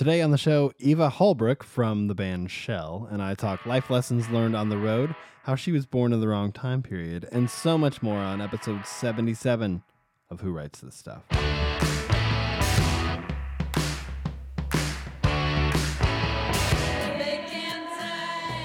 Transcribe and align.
Today 0.00 0.22
on 0.22 0.30
the 0.30 0.38
show, 0.38 0.72
Eva 0.78 1.10
Holbrook 1.10 1.62
from 1.62 2.08
the 2.08 2.14
band 2.14 2.50
SHEL 2.50 3.06
and 3.10 3.20
I 3.20 3.34
talk 3.34 3.66
life 3.66 3.90
lessons 3.90 4.30
learned 4.30 4.56
on 4.56 4.70
the 4.70 4.78
road, 4.78 5.14
how 5.42 5.56
she 5.56 5.72
was 5.72 5.84
born 5.84 6.14
in 6.14 6.22
the 6.22 6.28
wrong 6.28 6.52
time 6.52 6.82
period, 6.82 7.28
and 7.30 7.50
so 7.50 7.76
much 7.76 8.00
more 8.00 8.16
on 8.16 8.40
episode 8.40 8.86
77 8.86 9.82
of 10.30 10.40
Who 10.40 10.52
Writes 10.52 10.80
This 10.80 10.94
Stuff. 10.94 11.22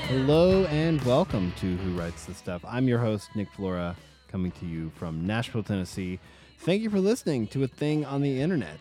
Hello 0.08 0.64
and 0.68 1.02
welcome 1.04 1.52
to 1.58 1.76
Who 1.76 2.00
Writes 2.00 2.24
This 2.24 2.38
Stuff. 2.38 2.64
I'm 2.66 2.88
your 2.88 3.00
host, 3.00 3.28
Nick 3.36 3.52
Flora, 3.52 3.98
coming 4.30 4.52
to 4.54 4.66
you 4.66 4.90
from 4.96 5.28
Nashville, 5.28 5.64
Tennessee. 5.64 6.18
Thank 6.60 6.82
you 6.82 6.90
for 6.90 7.00
listening 7.00 7.48
to 7.48 7.66
a 7.66 7.68
thing 7.68 8.06
on 8.06 8.22
the 8.22 8.40
internet. 8.40 8.80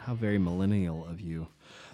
How 0.00 0.12
very 0.12 0.36
millennial 0.36 1.06
of 1.06 1.22
you. 1.22 1.46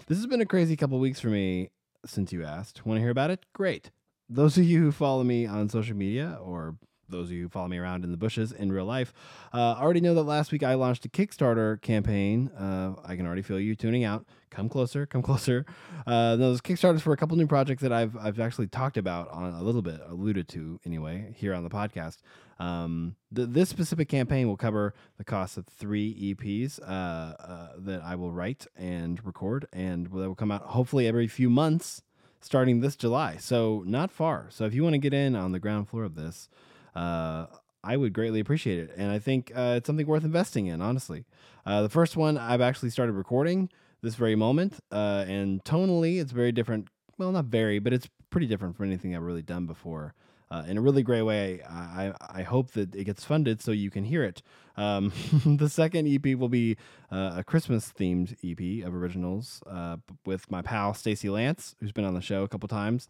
This 0.07 0.17
has 0.17 0.27
been 0.27 0.41
a 0.41 0.45
crazy 0.45 0.75
couple 0.75 0.99
weeks 0.99 1.21
for 1.21 1.29
me 1.29 1.69
since 2.05 2.33
you 2.33 2.43
asked. 2.43 2.85
Want 2.85 2.97
to 2.97 3.01
hear 3.01 3.09
about 3.09 3.31
it? 3.31 3.45
Great. 3.53 3.89
Those 4.27 4.57
of 4.57 4.65
you 4.65 4.79
who 4.79 4.91
follow 4.91 5.23
me 5.23 5.45
on 5.45 5.69
social 5.69 5.95
media 5.95 6.37
or 6.41 6.75
those 7.09 7.27
of 7.27 7.33
you 7.33 7.43
who 7.43 7.49
follow 7.49 7.67
me 7.67 7.77
around 7.77 8.03
in 8.03 8.11
the 8.11 8.17
bushes 8.17 8.51
in 8.51 8.71
real 8.71 8.85
life 8.85 9.13
uh, 9.53 9.75
already 9.79 10.01
know 10.01 10.13
that 10.13 10.23
last 10.23 10.51
week 10.51 10.63
I 10.63 10.73
launched 10.75 11.05
a 11.05 11.09
Kickstarter 11.09 11.81
campaign. 11.81 12.49
Uh, 12.49 12.95
I 13.05 13.15
can 13.15 13.25
already 13.25 13.41
feel 13.41 13.59
you 13.59 13.75
tuning 13.75 14.03
out. 14.03 14.25
Come 14.49 14.69
closer, 14.69 15.05
come 15.05 15.21
closer. 15.23 15.65
Uh, 16.05 16.35
those 16.35 16.61
Kickstarters 16.61 17.01
for 17.01 17.13
a 17.13 17.17
couple 17.17 17.37
new 17.37 17.47
projects 17.47 17.81
that 17.81 17.91
I've 17.91 18.15
I've 18.17 18.39
actually 18.39 18.67
talked 18.67 18.97
about 18.97 19.29
on 19.29 19.53
a 19.53 19.63
little 19.63 19.81
bit, 19.81 19.99
alluded 20.07 20.47
to 20.49 20.79
anyway, 20.85 21.33
here 21.35 21.53
on 21.53 21.63
the 21.63 21.69
podcast. 21.69 22.17
Um, 22.59 23.15
th- 23.35 23.49
this 23.49 23.69
specific 23.69 24.09
campaign 24.09 24.47
will 24.47 24.57
cover 24.57 24.93
the 25.17 25.23
cost 25.23 25.57
of 25.57 25.65
three 25.67 26.35
EPs 26.35 26.79
uh, 26.81 26.85
uh, 26.85 27.69
that 27.79 28.01
I 28.03 28.15
will 28.15 28.31
write 28.31 28.67
and 28.75 29.23
record, 29.25 29.67
and 29.73 30.05
that 30.07 30.11
will 30.11 30.35
come 30.35 30.51
out 30.51 30.61
hopefully 30.63 31.07
every 31.07 31.27
few 31.27 31.49
months 31.49 32.01
starting 32.41 32.81
this 32.81 32.95
July. 32.95 33.37
So 33.37 33.83
not 33.85 34.11
far. 34.11 34.47
So 34.49 34.65
if 34.65 34.73
you 34.73 34.83
want 34.83 34.93
to 34.93 34.99
get 34.99 35.13
in 35.13 35.35
on 35.35 35.51
the 35.51 35.59
ground 35.59 35.89
floor 35.89 36.03
of 36.03 36.15
this, 36.15 36.49
uh, 36.95 37.47
I 37.83 37.97
would 37.97 38.13
greatly 38.13 38.39
appreciate 38.39 38.79
it. 38.79 38.91
And 38.95 39.11
I 39.11 39.19
think 39.19 39.51
uh, 39.53 39.75
it's 39.77 39.87
something 39.87 40.07
worth 40.07 40.23
investing 40.23 40.67
in, 40.67 40.81
honestly. 40.81 41.25
Uh, 41.65 41.81
the 41.81 41.89
first 41.89 42.15
one 42.15 42.37
I've 42.37 42.61
actually 42.61 42.89
started 42.89 43.13
recording 43.13 43.69
this 44.01 44.15
very 44.15 44.35
moment, 44.35 44.79
uh, 44.91 45.25
and 45.27 45.63
tonally, 45.63 46.19
it's 46.19 46.31
very 46.31 46.51
different. 46.51 46.87
Well, 47.17 47.31
not 47.31 47.45
very, 47.45 47.79
but 47.79 47.93
it's 47.93 48.09
pretty 48.29 48.47
different 48.47 48.75
from 48.75 48.85
anything 48.87 49.15
I've 49.15 49.21
really 49.21 49.41
done 49.41 49.65
before. 49.65 50.13
Uh, 50.51 50.63
in 50.67 50.77
a 50.77 50.81
really 50.81 51.01
great 51.01 51.23
way. 51.23 51.61
I, 51.67 52.13
I 52.29 52.43
hope 52.43 52.71
that 52.73 52.93
it 52.93 53.05
gets 53.05 53.25
funded 53.25 53.59
so 53.59 53.71
you 53.71 53.89
can 53.89 54.03
hear 54.03 54.23
it. 54.23 54.43
Um, 54.77 55.11
the 55.45 55.67
second 55.67 56.07
EP 56.07 56.37
will 56.37 56.49
be 56.49 56.77
uh, 57.11 57.37
a 57.37 57.43
Christmas 57.43 57.91
themed 57.91 58.35
EP 58.43 58.85
of 58.85 58.93
originals 58.93 59.63
uh, 59.65 59.97
with 60.27 60.51
my 60.51 60.61
pal 60.61 60.93
Stacy 60.93 61.27
Lance, 61.27 61.75
who's 61.79 61.91
been 61.91 62.05
on 62.05 62.13
the 62.13 62.21
show 62.21 62.43
a 62.43 62.47
couple 62.47 62.67
times. 62.67 63.07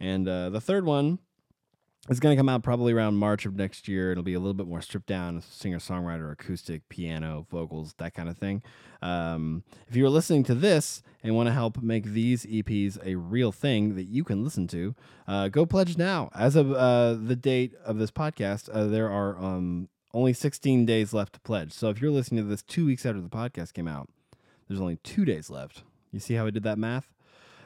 And 0.00 0.26
the 0.26 0.60
third 0.60 0.84
one 0.84 1.20
it's 2.08 2.18
going 2.18 2.34
to 2.34 2.38
come 2.38 2.48
out 2.48 2.62
probably 2.62 2.92
around 2.92 3.16
March 3.16 3.44
of 3.44 3.54
next 3.54 3.86
year. 3.86 4.10
It'll 4.10 4.24
be 4.24 4.34
a 4.34 4.40
little 4.40 4.54
bit 4.54 4.66
more 4.66 4.80
stripped 4.80 5.06
down, 5.06 5.42
singer 5.42 5.78
songwriter, 5.78 6.32
acoustic, 6.32 6.88
piano, 6.88 7.46
vocals, 7.50 7.94
that 7.98 8.14
kind 8.14 8.28
of 8.28 8.38
thing. 8.38 8.62
Um, 9.02 9.64
if 9.88 9.96
you're 9.96 10.08
listening 10.08 10.42
to 10.44 10.54
this 10.54 11.02
and 11.22 11.36
want 11.36 11.48
to 11.48 11.52
help 11.52 11.82
make 11.82 12.04
these 12.04 12.46
EPs 12.46 12.98
a 13.04 13.16
real 13.16 13.52
thing 13.52 13.96
that 13.96 14.04
you 14.04 14.24
can 14.24 14.42
listen 14.42 14.66
to, 14.68 14.94
uh, 15.28 15.48
go 15.48 15.66
pledge 15.66 15.98
now. 15.98 16.30
As 16.34 16.56
of 16.56 16.72
uh, 16.72 17.14
the 17.14 17.36
date 17.36 17.74
of 17.84 17.98
this 17.98 18.10
podcast, 18.10 18.70
uh, 18.72 18.86
there 18.86 19.10
are 19.10 19.38
um, 19.38 19.88
only 20.14 20.32
16 20.32 20.86
days 20.86 21.12
left 21.12 21.34
to 21.34 21.40
pledge. 21.40 21.72
So 21.72 21.90
if 21.90 22.00
you're 22.00 22.10
listening 22.10 22.44
to 22.44 22.48
this 22.48 22.62
two 22.62 22.86
weeks 22.86 23.04
after 23.04 23.20
the 23.20 23.28
podcast 23.28 23.74
came 23.74 23.88
out, 23.88 24.08
there's 24.68 24.80
only 24.80 24.96
two 24.96 25.26
days 25.26 25.50
left. 25.50 25.82
You 26.12 26.20
see 26.20 26.34
how 26.34 26.46
I 26.46 26.50
did 26.50 26.62
that 26.62 26.78
math? 26.78 27.12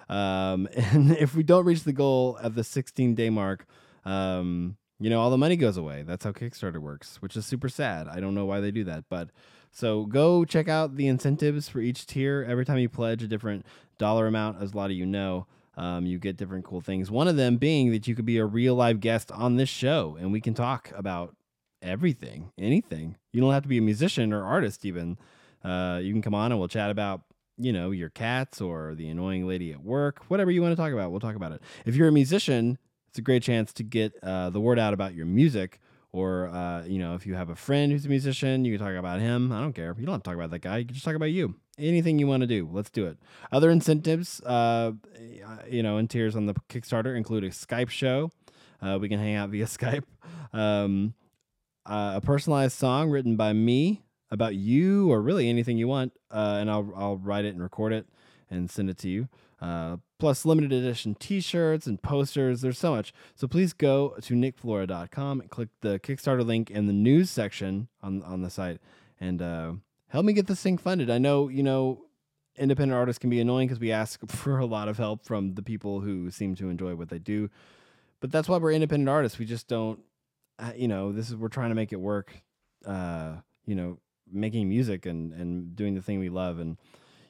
Um, 0.09 0.69
and 0.77 1.13
if 1.13 1.35
we 1.37 1.45
don't 1.45 1.65
reach 1.65 1.85
the 1.85 1.93
goal 1.93 2.39
at 2.43 2.55
the 2.55 2.65
16 2.65 3.15
day 3.15 3.31
mark, 3.31 3.67
um, 4.05 4.77
you 5.01 5.11
know, 5.11 5.21
all 5.21 5.31
the 5.31 5.39
money 5.39 5.57
goes 5.57 5.77
away. 5.77 6.03
That's 6.03 6.25
how 6.25 6.33
Kickstarter 6.33 6.79
works, 6.79 7.17
which 7.21 7.37
is 7.37 7.45
super 7.47 7.69
sad. 7.69 8.09
I 8.09 8.21
don't 8.21 8.35
know 8.35 8.47
why 8.47 8.61
they 8.61 8.71
do 8.71 8.85
that, 8.85 9.05
but 9.09 9.31
so 9.71 10.07
go 10.07 10.45
check 10.45 10.69
out 10.69 10.97
the 10.97 11.09
incentives 11.09 11.69
for 11.69 11.81
each 11.81 12.07
tier. 12.07 12.47
Every 12.49 12.65
time 12.65 12.79
you 12.79 12.89
pledge 12.89 13.23
a 13.23 13.29
different 13.29 13.67
dollar 13.99 14.27
amount, 14.27 14.63
as 14.63 14.73
a 14.73 14.77
lot 14.77 14.91
of 14.91 14.97
you 14.97 15.05
know, 15.05 15.47
um, 15.77 16.07
you 16.07 16.19
get 16.19 16.37
different 16.37 16.65
cool 16.65 16.81
things. 16.81 17.11
One 17.11 17.27
of 17.27 17.37
them 17.37 17.57
being 17.57 17.91
that 17.91 18.07
you 18.07 18.15
could 18.15 18.25
be 18.25 18.39
a 18.39 18.47
real 18.47 18.77
live 18.77 19.01
guest 19.01 19.33
on 19.33 19.57
this 19.57 19.69
show, 19.69 20.17
and 20.21 20.33
we 20.33 20.41
can 20.41 20.55
talk 20.55 20.93
about 20.95 21.35
everything, 21.83 22.53
anything. 22.57 23.17
You 23.33 23.41
don't 23.41 23.53
have 23.53 23.65
to 23.65 23.69
be 23.69 23.79
a 23.79 23.83
musician 23.83 24.33
or 24.33 24.45
artist, 24.45 24.85
even. 24.85 25.19
Uh, 25.65 25.99
you 26.03 26.13
can 26.13 26.23
come 26.23 26.35
on 26.35 26.53
and 26.53 26.59
we'll 26.59 26.69
chat 26.69 26.91
about 26.91 27.23
you 27.57 27.73
know 27.73 27.91
your 27.91 28.11
cats 28.11 28.61
or 28.61 28.95
the 28.95 29.09
annoying 29.09 29.47
lady 29.47 29.73
at 29.73 29.83
work, 29.83 30.23
whatever 30.29 30.51
you 30.51 30.63
want 30.63 30.73
to 30.73 30.77
talk 30.77 30.93
about. 30.93 31.11
We'll 31.11 31.21
talk 31.21 31.37
about 31.37 31.53
it. 31.53 31.63
If 31.85 31.97
you're 31.97 32.09
a 32.09 32.13
musician 32.13 32.79
it's 33.15 33.21
a 33.21 33.23
great 33.23 33.45
chance 33.45 33.73
to 33.73 33.85
get 33.85 34.13
uh, 34.25 34.51
the 34.51 34.61
word 34.61 34.77
out 34.77 34.93
about 34.93 35.15
your 35.15 35.25
music. 35.25 35.79
Or, 36.11 36.49
uh, 36.49 36.85
you 36.85 36.99
know, 36.99 37.15
if 37.15 37.29
you 37.29 37.35
have 37.37 37.49
a 37.49 37.55
friend 37.55 37.93
who's 37.93 38.07
a 38.07 38.09
musician, 38.09 38.65
you 38.65 38.77
can 38.77 38.85
talk 38.85 38.97
about 38.97 39.21
him. 39.21 39.53
I 39.53 39.61
don't 39.61 39.73
care. 39.73 39.95
You 39.97 40.05
don't 40.05 40.15
have 40.15 40.23
to 40.25 40.31
talk 40.31 40.35
about 40.35 40.51
that 40.51 40.63
guy. 40.63 40.79
You 40.79 40.85
can 40.85 40.95
just 40.95 41.05
talk 41.05 41.15
about 41.15 41.31
you. 41.31 41.55
Anything 41.79 42.19
you 42.19 42.27
want 42.27 42.41
to 42.41 42.49
do, 42.49 42.69
let's 42.73 42.91
do 42.91 43.07
it. 43.07 43.19
Other 43.53 43.71
incentives, 43.71 44.41
uh, 44.41 44.95
you 45.71 45.85
know, 45.85 45.99
and 45.99 46.11
tiers 46.11 46.35
on 46.35 46.47
the 46.47 46.55
Kickstarter 46.69 47.17
include 47.17 47.45
a 47.45 47.51
Skype 47.51 47.89
show. 47.89 48.33
Uh, 48.83 48.99
we 49.01 49.09
can 49.09 49.21
hang 49.21 49.37
out 49.37 49.51
via 49.51 49.67
Skype. 49.67 50.03
Um, 50.53 51.15
uh, 51.87 52.15
a 52.17 52.21
personalized 52.21 52.77
song 52.77 53.11
written 53.11 53.37
by 53.37 53.53
me 53.53 54.03
about 54.33 54.57
you 54.57 55.09
or 55.13 55.23
really 55.23 55.49
anything 55.49 55.79
you 55.79 55.87
want, 55.87 56.13
uh, 56.33 56.57
and 56.61 56.69
I'll 56.69 56.93
I'll 56.97 57.17
write 57.19 57.45
it 57.45 57.55
and 57.55 57.63
record 57.63 57.93
it 57.93 58.09
and 58.51 58.69
send 58.69 58.91
it 58.91 58.99
to 58.99 59.09
you. 59.09 59.29
Uh, 59.65 59.97
plus 60.19 60.45
limited 60.45 60.73
edition 60.73 61.15
t-shirts 61.15 61.87
and 61.87 62.03
posters. 62.03 62.61
There's 62.61 62.79
so 62.79 62.91
much. 62.91 63.15
So 63.35 63.49
please 63.49 63.73
go 63.73 64.15
to 64.21 64.35
nickflora.com 64.35 65.41
and 65.41 65.49
click 65.49 65.71
the 65.81 65.99
Kickstarter 65.99 66.45
link 66.45 66.71
in 66.71 66.87
the 66.87 66.93
news 66.93 67.31
section 67.31 67.89
on 68.03 68.23
on 68.25 68.43
the 68.43 68.51
site 68.51 68.79
and 69.19 69.41
uh, 69.41 69.73
help 70.09 70.27
me 70.27 70.35
get 70.35 70.49
this 70.49 70.61
thing 70.61 70.77
funded. 70.77 71.09
I 71.09 71.17
know, 71.17 71.49
you 71.49 71.63
know, 71.63 72.05
independent 72.59 72.95
artists 72.95 73.19
can 73.19 73.31
be 73.31 73.41
annoying 73.41 73.69
because 73.69 73.81
we 73.81 73.91
ask 73.91 74.21
for 74.27 74.59
a 74.59 74.67
lot 74.67 74.89
of 74.89 74.99
help 74.99 75.25
from 75.25 75.55
the 75.55 75.63
people 75.63 76.01
who 76.01 76.31
seem 76.31 76.55
to 76.57 76.69
enjoy 76.69 76.95
what 76.95 77.09
they 77.09 77.19
do. 77.19 77.49
But 78.21 78.31
that's 78.31 78.51
why 78.51 78.59
we're 78.59 78.73
independent 78.73 79.09
artists. 79.09 79.39
We 79.39 79.47
just 79.47 79.67
don't, 79.67 80.01
uh, 80.59 80.73
you 80.77 80.89
know, 80.89 81.11
this 81.11 81.31
is 81.31 81.37
we're 81.37 81.49
trying 81.49 81.71
to 81.71 81.75
make 81.75 81.93
it 81.95 82.01
work. 82.01 82.43
Uh, 82.85 83.37
you 83.65 83.75
know, 83.75 83.99
making 84.31 84.69
music 84.69 85.07
and 85.07 85.33
and 85.33 85.75
doing 85.75 85.95
the 85.95 86.03
thing 86.03 86.19
we 86.19 86.29
love 86.29 86.59
and 86.59 86.77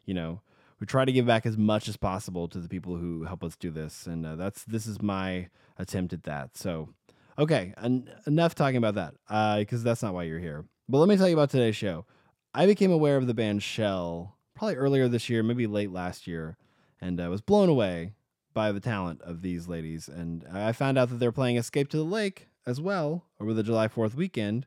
you 0.05 0.15
know 0.15 0.41
we 0.81 0.87
try 0.87 1.05
to 1.05 1.13
give 1.13 1.27
back 1.27 1.47
as 1.47 1.57
much 1.57 1.89
as 1.89 1.97
possible 1.97 2.49
to 2.49 2.59
the 2.59 2.69
people 2.69 2.97
who 2.97 3.25
help 3.25 3.45
us 3.45 3.57
do 3.57 3.71
this, 3.71 4.07
and 4.07 4.27
uh, 4.27 4.37
that's 4.37 4.65
this 4.65 4.87
is 4.87 5.01
my 5.01 5.49
attempt 5.79 6.13
at 6.13 6.25
that. 6.25 6.57
So, 6.57 6.91
okay, 7.39 7.75
en- 7.83 8.11
enough 8.27 8.55
talking 8.55 8.77
about 8.77 8.95
that 8.95 9.15
because 9.59 9.83
uh, 9.83 9.85
that's 9.85 10.03
not 10.03 10.15
why 10.15 10.25
you're 10.25 10.39
here. 10.39 10.65
But 10.89 10.99
let 10.99 11.09
me 11.09 11.17
tell 11.17 11.29
you 11.29 11.35
about 11.35 11.51
today's 11.51 11.77
show. 11.77 12.05
I 12.53 12.67
became 12.67 12.93
aware 12.93 13.17
of 13.17 13.27
the 13.27 13.35
band 13.35 13.63
SHEL 13.63 14.37
probably 14.55 14.77
earlier 14.77 15.09
this 15.09 15.29
year, 15.29 15.43
maybe 15.43 15.67
late 15.67 15.91
last 15.91 16.27
year, 16.27 16.57
and 17.01 17.21
I 17.21 17.27
uh, 17.27 17.31
was 17.31 17.41
blown 17.41 17.69
away 17.69 18.13
by 18.55 18.71
the 18.71 18.81
talent 18.81 19.21
of 19.23 19.43
these 19.43 19.69
ladies. 19.69 20.09
And 20.09 20.45
I 20.53 20.73
found 20.73 20.97
out 20.97 21.11
that 21.11 21.17
they're 21.17 21.33
playing 21.33 21.57
Escape 21.57 21.89
to 21.91 21.97
the 21.97 22.05
Lake 22.05 22.49
as 22.67 22.81
well 22.81 23.25
over 23.41 23.53
the 23.53 23.65
July 23.65 23.89
4th 23.89 24.15
weekend, 24.15 24.67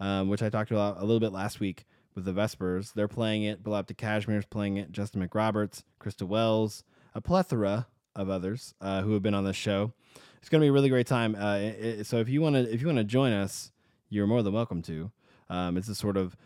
um, 0.00 0.28
which 0.28 0.42
I 0.42 0.50
talked 0.50 0.72
about 0.72 0.98
a 0.98 1.02
little 1.02 1.20
bit 1.20 1.32
last 1.32 1.60
week 1.60 1.86
with 2.14 2.24
the 2.24 2.32
Vespers. 2.32 2.92
They're 2.92 3.08
playing 3.08 3.44
it. 3.44 3.62
Bilal 3.62 3.84
Cashmere's 3.84 4.46
playing 4.46 4.76
it. 4.76 4.92
Justin 4.92 5.26
McRoberts, 5.26 5.84
Christa 6.00 6.26
Wells, 6.26 6.84
a 7.14 7.20
plethora 7.20 7.86
of 8.14 8.28
others 8.28 8.74
uh, 8.80 9.02
who 9.02 9.12
have 9.12 9.22
been 9.22 9.34
on 9.34 9.44
this 9.44 9.56
show. 9.56 9.92
It's 10.40 10.48
going 10.48 10.60
to 10.60 10.64
be 10.64 10.68
a 10.68 10.72
really 10.72 10.88
great 10.88 11.06
time. 11.06 11.34
Uh, 11.34 11.56
it, 11.56 12.00
it, 12.00 12.06
so 12.06 12.18
if 12.18 12.28
you 12.28 12.40
want 12.40 12.56
to, 12.56 12.72
if 12.72 12.80
you 12.80 12.86
want 12.86 12.98
to 12.98 13.04
join 13.04 13.32
us, 13.32 13.70
you're 14.08 14.26
more 14.26 14.42
than 14.42 14.52
welcome 14.52 14.82
to. 14.82 15.10
Um, 15.48 15.76
it's 15.76 15.88
a 15.88 15.94
sort 15.94 16.16
of 16.16 16.36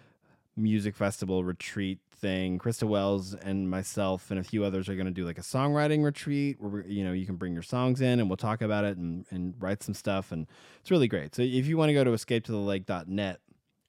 music 0.57 0.97
festival 0.97 1.45
retreat 1.45 1.99
thing. 2.25 2.59
Christa 2.59 2.85
Wells 2.85 3.35
and 3.35 3.69
myself 3.69 4.31
and 4.31 4.41
a 4.41 4.45
few 4.45 4.65
others 4.65 4.89
are 4.89 4.95
going 4.95 5.07
to 5.07 5.13
do 5.13 5.25
like 5.25 5.39
a 5.39 5.43
songwriting 5.43 6.03
retreat 6.03 6.61
where 6.61 6.87
you 6.87 7.05
know 7.05 7.13
you 7.13 7.27
can 7.27 7.37
bring 7.37 7.53
your 7.53 7.63
songs 7.63 8.01
in 8.01 8.21
and 8.21 8.31
we'll 8.31 8.37
talk 8.37 8.63
about 8.63 8.85
it 8.85 8.97
and, 8.97 9.27
and 9.31 9.55
write 9.59 9.83
some 9.83 9.95
stuff 9.95 10.33
and 10.33 10.47
it's 10.81 10.91
really 10.91 11.09
great. 11.09 11.35
So 11.35 11.43
if 11.43 11.67
you 11.67 11.77
want 11.77 11.91
to 11.91 11.95
go 11.95 12.05
to 12.05 12.13
escape 12.13 12.45
to 12.45 12.53
the 12.53 12.59
escapetothelake.net 12.59 13.41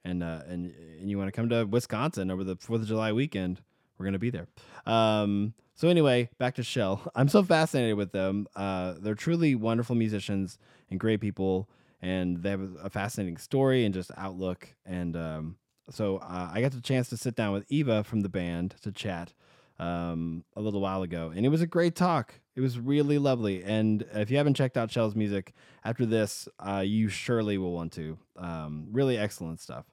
and 0.05 0.23
uh, 0.23 0.41
and 0.47 0.73
and 0.99 1.09
you 1.09 1.17
want 1.17 1.27
to 1.27 1.31
come 1.31 1.49
to 1.49 1.65
Wisconsin 1.65 2.31
over 2.31 2.43
the 2.43 2.55
Fourth 2.55 2.81
of 2.81 2.87
July 2.87 3.11
weekend, 3.11 3.61
we're 3.97 4.05
gonna 4.05 4.19
be 4.19 4.29
there. 4.29 4.47
Um, 4.85 5.53
so 5.73 5.89
anyway, 5.89 6.29
back 6.37 6.55
to 6.55 6.63
SHEL. 6.63 7.11
I'm 7.15 7.27
so 7.27 7.43
fascinated 7.43 7.97
with 7.97 8.11
them. 8.11 8.47
Uh, 8.55 8.93
they're 8.99 9.15
truly 9.15 9.55
wonderful 9.55 9.95
musicians 9.95 10.57
and 10.89 10.99
great 10.99 11.19
people, 11.19 11.67
and 12.01 12.37
they 12.37 12.51
have 12.51 12.61
a 12.81 12.89
fascinating 12.89 13.37
story 13.37 13.83
and 13.83 13.93
just 13.93 14.11
outlook. 14.15 14.69
And 14.85 15.17
um, 15.17 15.57
so 15.89 16.17
uh, 16.17 16.51
I 16.53 16.61
got 16.61 16.71
the 16.71 16.81
chance 16.81 17.09
to 17.09 17.17
sit 17.17 17.35
down 17.35 17.51
with 17.51 17.65
Eva 17.69 18.03
from 18.03 18.21
the 18.21 18.29
band 18.29 18.75
to 18.83 18.91
chat 18.91 19.33
um, 19.79 20.45
a 20.55 20.61
little 20.61 20.81
while 20.81 21.01
ago, 21.01 21.33
and 21.35 21.45
it 21.45 21.49
was 21.49 21.61
a 21.61 21.67
great 21.67 21.95
talk. 21.95 22.39
It 22.55 22.61
was 22.61 22.79
really 22.79 23.17
lovely. 23.17 23.63
And 23.63 24.05
if 24.13 24.31
you 24.31 24.37
haven't 24.37 24.53
checked 24.53 24.77
out 24.77 24.89
SHEL's 24.89 25.13
music 25.13 25.53
after 25.83 26.05
this, 26.05 26.47
uh, 26.57 26.83
you 26.85 27.09
surely 27.09 27.57
will 27.57 27.73
want 27.73 27.91
to. 27.93 28.17
Um, 28.37 28.87
really 28.91 29.17
excellent 29.17 29.59
stuff. 29.59 29.85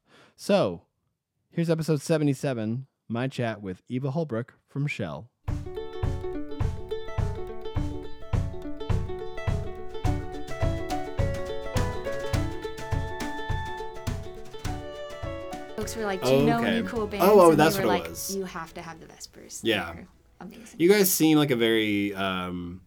So, 0.45 0.83
here's 1.53 1.71
episode 1.71 2.01
77 2.01 2.89
my 3.09 3.29
chat 3.29 3.63
with 3.63 3.85
Eva 3.89 4.11
Holbrook 4.11 4.55
from 4.67 4.89
SHEL. 4.89 5.31
Folks 15.77 15.95
were 15.95 16.03
like, 16.03 16.21
Do 16.25 16.31
you 16.31 16.35
okay. 16.35 16.45
know 16.45 16.63
any 16.65 16.83
cool 16.89 17.07
bands? 17.07 17.25
Oh, 17.25 17.41
oh 17.41 17.51
and 17.51 17.61
that's 17.61 17.77
they 17.77 17.83
were 17.83 17.87
what 17.87 18.01
like, 18.01 18.07
it 18.07 18.11
was. 18.11 18.35
You 18.35 18.45
have 18.45 18.75
to 18.75 18.83
have 18.83 18.99
the 18.99 19.07
Vespers. 19.07 19.61
Yeah. 19.63 19.95
Amazing. 20.41 20.65
You 20.77 20.89
guys 20.89 21.09
seem 21.09 21.39
like 21.39 21.53
a 21.53 21.57
very 21.57 22.17
um, 22.17 22.81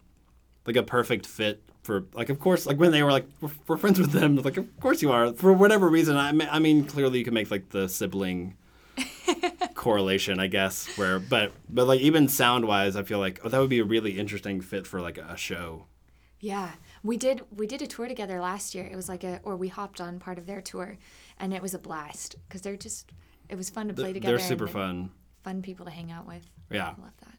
like 0.66 0.76
a 0.76 0.84
perfect 0.84 1.26
fit 1.26 1.62
for 1.84 2.06
like 2.14 2.30
of 2.30 2.40
course 2.40 2.66
like 2.66 2.78
when 2.78 2.92
they 2.92 3.04
were 3.04 3.12
like 3.12 3.28
we're, 3.42 3.52
we're 3.68 3.78
friends 3.78 4.00
with 4.00 4.12
them 4.12 4.36
like 4.38 4.58
of 4.58 4.80
course 4.80 5.02
you 5.02 5.12
are 5.12 5.34
for 5.34 5.54
whatever 5.54 5.88
reason 5.88 6.18
I 6.18 6.32
mean, 6.32 6.48
I 6.52 6.60
mean 6.60 6.86
clearly 6.86 7.20
you 7.20 7.26
can 7.26 7.34
make 7.34 7.52
like 7.52 7.70
the 7.70 7.88
sibling 7.88 8.56
correlation 9.76 10.40
I 10.40 10.48
guess 10.48 10.88
where 10.98 11.20
but 11.20 11.52
but 11.70 11.86
like 11.88 12.00
even 12.02 12.28
sound 12.28 12.66
wise 12.66 12.96
I 12.96 13.04
feel 13.04 13.20
like 13.20 13.40
oh 13.44 13.50
that 13.50 13.60
would 13.60 13.70
be 13.70 13.80
a 13.80 13.86
really 13.86 14.18
interesting 14.18 14.62
fit 14.62 14.88
for 14.88 15.00
like 15.02 15.18
a 15.18 15.38
show 15.38 15.86
Yeah, 16.40 16.72
we 17.04 17.18
did. 17.18 17.42
We 17.56 17.66
did 17.66 17.82
a 17.82 17.88
tour 17.88 18.08
together 18.08 18.40
last 18.40 18.76
year. 18.76 18.86
It 18.92 18.96
was 18.96 19.08
like 19.10 19.24
a, 19.24 19.40
or 19.44 19.56
we 19.56 19.68
hopped 19.70 20.00
on 20.02 20.20
part 20.20 20.38
of 20.38 20.46
their 20.46 20.62
tour, 20.62 20.98
and 21.40 21.54
it 21.54 21.62
was 21.62 21.74
a 21.74 21.80
blast 21.80 22.36
because 22.48 22.62
they're 22.62 22.78
just. 22.78 23.12
It 23.50 23.56
was 23.56 23.70
fun 23.70 23.88
to 23.88 23.94
play 23.94 24.14
together. 24.14 24.38
they're 24.38 24.48
super 24.48 24.68
fun 24.68 25.12
Fun 25.44 25.62
people 25.62 25.86
to 25.86 25.92
hang 25.92 26.12
out 26.12 26.28
with. 26.28 26.46
Yeah. 26.70 26.94
I 26.98 27.02
love 27.02 27.18
that. 27.22 27.38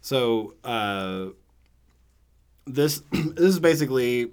So 0.00 0.54
uh, 0.64 1.30
this 2.66 3.02
this 3.12 3.46
is 3.46 3.58
basically 3.58 4.32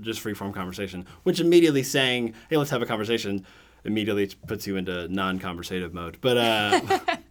just 0.00 0.20
free 0.20 0.34
form 0.34 0.52
conversation, 0.52 1.06
which 1.22 1.40
immediately 1.40 1.82
saying, 1.82 2.34
"Hey, 2.48 2.56
let's 2.56 2.70
have 2.70 2.82
a 2.82 2.86
conversation," 2.86 3.46
immediately 3.84 4.30
puts 4.46 4.66
you 4.66 4.76
into 4.76 5.08
non-conversative 5.08 5.92
mode. 5.92 6.18
But 6.20 6.36
uh, 6.36 6.80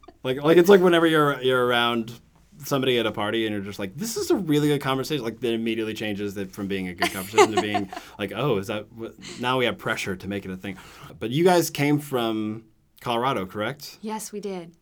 like 0.24 0.42
like 0.42 0.58
it's 0.58 0.70
like 0.70 0.82
whenever 0.82 1.08
you're 1.08 1.42
you're 1.42 1.66
around 1.66 2.20
somebody 2.64 3.00
at 3.00 3.08
a 3.08 3.12
party 3.12 3.46
and 3.46 3.56
you're 3.56 3.64
just 3.64 3.80
like, 3.80 3.96
"This 3.96 4.18
is 4.18 4.30
a 4.32 4.36
really 4.36 4.68
good 4.68 4.82
conversation," 4.82 5.24
like 5.24 5.40
that 5.40 5.54
immediately 5.54 5.94
changes 5.94 6.38
it 6.38 6.52
from 6.52 6.68
being 6.68 6.88
a 6.88 6.94
good 6.94 7.12
conversation 7.12 7.54
to 7.56 7.62
being 7.70 7.90
like, 8.20 8.32
"Oh, 8.36 8.58
is 8.58 8.68
that 8.68 8.92
what? 8.94 9.16
now 9.40 9.58
we 9.58 9.66
have 9.66 9.78
pressure 9.78 10.16
to 10.16 10.28
make 10.28 10.46
it 10.46 10.52
a 10.52 10.58
thing?" 10.58 10.78
But 11.20 11.32
you 11.32 11.44
guys 11.44 11.70
came 11.70 12.00
from 12.00 12.66
Colorado, 13.00 13.46
correct? 13.46 13.98
Yes, 14.02 14.32
we 14.32 14.40
did. 14.40 14.74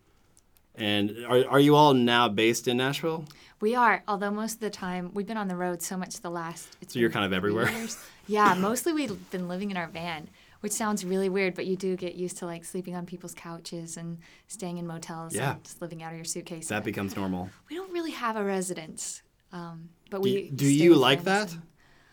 And 0.76 1.26
are, 1.28 1.46
are 1.50 1.60
you 1.60 1.76
all 1.76 1.94
now 1.94 2.30
based 2.30 2.68
in 2.68 2.78
Nashville? 2.78 3.26
We 3.62 3.76
are, 3.76 4.04
although 4.08 4.32
most 4.32 4.56
of 4.56 4.60
the 4.62 4.70
time 4.70 5.12
we've 5.14 5.28
been 5.28 5.38
on 5.38 5.48
the 5.50 5.56
road 5.56 5.82
so 5.82 5.98
much 5.98 6.22
the 6.22 6.30
last. 6.30 6.78
It's 6.82 6.94
So 6.94 7.00
you're 7.00 7.10
kind 7.10 7.26
of 7.26 7.34
everywhere? 7.34 7.70
years. 7.70 7.98
Yeah, 8.28 8.54
mostly 8.58 8.94
we've 8.94 9.30
been 9.32 9.50
living 9.50 9.70
in 9.70 9.76
our 9.78 9.88
van, 9.88 10.30
which 10.62 10.72
sounds 10.72 11.04
really 11.04 11.28
weird, 11.28 11.56
but 11.56 11.66
you 11.66 11.76
do 11.76 11.98
get 11.98 12.16
used 12.16 12.38
to 12.38 12.46
like 12.46 12.64
sleeping 12.64 12.96
on 12.96 13.06
people's 13.06 13.34
couches 13.34 13.98
and 13.98 14.18
staying 14.48 14.78
in 14.78 14.88
motels 14.88 15.36
Yeah. 15.36 15.54
and 15.56 15.64
just 15.64 15.82
living 15.82 16.02
out 16.04 16.12
of 16.12 16.18
your 16.18 16.26
suitcase. 16.26 16.70
That 16.70 16.86
becomes 16.86 17.18
normal. 17.18 17.50
we 17.70 17.76
don't 17.76 17.92
really 17.92 18.12
have 18.12 18.38
a 18.38 18.44
residence, 18.44 19.24
um, 19.52 19.90
but 20.10 20.18
Do, 20.22 20.24
we. 20.24 20.42
you- 20.44 20.52
do 20.52 20.66
you 20.66 20.96
like 20.96 21.26
that? 21.26 21.52
and- 21.52 21.62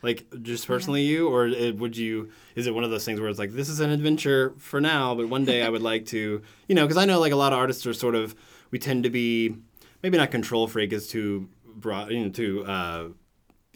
Like 0.02 0.26
just 0.42 0.66
personally 0.66 1.02
you, 1.02 1.28
or 1.28 1.48
would 1.74 1.96
you? 1.96 2.30
Is 2.56 2.66
it 2.66 2.74
one 2.74 2.82
of 2.84 2.90
those 2.90 3.04
things 3.04 3.20
where 3.20 3.28
it's 3.28 3.38
like 3.38 3.52
this 3.52 3.68
is 3.68 3.78
an 3.80 3.90
adventure 3.90 4.52
for 4.58 4.80
now, 4.80 5.14
but 5.14 5.28
one 5.28 5.44
day 5.44 5.62
I 5.62 5.68
would 5.68 5.82
like 5.82 6.06
to, 6.06 6.42
you 6.68 6.74
know, 6.74 6.84
because 6.86 6.96
I 6.96 7.04
know 7.06 7.18
like 7.20 7.32
a 7.32 7.36
lot 7.36 7.52
of 7.52 7.58
artists 7.60 7.86
are 7.86 7.94
sort 7.94 8.14
of 8.16 8.34
we 8.70 8.78
tend 8.78 9.04
to 9.04 9.10
be 9.10 9.56
maybe 10.02 10.18
not 10.18 10.30
control 10.30 10.66
freak 10.68 10.92
is 10.92 11.08
too 11.08 11.48
broad, 11.64 12.10
you 12.10 12.24
know, 12.24 12.30
too 12.30 12.64
uh, 12.64 13.08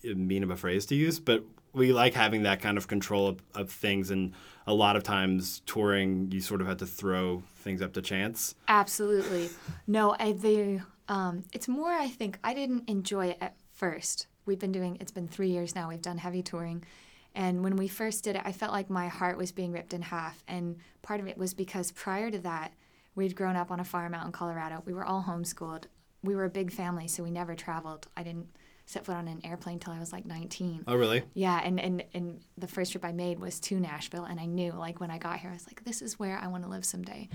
mean 0.04 0.42
of 0.42 0.50
a 0.50 0.56
phrase 0.56 0.86
to 0.86 0.94
use, 0.94 1.20
but 1.20 1.44
we 1.72 1.92
like 1.92 2.14
having 2.14 2.42
that 2.42 2.60
kind 2.60 2.76
of 2.76 2.88
control 2.88 3.28
of, 3.28 3.42
of 3.54 3.70
things, 3.70 4.10
and 4.10 4.32
a 4.66 4.74
lot 4.74 4.96
of 4.96 5.02
times 5.02 5.62
touring 5.66 6.30
you 6.32 6.40
sort 6.40 6.60
of 6.60 6.66
have 6.66 6.78
to 6.78 6.86
throw 6.86 7.42
things 7.58 7.80
up 7.82 7.92
to 7.92 8.02
chance. 8.02 8.54
Absolutely. 8.68 9.50
No, 9.86 10.16
I 10.18 10.32
the 10.32 10.82
um, 11.08 11.44
it's 11.52 11.68
more. 11.68 11.92
I 11.92 12.08
think 12.08 12.38
I 12.42 12.54
didn't 12.54 12.88
enjoy 12.88 13.26
it 13.26 13.38
at 13.40 13.56
first. 13.72 14.26
We've 14.46 14.58
been 14.58 14.72
doing. 14.72 14.96
It's 15.00 15.12
been 15.12 15.28
three 15.28 15.50
years 15.50 15.74
now. 15.74 15.88
We've 15.88 16.02
done 16.02 16.18
heavy 16.18 16.42
touring, 16.42 16.84
and 17.34 17.62
when 17.62 17.76
we 17.76 17.88
first 17.88 18.24
did 18.24 18.36
it, 18.36 18.42
I 18.44 18.52
felt 18.52 18.72
like 18.72 18.90
my 18.90 19.08
heart 19.08 19.36
was 19.36 19.52
being 19.52 19.72
ripped 19.72 19.94
in 19.94 20.02
half. 20.02 20.42
And 20.48 20.76
part 21.02 21.20
of 21.20 21.28
it 21.28 21.38
was 21.38 21.54
because 21.54 21.92
prior 21.92 22.30
to 22.30 22.38
that, 22.40 22.72
we'd 23.14 23.36
grown 23.36 23.56
up 23.56 23.70
on 23.70 23.80
a 23.80 23.84
farm 23.84 24.14
out 24.14 24.26
in 24.26 24.32
Colorado. 24.32 24.82
We 24.84 24.94
were 24.94 25.04
all 25.04 25.24
homeschooled. 25.28 25.84
We 26.22 26.36
were 26.36 26.44
a 26.44 26.50
big 26.50 26.72
family, 26.72 27.08
so 27.08 27.22
we 27.22 27.30
never 27.30 27.54
traveled. 27.54 28.06
I 28.16 28.22
didn't 28.22 28.48
set 28.86 29.04
foot 29.06 29.14
on 29.16 29.28
an 29.28 29.40
airplane 29.44 29.78
till 29.78 29.92
I 29.92 29.98
was 30.00 30.12
like 30.12 30.26
19. 30.26 30.84
Oh, 30.88 30.96
really? 30.96 31.22
Yeah, 31.34 31.60
and, 31.62 31.78
and, 31.80 32.04
and 32.12 32.40
the 32.58 32.66
first 32.66 32.92
trip 32.92 33.04
I 33.04 33.12
made 33.12 33.38
was 33.38 33.60
to 33.60 33.78
Nashville, 33.78 34.24
and 34.24 34.38
I 34.40 34.46
knew 34.46 34.72
like 34.72 35.00
when 35.00 35.10
I 35.10 35.18
got 35.18 35.38
here, 35.38 35.50
I 35.50 35.52
was 35.54 35.66
like, 35.66 35.84
this 35.84 36.02
is 36.02 36.18
where 36.18 36.38
I 36.38 36.48
want 36.48 36.64
to 36.64 36.68
live 36.68 36.84
someday. 36.84 37.28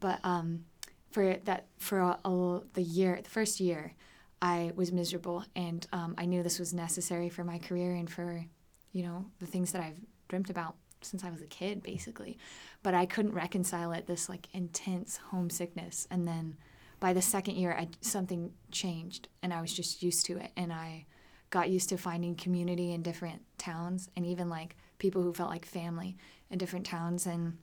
But 0.00 0.20
um, 0.24 0.64
for 1.10 1.36
that, 1.44 1.66
for 1.78 1.98
a, 2.00 2.18
a- 2.24 2.62
the 2.72 2.82
year, 2.82 3.20
the 3.22 3.28
first 3.30 3.60
year, 3.60 3.92
I 4.40 4.72
was 4.74 4.90
miserable, 4.90 5.44
and 5.54 5.86
um, 5.92 6.14
I 6.18 6.24
knew 6.24 6.42
this 6.42 6.58
was 6.58 6.72
necessary 6.74 7.28
for 7.28 7.44
my 7.44 7.58
career 7.58 7.94
and 7.94 8.10
for, 8.10 8.44
you 8.92 9.02
know, 9.04 9.26
the 9.38 9.46
things 9.46 9.70
that 9.72 9.82
I've 9.82 10.00
dreamt 10.28 10.50
about 10.50 10.74
since 11.02 11.22
I 11.22 11.30
was 11.30 11.42
a 11.42 11.46
kid, 11.46 11.82
basically. 11.82 12.38
But 12.82 12.94
I 12.94 13.06
couldn't 13.06 13.34
reconcile 13.34 13.92
it, 13.92 14.06
this 14.06 14.28
like 14.28 14.48
intense 14.52 15.18
homesickness, 15.30 16.08
and 16.10 16.26
then 16.26 16.56
by 17.02 17.12
the 17.12 17.20
second 17.20 17.56
year, 17.56 17.72
I, 17.76 17.88
something 18.00 18.52
changed, 18.70 19.26
and 19.42 19.52
I 19.52 19.60
was 19.60 19.74
just 19.74 20.04
used 20.04 20.24
to 20.26 20.38
it, 20.38 20.52
and 20.56 20.72
I 20.72 21.06
got 21.50 21.68
used 21.68 21.88
to 21.88 21.96
finding 21.98 22.36
community 22.36 22.92
in 22.92 23.02
different 23.02 23.42
towns, 23.58 24.08
and 24.14 24.24
even 24.24 24.48
like 24.48 24.76
people 24.98 25.20
who 25.20 25.34
felt 25.34 25.50
like 25.50 25.66
family 25.66 26.16
in 26.48 26.58
different 26.58 26.86
towns, 26.86 27.26
and 27.26 27.58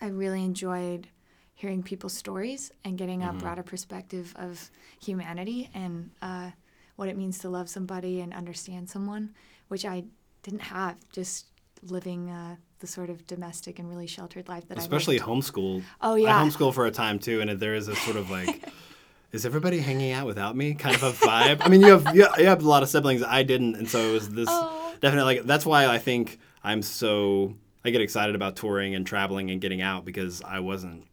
I 0.00 0.06
really 0.06 0.42
enjoyed 0.42 1.08
hearing 1.52 1.82
people's 1.82 2.14
stories 2.14 2.72
and 2.82 2.96
getting 2.96 3.22
a 3.22 3.34
broader 3.34 3.62
perspective 3.62 4.32
of 4.36 4.70
humanity 4.98 5.68
and 5.74 6.10
uh, 6.22 6.50
what 6.96 7.10
it 7.10 7.18
means 7.18 7.36
to 7.40 7.50
love 7.50 7.68
somebody 7.68 8.22
and 8.22 8.32
understand 8.32 8.88
someone, 8.88 9.34
which 9.68 9.84
I 9.84 10.04
didn't 10.42 10.62
have 10.62 10.96
just 11.12 11.48
living 11.82 12.30
uh, 12.30 12.56
the 12.80 12.86
sort 12.86 13.08
of 13.10 13.26
domestic 13.26 13.78
and 13.78 13.88
really 13.88 14.06
sheltered 14.06 14.48
life 14.48 14.66
that 14.68 14.78
Especially 14.78 15.20
I 15.20 15.24
lived. 15.26 15.46
homeschool. 15.52 15.82
Oh, 16.00 16.14
yeah. 16.16 16.38
I 16.38 16.44
homeschool 16.44 16.74
for 16.74 16.86
a 16.86 16.90
time 16.90 17.18
too, 17.18 17.40
and 17.40 17.50
there 17.60 17.74
is 17.74 17.88
a 17.88 17.94
sort 17.96 18.16
of 18.16 18.30
like, 18.30 18.68
is 19.32 19.46
everybody 19.46 19.78
hanging 19.80 20.12
out 20.12 20.26
without 20.26 20.56
me? 20.56 20.74
Kind 20.74 20.96
of 20.96 21.02
a 21.02 21.12
vibe. 21.12 21.58
I 21.60 21.68
mean, 21.68 21.82
you 21.82 21.96
have 21.98 22.14
you 22.16 22.26
you 22.38 22.46
have 22.46 22.62
a 22.62 22.68
lot 22.68 22.82
of 22.82 22.88
siblings. 22.88 23.22
I 23.22 23.42
didn't, 23.42 23.76
and 23.76 23.88
so 23.88 23.98
it 24.00 24.12
was 24.12 24.28
this 24.30 24.48
Oh. 24.50 24.94
definitely 25.00 25.36
like 25.36 25.46
that's 25.46 25.64
why 25.64 25.86
I 25.86 25.98
think 25.98 26.38
I'm 26.64 26.82
so 26.82 27.54
I 27.84 27.90
get 27.90 28.00
excited 28.00 28.34
about 28.34 28.56
touring 28.56 28.94
and 28.94 29.06
traveling 29.06 29.50
and 29.50 29.60
getting 29.60 29.80
out 29.82 30.04
because 30.04 30.42
I 30.42 30.60
wasn't. 30.60 31.04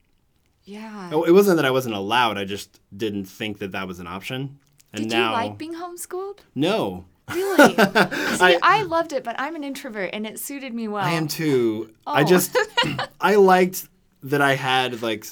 Yeah. 0.64 1.12
oh, 1.14 1.24
It 1.24 1.32
wasn't 1.32 1.56
that 1.58 1.66
I 1.66 1.72
wasn't 1.72 1.96
allowed. 1.96 2.38
I 2.38 2.44
just 2.44 2.82
didn't 2.96 3.24
think 3.26 3.60
that 3.60 3.72
that 3.72 3.88
was 3.88 4.00
an 4.02 4.08
option. 4.08 4.60
And 4.92 5.04
Did 5.04 5.12
now, 5.14 5.30
you 5.30 5.48
like 5.48 5.58
being 5.58 5.76
homeschooled? 5.76 6.40
no, 6.56 7.06
Really? 7.34 7.74
See, 7.76 7.80
I- 7.84 8.60
I, 8.62 8.84
loved 8.84 9.14
it, 9.14 9.24
but 9.24 9.36
I'm 9.40 9.56
an 9.56 9.64
introvert, 9.64 10.12
and 10.14 10.26
it 10.26 10.40
suited 10.40 10.74
me 10.74 10.88
well. 10.88 11.04
I 11.04 11.12
am 11.12 11.28
too. 11.28 11.94
I 12.06 12.22
Oh. 12.22 12.26
just 12.26 12.56
I 13.22 13.36
liked 13.36 13.88
that 14.24 14.42
I 14.42 14.56
had 14.56 15.02
like 15.02 15.26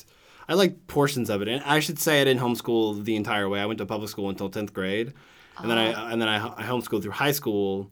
I 0.47 0.53
liked 0.53 0.87
portions 0.87 1.29
of 1.29 1.41
it, 1.41 1.47
and 1.47 1.63
I 1.63 1.79
should 1.79 1.99
say 1.99 2.21
I 2.21 2.23
didn't 2.25 2.41
homeschool 2.41 3.03
the 3.03 3.15
entire 3.15 3.47
way. 3.49 3.59
I 3.59 3.65
went 3.65 3.77
to 3.79 3.85
public 3.85 4.09
school 4.09 4.29
until 4.29 4.49
tenth 4.49 4.73
grade, 4.73 5.13
and 5.57 5.69
then 5.71 5.77
I 5.77 6.11
and 6.11 6.21
then 6.21 6.27
I, 6.29 6.37
I 6.57 6.63
homeschooled 6.63 7.01
through 7.03 7.11
high 7.11 7.31
school 7.31 7.89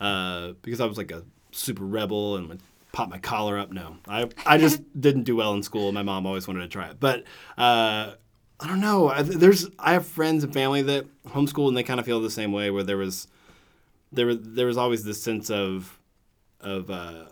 uh, 0.00 0.52
because 0.62 0.80
I 0.80 0.86
was 0.86 0.98
like 0.98 1.10
a 1.10 1.22
super 1.52 1.84
rebel 1.84 2.36
and 2.36 2.48
would 2.48 2.60
pop 2.92 3.08
my 3.08 3.18
collar 3.18 3.58
up. 3.58 3.72
No, 3.72 3.96
I 4.06 4.28
I 4.44 4.58
just 4.58 4.82
didn't 5.00 5.24
do 5.24 5.34
well 5.36 5.54
in 5.54 5.62
school. 5.62 5.90
My 5.92 6.02
mom 6.02 6.26
always 6.26 6.46
wanted 6.46 6.60
to 6.60 6.68
try 6.68 6.88
it, 6.90 7.00
but. 7.00 7.24
Uh, 7.56 8.12
I 8.58 8.68
don't 8.68 8.80
know. 8.80 9.12
There's 9.22 9.68
I 9.78 9.92
have 9.92 10.06
friends 10.06 10.42
and 10.42 10.50
family 10.50 10.80
that 10.80 11.04
homeschool 11.26 11.68
and 11.68 11.76
they 11.76 11.82
kind 11.82 12.00
of 12.00 12.06
feel 12.06 12.22
the 12.22 12.30
same 12.30 12.52
way. 12.52 12.70
Where 12.70 12.82
there 12.82 12.96
was, 12.96 13.28
there 14.16 14.26
was 14.26 14.38
there 14.42 14.66
was 14.66 14.76
always 14.76 15.04
this 15.04 15.22
sense 15.22 15.50
of, 15.50 15.98
of 16.60 16.90
uh, 16.90 17.26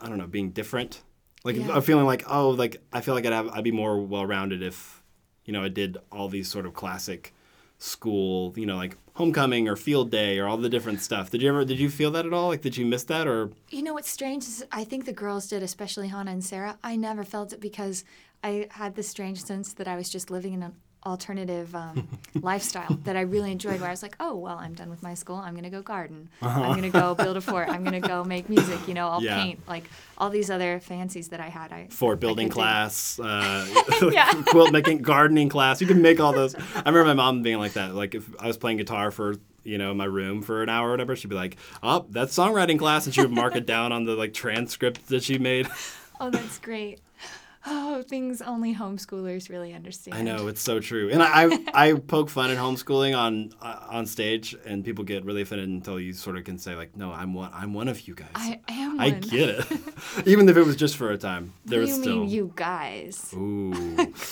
I 0.00 0.08
don't 0.08 0.18
know, 0.18 0.26
being 0.26 0.50
different. 0.50 1.02
Like 1.44 1.56
Yeah. 1.56 1.76
a 1.76 1.80
feeling 1.80 2.06
like 2.06 2.24
oh, 2.28 2.50
like 2.50 2.82
I 2.92 3.00
feel 3.00 3.14
like 3.14 3.24
I'd 3.26 3.32
have 3.32 3.48
I'd 3.50 3.64
be 3.64 3.70
more 3.72 4.00
well 4.00 4.26
rounded 4.26 4.62
if, 4.62 5.02
you 5.44 5.52
know, 5.52 5.62
I 5.62 5.68
did 5.68 5.96
all 6.12 6.28
these 6.28 6.48
sort 6.50 6.66
of 6.66 6.74
classic 6.74 7.32
school, 7.78 8.52
you 8.56 8.66
know, 8.66 8.76
like 8.76 8.96
homecoming 9.14 9.68
or 9.68 9.76
field 9.76 10.10
day 10.10 10.38
or 10.38 10.46
all 10.46 10.56
the 10.56 10.68
different 10.68 11.00
stuff. 11.00 11.30
Did 11.30 11.42
you 11.42 11.48
ever 11.48 11.64
did 11.64 11.78
you 11.78 11.88
feel 11.90 12.10
that 12.12 12.26
at 12.26 12.32
all? 12.32 12.48
Like 12.48 12.62
did 12.62 12.76
you 12.76 12.84
miss 12.86 13.04
that 13.04 13.26
or 13.26 13.50
You 13.70 13.82
know 13.82 13.94
what's 13.94 14.10
strange 14.10 14.44
is 14.44 14.64
I 14.72 14.84
think 14.84 15.04
the 15.04 15.12
girls 15.12 15.46
did, 15.46 15.62
especially 15.62 16.08
Hannah 16.08 16.32
and 16.32 16.44
Sarah. 16.44 16.78
I 16.82 16.96
never 16.96 17.24
felt 17.24 17.52
it 17.52 17.60
because 17.60 18.04
I 18.42 18.68
had 18.70 18.94
this 18.94 19.08
strange 19.08 19.42
sense 19.42 19.72
that 19.74 19.88
I 19.88 19.96
was 19.96 20.08
just 20.08 20.30
living 20.30 20.52
in 20.52 20.62
an 20.62 20.72
alternative 21.06 21.74
um, 21.74 22.08
lifestyle 22.42 22.98
that 23.04 23.16
I 23.16 23.22
really 23.22 23.52
enjoyed. 23.52 23.80
Where 23.80 23.88
I 23.88 23.92
was 23.92 24.02
like, 24.02 24.16
oh 24.20 24.34
well, 24.36 24.58
I'm 24.58 24.74
done 24.74 24.90
with 24.90 25.02
my 25.02 25.14
school. 25.14 25.36
I'm 25.36 25.54
gonna 25.54 25.70
go 25.70 25.80
garden. 25.82 26.28
I'm 26.42 26.74
gonna 26.74 26.90
go 26.90 27.14
build 27.22 27.36
a 27.36 27.40
fort. 27.40 27.68
I'm 27.68 27.84
gonna 27.84 28.00
go 28.00 28.24
make 28.24 28.48
music. 28.48 28.86
You 28.88 28.94
know, 28.94 29.08
I'll 29.08 29.22
Yeah. 29.22 29.42
paint. 29.42 29.60
Like 29.68 29.84
all 30.18 30.28
these 30.30 30.50
other 30.50 30.80
fancies 30.80 31.28
that 31.28 31.40
I 31.40 31.48
had. 31.48 31.72
I 31.72 31.86
fort 31.90 32.20
building 32.20 32.48
do. 32.48 32.54
class, 32.54 33.18
uh, 33.20 33.66
Yeah. 34.12 34.30
quilt 34.48 34.72
making, 34.72 34.98
gardening 35.02 35.48
class. 35.48 35.80
You 35.80 35.86
can 35.86 36.02
make 36.02 36.20
all 36.20 36.32
those. 36.32 36.54
I 36.54 36.60
remember 36.86 37.04
my 37.04 37.14
mom 37.14 37.42
being 37.42 37.58
like 37.58 37.74
that. 37.74 37.94
Like 37.94 38.14
if 38.14 38.28
I 38.40 38.46
was 38.48 38.56
playing 38.58 38.78
guitar 38.78 39.10
for 39.10 39.36
you 39.64 39.78
know 39.78 39.92
my 39.94 40.04
room 40.04 40.42
for 40.42 40.62
an 40.62 40.68
hour 40.68 40.88
or 40.88 40.90
whatever, 40.92 41.16
she'd 41.16 41.28
be 41.28 41.34
like, 41.34 41.56
"Oh, 41.82 42.06
that's 42.10 42.36
songwriting 42.36 42.78
class," 42.78 43.06
and 43.06 43.14
she 43.14 43.20
would 43.20 43.32
mark 43.32 43.56
it 43.56 43.66
down 43.66 43.92
on 43.92 44.04
the 44.04 44.14
like 44.14 44.32
transcript 44.34 45.08
that 45.08 45.22
she 45.24 45.38
made. 45.38 45.68
Oh, 46.20 46.30
that's 46.30 46.58
great. 46.58 47.00
Oh, 47.66 48.02
things 48.08 48.40
only 48.42 48.74
homeschoolers 48.74 49.48
really 49.50 49.74
understand. 49.74 50.16
I 50.16 50.22
know 50.22 50.46
it's 50.48 50.62
so 50.62 50.80
true, 50.80 51.10
and 51.10 51.22
I 51.22 51.44
I, 51.46 51.64
I 51.74 51.92
poke 52.06 52.30
fun 52.30 52.50
at 52.50 52.56
homeschooling 52.56 53.16
on 53.16 53.52
uh, 53.60 53.86
on 53.90 54.06
stage, 54.06 54.56
and 54.64 54.84
people 54.84 55.04
get 55.04 55.24
really 55.24 55.42
offended 55.42 55.68
until 55.68 55.98
you 56.00 56.12
sort 56.12 56.36
of 56.36 56.44
can 56.44 56.58
say 56.58 56.74
like, 56.74 56.96
no, 56.96 57.12
I'm 57.12 57.34
one 57.34 57.50
I'm 57.52 57.74
one 57.74 57.88
of 57.88 58.06
you 58.08 58.14
guys. 58.14 58.28
I 58.34 58.60
am. 58.68 59.00
I 59.00 59.10
one. 59.10 59.20
get 59.20 59.48
it, 59.48 59.66
even 60.26 60.48
if 60.48 60.56
it 60.56 60.62
was 60.64 60.76
just 60.76 60.96
for 60.96 61.10
a 61.10 61.18
time. 61.18 61.52
There 61.64 61.80
What 61.80 61.88
was 61.88 61.96
you 61.96 62.02
still. 62.02 62.20
mean, 62.20 62.28
you 62.30 62.52
guys? 62.54 63.32
Ooh. 63.34 63.72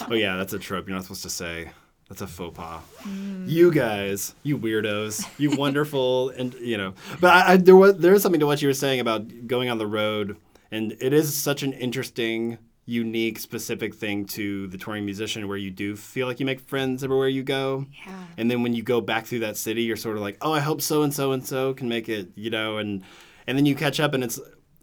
oh 0.08 0.14
yeah, 0.14 0.36
that's 0.36 0.52
a 0.52 0.58
trope. 0.58 0.86
You're 0.88 0.96
not 0.96 1.04
supposed 1.04 1.22
to 1.24 1.30
say. 1.30 1.70
That's 2.08 2.20
a 2.20 2.26
faux 2.26 2.54
pas. 2.54 2.82
Mm. 3.04 3.48
You 3.48 3.72
guys, 3.72 4.34
you 4.42 4.58
weirdos, 4.58 5.26
you 5.38 5.56
wonderful, 5.56 6.28
and 6.30 6.52
you 6.54 6.76
know. 6.76 6.92
But 7.18 7.32
I, 7.32 7.52
I, 7.52 7.56
there 7.56 7.74
was 7.74 7.96
there 7.96 8.12
is 8.12 8.22
something 8.22 8.40
to 8.40 8.46
what 8.46 8.60
you 8.60 8.68
were 8.68 8.74
saying 8.74 9.00
about 9.00 9.46
going 9.46 9.70
on 9.70 9.78
the 9.78 9.86
road, 9.86 10.36
and 10.70 10.92
it 11.00 11.14
is 11.14 11.34
such 11.34 11.62
an 11.62 11.72
interesting, 11.72 12.58
unique, 12.86 13.38
specific 13.38 13.94
thing 13.94 14.26
to 14.26 14.66
the 14.68 14.76
touring 14.76 15.04
musician, 15.04 15.48
where 15.48 15.56
you 15.56 15.70
do 15.70 15.96
feel 15.96 16.26
like 16.26 16.38
you 16.40 16.46
make 16.46 16.60
friends 16.60 17.02
everywhere 17.02 17.28
you 17.28 17.42
go. 17.42 17.86
Yeah. 18.06 18.24
And 18.36 18.50
then 18.50 18.62
when 18.62 18.74
you 18.74 18.82
go 18.82 19.00
back 19.00 19.26
through 19.26 19.40
that 19.40 19.56
city, 19.56 19.82
you're 19.82 19.96
sort 19.96 20.16
of 20.16 20.22
like, 20.22 20.36
oh, 20.42 20.52
I 20.52 20.60
hope 20.60 20.82
so 20.82 21.02
and 21.02 21.12
so 21.12 21.32
and 21.32 21.46
so 21.46 21.72
can 21.74 21.88
make 21.88 22.08
it, 22.08 22.28
you 22.34 22.50
know, 22.50 22.78
and 22.78 23.02
and 23.46 23.58
then 23.58 23.66
you 23.66 23.74
catch 23.74 24.00
up, 24.00 24.14
and 24.14 24.24
it's 24.24 24.40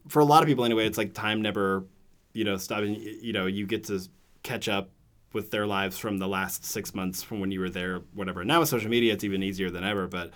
for 0.08 0.20
a 0.20 0.25
lot 0.25 0.41
of 0.43 0.48
people 0.48 0.65
anyway, 0.65 0.86
it's 0.86 0.98
like 0.98 1.13
time 1.13 1.41
never, 1.41 1.86
you 2.34 2.43
know, 2.43 2.58
stopping. 2.58 2.96
You 2.96 3.34
know, 3.34 3.46
you 3.46 3.65
get 3.65 3.86
to 3.86 4.01
catch 4.43 4.67
up 4.67 4.89
with 5.34 5.51
their 5.51 5.65
lives 5.65 5.98
from 5.98 6.17
the 6.17 6.27
last 6.27 6.65
six 6.65 6.93
months 6.93 7.24
from 7.24 7.39
when 7.39 7.51
you 7.51 7.60
were 7.60 7.70
there, 7.70 8.01
whatever. 8.13 8.43
Now 8.43 8.60
with 8.60 8.70
social 8.70 8.89
media, 8.89 9.13
it's 9.13 9.24
even 9.24 9.43
easier 9.43 9.70
than 9.70 9.84
ever. 9.84 10.08
But 10.08 10.31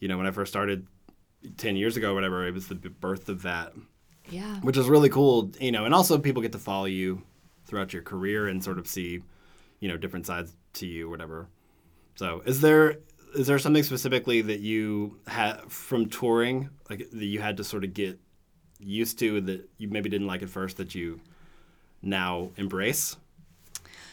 you 0.00 0.08
know, 0.08 0.16
when 0.16 0.26
I 0.26 0.30
first 0.30 0.52
started 0.52 0.86
ten 1.56 1.76
years 1.76 1.96
ago, 1.96 2.14
whatever, 2.14 2.46
it 2.46 2.54
was 2.54 2.68
the 2.68 2.74
birth 2.76 3.28
of 3.28 3.42
that, 3.42 3.72
Yeah. 4.30 4.56
which 4.60 4.76
is 4.76 4.88
really 4.88 5.08
cool. 5.08 5.50
You 5.60 5.72
know, 5.72 5.84
and 5.84 5.94
also 5.94 6.18
people 6.18 6.42
get 6.42 6.52
to 6.52 6.58
follow 6.58 6.86
you 6.86 7.22
throughout 7.66 7.92
your 7.92 8.02
career 8.02 8.48
and 8.48 8.62
sort 8.62 8.78
of 8.78 8.86
see, 8.86 9.22
you 9.80 9.88
know, 9.88 9.96
different 9.96 10.26
sides 10.26 10.56
to 10.74 10.86
you, 10.86 11.08
whatever. 11.08 11.48
So, 12.16 12.42
is 12.46 12.60
there 12.60 12.98
is 13.34 13.46
there 13.46 13.58
something 13.58 13.82
specifically 13.82 14.40
that 14.42 14.60
you 14.60 15.18
had 15.26 15.60
from 15.70 16.08
touring, 16.08 16.70
like 16.88 17.10
that 17.10 17.24
you 17.24 17.40
had 17.40 17.56
to 17.58 17.64
sort 17.64 17.84
of 17.84 17.94
get 17.94 18.18
used 18.78 19.18
to 19.18 19.40
that 19.42 19.68
you 19.78 19.88
maybe 19.88 20.08
didn't 20.08 20.26
like 20.26 20.42
at 20.42 20.48
first 20.48 20.76
that 20.78 20.94
you 20.94 21.20
now 22.02 22.50
embrace? 22.56 23.16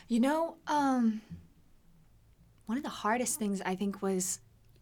You 0.08 0.20
know, 0.20 0.56
um, 0.68 1.22
one 2.66 2.78
of 2.78 2.84
the 2.84 2.90
hardest 2.90 3.40
things 3.40 3.62
I 3.66 3.76
think 3.76 4.02
was 4.02 4.40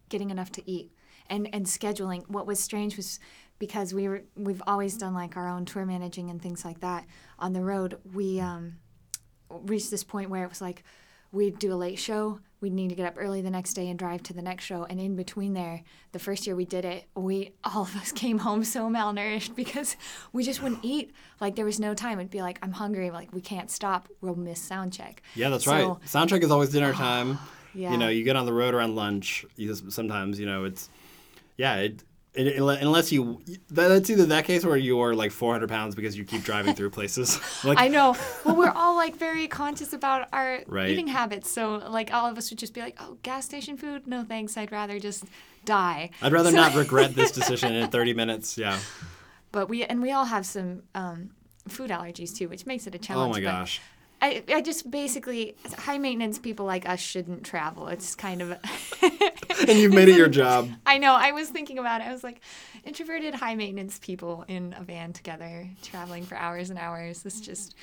getting 0.08 0.30
enough 0.30 0.50
to 0.52 0.70
eat 0.70 0.90
and 1.28 1.48
and 1.54 1.66
scheduling. 1.66 2.28
What 2.28 2.46
was 2.46 2.60
strange 2.60 2.96
was 2.96 3.18
because 3.58 3.94
we 3.94 4.08
were 4.08 4.22
we've 4.36 4.62
always 4.66 4.96
done 4.96 5.14
like 5.14 5.36
our 5.36 5.48
own 5.48 5.64
tour 5.64 5.86
managing 5.86 6.30
and 6.30 6.40
things 6.42 6.64
like 6.64 6.80
that 6.80 7.06
on 7.38 7.52
the 7.52 7.62
road. 7.62 7.98
We 8.12 8.40
um, 8.40 8.76
reached 9.48 9.90
this 9.90 10.04
point 10.04 10.30
where 10.30 10.44
it 10.44 10.48
was 10.48 10.60
like 10.60 10.82
we'd 11.32 11.58
do 11.58 11.72
a 11.72 11.76
late 11.76 11.98
show. 11.98 12.40
We'd 12.60 12.72
need 12.72 12.88
to 12.88 12.94
get 12.94 13.06
up 13.06 13.14
early 13.18 13.42
the 13.42 13.50
next 13.50 13.74
day 13.74 13.88
and 13.90 13.98
drive 13.98 14.22
to 14.22 14.32
the 14.32 14.40
next 14.40 14.64
show. 14.64 14.84
And 14.84 14.98
in 14.98 15.16
between 15.16 15.52
there, 15.52 15.82
the 16.12 16.18
first 16.18 16.46
year 16.46 16.56
we 16.56 16.64
did 16.64 16.84
it, 16.86 17.04
we 17.14 17.52
all 17.62 17.82
of 17.82 17.94
us 17.96 18.10
came 18.24 18.38
home 18.38 18.64
so 18.64 18.88
malnourished 18.88 19.54
because 19.54 19.96
we 20.32 20.44
just 20.44 20.62
wouldn't 20.62 20.82
eat. 20.82 21.12
Like 21.40 21.56
there 21.56 21.64
was 21.66 21.78
no 21.78 21.92
time. 21.94 22.18
It'd 22.20 22.30
be 22.30 22.40
like, 22.40 22.58
I'm 22.62 22.72
hungry. 22.72 23.10
Like 23.10 23.32
we 23.34 23.40
can't 23.42 23.70
stop. 23.70 24.08
We'll 24.20 24.34
miss 24.36 24.60
sound 24.62 24.92
check. 24.94 25.22
Yeah, 25.34 25.50
that's 25.50 25.64
So- 25.64 25.72
right. 25.72 26.00
Soundtrack 26.06 26.42
is 26.42 26.50
always 26.50 26.70
dinner 26.70 26.92
time. 26.94 27.38
Yeah. 27.74 27.90
You 27.90 27.98
know, 27.98 28.08
you 28.08 28.22
get 28.24 28.36
on 28.36 28.46
the 28.46 28.52
road 28.52 28.72
around 28.72 28.94
lunch. 28.94 29.44
You 29.56 29.68
just, 29.68 29.90
sometimes, 29.92 30.38
you 30.38 30.46
know, 30.46 30.64
it's 30.64 30.88
yeah. 31.58 31.74
It, 31.76 32.02
it, 32.34 32.46
it- 32.48 32.56
unless 32.58 33.12
you, 33.12 33.40
that- 33.70 33.88
that's 33.88 34.10
either 34.10 34.26
that 34.26 34.44
case 34.44 34.64
or 34.64 34.76
you 34.76 35.00
are 35.00 35.14
like 35.14 35.30
400 35.30 35.68
pounds 35.68 35.94
because 35.94 36.16
you 36.16 36.24
keep 36.24 36.42
driving 36.42 36.74
through 36.74 36.90
places. 36.90 37.40
like 37.64 37.78
I 37.78 37.88
know. 37.88 38.16
Well, 38.44 38.56
we're 38.56 38.70
all 38.70 38.96
like 38.96 39.16
very 39.16 39.46
conscious 39.48 39.92
about 39.92 40.28
our 40.32 40.60
Right. 40.66 40.90
eating 40.90 41.06
habits. 41.08 41.50
So 41.50 41.76
like 41.88 42.12
all 42.12 42.26
of 42.30 42.36
us 42.36 42.50
would 42.50 42.58
just 42.58 42.74
be 42.74 42.80
like, 42.80 42.96
"Oh, 43.00 43.16
gas 43.22 43.44
station 43.44 43.76
food? 43.76 44.06
No 44.06 44.22
thanks. 44.24 44.56
I'd 44.56 44.72
rather 44.72 44.98
just 44.98 45.24
die." 45.64 46.10
I'd 46.20 46.32
rather 46.32 46.50
So- 46.50 46.56
not 46.56 46.74
regret 46.84 47.14
this 47.14 47.30
decision 47.30 47.72
in 47.74 47.88
30 47.88 48.14
minutes. 48.14 48.58
Yeah. 48.58 48.78
But 49.52 49.68
we 49.68 49.84
and 49.84 50.02
we 50.02 50.10
all 50.12 50.24
have 50.26 50.44
some 50.44 50.82
um, 50.94 51.30
food 51.68 51.90
allergies 51.90 52.36
too, 52.36 52.48
which 52.48 52.66
makes 52.66 52.86
it 52.86 52.94
a 52.94 52.98
challenge. 52.98 53.30
Oh 53.30 53.32
my 53.32 53.40
gosh. 53.40 53.80
I, 54.22 54.42
I 54.48 54.60
just 54.62 54.90
basically 54.90 55.54
high 55.78 55.98
maintenance 55.98 56.38
people 56.38 56.64
like 56.66 56.88
us 56.88 56.98
shouldn't 57.00 57.44
travel. 57.44 57.88
It's 57.88 58.14
kind 58.14 58.40
of. 58.42 58.58
And 59.68 59.78
you've 59.78 59.92
made 59.94 60.08
it 60.08 60.16
your 60.16 60.28
job. 60.28 60.70
I 60.84 60.98
know. 60.98 61.14
I 61.14 61.32
was 61.32 61.48
thinking 61.48 61.78
about 61.78 62.00
it. 62.00 62.06
I 62.06 62.12
was 62.12 62.24
like, 62.24 62.40
introverted, 62.84 63.34
high 63.34 63.54
maintenance 63.54 63.98
people 63.98 64.44
in 64.48 64.74
a 64.78 64.82
van 64.82 65.12
together, 65.12 65.68
traveling 65.82 66.24
for 66.24 66.36
hours 66.36 66.70
and 66.70 66.78
hours. 66.78 67.22
This 67.22 67.40
just, 67.40 67.74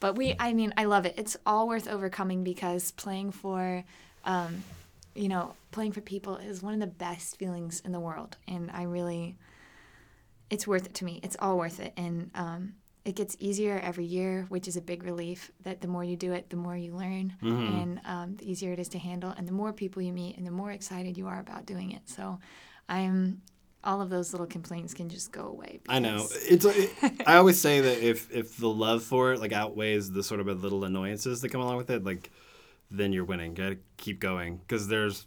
but 0.00 0.16
we. 0.16 0.34
I 0.38 0.52
mean, 0.52 0.72
I 0.76 0.84
love 0.84 1.06
it. 1.06 1.14
It's 1.16 1.36
all 1.46 1.68
worth 1.68 1.88
overcoming 1.88 2.44
because 2.44 2.90
playing 2.92 3.32
for, 3.32 3.84
um, 4.24 4.62
you 5.14 5.28
know, 5.28 5.54
playing 5.70 5.92
for 5.92 6.00
people 6.00 6.36
is 6.36 6.62
one 6.62 6.74
of 6.74 6.80
the 6.80 6.86
best 6.86 7.36
feelings 7.36 7.80
in 7.84 7.92
the 7.92 8.00
world, 8.00 8.36
and 8.46 8.70
I 8.70 8.84
really, 8.84 9.36
it's 10.50 10.66
worth 10.66 10.86
it 10.86 10.94
to 10.94 11.04
me. 11.04 11.20
It's 11.22 11.36
all 11.38 11.58
worth 11.58 11.80
it, 11.80 11.92
and 11.96 12.30
um, 12.34 12.74
it 13.04 13.16
gets 13.16 13.36
easier 13.38 13.78
every 13.82 14.06
year, 14.06 14.46
which 14.48 14.66
is 14.66 14.76
a 14.76 14.80
big 14.80 15.02
relief. 15.02 15.50
That 15.62 15.80
the 15.80 15.88
more 15.88 16.02
you 16.02 16.16
do 16.16 16.32
it, 16.32 16.48
the 16.50 16.56
more 16.56 16.76
you 16.76 16.94
learn, 16.94 17.34
and 17.42 18.00
um, 18.04 18.36
the 18.36 18.50
easier 18.50 18.72
it 18.72 18.78
is 18.78 18.88
to 18.90 18.98
handle, 18.98 19.32
and 19.36 19.46
the 19.46 19.52
more 19.52 19.72
people 19.72 20.00
you 20.00 20.12
meet, 20.12 20.36
and 20.36 20.46
the 20.46 20.50
more 20.50 20.70
excited 20.70 21.18
you 21.18 21.26
are 21.26 21.40
about 21.40 21.66
doing 21.66 21.92
it. 21.92 22.02
So, 22.06 22.38
I'm 22.88 23.42
all 23.84 24.00
of 24.00 24.08
those 24.08 24.32
little 24.32 24.46
complaints 24.46 24.94
can 24.94 25.08
just 25.08 25.30
go 25.30 25.46
away. 25.46 25.80
I 25.88 25.98
know. 25.98 26.26
It's. 26.30 26.64
It, 26.64 26.90
I 27.26 27.36
always 27.36 27.60
say 27.60 27.80
that 27.82 28.02
if 28.02 28.32
if 28.32 28.56
the 28.56 28.68
love 28.68 29.02
for 29.02 29.34
it 29.34 29.40
like 29.40 29.52
outweighs 29.52 30.10
the 30.10 30.22
sort 30.22 30.40
of 30.40 30.46
little 30.46 30.84
annoyances 30.84 31.40
that 31.42 31.50
come 31.50 31.60
along 31.60 31.76
with 31.76 31.90
it, 31.90 32.04
like 32.04 32.30
then 32.90 33.12
you're 33.12 33.24
winning. 33.24 33.54
Got 33.54 33.70
to 33.70 33.78
keep 33.96 34.20
going 34.20 34.56
because 34.56 34.88
there's. 34.88 35.26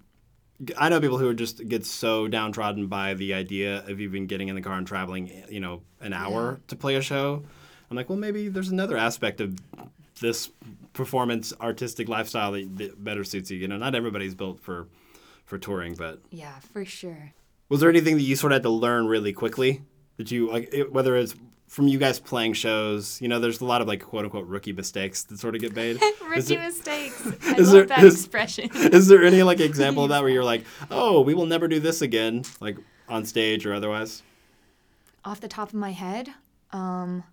I 0.75 0.89
know 0.89 0.99
people 0.99 1.19
who 1.19 1.29
are 1.29 1.35
just 1.35 1.67
get 1.67 1.85
so 1.85 2.27
downtrodden 2.27 2.87
by 2.87 3.13
the 3.13 3.35
idea 3.35 3.85
of 3.87 4.01
even 4.01 4.25
getting 4.25 4.47
in 4.47 4.55
the 4.55 4.61
car 4.63 4.73
and 4.73 4.87
traveling, 4.87 5.43
you 5.49 5.59
know, 5.59 5.83
an 6.01 6.13
hour 6.13 6.59
to 6.69 6.75
play 6.75 6.95
a 6.95 7.01
show. 7.01 7.43
I'm 7.89 7.95
like, 7.97 8.09
well, 8.09 8.17
maybe 8.17 8.49
there's 8.49 8.69
another 8.69 8.97
aspect 8.97 9.39
of 9.41 9.57
this 10.19 10.49
performance 10.93 11.53
artistic 11.61 12.09
lifestyle 12.09 12.51
that, 12.53 12.77
that 12.77 13.03
better 13.03 13.23
suits 13.23 13.51
you. 13.51 13.57
You 13.57 13.67
know, 13.67 13.77
not 13.77 13.95
everybody's 13.95 14.35
built 14.35 14.59
for 14.59 14.87
for 15.45 15.57
touring, 15.57 15.93
but 15.95 16.19
Yeah, 16.31 16.59
for 16.73 16.83
sure. 16.83 17.31
was 17.69 17.79
there 17.79 17.89
anything 17.89 18.15
that 18.17 18.23
you 18.23 18.35
sort 18.35 18.51
of 18.51 18.55
had 18.57 18.63
to 18.63 18.69
learn 18.69 19.07
really 19.07 19.31
quickly? 19.31 19.81
That 20.17 20.29
you 20.31 20.49
like, 20.51 20.69
it, 20.73 20.91
whether 20.91 21.15
it's 21.15 21.35
from 21.67 21.87
you 21.87 21.97
guys 21.99 22.19
playing 22.19 22.53
shows, 22.53 23.21
you 23.21 23.27
know, 23.27 23.39
there's 23.39 23.61
a 23.61 23.65
lot 23.65 23.81
of 23.81 23.87
like 23.87 24.01
quote 24.03 24.25
unquote 24.25 24.47
rookie 24.47 24.73
mistakes 24.73 25.23
that 25.23 25.39
sort 25.39 25.53
of 25.55 25.61
get 25.61 25.75
made. 25.75 26.01
Rookie 26.27 26.41
there- 26.55 26.59
mistakes. 26.67 27.21
I 27.45 27.55
is 27.55 27.67
love 27.67 27.71
there- 27.73 27.85
that 27.85 28.03
is- 28.03 28.15
expression. 28.15 28.69
Is 28.73 29.07
there 29.07 29.23
any 29.23 29.43
like 29.43 29.59
example 29.61 30.03
of 30.03 30.09
that 30.09 30.21
where 30.21 30.31
you're 30.31 30.43
like, 30.43 30.65
oh, 30.91 31.21
we 31.21 31.33
will 31.33 31.45
never 31.45 31.67
do 31.67 31.79
this 31.79 32.01
again, 32.01 32.43
like 32.59 32.77
on 33.07 33.23
stage 33.25 33.65
or 33.65 33.73
otherwise? 33.73 34.23
Off 35.23 35.39
the 35.41 35.47
top 35.47 35.69
of 35.69 35.73
my 35.75 35.91
head, 35.91 36.29
um, 36.71 37.23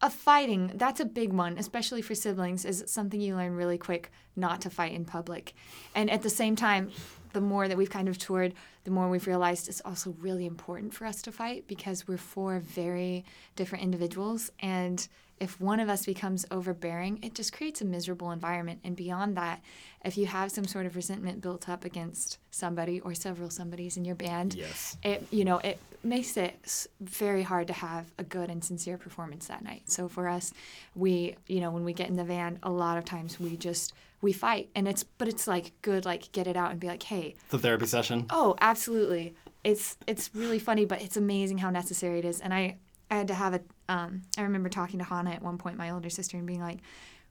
a 0.00 0.10
fighting 0.10 0.72
that's 0.74 1.00
a 1.00 1.04
big 1.04 1.32
one, 1.32 1.58
especially 1.58 2.02
for 2.02 2.14
siblings. 2.14 2.64
Is 2.64 2.84
something 2.86 3.20
you 3.20 3.34
learn 3.36 3.54
really 3.54 3.78
quick 3.78 4.10
not 4.36 4.60
to 4.62 4.70
fight 4.70 4.92
in 4.92 5.04
public, 5.04 5.54
and 5.94 6.10
at 6.10 6.22
the 6.22 6.30
same 6.30 6.54
time, 6.56 6.90
the 7.32 7.40
more 7.40 7.68
that 7.68 7.76
we've 7.76 7.90
kind 7.90 8.08
of 8.08 8.16
toured, 8.18 8.54
the 8.84 8.90
more 8.90 9.08
we've 9.08 9.26
realized 9.26 9.68
it's 9.68 9.82
also 9.84 10.14
really 10.20 10.46
important 10.46 10.94
for 10.94 11.04
us 11.04 11.20
to 11.22 11.32
fight 11.32 11.66
because 11.66 12.06
we're 12.08 12.16
four 12.16 12.60
very 12.60 13.24
different 13.56 13.84
individuals 13.84 14.50
and 14.60 15.08
if 15.40 15.60
one 15.60 15.78
of 15.78 15.88
us 15.88 16.04
becomes 16.04 16.44
overbearing, 16.50 17.20
it 17.22 17.32
just 17.32 17.52
creates 17.52 17.80
a 17.80 17.84
miserable 17.84 18.32
environment. 18.32 18.80
And 18.82 18.96
beyond 18.96 19.36
that, 19.36 19.60
if 20.04 20.16
you 20.18 20.26
have 20.26 20.50
some 20.50 20.64
sort 20.64 20.84
of 20.84 20.96
resentment 20.96 21.40
built 21.40 21.68
up 21.68 21.84
against 21.84 22.38
somebody 22.50 22.98
or 23.00 23.14
several 23.14 23.48
somebodies 23.48 23.96
in 23.96 24.04
your 24.04 24.16
band, 24.16 24.54
Yes. 24.54 24.96
it 25.04 25.24
you 25.30 25.44
know 25.44 25.58
it 25.58 25.78
makes 26.08 26.36
it 26.36 26.86
very 27.00 27.42
hard 27.42 27.66
to 27.68 27.72
have 27.72 28.12
a 28.18 28.24
good 28.24 28.50
and 28.50 28.64
sincere 28.64 28.98
performance 28.98 29.46
that 29.46 29.62
night. 29.62 29.82
So 29.90 30.08
for 30.08 30.28
us, 30.28 30.52
we 30.94 31.36
you 31.46 31.60
know 31.60 31.70
when 31.70 31.84
we 31.84 31.92
get 31.92 32.08
in 32.08 32.16
the 32.16 32.24
van, 32.24 32.58
a 32.62 32.70
lot 32.70 32.98
of 32.98 33.04
times 33.04 33.38
we 33.38 33.56
just 33.56 33.92
we 34.20 34.32
fight, 34.32 34.68
and 34.74 34.88
it's 34.88 35.04
but 35.04 35.28
it's 35.28 35.46
like 35.46 35.72
good 35.82 36.04
like 36.04 36.32
get 36.32 36.46
it 36.46 36.56
out 36.56 36.70
and 36.70 36.80
be 36.80 36.86
like, 36.86 37.02
hey, 37.04 37.36
The 37.50 37.58
therapy 37.58 37.86
session. 37.86 38.26
Oh, 38.30 38.56
absolutely. 38.60 39.34
It's 39.64 39.96
it's 40.06 40.30
really 40.34 40.58
funny, 40.58 40.84
but 40.84 41.02
it's 41.02 41.16
amazing 41.16 41.58
how 41.58 41.70
necessary 41.70 42.18
it 42.18 42.24
is. 42.24 42.40
And 42.40 42.52
I 42.52 42.76
I 43.10 43.16
had 43.16 43.28
to 43.28 43.34
have 43.34 43.54
a 43.54 43.60
um 43.88 44.22
I 44.36 44.42
remember 44.42 44.68
talking 44.68 44.98
to 44.98 45.04
Hannah 45.04 45.32
at 45.32 45.42
one 45.42 45.58
point, 45.58 45.76
my 45.76 45.90
older 45.90 46.10
sister, 46.10 46.36
and 46.36 46.46
being 46.46 46.60
like, 46.60 46.78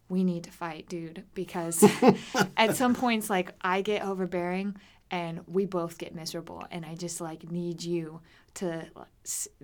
"We 0.10 0.24
need 0.24 0.44
to 0.46 0.52
fight, 0.52 0.88
dude," 0.88 1.24
because 1.34 1.84
at 2.58 2.76
some 2.76 2.96
points 2.96 3.30
like 3.30 3.54
I 3.62 3.82
get 3.82 4.04
overbearing 4.04 4.76
and 5.10 5.42
we 5.48 5.66
both 5.66 5.98
get 5.98 6.14
miserable, 6.14 6.66
and 6.70 6.86
I 6.86 6.96
just 6.96 7.22
like 7.22 7.50
need 7.50 7.84
you 7.84 8.22
to 8.58 8.86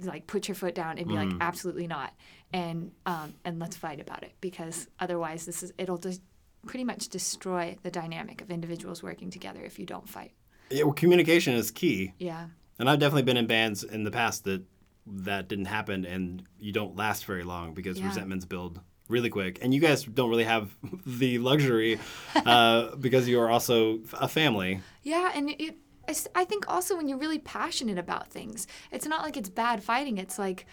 like 0.01 0.27
put 0.27 0.47
your 0.47 0.55
foot 0.55 0.75
down 0.75 0.97
and 0.97 1.07
be 1.07 1.13
like, 1.13 1.31
"Absolutely 1.41 1.87
not," 1.87 2.13
and 2.51 2.91
um 3.05 3.33
and 3.45 3.59
let's 3.59 3.75
fight 3.75 3.99
about 3.99 4.23
it 4.23 4.33
because 4.41 4.87
otherwise 4.99 5.45
this 5.45 5.63
is 5.63 5.71
it'll 5.77 5.97
just 5.97 6.21
pretty 6.65 6.83
much 6.83 7.09
destroy 7.09 7.75
the 7.83 7.91
dynamic 7.91 8.41
of 8.41 8.49
individuals 8.49 9.03
working 9.03 9.29
together 9.29 9.61
if 9.63 9.77
you 9.77 9.85
don't 9.85 10.07
fight. 10.07 10.31
Yeah, 10.69 10.83
well, 10.83 10.93
communication 10.93 11.53
is 11.55 11.71
key. 11.71 12.13
Yeah. 12.17 12.47
And 12.79 12.89
I've 12.89 12.99
definitely 12.99 13.23
been 13.23 13.37
in 13.37 13.47
bands 13.47 13.83
in 13.83 14.03
the 14.05 14.11
past 14.11 14.45
that 14.45 14.63
that 15.05 15.49
didn't 15.49 15.65
happen 15.65 16.05
and 16.05 16.43
you 16.59 16.71
don't 16.71 16.95
last 16.95 17.25
very 17.25 17.43
long 17.43 17.73
because 17.73 17.99
Yeah. 17.99 18.07
resentments 18.07 18.45
build 18.45 18.79
really 19.09 19.29
quick. 19.29 19.59
And 19.61 19.73
you 19.73 19.81
guys 19.81 20.05
don't 20.05 20.29
really 20.29 20.45
have 20.45 20.73
the 21.05 21.37
luxury 21.39 21.99
uh, 22.35 22.95
because 22.95 23.27
you 23.27 23.39
are 23.41 23.49
also 23.49 23.99
a 24.13 24.27
family. 24.29 24.79
Yeah, 25.03 25.31
and 25.35 25.49
it. 25.49 25.75
It's- 26.07 26.27
I 26.35 26.45
think 26.45 26.65
also 26.67 26.95
when 26.97 27.07
you're 27.07 27.17
really 27.17 27.39
passionate 27.39 27.97
about 27.97 28.29
things, 28.29 28.67
it's 28.91 29.05
not 29.05 29.21
like 29.21 29.37
it's 29.37 29.49
bad 29.49 29.83
fighting. 29.83 30.17
It's 30.17 30.37
like 30.37 30.65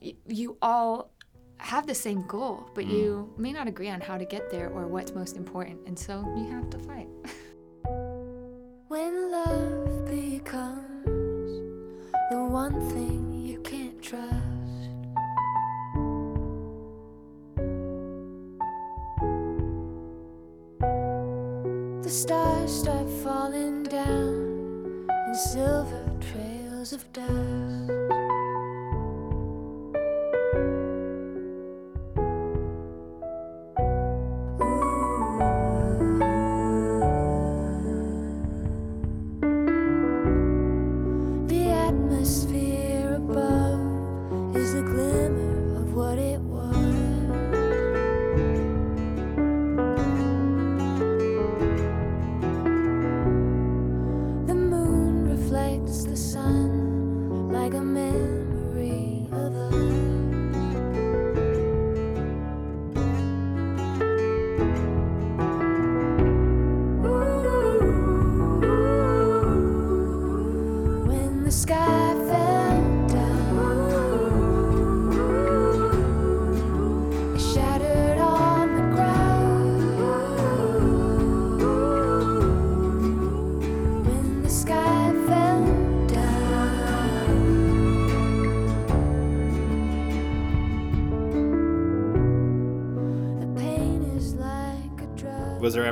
y- 0.00 0.14
you 0.26 0.56
all 0.62 1.10
have 1.58 1.86
the 1.86 1.94
same 1.94 2.22
goal, 2.26 2.70
but 2.74 2.84
hmm. 2.84 2.90
you 2.90 3.34
may 3.36 3.52
not 3.52 3.66
agree 3.66 3.90
on 3.90 4.00
how 4.00 4.16
to 4.16 4.24
get 4.24 4.50
there 4.50 4.68
or 4.70 4.86
what's 4.86 5.12
most 5.12 5.36
important, 5.36 5.80
and 5.86 5.98
so 5.98 6.20
you 6.36 6.46
have 6.50 6.70
to 6.70 6.78
fight. 6.80 7.08
When 8.88 9.30
love 9.30 10.06
becomes 10.06 11.04
the 12.30 12.42
one 12.42 12.80
thing 12.88 13.17
of 26.92 27.12
dust. 27.12 27.77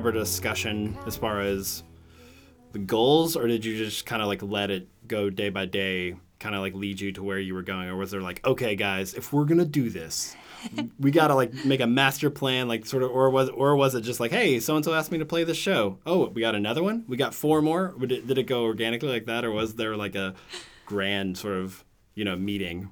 Ever 0.06 0.16
discussion 0.16 0.96
as 1.04 1.16
far 1.16 1.40
as 1.40 1.82
the 2.70 2.78
goals, 2.78 3.36
or 3.36 3.48
did 3.48 3.64
you 3.64 3.76
just 3.76 4.06
kind 4.06 4.22
of 4.22 4.28
like 4.28 4.40
let 4.40 4.70
it 4.70 4.88
go 5.08 5.30
day 5.30 5.48
by 5.48 5.66
day, 5.66 6.14
kind 6.38 6.54
of 6.54 6.60
like 6.60 6.74
lead 6.74 7.00
you 7.00 7.10
to 7.10 7.24
where 7.24 7.40
you 7.40 7.54
were 7.54 7.62
going, 7.62 7.88
or 7.88 7.96
was 7.96 8.12
there 8.12 8.20
like, 8.20 8.44
okay, 8.46 8.76
guys, 8.76 9.14
if 9.14 9.32
we're 9.32 9.44
gonna 9.44 9.64
do 9.64 9.90
this, 9.90 10.36
we 11.00 11.10
gotta 11.10 11.34
like 11.34 11.52
make 11.64 11.80
a 11.80 11.88
master 11.88 12.30
plan, 12.30 12.68
like 12.68 12.86
sort 12.86 13.02
of, 13.02 13.10
or 13.10 13.30
was 13.30 13.48
or 13.48 13.74
was 13.74 13.96
it 13.96 14.02
just 14.02 14.20
like, 14.20 14.30
hey, 14.30 14.60
so 14.60 14.76
and 14.76 14.84
so 14.84 14.94
asked 14.94 15.10
me 15.10 15.18
to 15.18 15.26
play 15.26 15.42
this 15.42 15.56
show, 15.56 15.98
oh, 16.06 16.28
we 16.28 16.40
got 16.40 16.54
another 16.54 16.84
one, 16.84 17.04
we 17.08 17.16
got 17.16 17.34
four 17.34 17.60
more, 17.60 17.92
did 17.98 18.12
it, 18.12 18.26
did 18.28 18.38
it 18.38 18.44
go 18.44 18.62
organically 18.62 19.08
like 19.08 19.26
that, 19.26 19.44
or 19.44 19.50
was 19.50 19.74
there 19.74 19.96
like 19.96 20.14
a 20.14 20.34
grand 20.84 21.36
sort 21.36 21.56
of 21.56 21.84
you 22.14 22.24
know 22.24 22.36
meeting? 22.36 22.90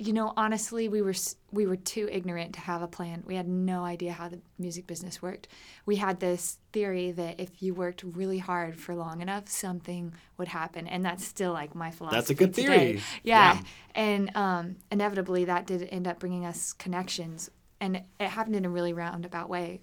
You 0.00 0.12
know, 0.14 0.32
honestly, 0.36 0.88
we 0.88 1.02
were 1.02 1.14
we 1.52 1.66
were 1.66 1.76
too 1.76 2.08
ignorant 2.10 2.54
to 2.54 2.60
have 2.60 2.80
a 2.82 2.88
plan. 2.88 3.22
We 3.26 3.34
had 3.36 3.46
no 3.48 3.84
idea 3.84 4.12
how 4.12 4.28
the 4.28 4.40
music 4.58 4.86
business 4.86 5.20
worked. 5.20 5.48
We 5.84 5.96
had 5.96 6.20
this 6.20 6.58
theory 6.72 7.12
that 7.12 7.38
if 7.38 7.62
you 7.62 7.74
worked 7.74 8.02
really 8.02 8.38
hard 8.38 8.76
for 8.80 8.94
long 8.94 9.20
enough, 9.20 9.48
something 9.48 10.14
would 10.38 10.48
happen, 10.48 10.86
and 10.86 11.04
that's 11.04 11.24
still 11.26 11.52
like 11.52 11.74
my 11.74 11.90
philosophy. 11.90 12.16
That's 12.16 12.30
a 12.30 12.34
good 12.34 12.54
today. 12.54 12.66
theory. 12.92 13.02
Yeah, 13.24 13.54
Yeah. 13.54 13.60
and 13.94 14.36
um, 14.36 14.76
inevitably 14.90 15.44
that 15.44 15.66
did 15.66 15.86
end 15.92 16.08
up 16.08 16.18
bringing 16.18 16.46
us 16.46 16.72
connections, 16.72 17.50
and 17.80 17.96
it 17.96 18.28
happened 18.28 18.56
in 18.56 18.64
a 18.64 18.70
really 18.70 18.92
roundabout 18.92 19.48
way. 19.50 19.82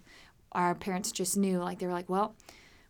Our 0.52 0.74
parents 0.74 1.12
just 1.12 1.38
knew, 1.38 1.60
like 1.60 1.80
they 1.80 1.86
were 1.88 1.94
like, 1.94 2.10
well. 2.10 2.36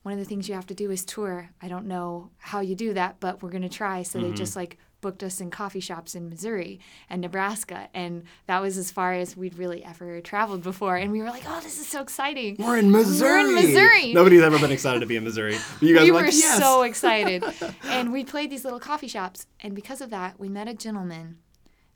One 0.04 0.14
of 0.14 0.20
the 0.20 0.26
things 0.26 0.48
you 0.48 0.56
have 0.56 0.68
to 0.68 0.74
do 0.74 0.90
is 0.90 1.04
tour. 1.04 1.50
I 1.62 1.68
don't 1.68 1.86
know 1.86 2.30
how 2.38 2.62
you 2.62 2.76
do 2.76 2.94
that, 2.94 3.20
but 3.20 3.44
we're 3.44 3.50
gonna 3.50 3.68
try. 3.68 4.04
So 4.04 4.20
Mm-hmm. 4.20 4.30
they 4.30 4.34
just 4.38 4.56
like 4.56 4.78
booked 5.08 5.24
us 5.24 5.40
in 5.40 5.50
coffee 5.50 5.80
shops 5.80 6.16
in 6.16 6.28
Missouri 6.28 6.82
and 7.10 7.22
Nebraska, 7.22 7.88
and 7.94 8.24
that 8.48 8.62
was 8.62 8.78
as 8.78 8.92
far 8.92 9.14
as 9.14 9.38
we'd 9.38 9.58
really 9.58 9.82
ever 9.86 10.20
traveled 10.20 10.64
before. 10.64 10.98
And 10.98 11.14
we 11.14 11.22
were 11.22 11.30
like, 11.30 11.44
"Oh, 11.48 11.62
this 11.62 11.80
is 11.80 11.88
so 11.88 12.02
exciting!" 12.02 12.58
We're 12.60 12.76
in 12.78 12.92
Missouri. 12.92 13.44
We're 13.44 13.48
in 13.48 13.56
Missouri. 13.56 14.14
Nobody's 14.14 14.42
ever 14.42 14.60
been 14.60 14.74
excited 14.74 15.00
to 15.00 15.06
be 15.06 15.16
in 15.16 15.24
Missouri. 15.24 15.56
But 15.80 15.88
you 15.88 15.96
guys 15.96 16.04
we 16.04 16.12
were 16.12 16.18
were 16.18 16.26
like, 16.26 16.34
yes. 16.34 16.60
so 16.60 16.82
excited. 16.92 17.42
and 17.86 18.12
we 18.12 18.26
played 18.26 18.50
these 18.50 18.66
little 18.66 18.82
coffee 18.82 19.08
shops. 19.08 19.48
And 19.62 19.74
because 19.76 20.02
of 20.02 20.10
that, 20.10 20.38
we 20.42 20.50
met 20.50 20.68
a 20.68 20.74
gentleman. 20.74 21.38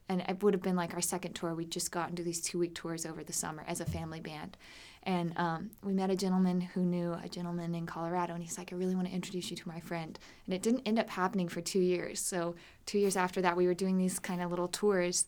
And 0.07 0.21
it 0.21 0.41
would 0.41 0.53
have 0.53 0.63
been 0.63 0.77
like 0.77 0.93
our 0.93 1.01
second 1.01 1.33
tour. 1.33 1.53
We'd 1.53 1.69
just 1.69 1.91
gotten 1.91 2.15
to 2.15 2.23
these 2.23 2.39
two 2.39 2.59
week 2.59 2.75
tours 2.75 3.05
over 3.05 3.25
the 3.25 3.33
summer 3.33 3.65
as 3.67 3.81
a 3.81 3.85
family 3.85 4.21
band. 4.21 4.55
And 5.03 5.33
um, 5.37 5.71
we 5.83 5.93
met 5.93 6.11
a 6.11 6.15
gentleman 6.15 6.61
who 6.61 6.81
knew 6.81 7.17
a 7.23 7.27
gentleman 7.27 7.73
in 7.73 7.87
Colorado. 7.87 8.33
And 8.33 8.43
he's 8.43 8.57
like, 8.57 8.71
I 8.71 8.75
really 8.75 8.95
want 8.95 9.07
to 9.07 9.13
introduce 9.13 9.49
you 9.49 9.57
to 9.57 9.67
my 9.67 9.79
friend. 9.79 10.17
And 10.45 10.53
it 10.53 10.61
didn't 10.61 10.83
end 10.85 10.99
up 10.99 11.09
happening 11.09 11.47
for 11.47 11.59
two 11.59 11.79
years. 11.79 12.19
So, 12.19 12.55
two 12.85 12.99
years 12.99 13.17
after 13.17 13.41
that, 13.41 13.57
we 13.57 13.65
were 13.65 13.73
doing 13.73 13.97
these 13.97 14.19
kind 14.19 14.41
of 14.41 14.51
little 14.51 14.67
tours. 14.67 15.25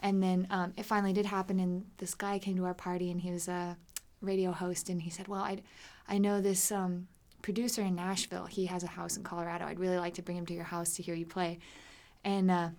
And 0.00 0.22
then 0.22 0.46
um, 0.50 0.72
it 0.76 0.84
finally 0.84 1.12
did 1.12 1.26
happen. 1.26 1.58
And 1.58 1.86
this 1.98 2.14
guy 2.14 2.38
came 2.38 2.56
to 2.56 2.64
our 2.64 2.74
party 2.74 3.10
and 3.10 3.20
he 3.20 3.32
was 3.32 3.48
a 3.48 3.76
radio 4.20 4.52
host. 4.52 4.88
And 4.88 5.02
he 5.02 5.10
said, 5.10 5.26
Well, 5.26 5.42
I, 5.42 5.62
I 6.08 6.18
know 6.18 6.40
this. 6.40 6.70
Um, 6.70 7.08
producer 7.42 7.80
in 7.80 7.94
Nashville. 7.94 8.46
He 8.46 8.66
has 8.66 8.82
a 8.82 8.88
house 8.88 9.16
in 9.16 9.22
Colorado. 9.22 9.66
I'd 9.66 9.78
really 9.78 9.98
like 9.98 10.14
to 10.14 10.22
bring 10.22 10.36
him 10.36 10.46
to 10.46 10.52
your 10.52 10.64
house 10.64 10.94
to 10.94 11.02
hear 11.02 11.14
you 11.14 11.26
play. 11.26 11.60
And 12.24 12.50
uh, 12.50 12.70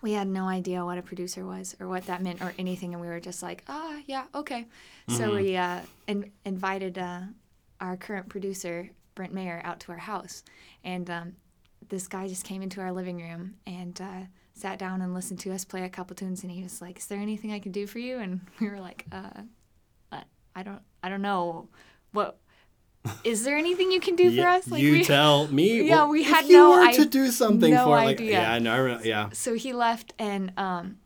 we 0.00 0.12
had 0.12 0.28
no 0.28 0.46
idea 0.46 0.84
what 0.84 0.98
a 0.98 1.02
producer 1.02 1.44
was 1.44 1.74
or 1.80 1.88
what 1.88 2.06
that 2.06 2.22
meant 2.22 2.40
or 2.40 2.54
anything. 2.58 2.94
And 2.94 3.00
we 3.00 3.08
were 3.08 3.20
just 3.20 3.42
like, 3.42 3.64
ah, 3.68 3.98
yeah, 4.06 4.24
okay. 4.34 4.66
So 5.08 5.34
we 5.34 5.56
uh, 5.56 5.80
in- 6.06 6.30
invited 6.44 6.98
uh, 6.98 7.20
our 7.80 7.96
current 7.96 8.28
producer, 8.28 8.90
Brent 9.14 9.32
Maher, 9.32 9.60
out 9.64 9.80
to 9.80 9.92
our 9.92 9.98
house. 9.98 10.44
And 10.84 11.08
um, 11.10 11.36
this 11.88 12.06
guy 12.06 12.28
just 12.28 12.44
came 12.44 12.62
into 12.62 12.80
our 12.80 12.92
living 12.92 13.20
room 13.20 13.54
and 13.66 14.00
uh, 14.00 14.20
sat 14.54 14.78
down 14.78 15.02
and 15.02 15.14
listened 15.14 15.40
to 15.40 15.52
us 15.52 15.64
play 15.64 15.84
a 15.84 15.88
couple 15.88 16.14
tunes. 16.14 16.42
And 16.42 16.52
he 16.52 16.62
was 16.62 16.80
like, 16.80 16.98
is 16.98 17.06
there 17.06 17.18
anything 17.18 17.52
I 17.52 17.58
can 17.58 17.72
do 17.72 17.86
for 17.86 17.98
you? 17.98 18.18
And 18.18 18.40
we 18.60 18.68
were 18.68 18.80
like, 18.80 19.06
uh, 19.10 19.42
I 20.58 20.62
don't, 20.64 20.82
I 21.04 21.08
don't 21.08 21.22
know. 21.22 21.68
What 22.10 22.38
is 23.24 23.44
there 23.44 23.56
anything 23.56 23.90
you 23.90 24.00
can 24.00 24.16
do 24.16 24.34
for 24.34 24.46
us? 24.46 24.66
you 24.66 24.92
we, 24.92 25.04
tell 25.04 25.48
me. 25.48 25.82
Yeah, 25.88 25.96
well, 25.96 26.08
we 26.08 26.24
had 26.24 26.48
no 26.48 26.70
were 26.70 26.92
to 26.92 27.04
do 27.04 27.30
something 27.30 27.72
no 27.72 27.84
for 27.84 27.90
like 27.90 28.20
idea. 28.20 28.32
yeah, 28.32 28.52
I 28.52 28.58
know. 28.58 28.86
I 28.86 29.02
yeah. 29.02 29.28
so 29.32 29.54
he 29.54 29.72
left 29.72 30.12
and 30.18 30.52
um, 30.56 30.98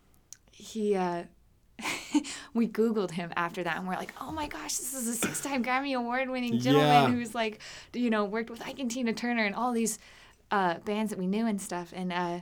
he 0.50 0.96
uh, 0.96 1.24
we 2.54 2.68
googled 2.68 3.12
him 3.12 3.32
after 3.36 3.62
that 3.62 3.76
and 3.76 3.86
we're 3.86 3.94
like 3.94 4.12
oh 4.20 4.30
my 4.30 4.46
gosh 4.46 4.76
this 4.76 4.94
is 4.94 5.08
a 5.08 5.14
six-time 5.14 5.64
grammy 5.64 5.96
award 5.96 6.28
winning 6.30 6.58
gentleman 6.58 6.88
Yeah. 6.88 7.10
who's 7.10 7.34
like 7.34 7.60
you 7.92 8.10
know 8.10 8.24
worked 8.24 8.50
with 8.50 8.62
ike 8.66 8.78
and 8.78 8.90
tina 8.90 9.12
turner 9.12 9.44
and 9.44 9.54
all 9.54 9.72
these 9.72 9.98
uh, 10.50 10.78
bands 10.84 11.10
that 11.10 11.18
we 11.18 11.26
knew 11.26 11.46
and 11.46 11.60
stuff 11.60 11.92
and 11.96 12.12
uh, 12.12 12.40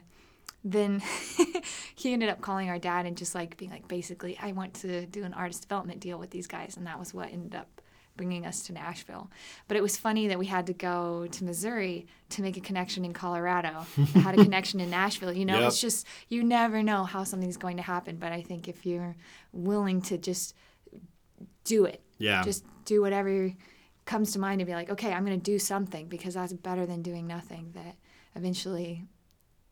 then 0.64 1.00
he 1.94 2.12
ended 2.12 2.28
up 2.28 2.40
calling 2.40 2.68
our 2.68 2.78
dad 2.78 3.06
and 3.06 3.16
just 3.16 3.34
like 3.34 3.56
being 3.56 3.70
like 3.70 3.86
basically 3.88 4.36
i 4.42 4.52
want 4.52 4.74
to 4.74 5.06
do 5.06 5.24
an 5.24 5.32
artist 5.32 5.62
development 5.62 6.00
deal 6.00 6.18
with 6.18 6.30
these 6.30 6.46
guys 6.46 6.76
and 6.76 6.86
that 6.86 6.98
was 6.98 7.14
what 7.14 7.32
ended 7.32 7.54
up 7.54 7.80
bringing 8.20 8.44
us 8.44 8.62
to 8.64 8.72
Nashville. 8.74 9.30
But 9.66 9.78
it 9.78 9.82
was 9.82 9.96
funny 9.96 10.28
that 10.28 10.38
we 10.38 10.44
had 10.44 10.66
to 10.66 10.74
go 10.74 11.26
to 11.32 11.44
Missouri 11.44 12.06
to 12.28 12.42
make 12.42 12.58
a 12.58 12.60
connection 12.60 13.02
in 13.02 13.14
Colorado. 13.14 13.86
had 14.14 14.38
a 14.38 14.42
connection 14.48 14.78
in 14.78 14.90
Nashville. 14.90 15.32
You 15.32 15.46
know, 15.46 15.58
Yep. 15.60 15.68
it's 15.68 15.80
just 15.80 16.06
you 16.28 16.44
never 16.44 16.82
know 16.82 17.04
how 17.04 17.24
something's 17.24 17.56
going 17.56 17.78
to 17.78 17.82
happen. 17.82 18.16
But 18.16 18.32
I 18.32 18.42
think 18.42 18.68
if 18.68 18.84
you're 18.84 19.16
willing 19.54 20.02
to 20.02 20.18
just 20.18 20.54
do 21.64 21.86
it, 21.86 22.02
Yeah. 22.18 22.42
just 22.42 22.62
do 22.84 23.00
whatever 23.00 23.52
comes 24.04 24.32
to 24.32 24.38
mind 24.38 24.60
and 24.60 24.66
be 24.68 24.74
like, 24.74 24.90
okay, 24.90 25.12
I'm 25.14 25.24
going 25.24 25.40
to 25.40 25.42
do 25.52 25.58
something 25.58 26.08
because 26.08 26.34
that's 26.34 26.52
better 26.52 26.84
than 26.84 27.00
doing 27.00 27.26
nothing. 27.26 27.70
That 27.74 27.96
eventually 28.36 29.04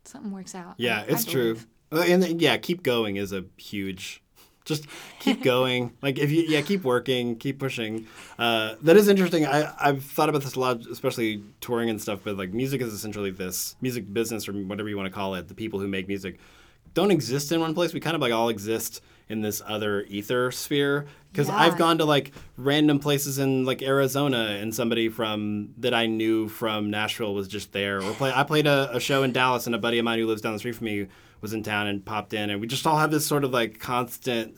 something 0.05 0.31
works 0.31 0.55
out. 0.55 0.73
Yeah, 0.77 1.01
I- 1.01 1.01
I 1.01 1.05
it's 1.09 1.25
true. 1.25 1.57
Uh, 1.91 2.03
And 2.07 2.23
then, 2.23 2.39
yeah, 2.39 2.57
keep 2.57 2.81
going 2.81 3.15
is 3.17 3.31
a 3.31 3.45
huge. 3.57 4.23
Just 4.69 4.85
keep 5.19 5.43
going. 5.43 5.91
like 6.01 6.17
if 6.17 6.31
you 6.31 6.43
yeah, 6.47 6.61
keep 6.61 6.83
working, 6.85 7.35
keep 7.35 7.59
pushing. 7.59 8.07
Uh, 8.37 8.75
that 8.83 8.95
is 8.95 9.09
interesting. 9.09 9.45
I 9.45 9.73
I've 9.77 10.03
thought 10.03 10.29
about 10.29 10.43
this 10.43 10.55
a 10.55 10.59
lot, 10.61 10.85
especially 10.87 11.43
touring 11.59 11.89
and 11.89 12.01
stuff. 12.01 12.21
But 12.23 12.37
like 12.37 12.53
music 12.53 12.79
is 12.79 12.93
essentially 12.93 13.31
this 13.31 13.75
music 13.81 14.11
business 14.13 14.47
or 14.47 14.53
whatever 14.53 14.87
you 14.87 14.95
want 14.95 15.07
to 15.07 15.13
call 15.13 15.35
it. 15.35 15.49
The 15.49 15.55
people 15.55 15.79
who 15.81 15.87
make 15.89 16.07
music 16.07 16.39
don't 16.93 17.11
exist 17.11 17.51
in 17.51 17.59
one 17.59 17.73
place. 17.75 17.93
We 17.93 17.99
kind 17.99 18.15
of 18.15 18.21
like 18.21 18.31
all 18.31 18.49
exist 18.49 19.01
in 19.27 19.41
this 19.41 19.61
other 19.67 20.03
ether 20.03 20.49
sphere 20.51 21.05
because 21.31 21.47
Yeah. 21.49 21.57
I've 21.57 21.77
gone 21.77 21.99
to 21.99 22.05
like 22.05 22.31
random 22.57 22.97
places 22.97 23.37
in 23.37 23.63
like 23.63 23.83
Arizona 23.83 24.57
and 24.59 24.73
somebody 24.73 25.07
from 25.09 25.69
that 25.77 25.93
I 25.93 26.07
knew 26.07 26.47
from 26.47 26.89
Nashville 26.89 27.35
was 27.35 27.47
just 27.47 27.71
there 27.71 28.01
or 28.01 28.11
play 28.13 28.31
I 28.33 28.41
played 28.43 28.65
a, 28.65 28.89
a 28.95 28.99
show 28.99 29.21
in 29.21 29.31
Dallas 29.31 29.67
and 29.67 29.75
a 29.75 29.77
buddy 29.77 29.99
of 29.99 30.05
mine 30.05 30.17
who 30.17 30.25
lives 30.25 30.41
down 30.41 30.53
the 30.53 30.59
street 30.59 30.75
from 30.75 30.85
me 30.85 31.07
was 31.41 31.53
in 31.53 31.63
town 31.63 31.87
and 31.87 32.05
popped 32.05 32.33
in 32.33 32.49
and 32.49 32.61
we 32.61 32.67
just 32.67 32.85
all 32.85 32.97
have 32.97 33.11
this 33.11 33.25
sort 33.25 33.43
of 33.43 33.51
like 33.51 33.79
constant 33.79 34.57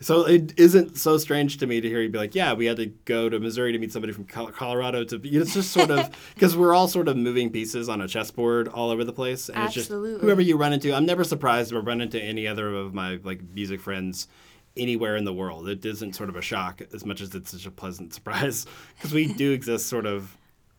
so 0.00 0.26
it 0.26 0.56
isn't 0.56 0.96
so 0.96 1.18
strange 1.18 1.56
to 1.58 1.66
me 1.66 1.80
to 1.80 1.88
hear 1.88 2.00
you 2.00 2.08
be 2.08 2.18
like, 2.18 2.34
yeah, 2.34 2.52
we 2.52 2.66
had 2.66 2.76
to 2.76 2.86
go 2.86 3.28
to 3.28 3.40
Missouri 3.40 3.72
to 3.72 3.78
meet 3.78 3.92
somebody 3.92 4.12
from 4.12 4.24
Colorado. 4.26 5.02
To 5.02 5.18
be, 5.18 5.30
it's 5.36 5.54
just 5.54 5.72
sort 5.72 5.90
of 5.90 6.08
because 6.34 6.56
we're 6.56 6.72
all 6.72 6.86
sort 6.86 7.08
of 7.08 7.16
moving 7.16 7.50
pieces 7.50 7.88
on 7.88 8.00
a 8.00 8.06
chessboard 8.06 8.68
all 8.68 8.90
over 8.90 9.02
the 9.02 9.12
place, 9.12 9.48
and 9.48 9.64
it's 9.64 9.74
just 9.74 9.86
Absolutely. 9.86 10.20
whoever 10.20 10.40
you 10.40 10.56
run 10.56 10.72
into. 10.72 10.94
I'm 10.94 11.04
never 11.04 11.24
surprised 11.24 11.72
if 11.72 11.78
I 11.78 11.80
run 11.80 12.00
into 12.00 12.22
any 12.22 12.46
other 12.46 12.72
of 12.72 12.94
my 12.94 13.18
like 13.24 13.40
music 13.52 13.80
friends 13.80 14.28
anywhere 14.76 15.16
in 15.16 15.24
the 15.24 15.34
world. 15.34 15.68
It 15.68 15.84
isn't 15.84 16.14
sort 16.14 16.28
of 16.28 16.36
a 16.36 16.42
shock 16.42 16.80
as 16.94 17.04
much 17.04 17.20
as 17.20 17.34
it's 17.34 17.50
such 17.50 17.66
a 17.66 17.70
pleasant 17.72 18.14
surprise 18.14 18.66
because 18.96 19.12
we 19.12 19.32
do 19.32 19.50
exist 19.50 19.88
sort 19.88 20.06
of 20.06 20.36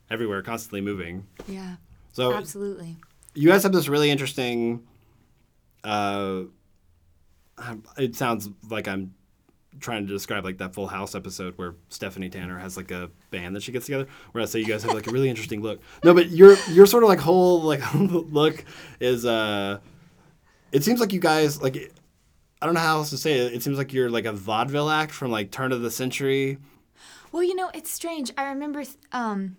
everywhere, 0.10 0.41
constantly 0.41 0.80
moving. 0.80 1.28
Yeah. 1.45 1.75
So 2.13 2.34
Absolutely. 2.34 2.95
you 3.34 3.49
guys 3.49 3.63
have 3.63 3.73
this 3.73 3.89
really 3.89 4.12
interesting. 4.12 4.88
Uh, 5.84 6.44
it 7.98 8.15
sounds 8.15 8.50
like 8.70 8.88
I'm 8.88 9.13
trying 9.80 10.06
to 10.08 10.12
describe 10.12 10.44
like 10.44 10.58
that 10.58 10.74
Full 10.74 10.88
House 10.88 11.15
episode 11.15 11.58
where 11.58 11.76
Stephanie 11.89 12.30
Tanner 12.30 12.58
has 12.58 12.76
like 12.78 12.92
a 12.92 13.10
band 13.32 13.56
that 13.56 13.63
she 13.63 13.72
gets 13.72 13.86
together. 13.86 14.08
Where 14.32 14.42
I 14.42 14.46
say 14.46 14.60
you 14.60 14.65
guys 14.65 14.84
have 14.84 14.94
like 14.94 15.08
a 15.08 15.12
really 15.12 15.30
interesting 15.30 15.62
look. 15.62 15.82
No, 16.04 16.13
but 16.13 16.30
your 16.30 16.56
your 16.70 16.86
sort 16.86 17.04
of 17.04 17.10
like 17.10 17.20
whole 17.20 17.62
like 17.62 17.82
look 17.94 18.63
is. 19.00 19.26
uh 19.26 19.80
It 20.72 20.84
seems 20.84 21.00
like 21.00 21.13
you 21.13 21.20
guys 21.20 21.62
like. 21.62 21.94
I 22.62 22.65
don't 22.65 22.76
know 22.76 22.82
how 22.82 22.98
else 22.98 23.10
to 23.12 23.18
say 23.18 23.39
it. 23.39 23.54
It 23.54 23.63
seems 23.63 23.78
like 23.78 23.94
you're 23.94 24.10
like 24.10 24.26
a 24.26 24.34
vaudeville 24.34 24.89
act 24.89 25.13
from 25.13 25.32
like 25.32 25.50
turn 25.50 25.72
of 25.72 25.82
the 25.82 25.89
century. 25.89 26.58
Well, 27.32 27.44
you 27.44 27.56
know, 27.56 27.70
it's 27.74 27.89
strange. 27.89 28.32
I 28.38 28.50
remember 28.50 28.84
um, 29.13 29.56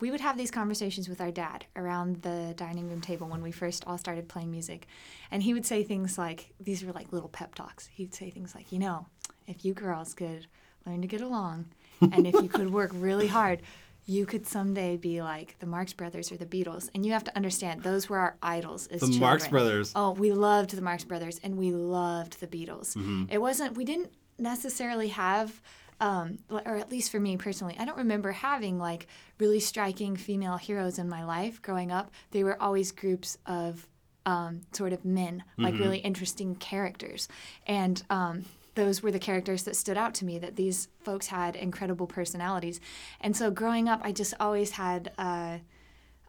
we 0.00 0.10
would 0.10 0.20
have 0.20 0.36
these 0.36 0.50
conversations 0.50 1.08
with 1.08 1.20
our 1.20 1.30
dad 1.30 1.64
around 1.74 2.22
the 2.22 2.52
dining 2.56 2.88
room 2.88 3.00
table 3.00 3.26
when 3.26 3.42
we 3.42 3.50
first 3.50 3.84
all 3.86 3.96
started 3.96 4.28
playing 4.28 4.50
music. 4.50 4.86
And 5.30 5.42
he 5.42 5.54
would 5.54 5.64
say 5.64 5.82
things 5.82 6.18
like, 6.18 6.52
these 6.60 6.84
were 6.84 6.92
like 6.92 7.12
little 7.12 7.28
pep 7.28 7.54
talks. 7.54 7.86
He'd 7.86 8.14
say 8.14 8.30
things 8.30 8.54
like, 8.54 8.72
you 8.72 8.78
know, 8.78 9.06
if 9.46 9.64
you 9.64 9.72
girls 9.72 10.12
could 10.12 10.46
learn 10.84 11.00
to 11.02 11.08
get 11.08 11.20
along 11.20 11.66
and 12.00 12.26
if 12.26 12.34
you 12.34 12.48
could 12.48 12.72
work 12.72 12.90
really 12.94 13.26
hard, 13.26 13.62
you 14.04 14.26
could 14.26 14.46
someday 14.46 14.96
be 14.96 15.20
like 15.22 15.58
the 15.58 15.66
Marx 15.66 15.92
Brothers 15.92 16.30
or 16.30 16.36
the 16.36 16.46
Beatles. 16.46 16.90
And 16.94 17.04
you 17.04 17.12
have 17.12 17.24
to 17.24 17.34
understand, 17.34 17.82
those 17.82 18.08
were 18.08 18.18
our 18.18 18.36
idols 18.42 18.86
as 18.88 19.00
The 19.00 19.06
children. 19.06 19.20
Marx 19.20 19.48
Brothers. 19.48 19.92
Oh, 19.96 20.12
we 20.12 20.30
loved 20.30 20.70
the 20.70 20.82
Marx 20.82 21.04
Brothers 21.04 21.40
and 21.42 21.56
we 21.56 21.72
loved 21.72 22.38
the 22.38 22.46
Beatles. 22.46 22.94
Mm-hmm. 22.94 23.24
It 23.30 23.38
wasn't, 23.40 23.76
we 23.76 23.84
didn't 23.84 24.12
necessarily 24.38 25.08
have, 25.08 25.60
um, 26.00 26.38
or 26.50 26.76
at 26.76 26.90
least 26.90 27.10
for 27.10 27.18
me 27.20 27.36
personally, 27.36 27.76
I 27.78 27.84
don't 27.84 27.96
remember 27.98 28.32
having 28.32 28.78
like 28.78 29.06
really 29.38 29.60
striking 29.60 30.16
female 30.16 30.56
heroes 30.56 30.98
in 30.98 31.08
my 31.08 31.24
life 31.24 31.62
growing 31.62 31.90
up. 31.90 32.10
They 32.32 32.44
were 32.44 32.60
always 32.60 32.92
groups 32.92 33.38
of 33.46 33.86
um, 34.26 34.62
sort 34.72 34.92
of 34.92 35.04
men, 35.04 35.44
like 35.56 35.74
Mm-hmm. 35.74 35.82
really 35.82 35.98
interesting 35.98 36.54
characters. 36.56 37.28
And 37.66 38.02
um, 38.10 38.44
those 38.74 39.02
were 39.02 39.10
the 39.12 39.18
characters 39.18 39.62
that 39.62 39.76
stood 39.76 39.96
out 39.96 40.14
to 40.14 40.24
me, 40.24 40.38
that 40.38 40.56
these 40.56 40.88
folks 41.02 41.28
had 41.28 41.56
incredible 41.56 42.06
personalities. 42.06 42.80
And 43.20 43.36
so 43.36 43.50
growing 43.50 43.88
up, 43.88 44.00
I 44.02 44.12
just 44.12 44.34
always 44.40 44.72
had. 44.72 45.12
Uh, 45.16 45.58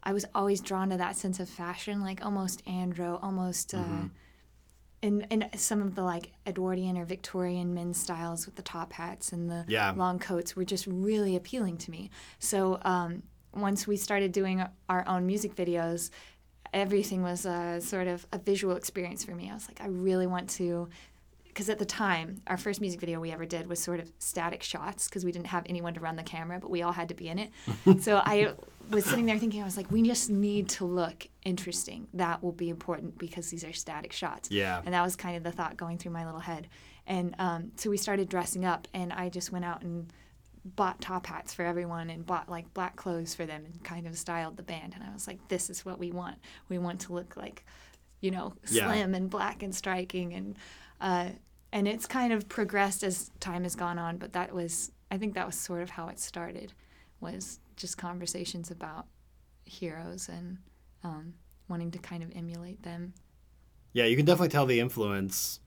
I 0.03 0.13
was 0.13 0.25
always 0.33 0.61
drawn 0.61 0.89
to 0.91 0.97
that 0.97 1.17
sense 1.17 1.37
of 1.41 1.49
fashion, 1.49 2.01
like 2.01 2.23
almost 2.25 2.63
andro, 2.65 3.21
almost 3.21 3.73
uh, 3.73 3.77
Mm-hmm. 3.79 4.05
In 5.01 5.21
in 5.29 5.47
some 5.55 5.81
of 5.81 5.95
the 5.95 6.03
like 6.03 6.31
Edwardian 6.45 6.97
or 6.97 7.05
Victorian 7.05 7.73
men's 7.73 7.99
styles 7.99 8.45
with 8.45 8.55
the 8.55 8.61
top 8.61 8.93
hats 8.93 9.31
and 9.31 9.49
the 9.49 9.63
Yeah. 9.67 9.93
long 9.95 10.17
coats 10.19 10.55
were 10.55 10.65
just 10.65 10.87
really 10.87 11.35
appealing 11.35 11.77
to 11.79 11.91
me. 11.91 12.09
So 12.39 12.79
um, 12.83 13.23
once 13.53 13.85
we 13.87 13.95
started 13.97 14.31
doing 14.31 14.63
our 14.89 15.07
own 15.07 15.25
music 15.27 15.55
videos, 15.55 16.09
everything 16.73 17.21
was 17.23 17.45
a 17.45 17.79
sort 17.81 18.07
of 18.07 18.25
a 18.31 18.37
visual 18.37 18.75
experience 18.75 19.23
for 19.23 19.35
me. 19.35 19.49
I 19.49 19.53
was 19.53 19.67
like, 19.67 19.81
I 19.81 19.87
really 19.87 20.27
want 20.27 20.49
to. 20.51 20.89
Because 21.57 21.69
at 21.71 21.79
the 21.79 21.85
time, 21.85 22.43
our 22.45 22.55
first 22.55 22.81
music 22.81 22.99
video 22.99 23.19
we 23.19 23.31
ever 23.31 23.43
did 23.43 23.65
was 23.65 23.79
sort 23.79 23.99
of 23.99 24.11
static 24.19 24.61
shots 24.61 25.07
because 25.07 25.25
we 25.25 25.31
didn't 25.31 25.47
have 25.47 25.65
anyone 25.67 25.95
to 25.95 25.99
run 25.99 26.15
the 26.15 26.21
camera, 26.21 26.59
but 26.59 26.69
we 26.69 26.83
all 26.83 26.91
had 26.91 27.09
to 27.09 27.15
be 27.15 27.29
in 27.29 27.39
it. 27.39 27.51
so 28.03 28.21
I 28.23 28.53
was 28.91 29.05
sitting 29.05 29.25
there 29.25 29.39
thinking, 29.39 29.63
I 29.63 29.65
was 29.65 29.75
like, 29.75 29.89
we 29.89 30.03
just 30.03 30.29
need 30.29 30.69
to 30.69 30.85
look 30.85 31.27
interesting. 31.43 32.09
That 32.13 32.43
will 32.43 32.51
be 32.51 32.69
important 32.69 33.17
because 33.17 33.49
these 33.49 33.63
are 33.63 33.73
static 33.73 34.13
shots. 34.13 34.51
Yeah. 34.51 34.83
And 34.85 34.93
that 34.93 35.01
was 35.01 35.15
kind 35.15 35.35
of 35.35 35.41
the 35.41 35.51
thought 35.51 35.77
going 35.77 35.97
through 35.97 36.11
my 36.11 36.27
little 36.27 36.41
head. 36.41 36.67
And 37.07 37.33
um, 37.39 37.71
so 37.75 37.89
we 37.89 37.97
started 37.97 38.29
dressing 38.29 38.63
up, 38.63 38.87
and 38.93 39.11
I 39.11 39.29
just 39.29 39.51
went 39.51 39.65
out 39.65 39.81
and 39.81 40.13
bought 40.63 41.01
top 41.01 41.25
hats 41.25 41.55
for 41.55 41.65
everyone 41.65 42.11
and 42.11 42.23
bought 42.23 42.49
like 42.49 42.71
black 42.75 42.97
clothes 42.97 43.33
for 43.33 43.47
them 43.47 43.65
and 43.65 43.83
kind 43.83 44.05
of 44.05 44.15
styled 44.15 44.57
the 44.57 44.63
band. 44.63 44.93
And 44.93 45.03
I 45.03 45.11
was 45.11 45.25
like, 45.25 45.39
this 45.47 45.71
is 45.71 45.83
what 45.83 45.97
we 45.97 46.11
want. 46.11 46.37
We 46.69 46.77
want 46.77 46.99
to 47.01 47.13
look 47.13 47.35
like, 47.35 47.65
you 48.21 48.29
know, 48.29 48.53
Yeah. 48.69 48.91
slim 48.91 49.15
and 49.15 49.27
black 49.27 49.63
and 49.63 49.73
striking. 49.73 50.35
And, 50.35 50.55
uh, 51.01 51.29
and 51.71 51.87
it's 51.87 52.05
kind 52.05 52.33
of 52.33 52.47
progressed 52.47 53.03
as 53.03 53.31
time 53.39 53.63
has 53.63 53.75
gone 53.75 53.99
on, 53.99 54.17
but 54.17 54.33
that 54.33 54.53
was, 54.53 54.91
I 55.11 55.17
think 55.17 55.33
that 55.35 55.45
was 55.45 55.55
sort 55.55 55.81
of 55.81 55.89
how 55.89 56.07
it 56.07 56.19
started, 56.19 56.73
was 57.19 57.59
just 57.75 57.97
conversations 57.97 58.71
about 58.71 59.05
heroes 59.65 60.29
and 60.29 60.57
um, 61.03 61.33
wanting 61.67 61.91
to 61.91 61.99
kind 61.99 62.23
of 62.23 62.31
emulate 62.35 62.83
them. 62.83 63.13
Yeah, 63.93 64.05
you 64.05 64.15
can 64.15 64.25
definitely 64.25 64.49
tell 64.49 64.65
the 64.65 64.79
influence, 64.79 65.59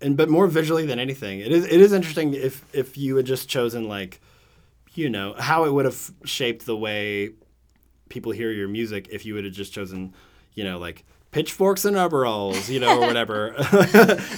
and 0.00 0.16
but 0.16 0.28
more 0.28 0.46
visually 0.46 0.86
than 0.86 0.98
anything. 0.98 1.40
It 1.40 1.52
is 1.52 1.64
it 1.66 1.80
is 1.80 1.92
interesting 1.92 2.34
if 2.34 2.64
if 2.74 2.96
you 2.96 3.16
had 3.16 3.26
just 3.26 3.48
chosen 3.48 3.88
like, 3.88 4.20
you 4.94 5.10
know, 5.10 5.34
how 5.38 5.64
it 5.64 5.72
would 5.72 5.84
have 5.84 6.12
shaped 6.24 6.66
the 6.66 6.76
way 6.76 7.30
people 8.08 8.32
hear 8.32 8.50
your 8.50 8.68
music 8.68 9.08
if 9.10 9.26
you 9.26 9.34
would 9.34 9.44
have 9.44 9.52
just 9.52 9.72
chosen, 9.72 10.14
you 10.54 10.64
know, 10.64 10.78
like 10.78 11.04
pitchforks 11.36 11.84
and 11.84 11.98
overalls, 11.98 12.70
you 12.70 12.80
know, 12.80 12.98
or 12.98 13.06
whatever. 13.06 13.54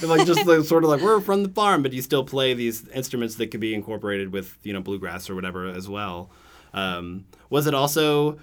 like 0.03 0.27
just 0.27 0.45
like, 0.45 0.65
sort 0.65 0.83
of 0.83 0.89
like 0.89 0.99
we're 0.99 1.21
from 1.21 1.43
the 1.43 1.49
farm, 1.49 1.81
but 1.81 1.93
you 1.93 2.01
still 2.01 2.25
play 2.25 2.53
these 2.53 2.85
instruments 2.89 3.35
that 3.35 3.51
could 3.51 3.61
be 3.61 3.73
incorporated 3.73 4.33
with 4.33 4.57
you 4.63 4.73
know 4.73 4.81
bluegrass 4.81 5.29
or 5.29 5.35
whatever 5.35 5.65
as 5.65 5.87
well. 5.87 6.29
Um, 6.73 7.25
was 7.49 7.67
it 7.67 7.73
also 7.73 8.33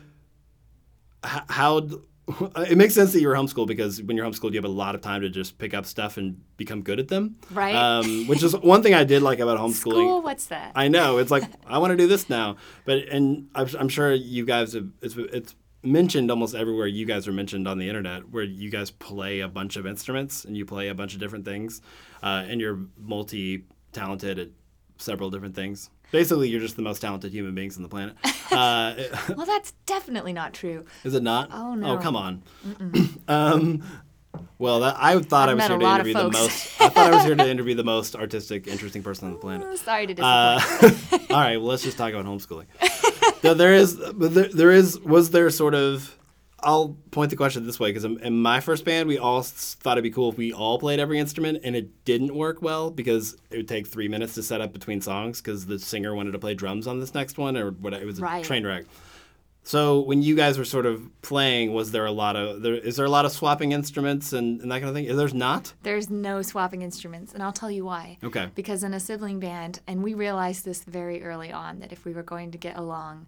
h- 1.22 1.42
how 1.50 1.86
it 2.66 2.78
makes 2.78 2.94
sense 2.94 3.12
that 3.12 3.20
you 3.20 3.28
were 3.28 3.34
homeschooled 3.34 3.66
because 3.66 4.02
when 4.02 4.16
you're 4.16 4.24
homeschooled, 4.24 4.52
you 4.52 4.56
have 4.56 4.64
a 4.64 4.68
lot 4.68 4.94
of 4.94 5.02
time 5.02 5.20
to 5.20 5.28
just 5.28 5.58
pick 5.58 5.74
up 5.74 5.84
stuff 5.84 6.16
and 6.16 6.40
become 6.56 6.80
good 6.80 6.98
at 6.98 7.08
them. 7.08 7.36
Right. 7.50 7.74
Um, 7.74 8.26
which 8.26 8.42
is 8.42 8.56
one 8.56 8.82
thing 8.82 8.94
I 8.94 9.04
did 9.04 9.20
like 9.20 9.38
about 9.38 9.58
homeschooling. 9.64 9.74
School, 9.74 10.22
what's 10.22 10.46
that? 10.46 10.72
I 10.74 10.88
know 10.88 11.18
it's 11.18 11.30
like 11.30 11.44
I 11.66 11.76
want 11.76 11.90
to 11.90 11.96
do 11.98 12.06
this 12.06 12.30
now, 12.30 12.56
but 12.86 13.06
and 13.08 13.50
I'm, 13.54 13.68
I'm 13.78 13.88
sure 13.90 14.14
you 14.14 14.46
guys 14.46 14.72
have 14.72 14.88
it's, 15.02 15.14
it's 15.14 15.54
mentioned 15.86 16.30
almost 16.30 16.54
everywhere. 16.54 16.86
You 16.86 17.06
guys 17.06 17.26
are 17.28 17.32
mentioned 17.32 17.66
on 17.66 17.78
the 17.78 17.88
internet 17.88 18.28
where 18.30 18.44
you 18.44 18.70
guys 18.70 18.90
play 18.90 19.40
a 19.40 19.48
bunch 19.48 19.76
of 19.76 19.86
instruments 19.86 20.44
and 20.44 20.56
you 20.56 20.66
play 20.66 20.88
a 20.88 20.94
bunch 20.94 21.14
of 21.14 21.20
different 21.20 21.44
things, 21.44 21.80
uh, 22.22 22.44
and 22.46 22.60
you're 22.60 22.78
multi 22.98 23.64
talented 23.92 24.38
at 24.38 24.48
several 24.98 25.30
different 25.30 25.54
things. 25.54 25.90
Basically, 26.10 26.48
you're 26.48 26.60
just 26.60 26.76
the 26.76 26.82
most 26.82 27.00
talented 27.00 27.32
human 27.32 27.54
beings 27.54 27.76
on 27.76 27.82
the 27.82 27.88
planet. 27.88 28.16
Uh, 28.48 28.94
well, 29.36 29.44
that's 29.44 29.72
definitely 29.86 30.32
not 30.32 30.54
true. 30.54 30.84
is 31.02 31.14
it 31.14 31.22
not? 31.22 31.50
Oh, 31.52 31.74
no. 31.74 31.94
Oh 31.94 31.98
come 31.98 32.14
on. 32.14 32.44
um, 33.28 33.82
well, 34.56 34.80
that, 34.80 34.96
I 34.98 35.18
thought 35.18 35.48
I've 35.48 35.58
I 35.58 35.66
was 35.66 35.68
here 35.68 35.78
to 35.78 35.84
interview 35.84 36.14
the 36.14 36.30
most. 36.30 36.80
I 36.80 36.88
thought 36.88 37.12
I 37.12 37.16
was 37.16 37.24
here 37.24 37.34
to 37.34 37.48
interview 37.50 37.74
the 37.74 37.84
most 37.84 38.14
artistic, 38.14 38.68
interesting 38.68 39.02
person 39.02 39.26
on 39.26 39.32
the 39.32 39.40
planet. 39.40 39.66
Oh, 39.68 39.74
sorry 39.74 40.06
to 40.06 40.14
disappoint. 40.14 41.22
Uh, 41.30 41.34
all 41.34 41.40
right, 41.40 41.56
well, 41.56 41.66
let's 41.66 41.82
just 41.82 41.98
talk 41.98 42.12
about 42.12 42.24
homeschooling. 42.24 42.66
Now, 43.44 43.54
there 43.54 43.74
is, 43.74 43.94
but 44.14 44.34
there, 44.34 44.48
there 44.48 44.70
is, 44.72 44.98
was 45.00 45.30
there 45.30 45.48
sort 45.50 45.74
of, 45.74 46.16
I'll 46.60 46.96
point 47.10 47.30
the 47.30 47.36
question 47.36 47.64
this 47.66 47.78
way 47.78 47.90
because 47.90 48.04
in, 48.04 48.18
in 48.20 48.40
my 48.40 48.60
first 48.60 48.84
band, 48.84 49.08
we 49.08 49.18
all 49.18 49.42
thought 49.42 49.92
it'd 49.98 50.02
be 50.02 50.10
cool 50.10 50.30
if 50.32 50.38
we 50.38 50.52
all 50.52 50.78
played 50.78 50.98
every 50.98 51.18
instrument, 51.18 51.60
and 51.62 51.76
it 51.76 52.04
didn't 52.04 52.34
work 52.34 52.60
well 52.62 52.90
because 52.90 53.36
it 53.50 53.58
would 53.58 53.68
take 53.68 53.86
three 53.86 54.08
minutes 54.08 54.34
to 54.34 54.42
set 54.42 54.60
up 54.60 54.72
between 54.72 55.00
songs 55.00 55.40
because 55.40 55.66
the 55.66 55.78
singer 55.78 56.14
wanted 56.14 56.32
to 56.32 56.38
play 56.38 56.54
drums 56.54 56.86
on 56.86 56.98
this 56.98 57.14
next 57.14 57.38
one, 57.38 57.56
or 57.56 57.70
what 57.72 57.92
it 57.92 58.04
was 58.04 58.18
a 58.18 58.22
Right. 58.22 58.44
train 58.44 58.64
wreck. 58.66 58.84
So 59.66 59.98
when 59.98 60.22
you 60.22 60.36
guys 60.36 60.58
were 60.58 60.64
sort 60.64 60.86
of 60.86 61.10
playing, 61.22 61.74
was 61.74 61.90
there 61.90 62.06
a 62.06 62.12
lot 62.12 62.36
of 62.36 62.62
there? 62.62 62.74
Is 62.74 62.94
there 62.94 63.04
a 63.04 63.10
lot 63.10 63.24
of 63.24 63.32
swapping 63.32 63.72
instruments 63.72 64.32
and, 64.32 64.60
and 64.60 64.70
that 64.70 64.78
kind 64.78 64.88
of 64.88 64.94
thing? 64.94 65.06
Is 65.06 65.16
there's 65.16 65.34
not? 65.34 65.74
There's 65.82 66.08
no 66.08 66.40
swapping 66.40 66.82
instruments, 66.82 67.34
and 67.34 67.42
I'll 67.42 67.52
tell 67.52 67.70
you 67.70 67.84
why. 67.84 68.18
Okay. 68.22 68.48
Because 68.54 68.84
in 68.84 68.94
a 68.94 69.00
sibling 69.00 69.40
band, 69.40 69.80
and 69.88 70.04
we 70.04 70.14
realized 70.14 70.64
this 70.64 70.84
very 70.84 71.24
early 71.24 71.50
on, 71.50 71.80
that 71.80 71.90
if 71.90 72.04
we 72.04 72.12
were 72.12 72.22
going 72.22 72.52
to 72.52 72.58
get 72.58 72.76
along 72.76 73.26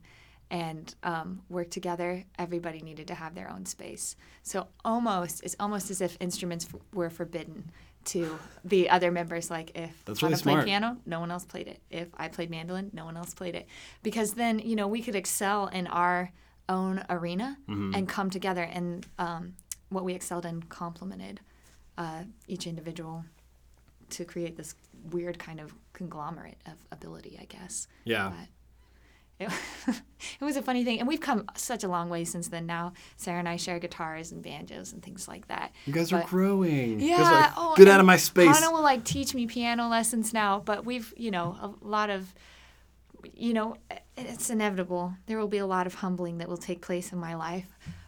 and 0.49 0.95
um, 1.03 1.43
work 1.49 1.71
together, 1.71 2.23
everybody 2.39 2.83
needed 2.83 3.09
to 3.09 3.15
have 3.17 3.35
their 3.35 3.51
own 3.51 3.67
space. 3.67 4.15
So 4.45 4.69
almost, 4.85 5.43
it's 5.43 5.57
almost 5.59 5.91
as 5.91 6.01
if 6.01 6.17
instruments 6.21 6.69
f- 6.73 6.81
were 6.95 7.11
forbidden 7.11 7.73
to 8.09 8.39
the 8.65 8.91
other 8.91 9.11
members. 9.11 9.51
Like 9.51 9.73
if 9.75 10.05
That's 10.05 10.23
Anna 10.23 10.31
really 10.31 10.43
played 10.43 10.53
smart. 10.53 10.65
piano, 10.67 10.97
no 11.07 11.21
one 11.21 11.31
else 11.31 11.45
played 11.45 11.69
it. 11.69 11.81
If 11.91 12.09
I 12.17 12.29
played 12.29 12.51
mandolin, 12.51 12.91
no 12.93 13.05
one 13.05 13.17
else 13.17 13.35
played 13.35 13.55
it. 13.55 13.67
Because 14.03 14.33
then, 14.35 14.59
you 14.59 14.77
know, 14.77 14.87
we 14.89 15.03
could 15.03 15.15
excel 15.17 15.67
in 15.69 15.87
our 15.87 16.31
own 16.69 17.03
arena 17.09 17.57
Mm-hmm. 17.69 17.95
and 17.95 18.09
come 18.09 18.29
together, 18.31 18.63
and 18.63 19.07
um, 19.19 19.55
what 19.91 20.05
we 20.05 20.15
excelled 20.15 20.45
in 20.45 20.63
complemented 20.65 21.41
uh, 21.97 22.25
each 22.47 22.67
individual 22.67 23.25
to 24.11 24.25
create 24.25 24.57
this 24.57 24.75
weird 25.11 25.39
kind 25.39 25.61
of 25.61 25.73
conglomerate 25.93 26.59
of 26.67 26.75
ability, 26.93 27.39
I 27.41 27.45
guess. 27.47 27.89
Yeah. 28.05 28.31
But 28.31 28.49
it, 29.41 29.51
it 29.89 30.45
was 30.45 30.57
a 30.57 30.63
funny 30.63 30.85
thing, 30.85 30.99
and 30.99 31.07
we've 31.09 31.21
come 31.21 31.45
such 31.55 31.85
a 31.85 31.89
long 31.89 32.09
way 32.11 32.25
since 32.25 32.49
then. 32.49 32.67
Now 32.67 32.93
Sarah 33.17 33.39
and 33.39 33.49
I 33.49 33.57
share 33.57 33.79
guitars 33.79 34.33
and 34.33 34.43
banjos 34.43 34.93
and 34.93 35.03
things 35.03 35.29
like 35.29 35.49
that. 35.49 35.73
You 35.87 35.93
guys 35.93 36.13
are 36.13 36.25
growing. 36.25 37.01
Yeah. 37.01 37.23
like, 37.23 37.53
oh, 37.57 37.75
Get 37.77 37.89
out 37.89 38.01
of 38.01 38.07
my 38.07 38.17
space. 38.17 38.49
Hannah 38.59 38.73
will 38.73 38.83
like 38.83 39.05
teach 39.05 39.35
me 39.35 39.47
piano 39.47 39.89
lessons 39.89 40.33
now, 40.35 40.61
but 40.65 40.85
we've, 40.85 41.13
you 41.17 41.31
know, 41.31 41.57
a 41.61 41.87
lot 41.87 42.11
of, 42.11 42.35
you 43.35 43.53
know, 43.53 43.77
it's 44.17 44.51
inevitable. 44.51 45.15
There 45.27 45.39
will 45.39 45.49
be 45.49 45.59
a 45.59 45.67
lot 45.67 45.87
of 45.87 45.95
humbling 45.95 46.39
that 46.39 46.49
will 46.49 46.57
take 46.57 46.81
place 46.81 47.13
in 47.13 47.19
my 47.19 47.35
life, 47.35 47.67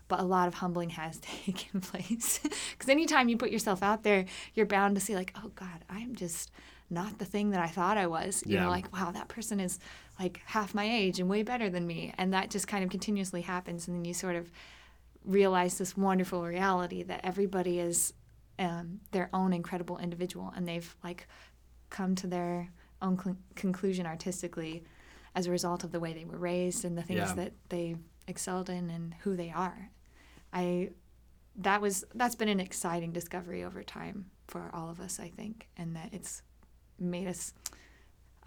but 0.09 0.21
a 0.21 0.25
lot 0.25 0.49
of 0.49 0.55
humbling 0.55 0.91
has 0.91 1.19
taken 1.47 1.81
place. 1.81 2.41
Because 2.43 2.89
anytime 2.89 3.29
you 3.29 3.37
put 3.37 3.51
yourself 3.51 3.83
out 3.83 4.03
there, 4.03 4.25
you're 4.55 4.67
bound 4.67 4.95
to 4.97 5.01
see, 5.01 5.15
like, 5.15 5.33
oh 5.37 5.51
God, 5.55 5.85
I'm 5.89 6.15
just 6.15 6.51
not 6.93 7.19
the 7.21 7.25
thing 7.25 7.51
that 7.51 7.61
I 7.61 7.69
thought 7.69 7.97
I 7.97 8.09
was. 8.09 8.43
You 8.45 8.57
Yeah. 8.57 8.65
know, 8.65 8.71
like, 8.71 8.93
wow, 8.93 9.13
that 9.13 9.29
person 9.29 9.61
is 9.61 9.79
like 10.21 10.41
half 10.45 10.75
my 10.75 10.85
age 10.85 11.19
and 11.19 11.29
way 11.29 11.43
better 11.43 11.69
than 11.71 11.87
me. 11.87 12.13
And 12.19 12.33
that 12.35 12.51
just 12.51 12.69
kind 12.69 12.85
of 12.85 12.91
continuously 12.91 13.41
happens. 13.41 13.89
And 13.89 13.97
then 13.97 14.05
you 14.05 14.15
sort 14.15 14.37
of 14.37 14.53
realize 15.25 15.79
this 15.79 15.97
wonderful 15.97 16.45
reality 16.45 17.03
that 17.05 17.21
everybody 17.25 17.81
is 17.81 18.13
um, 18.59 19.01
their 19.13 19.31
own 19.33 19.53
incredible 19.55 19.99
individual 19.99 20.53
and 20.55 20.69
they've 20.69 20.95
like 21.03 21.27
come 21.89 22.15
to 22.17 22.27
their 22.27 22.69
own 23.03 23.19
cl- 23.19 23.37
conclusion 23.55 24.07
artistically 24.07 24.85
as 25.35 25.47
a 25.47 25.51
result 25.51 25.85
of 25.85 25.93
the 25.93 26.01
way 26.01 26.13
they 26.13 26.25
were 26.27 26.37
raised 26.37 26.85
and 26.85 26.97
the 26.99 27.03
things 27.03 27.19
Yeah. 27.31 27.35
that 27.35 27.53
they 27.71 27.97
excelled 28.29 28.69
in 28.69 28.91
and 28.91 29.15
who 29.23 29.35
they 29.35 29.51
are 29.51 29.91
i 30.53 30.91
that 31.57 31.81
was 31.81 32.05
that's 32.15 32.35
been 32.37 32.49
an 32.49 32.61
exciting 32.61 33.13
discovery 33.13 33.65
over 33.65 33.83
time 33.83 34.27
for 34.47 34.71
all 34.75 34.89
of 34.91 35.01
us 35.01 35.19
i 35.19 35.29
think 35.29 35.69
and 35.77 35.97
that 35.97 36.11
it's 36.13 36.43
made 36.99 37.27
us 37.27 37.53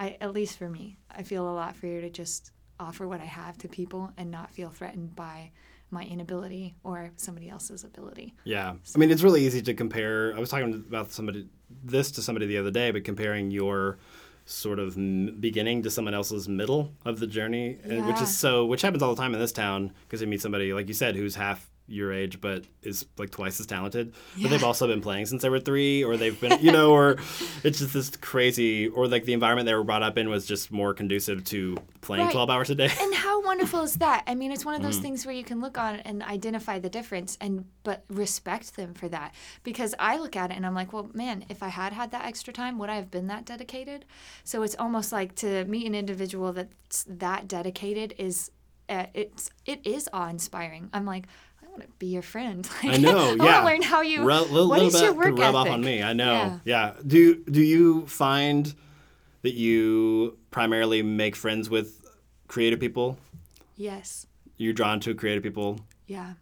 i 0.04 0.18
at 0.26 0.32
least 0.34 0.58
for 0.58 0.70
me 0.70 0.86
i 1.20 1.22
feel 1.24 1.46
a 1.50 1.56
lot 1.62 1.76
freer 1.76 2.02
to 2.02 2.10
just 2.10 2.52
offer 2.80 3.08
what 3.08 3.22
i 3.22 3.26
have 3.26 3.56
to 3.58 3.68
people 3.68 4.04
and 4.18 4.28
not 4.38 4.48
feel 4.58 4.70
threatened 4.70 5.16
by 5.16 5.52
my 5.90 6.04
inability 6.06 6.74
or 6.84 7.12
somebody 7.18 7.48
else's 7.50 7.84
ability 7.84 8.34
Yeah. 8.46 8.70
I 8.96 8.98
mean, 8.98 9.12
it's 9.12 9.22
really 9.22 9.46
easy 9.46 9.62
to 9.62 9.74
compare. 9.76 10.34
I 10.36 10.40
was 10.40 10.50
talking 10.50 10.74
about 10.74 11.12
somebody 11.12 11.48
this 11.84 12.10
to 12.16 12.22
somebody 12.24 12.48
the 12.48 12.58
other 12.58 12.72
day, 12.72 12.90
but 12.90 13.04
comparing 13.04 13.52
your 13.52 14.00
sort 14.46 14.80
of 14.80 14.98
m- 14.98 15.38
beginning 15.40 15.84
to 15.84 15.92
someone 15.92 16.16
else's 16.16 16.50
middle 16.50 16.92
of 17.06 17.20
the 17.20 17.28
journey, 17.28 17.78
and 17.84 18.08
which 18.08 18.20
is 18.22 18.36
so, 18.36 18.66
which 18.66 18.82
happens 18.82 19.04
all 19.04 19.14
the 19.14 19.22
time 19.22 19.36
in 19.36 19.40
this 19.40 19.52
town 19.52 19.92
because 20.04 20.20
you 20.20 20.26
meet 20.26 20.42
somebody 20.42 20.74
like 20.74 20.88
you 20.88 20.96
said 20.96 21.16
who's 21.16 21.36
half 21.36 21.70
your 21.86 22.14
age 22.14 22.40
but 22.40 22.64
is 22.82 23.06
like 23.18 23.30
twice 23.30 23.60
as 23.60 23.66
talented. 23.66 24.14
But 24.42 24.50
they've 24.52 24.64
also 24.64 24.88
been 24.88 25.02
playing 25.02 25.26
since 25.26 25.42
they 25.42 25.50
were 25.50 25.60
three 25.60 26.04
or 26.04 26.16
they've 26.18 26.40
been 26.40 26.60
you 26.62 26.72
know 26.72 26.92
or 26.92 27.18
it's 27.64 27.80
just 27.80 27.94
this 27.94 28.10
crazy 28.12 28.88
or 28.88 29.08
like 29.08 29.26
the 29.26 29.34
environment 29.34 29.66
they 29.66 29.74
were 29.74 29.84
brought 29.84 30.04
up 30.04 30.18
in 30.18 30.30
was 30.30 30.46
just 30.46 30.72
more 30.72 30.94
conducive 30.94 31.44
to 31.46 31.78
playing 32.02 32.26
Right. 32.26 32.34
12 32.34 32.50
hours 32.50 32.70
a 32.70 32.76
day. 32.76 32.90
And 33.00 33.14
how 33.14 33.42
wonderful 33.44 33.82
is 33.82 33.96
that? 33.96 34.24
I 34.28 34.36
mean 34.36 34.52
it's 34.52 34.64
one 34.66 34.76
of 34.76 34.82
those 34.82 34.98
things 35.00 35.26
where 35.26 35.36
you 35.36 35.44
can 35.44 35.60
look 35.62 35.78
on 35.78 35.96
and 35.98 36.24
identify 36.24 36.80
the 36.80 36.90
difference 36.90 37.38
and 37.42 37.66
but 37.84 38.04
respect 38.10 38.76
them 38.76 38.94
for 38.94 39.10
that. 39.10 39.34
Because 39.64 39.94
i 40.00 40.18
look 40.18 40.36
at 40.36 40.52
it 40.52 40.56
and 40.58 40.66
i'm 40.66 40.74
like 40.76 40.94
well 40.94 41.10
man 41.14 41.44
if 41.50 41.62
i 41.62 41.68
had 41.68 41.92
had 41.94 42.12
that 42.12 42.26
extra 42.26 42.54
time 42.54 42.78
would 42.80 42.90
i 42.90 42.96
have 42.96 43.12
been 43.12 43.28
that 43.28 43.46
dedicated? 43.46 44.06
So 44.44 44.64
it's 44.64 44.76
almost 44.80 45.12
like 45.12 45.36
to 45.36 45.66
meet 45.66 45.86
an 45.86 45.96
individual 45.96 46.54
that's 46.54 47.04
that 47.10 47.48
dedicated 47.48 48.16
is 48.18 48.52
uh, 48.90 49.06
it's 49.14 49.50
it 49.66 49.80
is 49.86 50.10
awe-inspiring. 50.12 50.90
I'm 50.94 51.06
like 51.06 51.26
want 51.74 51.84
to 51.84 51.90
be 52.00 52.08
your 52.08 52.22
friend 52.22 52.70
I 52.84 52.98
know, 52.98 53.18
I 53.18 53.34
yeah. 53.34 53.36
want 53.36 53.40
to 53.40 53.66
learn 53.66 53.82
how 53.82 54.02
you 54.02 54.20
Ru- 54.20 54.26
little, 54.26 54.70
what 54.70 54.80
little 54.80 54.96
is 54.96 55.02
your 55.02 55.14
work 55.14 55.38
rub 55.38 55.56
off 55.56 55.68
on 55.68 55.82
me. 55.82 56.02
I 56.02 56.14
know. 56.14 56.34
Yeah. 56.34 56.60
Yeah. 56.66 56.94
Do 57.06 57.44
do 57.46 57.62
you 57.62 58.06
find 58.08 58.74
that 59.42 59.54
you 59.54 60.38
primarily 60.52 61.02
make 61.04 61.36
friends 61.36 61.70
with 61.70 62.00
creative 62.48 62.80
people? 62.80 63.18
yes 63.76 64.28
You're 64.58 64.74
drawn 64.74 65.00
to 65.02 65.16
creative 65.16 65.44
people. 65.44 65.80
Yeah. 66.08 66.34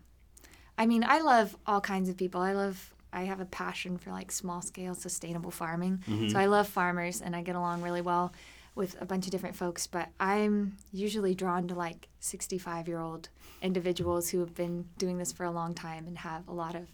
I 0.78 0.86
mean, 0.86 1.04
I 1.04 1.20
love 1.20 1.56
all 1.66 1.80
kinds 1.82 2.10
of 2.10 2.18
people. 2.18 2.42
I 2.42 2.54
love, 2.54 2.94
I 3.14 3.24
have 3.24 3.40
a 3.40 3.46
passion 3.46 3.98
for 3.98 4.10
like 4.12 4.32
small 4.32 4.62
scale 4.62 4.96
sustainable 4.96 5.52
farming. 5.52 6.04
Mm-hmm. 6.10 6.30
So 6.30 6.40
I 6.40 6.48
love 6.48 6.68
farmers 6.68 7.22
and 7.22 7.36
I 7.36 7.42
get 7.42 7.56
along 7.56 7.82
really 7.82 8.02
well 8.02 8.34
with 8.76 9.00
a 9.02 9.06
bunch 9.06 9.26
of 9.26 9.32
different 9.32 9.56
folks, 9.56 9.86
but 9.88 10.10
I'm 10.20 10.78
usually 10.92 11.36
drawn 11.36 11.68
to 11.68 11.76
like 11.76 12.08
65 12.20 12.88
year 12.88 13.00
old 13.00 13.30
individuals 13.62 14.30
who 14.30 14.40
have 14.40 14.56
been 14.56 14.88
doing 14.98 15.18
this 15.18 15.32
for 15.32 15.44
a 15.44 15.52
long 15.52 15.74
time 15.74 16.08
and 16.08 16.18
have 16.20 16.48
a 16.48 16.54
lot 16.54 16.76
of 16.76 16.88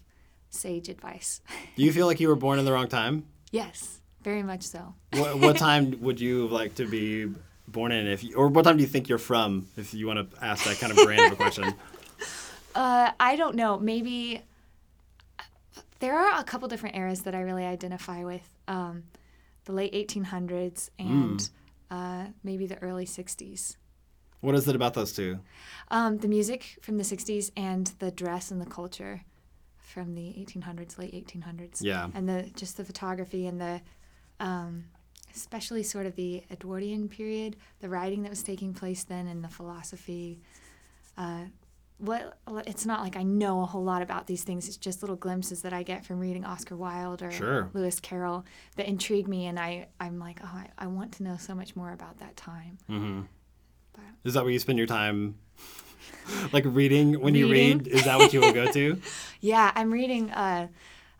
sage 0.50 0.88
advice. 0.88 1.40
Do 1.76 1.82
you 1.82 1.92
feel 1.92 2.06
like 2.06 2.20
you 2.20 2.28
were 2.28 2.36
born 2.36 2.58
in 2.58 2.64
the 2.64 2.72
wrong 2.72 2.88
time? 2.88 3.24
yes, 3.50 4.00
very 4.22 4.42
much 4.42 4.62
so. 4.62 4.94
What, 5.14 5.38
what 5.38 5.56
time 5.68 5.96
would 6.02 6.20
you 6.20 6.48
like 6.48 6.74
to 6.74 6.86
be 6.86 7.32
born 7.66 7.92
in? 7.92 8.06
If 8.06 8.24
you, 8.24 8.34
or 8.34 8.48
what 8.48 8.64
time 8.64 8.76
do 8.76 8.82
you 8.82 8.88
think 8.88 9.08
you're 9.08 9.16
from? 9.16 9.68
If 9.76 9.94
you 9.94 10.06
want 10.06 10.30
to 10.30 10.44
ask 10.44 10.64
that 10.64 10.78
kind 10.78 10.90
of 10.92 10.98
brand 11.04 11.26
of 11.26 11.32
a 11.32 11.36
question. 11.36 11.74
Uh, 12.74 13.10
I 13.18 13.34
don't 13.34 13.56
know. 13.56 13.76
Maybe 13.76 14.40
there 15.98 16.16
are 16.16 16.38
a 16.38 16.44
couple 16.44 16.68
different 16.68 16.94
eras 16.94 17.22
that 17.22 17.34
I 17.34 17.40
really 17.40 17.64
identify 17.64 18.22
with. 18.22 18.46
Um, 18.68 19.04
the 19.64 19.72
late 19.72 19.92
1800s 19.92 20.90
and 20.98 21.50
uh, 21.90 22.26
maybe 22.42 22.66
the 22.66 22.80
early 22.82 23.06
60s. 23.06 23.76
What 24.40 24.54
is 24.54 24.68
it 24.68 24.76
about 24.76 24.94
those 24.94 25.12
two? 25.12 25.40
Um, 25.90 26.18
the 26.18 26.28
music 26.28 26.78
from 26.80 26.96
the 26.96 27.02
60s 27.02 27.50
and 27.56 27.88
the 27.98 28.10
dress 28.10 28.50
and 28.50 28.60
the 28.60 28.66
culture 28.66 29.22
from 29.78 30.14
the 30.14 30.28
1800s, 30.38 30.98
late 30.98 31.12
1800s. 31.12 31.78
Yeah. 31.80 32.08
And 32.14 32.28
the 32.28 32.50
just 32.54 32.76
the 32.76 32.84
photography 32.84 33.46
and 33.46 33.60
the, 33.60 33.80
um, 34.38 34.84
especially 35.34 35.82
sort 35.82 36.06
of 36.06 36.14
the 36.14 36.44
Edwardian 36.50 37.08
period, 37.08 37.56
the 37.80 37.88
writing 37.88 38.22
that 38.22 38.30
was 38.30 38.42
taking 38.42 38.74
place 38.74 39.02
then 39.02 39.26
and 39.26 39.42
the 39.42 39.48
philosophy. 39.48 40.40
Uh, 41.16 41.46
what 41.98 42.38
it's 42.66 42.86
not 42.86 43.02
like 43.02 43.16
I 43.16 43.22
know 43.24 43.62
a 43.62 43.66
whole 43.66 43.82
lot 43.84 44.02
about 44.02 44.26
these 44.26 44.44
things. 44.44 44.68
It's 44.68 44.76
just 44.76 45.02
little 45.02 45.16
glimpses 45.16 45.62
that 45.62 45.72
I 45.72 45.82
get 45.82 46.04
from 46.06 46.20
reading 46.20 46.44
Oscar 46.44 46.76
Wilde 46.76 47.22
or 47.22 47.30
Sure. 47.30 47.70
Lewis 47.74 47.98
Carroll 48.00 48.44
that 48.76 48.86
intrigue 48.86 49.26
me, 49.28 49.46
and 49.46 49.58
I 49.58 49.88
I'm 50.00 50.18
like, 50.18 50.40
oh, 50.42 50.46
I, 50.52 50.68
I 50.78 50.86
want 50.86 51.12
to 51.14 51.22
know 51.24 51.36
so 51.36 51.54
much 51.54 51.74
more 51.76 51.92
about 51.92 52.18
that 52.18 52.36
time. 52.36 52.78
hmm 52.86 53.20
But- 53.92 54.02
Is 54.24 54.34
that 54.34 54.44
where 54.44 54.52
you 54.52 54.58
spend 54.58 54.78
your 54.78 54.86
time? 54.86 55.36
like 56.52 56.64
reading 56.66 57.20
when 57.20 57.34
you 57.34 57.50
read? 57.50 57.86
Is 57.88 58.04
that 58.04 58.18
what 58.18 58.32
you 58.32 58.40
will 58.40 58.52
go 58.52 58.70
to? 58.72 59.00
Yeah, 59.40 59.70
I'm 59.76 59.92
reading 59.92 60.30
uh, 60.32 60.66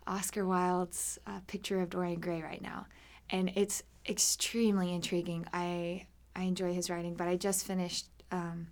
Oscar 0.05 0.45
Wilde's 0.45 1.19
uh, 1.25 1.39
Picture 1.47 1.81
of 1.81 1.89
Dorian 1.89 2.19
Gray 2.19 2.41
right 2.41 2.61
now, 2.61 2.85
and 3.29 3.49
it's 3.55 3.81
extremely 4.07 4.93
intriguing. 4.93 5.45
I 5.53 6.05
I 6.35 6.43
enjoy 6.43 6.73
his 6.73 6.89
writing, 6.89 7.15
but 7.15 7.27
I 7.27 7.35
just 7.37 7.65
finished 7.65 8.07
um, 8.31 8.67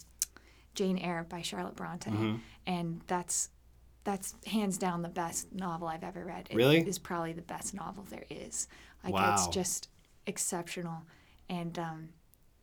Jane 0.77 0.97
Eyre 0.99 1.25
by 1.27 1.41
Charlotte 1.41 1.75
Bronte, 1.75 2.09
Mm-hmm. 2.11 2.35
and 2.65 3.01
that's 3.07 3.49
that's 4.05 4.35
hands 4.45 4.77
down 4.77 5.01
the 5.01 5.09
best 5.09 5.51
novel 5.53 5.87
I've 5.89 6.03
ever 6.03 6.23
read. 6.23 6.47
It 6.49 6.55
Really? 6.55 6.79
is 6.79 6.97
probably 6.97 7.33
the 7.33 7.41
best 7.41 7.73
novel 7.73 8.05
there 8.09 8.23
is. 8.29 8.69
Like 9.03 9.13
it's 9.33 9.47
just 9.47 9.89
exceptional, 10.25 11.01
and 11.49 11.77
um, 11.79 12.09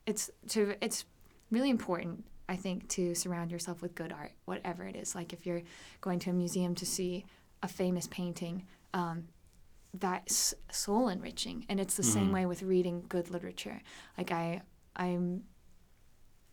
it's 0.06 0.30
to 0.48 0.74
it's 0.80 1.04
really 1.50 1.68
important. 1.70 2.24
I 2.48 2.56
think 2.56 2.88
to 2.90 3.14
surround 3.14 3.50
yourself 3.50 3.82
with 3.82 3.94
good 3.94 4.12
art, 4.12 4.32
whatever 4.44 4.84
it 4.84 4.96
is. 4.96 5.14
Like 5.14 5.32
if 5.32 5.44
you're 5.46 5.62
going 6.00 6.18
to 6.20 6.30
a 6.30 6.32
museum 6.32 6.74
to 6.76 6.86
see 6.86 7.24
a 7.62 7.68
famous 7.68 8.06
painting, 8.06 8.66
um, 8.92 9.28
that's 9.94 10.54
soul 10.70 11.08
enriching, 11.08 11.64
and 11.68 11.78
it's 11.80 11.94
the 11.96 12.02
same 12.02 12.32
way 12.32 12.46
with 12.46 12.62
reading 12.62 13.04
good 13.08 13.30
literature. 13.30 13.80
Like 14.18 14.30
I, 14.32 14.62
I'm, 14.96 15.44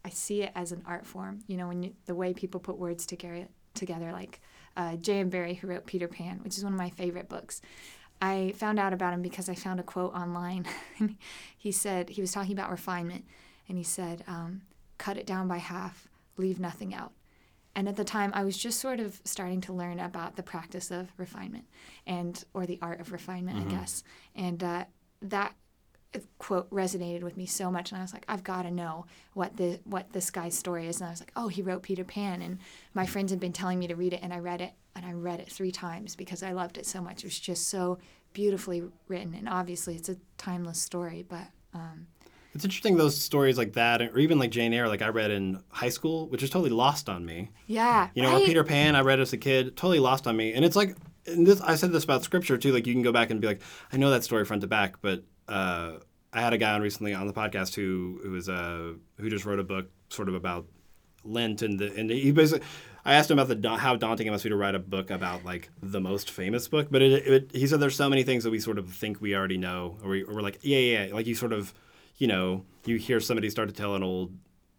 I 0.04 0.10
see 0.10 0.44
it 0.44 0.52
as 0.56 0.72
an 0.72 0.84
art 0.86 1.06
form. 1.06 1.40
You 1.48 1.58
know, 1.58 1.68
when 1.68 1.84
you, 1.84 1.94
the 2.06 2.16
way 2.16 2.34
people 2.34 2.60
put 2.60 2.78
words 2.78 3.06
together, 3.06 3.48
together. 3.74 4.12
Like 4.12 4.42
uh, 4.78 4.96
J.M. 4.96 5.30
Barrie, 5.30 5.56
who 5.56 5.68
wrote 5.68 5.86
Peter 5.86 6.08
Pan, 6.08 6.40
which 6.44 6.58
is 6.58 6.64
one 6.64 6.74
of 6.74 6.80
my 6.80 6.90
favorite 6.90 7.30
books. 7.30 7.62
I 8.22 8.54
found 8.56 8.80
out 8.80 8.94
about 8.94 9.14
him 9.14 9.22
because 9.22 9.50
I 9.50 9.56
found 9.56 9.80
a 9.80 9.84
quote 9.84 10.14
online. 10.14 10.68
he 11.58 11.72
said 11.72 12.10
he 12.10 12.22
was 12.22 12.32
talking 12.32 12.54
about 12.54 12.70
refinement, 12.70 13.26
and 13.68 13.78
he 13.78 13.84
said, 13.84 14.24
um, 14.28 14.62
"Cut 14.98 15.18
it 15.18 15.26
down 15.26 15.48
by 15.48 15.58
half, 15.58 16.08
leave 16.38 16.60
nothing 16.60 16.94
out." 16.94 17.14
And 17.74 17.88
at 17.88 17.96
the 17.96 18.04
time, 18.04 18.32
I 18.34 18.44
was 18.44 18.58
just 18.58 18.80
sort 18.80 19.00
of 19.00 19.22
starting 19.24 19.62
to 19.62 19.74
learn 19.74 20.00
about 20.00 20.36
the 20.36 20.44
practice 20.44 20.92
of 20.92 21.12
refinement, 21.18 21.66
and 22.06 22.44
or 22.54 22.66
the 22.66 22.80
art 22.82 23.00
of 23.00 23.12
refinement, 23.12 23.66
I 23.66 23.72
guess. 23.72 24.04
And 24.36 24.64
uh, 24.64 24.86
that 25.24 25.56
quote 26.38 26.70
resonated 26.70 27.24
with 27.24 27.38
me 27.38 27.46
so 27.46 27.72
much, 27.72 27.92
and 27.92 28.00
I 28.00 28.02
was 28.02 28.14
like, 28.14 28.26
I've 28.28 28.44
got 28.44 28.64
to 28.64 28.72
know 28.72 29.06
what 29.34 29.58
the 29.58 29.80
what 29.86 30.12
this 30.12 30.30
guy's 30.30 30.58
story 30.58 30.88
is. 30.88 31.00
And 31.00 31.08
I 31.08 31.12
was 31.12 31.20
like, 31.22 31.32
oh, 31.36 31.48
he 31.48 31.62
wrote 31.62 31.84
Peter 31.84 32.04
Pan, 32.04 32.42
and 32.42 32.60
my 32.94 33.06
friends 33.06 33.32
had 33.32 33.40
been 33.40 33.54
telling 33.54 33.80
me 33.80 33.88
to 33.88 33.96
read 33.96 34.14
it, 34.14 34.20
and 34.22 34.34
I 34.34 34.40
read 34.40 34.62
it, 34.62 34.74
and 34.96 35.06
I 35.06 35.14
read 35.14 35.40
it 35.40 35.52
three 35.52 35.72
times 35.72 36.16
because 36.16 36.44
I 36.44 36.52
loved 36.52 36.78
it 36.78 36.86
so 36.86 37.02
much. 37.02 37.24
It 37.24 37.28
was 37.28 37.40
just 37.40 37.70
so 37.70 38.00
beautifully 38.34 38.84
written, 39.08 39.34
and 39.34 39.48
obviously 39.48 39.96
it's 39.96 40.10
a 40.10 40.18
timeless 40.38 40.82
story, 40.82 41.26
but. 41.28 41.48
Um, 41.74 42.08
It's 42.54 42.66
interesting 42.66 42.98
those 42.98 43.18
stories 43.18 43.58
like 43.58 43.74
that, 43.74 44.02
or 44.02 44.18
even 44.18 44.38
like 44.38 44.52
Jane 44.52 44.74
Eyre, 44.74 44.90
like 44.90 45.02
I 45.02 45.08
read 45.08 45.32
in 45.32 45.64
high 45.70 45.90
school, 45.90 46.28
which 46.28 46.44
is 46.44 46.50
totally 46.50 46.72
lost 46.72 47.08
on 47.08 47.26
me. 47.26 47.50
yeah, 47.68 48.10
You 48.14 48.24
know, 48.24 48.32
or 48.32 48.40
right? 48.40 48.46
Peter 48.46 48.66
Pan, 48.66 48.96
I 48.96 49.02
read 49.02 49.22
as 49.22 49.32
a 49.32 49.38
kid, 49.38 49.78
totally 49.78 50.00
lost 50.00 50.28
on 50.28 50.36
me. 50.36 50.52
And 50.52 50.66
it's 50.66 50.76
like 50.76 50.98
and 51.28 51.46
this 51.46 51.62
I 51.62 51.76
said 51.76 51.92
this 51.92 52.04
about 52.04 52.24
scripture 52.24 52.58
too. 52.58 52.72
Like 52.74 52.88
you 52.88 52.94
can 52.94 53.04
go 53.04 53.12
back 53.12 53.30
and 53.30 53.40
be 53.40 53.48
like, 53.48 53.62
I 53.92 53.98
know 53.98 54.10
that 54.10 54.24
story 54.24 54.46
front 54.46 54.62
to 54.62 54.68
back, 54.68 54.96
but 55.02 55.24
uh, 55.48 55.94
I 56.34 56.42
had 56.42 56.54
a 56.54 56.58
guy 56.58 56.74
on 56.74 56.82
recently 56.82 57.14
on 57.14 57.28
the 57.28 57.34
podcast 57.34 57.76
who 57.76 58.20
who 58.24 58.32
was 58.32 58.50
uh, 58.50 58.94
who 59.18 59.30
just 59.30 59.46
wrote 59.46 59.60
a 59.60 59.64
book 59.64 59.90
sort 60.10 60.30
of 60.30 60.36
about 60.36 60.66
Lent 61.24 61.62
and 61.62 61.80
the 61.80 61.94
and 61.96 62.10
he 62.10 62.32
basically. 62.32 62.66
I 63.04 63.16
asked 63.16 63.32
him 63.32 63.40
about 63.40 63.60
the 63.60 63.78
how 63.78 63.96
daunting 63.96 64.28
it 64.28 64.30
must 64.30 64.44
be 64.44 64.52
to 64.52 64.56
write 64.56 64.76
a 64.76 64.80
book 64.80 65.10
about 65.10 65.44
like 65.44 65.72
the 65.82 66.00
most 66.00 66.30
famous 66.30 66.68
book, 66.68 66.90
but 66.92 67.02
it, 67.02 67.28
it, 67.28 67.52
he 67.52 67.66
said 67.66 67.80
there's 67.80 67.96
so 67.96 68.08
many 68.08 68.22
things 68.22 68.44
that 68.44 68.52
we 68.52 68.60
sort 68.60 68.78
of 68.78 68.92
think 68.92 69.20
we 69.20 69.36
already 69.36 69.58
know, 69.58 69.98
or, 70.04 70.12
we, 70.12 70.22
or 70.22 70.36
we're 70.36 70.42
like, 70.44 70.60
yeah, 70.62 70.78
yeah, 70.78 71.06
yeah, 71.06 71.14
like 71.16 71.26
you 71.26 71.34
sort 71.34 71.52
of, 71.52 71.74
you 72.18 72.28
know, 72.28 72.64
you 72.86 72.98
hear 72.98 73.20
somebody 73.20 73.50
start 73.50 73.70
to 73.70 73.74
tell 73.74 73.96
an 73.96 74.04
old, 74.04 74.32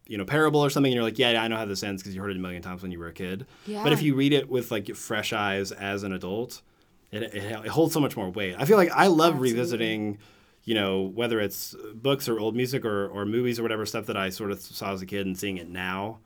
you 0.07 0.16
know, 0.16 0.25
parable 0.25 0.61
or 0.61 0.70
something, 0.70 0.92
and 0.92 0.94
you're 0.94 1.03
like, 1.03 1.18
yeah, 1.18 1.42
I 1.42 1.48
know 1.48 1.57
how 1.57 1.64
this 1.64 1.83
ends 1.83 2.01
because 2.01 2.14
you 2.14 2.20
heard 2.20 2.31
it 2.31 2.37
a 2.37 2.40
million 2.40 2.62
times 2.62 2.81
when 2.81 2.92
you 2.92 3.01
were 3.01 3.09
a 3.09 3.12
kid. 3.12 3.44
Yeah. 3.66 3.83
But 3.83 3.92
if 3.92 4.03
you 4.03 4.14
read 4.14 4.33
it 4.33 4.48
with 4.48 4.70
like 4.70 4.94
fresh 4.94 5.33
eyes 5.33 5.72
as 5.72 6.05
an 6.05 6.12
adult, 6.12 6.62
it, 7.11 7.25
it, 7.25 7.35
it 7.35 7.66
holds 7.66 7.92
so 7.92 7.98
much 7.98 8.16
more 8.16 8.31
weight. 8.31 8.55
I 8.57 8.66
feel 8.66 8.77
like 8.77 8.92
I 8.92 9.09
love 9.09 9.35
Absolutely. 9.35 9.53
revisiting, 9.53 10.18
you 10.64 10.75
know, 10.75 11.03
whether 11.03 11.40
it's 11.40 11.75
books 11.94 12.29
or 12.29 12.38
old 12.38 12.55
music 12.55 12.85
or, 12.85 13.09
or 13.09 13.25
movies 13.27 13.59
or 13.59 13.62
whatever 13.62 13.85
stuff 13.87 14.07
that 14.07 14.16
I 14.16 14.31
sort 14.31 14.51
of 14.51 14.61
saw 14.61 14.92
as 14.92 15.03
a 15.03 15.07
kid 15.07 15.27
and 15.27 15.37
seeing 15.37 15.57
it 15.57 15.68
now, 15.68 16.20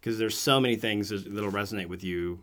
because 0.00 0.18
there's 0.18 0.36
so 0.38 0.60
many 0.60 0.76
things 0.76 1.08
that- 1.10 1.32
that'll 1.34 1.50
resonate 1.52 1.88
with 1.88 2.02
you, 2.02 2.42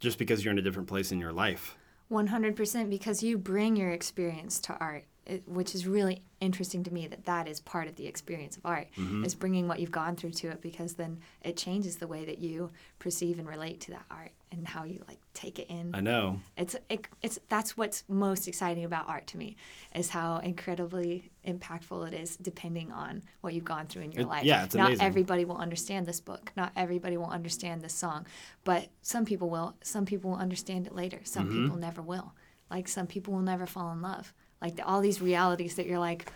just 0.00 0.18
because 0.18 0.44
you're 0.44 0.52
in 0.52 0.58
a 0.58 0.62
different 0.62 0.88
place 0.88 1.10
in 1.12 1.18
your 1.18 1.32
life. 1.32 1.76
100% 2.10 2.88
because 2.90 3.22
you 3.22 3.36
bring 3.38 3.74
your 3.76 3.90
experience 3.90 4.60
to 4.60 4.76
art 4.78 5.04
which 5.46 5.74
is 5.74 5.88
really 5.88 6.22
interesting 6.40 6.82
to 6.84 6.92
me 6.92 7.06
that 7.06 7.24
that 7.24 7.48
is 7.48 7.60
part 7.60 7.88
of 7.88 7.96
the 7.96 8.06
experience 8.06 8.56
of 8.56 8.66
art 8.66 8.88
Mm-hmm. 8.98 9.24
is 9.24 9.34
bringing 9.34 9.68
what 9.68 9.80
you've 9.80 9.90
gone 9.90 10.16
through 10.16 10.32
to 10.32 10.48
it 10.48 10.60
because 10.60 10.94
then 10.94 11.18
it 11.42 11.56
changes 11.56 11.96
the 11.96 12.06
way 12.06 12.24
that 12.26 12.38
you 12.38 12.70
perceive 12.98 13.38
and 13.38 13.48
relate 13.48 13.80
to 13.82 13.90
that 13.92 14.04
art 14.10 14.32
and 14.52 14.66
how 14.68 14.84
you 14.84 15.02
like 15.08 15.18
take 15.34 15.58
it 15.58 15.68
in 15.68 15.90
I 15.94 16.00
know. 16.00 16.40
it's 16.56 16.76
it, 16.88 17.06
it's 17.22 17.38
that's 17.48 17.76
what's 17.76 18.04
most 18.08 18.46
exciting 18.48 18.84
about 18.84 19.08
art 19.08 19.26
to 19.28 19.38
me 19.38 19.56
is 19.94 20.10
how 20.10 20.36
incredibly 20.38 21.30
impactful 21.46 22.06
it 22.08 22.14
is 22.14 22.36
depending 22.36 22.92
on 22.92 23.22
what 23.40 23.54
you've 23.54 23.64
gone 23.64 23.86
through 23.86 24.02
in 24.02 24.12
your 24.12 24.22
It- 24.22 24.28
life. 24.28 24.44
yeah, 24.44 24.64
it's 24.64 24.74
Not 24.74 24.88
amazing. 24.88 25.06
everybody 25.06 25.44
will 25.44 25.56
understand 25.58 26.06
this 26.06 26.20
book. 26.20 26.52
Not 26.56 26.70
everybody 26.76 27.16
will 27.16 27.30
understand 27.30 27.80
this 27.82 27.94
song, 27.94 28.26
but 28.64 28.88
some 29.02 29.24
people 29.24 29.48
will. 29.48 29.74
Some 29.82 30.04
people 30.04 30.30
will 30.32 30.38
understand 30.38 30.86
it 30.86 30.94
later. 30.94 31.20
Some 31.24 31.46
Mm-hmm. 31.48 31.62
people 31.64 31.76
never 31.78 32.02
will. 32.02 32.34
Like 32.70 32.88
some 32.88 33.06
people 33.06 33.32
will 33.34 33.42
never 33.42 33.66
fall 33.66 33.92
in 33.92 34.02
love. 34.02 34.32
Like 34.60 34.80
all 34.84 35.00
these 35.00 35.20
realities 35.20 35.76
that 35.76 35.86
you're 35.86 35.98
like, 35.98 36.32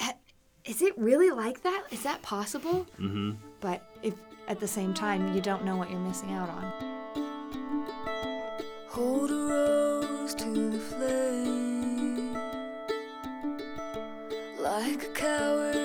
"Eh, 0.00 0.12
is 0.64 0.82
it 0.82 0.96
really 0.98 1.30
like 1.30 1.62
that? 1.62 1.84
Is 1.90 2.02
that 2.02 2.22
possible? 2.22 2.86
Mm-hmm. 2.98 3.32
But 3.60 3.82
if 4.02 4.14
at 4.50 4.58
the 4.58 4.68
same 4.68 4.92
time 4.92 5.32
you 5.34 5.40
don't 5.40 5.64
know 5.64 5.76
what 5.76 5.90
you're 5.90 6.00
missing 6.00 6.32
out 6.32 6.48
on. 6.48 6.72
Hold 8.88 9.30
a 9.30 9.34
rose 9.34 10.34
to 10.34 10.70
the 10.70 10.78
flame. 10.78 12.34
Like 14.58 15.04
a 15.04 15.12
coward, 15.14 15.79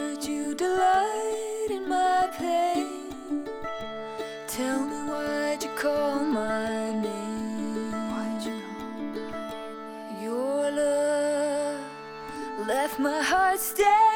my 12.99 13.21
heart 13.21 13.59
stay. 13.59 14.14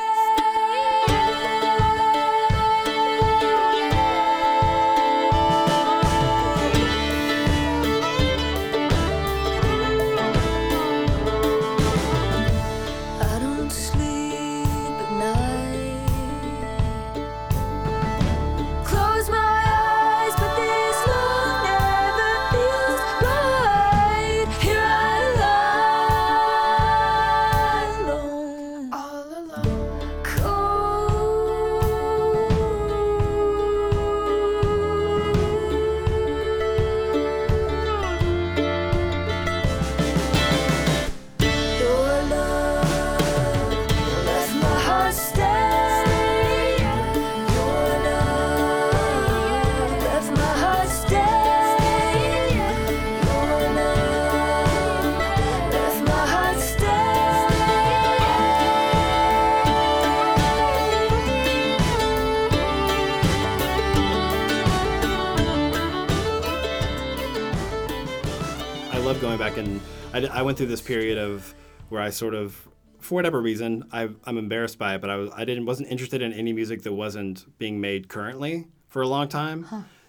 I, 70.39 70.43
went 70.43 70.57
through 70.57 70.67
this 70.67 70.81
period 70.81 71.17
of 71.17 71.53
where 71.89 72.01
I 72.01 72.09
sort 72.09 72.33
of, 72.33 72.67
for 72.99 73.15
whatever 73.15 73.41
reason, 73.41 73.83
I, 73.91 74.09
I'm 74.23 74.37
embarrassed 74.37 74.77
by 74.77 74.95
it, 74.95 75.01
but 75.01 75.09
I, 75.09 75.15
was, 75.17 75.29
I 75.35 75.45
didn't 75.45 75.65
wasn't 75.65 75.89
interested 75.89 76.21
in 76.21 76.33
any 76.33 76.53
music 76.53 76.83
that 76.83 76.93
wasn't 76.93 77.45
being 77.57 77.81
made 77.81 78.07
currently 78.07 78.67
for 78.87 79.01
a 79.01 79.07
long 79.07 79.27
time, 79.27 79.65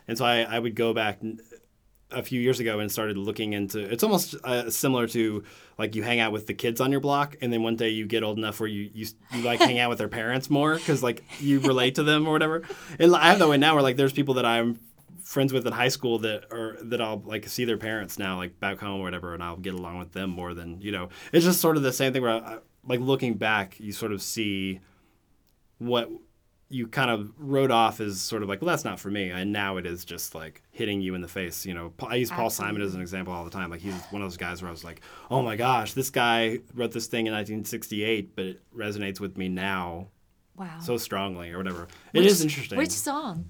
and 0.08 0.16
so 0.16 0.24
I, 0.24 0.42
I 0.42 0.58
would 0.58 0.74
go 0.74 0.94
back 0.94 1.20
a 2.12 2.22
few 2.22 2.40
years 2.40 2.60
ago 2.60 2.80
and 2.80 2.90
started 2.90 3.16
looking 3.16 3.52
into. 3.52 3.78
It's 3.78 4.02
almost 4.02 4.34
uh, 4.44 4.70
similar 4.70 5.06
to 5.08 5.44
like 5.78 5.94
you 5.94 6.02
hang 6.02 6.20
out 6.20 6.32
with 6.32 6.46
the 6.46 6.54
kids 6.54 6.80
on 6.80 6.90
your 6.90 7.00
block, 7.00 7.36
and 7.40 7.52
then 7.52 7.62
one 7.62 7.76
day 7.76 7.90
you 7.90 8.06
get 8.06 8.22
old 8.22 8.38
enough 8.38 8.60
where 8.60 8.68
you 8.68 8.90
you, 8.92 9.06
you 9.32 9.42
like 9.42 9.60
hang 9.60 9.78
out 9.78 9.88
with 9.88 9.98
their 9.98 10.08
parents 10.08 10.50
more 10.50 10.74
because 10.74 11.02
like 11.02 11.24
you 11.38 11.60
relate 11.60 11.96
to 11.96 12.02
them 12.02 12.26
or 12.26 12.32
whatever. 12.32 12.62
And 12.98 13.14
I 13.14 13.28
have 13.28 13.38
that 13.38 13.48
way 13.48 13.58
now 13.58 13.74
where 13.74 13.82
like 13.82 13.96
there's 13.96 14.12
people 14.12 14.34
that 14.34 14.46
I'm 14.46 14.78
friends 15.30 15.52
with 15.52 15.64
in 15.64 15.72
high 15.72 15.86
school 15.86 16.18
that 16.18 16.44
are 16.50 16.76
that 16.82 17.00
I'll 17.00 17.22
like 17.24 17.46
see 17.48 17.64
their 17.64 17.76
parents 17.78 18.18
now 18.18 18.36
like 18.36 18.58
back 18.58 18.80
home 18.80 19.00
or 19.00 19.04
whatever 19.04 19.32
and 19.32 19.40
I'll 19.40 19.56
get 19.56 19.74
along 19.74 20.00
with 20.00 20.10
them 20.10 20.28
more 20.30 20.54
than 20.54 20.80
you 20.80 20.90
know. 20.90 21.08
It's 21.32 21.44
just 21.44 21.60
sort 21.60 21.76
of 21.76 21.84
the 21.84 21.92
same 21.92 22.12
thing 22.12 22.22
where 22.22 22.32
I, 22.32 22.58
like 22.84 22.98
looking 22.98 23.34
back 23.34 23.78
you 23.78 23.92
sort 23.92 24.10
of 24.10 24.20
see 24.22 24.80
what 25.78 26.10
you 26.68 26.88
kind 26.88 27.12
of 27.12 27.32
wrote 27.38 27.70
off 27.70 28.00
as 28.00 28.20
sort 28.20 28.42
of 28.42 28.48
like 28.48 28.60
well 28.60 28.70
that's 28.70 28.84
not 28.84 28.98
for 28.98 29.08
me 29.08 29.30
and 29.30 29.52
now 29.52 29.76
it 29.76 29.86
is 29.86 30.04
just 30.04 30.34
like 30.34 30.62
hitting 30.72 31.00
you 31.00 31.14
in 31.14 31.20
the 31.20 31.28
face 31.28 31.64
you 31.64 31.74
know. 31.74 31.92
I 32.04 32.16
use 32.16 32.32
Paul 32.32 32.50
Simon 32.50 32.82
as 32.82 32.96
an 32.96 33.00
example 33.00 33.32
all 33.32 33.44
the 33.44 33.50
time. 33.50 33.70
Like 33.70 33.82
he's 33.82 33.94
one 34.10 34.22
of 34.22 34.26
those 34.26 34.36
guys 34.36 34.62
where 34.62 34.68
I 34.68 34.72
was 34.72 34.82
like 34.82 35.00
oh 35.30 35.42
my 35.42 35.54
gosh 35.54 35.92
this 35.92 36.10
guy 36.10 36.58
wrote 36.74 36.90
this 36.90 37.06
thing 37.06 37.28
in 37.28 37.32
1968 37.32 38.34
but 38.34 38.44
it 38.46 38.62
resonates 38.76 39.20
with 39.20 39.38
me 39.38 39.48
now 39.48 40.08
Wow. 40.56 40.80
so 40.80 40.96
strongly 40.96 41.52
or 41.52 41.56
whatever. 41.58 41.86
It 42.12 42.26
is 42.26 42.42
interesting. 42.42 42.76
Which 42.76 42.90
song? 42.90 43.48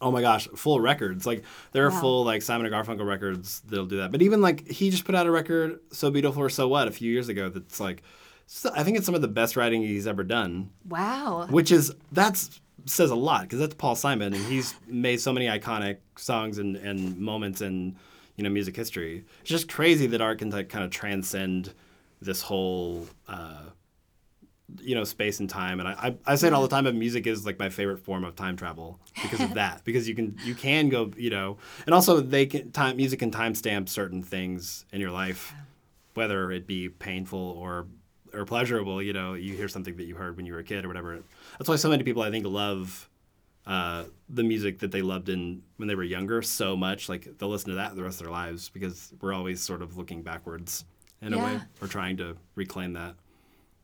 Oh 0.00 0.10
my 0.10 0.20
gosh, 0.20 0.46
full 0.54 0.78
records. 0.80 1.26
Like 1.26 1.42
there 1.72 1.86
are 1.86 1.90
Wow. 1.90 2.00
full 2.00 2.24
like 2.24 2.42
Simon 2.42 2.66
and 2.66 2.74
Garfunkel 2.74 3.06
records 3.06 3.60
that'll 3.66 3.86
do 3.86 3.96
that. 3.98 4.12
But 4.12 4.20
even 4.22 4.40
like 4.42 4.68
he 4.68 4.90
just 4.90 5.04
put 5.04 5.14
out 5.14 5.26
a 5.26 5.30
record, 5.30 5.80
"So 5.90 6.10
Beautiful 6.10 6.42
or 6.42 6.50
So 6.50 6.68
What," 6.68 6.86
a 6.88 6.90
few 6.90 7.10
years 7.10 7.28
ago. 7.30 7.48
That's 7.48 7.80
like, 7.80 8.02
so- 8.46 8.72
I 8.74 8.82
think 8.84 8.96
it's 8.98 9.06
some 9.06 9.14
of 9.14 9.22
the 9.22 9.28
best 9.28 9.56
writing 9.56 9.80
he's 9.82 10.06
ever 10.06 10.22
done. 10.22 10.70
Wow. 10.88 11.46
Which 11.48 11.72
is 11.72 11.92
that's 12.12 12.60
says 12.84 13.10
a 13.10 13.16
lot 13.16 13.42
because 13.42 13.58
that's 13.58 13.74
Paul 13.74 13.96
Simon 13.96 14.32
and 14.34 14.44
he's 14.44 14.74
made 14.86 15.20
so 15.20 15.32
many 15.32 15.46
iconic 15.46 15.96
songs 16.16 16.58
and, 16.58 16.76
and 16.76 17.18
moments 17.18 17.60
in 17.62 17.96
you 18.36 18.44
know 18.44 18.50
music 18.50 18.76
history. 18.76 19.24
It's 19.40 19.48
just 19.50 19.66
crazy 19.68 20.06
that 20.08 20.20
art 20.20 20.38
can 20.40 20.50
like 20.50 20.68
kind 20.68 20.84
of 20.84 20.90
transcend 20.90 21.72
this 22.20 22.42
whole. 22.42 23.06
Uh, 23.26 23.62
you 24.80 24.94
know 24.94 25.04
space 25.04 25.40
and 25.40 25.48
time. 25.48 25.80
And 25.80 25.88
I, 25.88 25.92
I, 25.92 26.32
I 26.32 26.34
say 26.36 26.48
it 26.48 26.52
all 26.52 26.62
the 26.62 26.68
time 26.68 26.84
but 26.84 26.94
music 26.94 27.26
is 27.26 27.46
like 27.46 27.58
my 27.58 27.68
favorite 27.68 27.98
form 27.98 28.24
of 28.24 28.34
time 28.36 28.56
travel 28.56 28.98
because 29.22 29.40
of 29.40 29.54
that 29.54 29.84
because 29.84 30.08
you 30.08 30.14
can 30.14 30.36
you 30.44 30.54
can 30.54 30.88
go 30.88 31.10
you 31.16 31.30
know 31.30 31.58
and 31.86 31.94
also 31.94 32.20
they 32.20 32.46
can 32.46 32.72
time 32.72 32.96
music 32.96 33.20
can 33.20 33.30
timestamp 33.30 33.88
certain 33.88 34.22
things 34.22 34.84
in 34.92 35.00
your 35.00 35.10
life 35.10 35.54
whether 36.14 36.50
it 36.50 36.66
be 36.66 36.88
painful 36.88 37.38
or 37.38 37.86
or 38.32 38.44
pleasurable 38.44 39.02
you 39.02 39.12
know 39.12 39.34
you 39.34 39.54
hear 39.54 39.68
something 39.68 39.96
that 39.96 40.04
you 40.04 40.16
heard 40.16 40.36
when 40.36 40.46
you 40.46 40.52
were 40.52 40.58
a 40.58 40.64
kid 40.64 40.84
or 40.84 40.88
whatever. 40.88 41.22
That's 41.58 41.68
why 41.68 41.76
so 41.76 41.88
many 41.88 42.02
people 42.02 42.22
i 42.22 42.30
think 42.30 42.46
love 42.46 43.08
uh, 43.66 44.04
the 44.28 44.44
music 44.44 44.78
that 44.78 44.92
they 44.92 45.02
loved 45.02 45.28
in 45.28 45.60
when 45.76 45.88
they 45.88 45.96
were 45.96 46.04
younger 46.04 46.40
so 46.40 46.76
much 46.76 47.08
like 47.08 47.36
they'll 47.38 47.48
listen 47.48 47.70
to 47.70 47.76
that 47.76 47.96
the 47.96 48.02
rest 48.02 48.20
of 48.20 48.26
their 48.26 48.32
lives 48.32 48.68
because 48.68 49.12
we're 49.20 49.32
always 49.32 49.60
sort 49.60 49.82
of 49.82 49.96
looking 49.96 50.22
backwards 50.22 50.84
in 51.20 51.34
a 51.34 51.38
way 51.38 51.60
or 51.80 51.88
trying 51.88 52.16
to 52.16 52.36
reclaim 52.54 52.92
that 52.92 53.16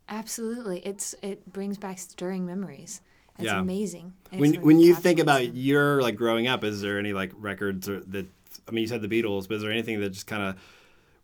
Absolutely. 0.08 0.80
It's 0.80 1.14
it 1.22 1.50
brings 1.52 1.78
back 1.78 1.98
stirring 1.98 2.46
memories. 2.46 3.00
It's 3.38 3.46
Yeah. 3.46 3.60
amazing. 3.60 4.12
And 4.30 4.38
it 4.38 4.40
when 4.40 4.56
of 4.56 4.62
when 4.62 4.80
you 4.80 4.94
think 4.94 5.18
about 5.18 5.54
your 5.54 6.02
like 6.02 6.16
growing 6.16 6.46
up, 6.46 6.64
is 6.64 6.80
there 6.80 6.98
any 6.98 7.12
like 7.12 7.32
records 7.36 7.88
or 7.88 8.00
that? 8.00 8.26
I 8.68 8.70
mean, 8.70 8.82
you 8.82 8.88
said 8.88 9.02
the 9.02 9.08
Beatles, 9.08 9.48
but 9.48 9.56
is 9.56 9.62
there 9.62 9.72
anything 9.72 10.00
that 10.00 10.10
just 10.10 10.26
kind 10.26 10.42
of 10.42 10.56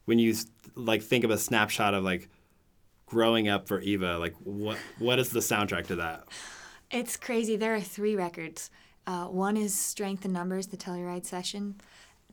when 0.07 0.19
you 0.19 0.35
like 0.75 1.03
think 1.03 1.25
of 1.25 1.31
a 1.31 1.39
snapshot 1.39 1.93
of 1.95 2.03
like 2.03 2.29
growing 3.07 3.49
up 3.49 3.69
for 3.69 3.81
Eva, 3.81 4.19
like 4.19 4.35
what 4.43 4.79
what 4.99 5.19
is 5.19 5.31
the 5.31 5.41
soundtrack 5.41 5.87
to 5.89 5.97
that? 5.97 6.25
It's 6.91 7.17
crazy. 7.17 7.57
There 7.57 7.75
are 7.75 7.81
three 7.81 8.17
records. 8.17 8.71
Uh, 9.07 9.27
one 9.27 9.57
is 9.57 9.75
Strength 9.75 10.25
in 10.25 10.33
Numbers, 10.33 10.69
the 10.69 10.77
Telluride 10.77 11.27
session. 11.27 11.77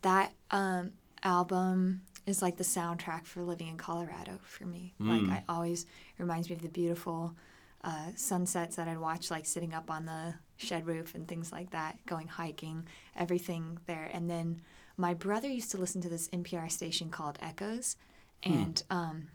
That 0.02 0.34
um, 0.52 0.91
album 1.24 2.02
is 2.26 2.41
like 2.41 2.57
the 2.57 2.63
soundtrack 2.63 3.26
for 3.26 3.43
living 3.43 3.67
in 3.67 3.78
Colorado 3.78 4.39
for 4.43 4.65
me. 4.65 4.93
Like 4.99 5.30
I 5.30 5.43
always 5.47 5.86
reminds 6.17 6.49
me 6.49 6.55
of 6.55 6.61
the 6.61 6.69
beautiful 6.69 7.36
uh, 7.84 8.09
sunsets 8.15 8.78
that 8.78 8.88
I'd 8.88 8.97
watch, 8.97 9.30
like 9.30 9.45
sitting 9.45 9.73
up 9.73 9.91
on 9.91 10.05
the 10.05 10.34
shed 10.57 10.88
roof 10.88 11.13
and 11.13 11.28
things 11.28 11.51
like 11.51 11.71
that, 11.71 12.03
going 12.05 12.28
hiking, 12.28 12.88
everything 13.15 13.78
there. 13.86 14.09
And 14.11 14.30
then 14.30 14.61
my 14.97 15.13
brother 15.13 15.47
used 15.47 15.71
to 15.71 15.78
listen 15.78 16.01
to 16.01 16.09
this 16.09 16.28
NPR 16.30 16.71
station 16.71 17.09
called 17.09 17.38
Echoes, 17.41 17.95
and 18.43 18.82
um, 18.89 19.28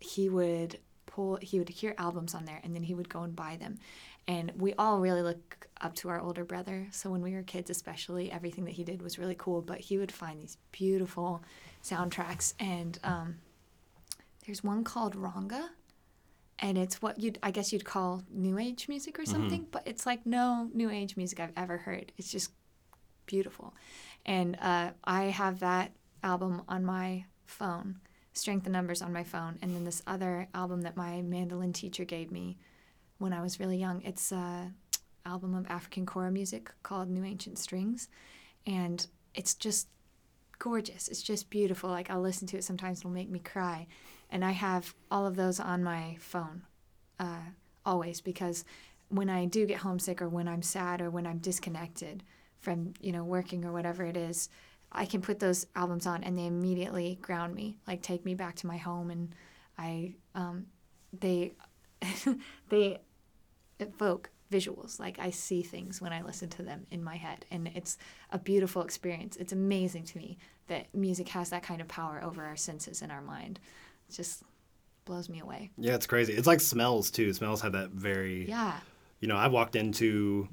he 0.00 0.28
would 0.28 0.78
pull 1.06 1.38
he 1.42 1.58
would 1.58 1.68
hear 1.68 1.94
albums 1.98 2.34
on 2.34 2.44
there 2.44 2.60
and 2.64 2.74
then 2.74 2.82
he 2.82 2.94
would 2.94 3.08
go 3.08 3.22
and 3.22 3.36
buy 3.36 3.56
them 3.56 3.78
and 4.28 4.52
we 4.56 4.72
all 4.74 4.98
really 4.98 5.20
look 5.22 5.66
up 5.80 5.94
to 5.94 6.08
our 6.08 6.20
older 6.20 6.44
brother 6.44 6.86
so 6.90 7.10
when 7.10 7.20
we 7.20 7.34
were 7.34 7.42
kids 7.42 7.70
especially 7.70 8.30
everything 8.30 8.64
that 8.64 8.70
he 8.70 8.84
did 8.84 9.02
was 9.02 9.18
really 9.18 9.34
cool 9.36 9.60
but 9.60 9.78
he 9.78 9.98
would 9.98 10.12
find 10.12 10.40
these 10.40 10.56
beautiful 10.70 11.42
soundtracks 11.82 12.54
and 12.58 12.98
um, 13.04 13.36
there's 14.46 14.62
one 14.62 14.84
called 14.84 15.16
Ranga 15.16 15.70
and 16.58 16.78
it's 16.78 17.02
what 17.02 17.18
you'd 17.18 17.38
I 17.42 17.50
guess 17.50 17.72
you'd 17.72 17.84
call 17.84 18.22
new 18.30 18.58
age 18.58 18.88
music 18.88 19.18
or 19.18 19.26
something 19.26 19.66
but 19.70 19.82
it's 19.86 20.06
like 20.06 20.24
no 20.24 20.70
new 20.72 20.90
age 20.90 21.16
music 21.16 21.40
I've 21.40 21.52
ever 21.56 21.78
heard. 21.78 22.12
It's 22.16 22.30
just 22.30 22.50
beautiful. 23.26 23.74
And 24.24 24.56
uh, 24.60 24.90
I 25.04 25.24
have 25.24 25.60
that 25.60 25.92
album 26.22 26.62
on 26.68 26.84
my 26.84 27.24
phone 27.46 27.96
Strength 28.34 28.66
in 28.66 28.72
Numbers 28.72 29.02
on 29.02 29.12
my 29.12 29.24
phone, 29.24 29.58
and 29.60 29.74
then 29.74 29.84
this 29.84 30.02
other 30.06 30.48
album 30.54 30.82
that 30.82 30.96
my 30.96 31.20
mandolin 31.22 31.72
teacher 31.72 32.04
gave 32.04 32.30
me 32.30 32.56
when 33.18 33.32
I 33.32 33.42
was 33.42 33.60
really 33.60 33.76
young. 33.76 34.00
It's 34.02 34.32
a 34.32 34.72
album 35.26 35.54
of 35.54 35.66
African 35.68 36.06
choral 36.06 36.32
music 36.32 36.70
called 36.82 37.08
New 37.10 37.24
Ancient 37.24 37.58
Strings, 37.58 38.08
and 38.66 39.06
it's 39.34 39.54
just 39.54 39.88
gorgeous. 40.62 41.08
It's 41.08 41.22
just 41.22 41.50
beautiful. 41.50 41.90
Like 41.90 42.08
I'll 42.08 42.20
listen 42.20 42.46
to 42.48 42.56
it 42.56 42.62
sometimes; 42.62 43.00
it'll 43.00 43.10
make 43.10 43.28
me 43.28 43.40
cry, 43.40 43.88
and 44.30 44.44
I 44.44 44.52
have 44.52 44.94
all 45.10 45.26
of 45.26 45.34
those 45.34 45.58
on 45.58 45.82
my 45.82 46.16
phone 46.20 46.62
uh, 47.18 47.50
always 47.84 48.20
because 48.20 48.64
when 49.08 49.28
I 49.28 49.44
do 49.44 49.66
get 49.66 49.78
homesick 49.78 50.22
or 50.22 50.28
when 50.28 50.46
I'm 50.46 50.62
sad 50.62 51.00
or 51.00 51.10
when 51.10 51.26
I'm 51.26 51.38
disconnected 51.38 52.22
from 52.60 52.94
you 53.00 53.10
know 53.10 53.24
working 53.24 53.64
or 53.64 53.72
whatever 53.72 54.04
it 54.04 54.16
is. 54.16 54.48
I 54.94 55.06
can 55.06 55.22
put 55.22 55.40
those 55.40 55.66
albums 55.74 56.06
on 56.06 56.22
and 56.22 56.36
they 56.38 56.44
immediately 56.44 57.18
ground 57.22 57.54
me, 57.54 57.78
like 57.86 58.02
take 58.02 58.26
me 58.26 58.34
back 58.34 58.56
to 58.56 58.66
my 58.66 58.76
home, 58.76 59.10
and 59.10 59.34
I 59.78 60.14
um, 60.34 60.66
they 61.18 61.54
they 62.68 63.00
evoke 63.80 64.30
visuals. 64.52 65.00
Like 65.00 65.18
I 65.18 65.30
see 65.30 65.62
things 65.62 66.00
when 66.00 66.12
I 66.12 66.22
listen 66.22 66.50
to 66.50 66.62
them 66.62 66.86
in 66.90 67.02
my 67.02 67.16
head, 67.16 67.46
and 67.50 67.68
it's 67.74 67.98
a 68.30 68.38
beautiful 68.38 68.82
experience. 68.82 69.36
It's 69.36 69.52
amazing 69.52 70.04
to 70.04 70.18
me 70.18 70.38
that 70.68 70.94
music 70.94 71.28
has 71.28 71.50
that 71.50 71.62
kind 71.62 71.80
of 71.80 71.88
power 71.88 72.22
over 72.22 72.44
our 72.44 72.56
senses 72.56 73.02
and 73.02 73.12
our 73.12 73.20
mind. 73.20 73.58
It 74.08 74.14
just 74.14 74.42
blows 75.04 75.28
me 75.28 75.40
away. 75.40 75.70
Yeah, 75.76 75.94
it's 75.94 76.06
crazy. 76.06 76.32
It's 76.32 76.46
like 76.46 76.60
smells 76.60 77.10
too. 77.10 77.32
Smells 77.32 77.60
have 77.62 77.72
that 77.72 77.90
very 77.90 78.48
Yeah, 78.48 78.78
you 79.20 79.28
know, 79.28 79.36
I've 79.36 79.52
walked 79.52 79.76
into, 79.76 80.48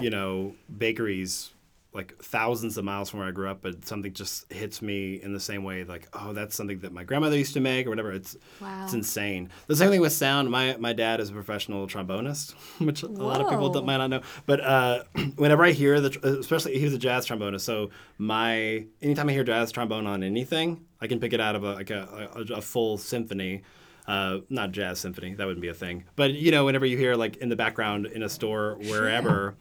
you 0.00 0.10
know, 0.10 0.54
bakeries 0.78 1.50
like 1.92 2.16
thousands 2.22 2.78
of 2.78 2.84
miles 2.84 3.10
from 3.10 3.18
where 3.18 3.28
I 3.28 3.32
grew 3.32 3.48
up, 3.50 3.62
but 3.62 3.84
something 3.84 4.12
just 4.12 4.50
hits 4.52 4.80
me 4.80 5.20
in 5.20 5.32
the 5.32 5.40
same 5.40 5.64
way, 5.64 5.82
like, 5.82 6.06
oh, 6.12 6.32
that's 6.32 6.54
something 6.54 6.78
that 6.80 6.92
my 6.92 7.02
grandmother 7.02 7.36
used 7.36 7.54
to 7.54 7.60
make 7.60 7.84
or 7.86 7.90
whatever. 7.90 8.12
It's 8.12 8.36
Wow. 8.60 8.84
it's 8.84 8.94
insane. 8.94 9.50
The 9.66 9.74
same 9.74 9.90
thing 9.90 10.00
with 10.00 10.12
sound. 10.12 10.50
My 10.50 10.76
my 10.78 10.92
dad 10.92 11.18
is 11.20 11.30
a 11.30 11.32
professional 11.32 11.88
trombonist, 11.88 12.52
which 12.78 13.02
a 13.02 13.08
lot 13.08 13.40
of 13.40 13.48
people 13.50 13.70
don't, 13.70 13.86
might 13.86 13.96
not 13.96 14.08
know. 14.10 14.20
But 14.46 14.60
uh, 14.60 15.02
whenever 15.36 15.64
I 15.64 15.72
hear 15.72 16.00
the, 16.00 16.38
especially 16.38 16.78
he 16.78 16.84
was 16.84 16.94
a 16.94 16.98
jazz 16.98 17.26
trombonist, 17.26 17.62
so 17.62 17.90
my 18.18 18.84
anytime 19.02 19.28
I 19.28 19.32
hear 19.32 19.42
jazz 19.44 19.72
trombone 19.72 20.06
on 20.06 20.22
anything, 20.22 20.84
I 21.00 21.08
can 21.08 21.18
pick 21.18 21.32
it 21.32 21.40
out 21.40 21.56
of 21.56 21.64
a 21.64 21.72
like 21.74 21.90
a, 21.90 22.30
a, 22.36 22.54
a 22.58 22.62
full 22.62 22.98
symphony. 22.98 23.62
Uh, 24.06 24.40
not 24.48 24.72
jazz 24.72 24.98
symphony, 24.98 25.34
that 25.34 25.46
wouldn't 25.46 25.60
be 25.62 25.68
a 25.68 25.74
thing. 25.74 26.04
But 26.16 26.32
you 26.32 26.50
know, 26.50 26.64
whenever 26.64 26.86
you 26.86 26.96
hear 26.96 27.14
like 27.16 27.36
in 27.36 27.48
the 27.48 27.54
background 27.56 28.06
in 28.06 28.22
a 28.22 28.28
store, 28.28 28.76
wherever, 28.88 29.54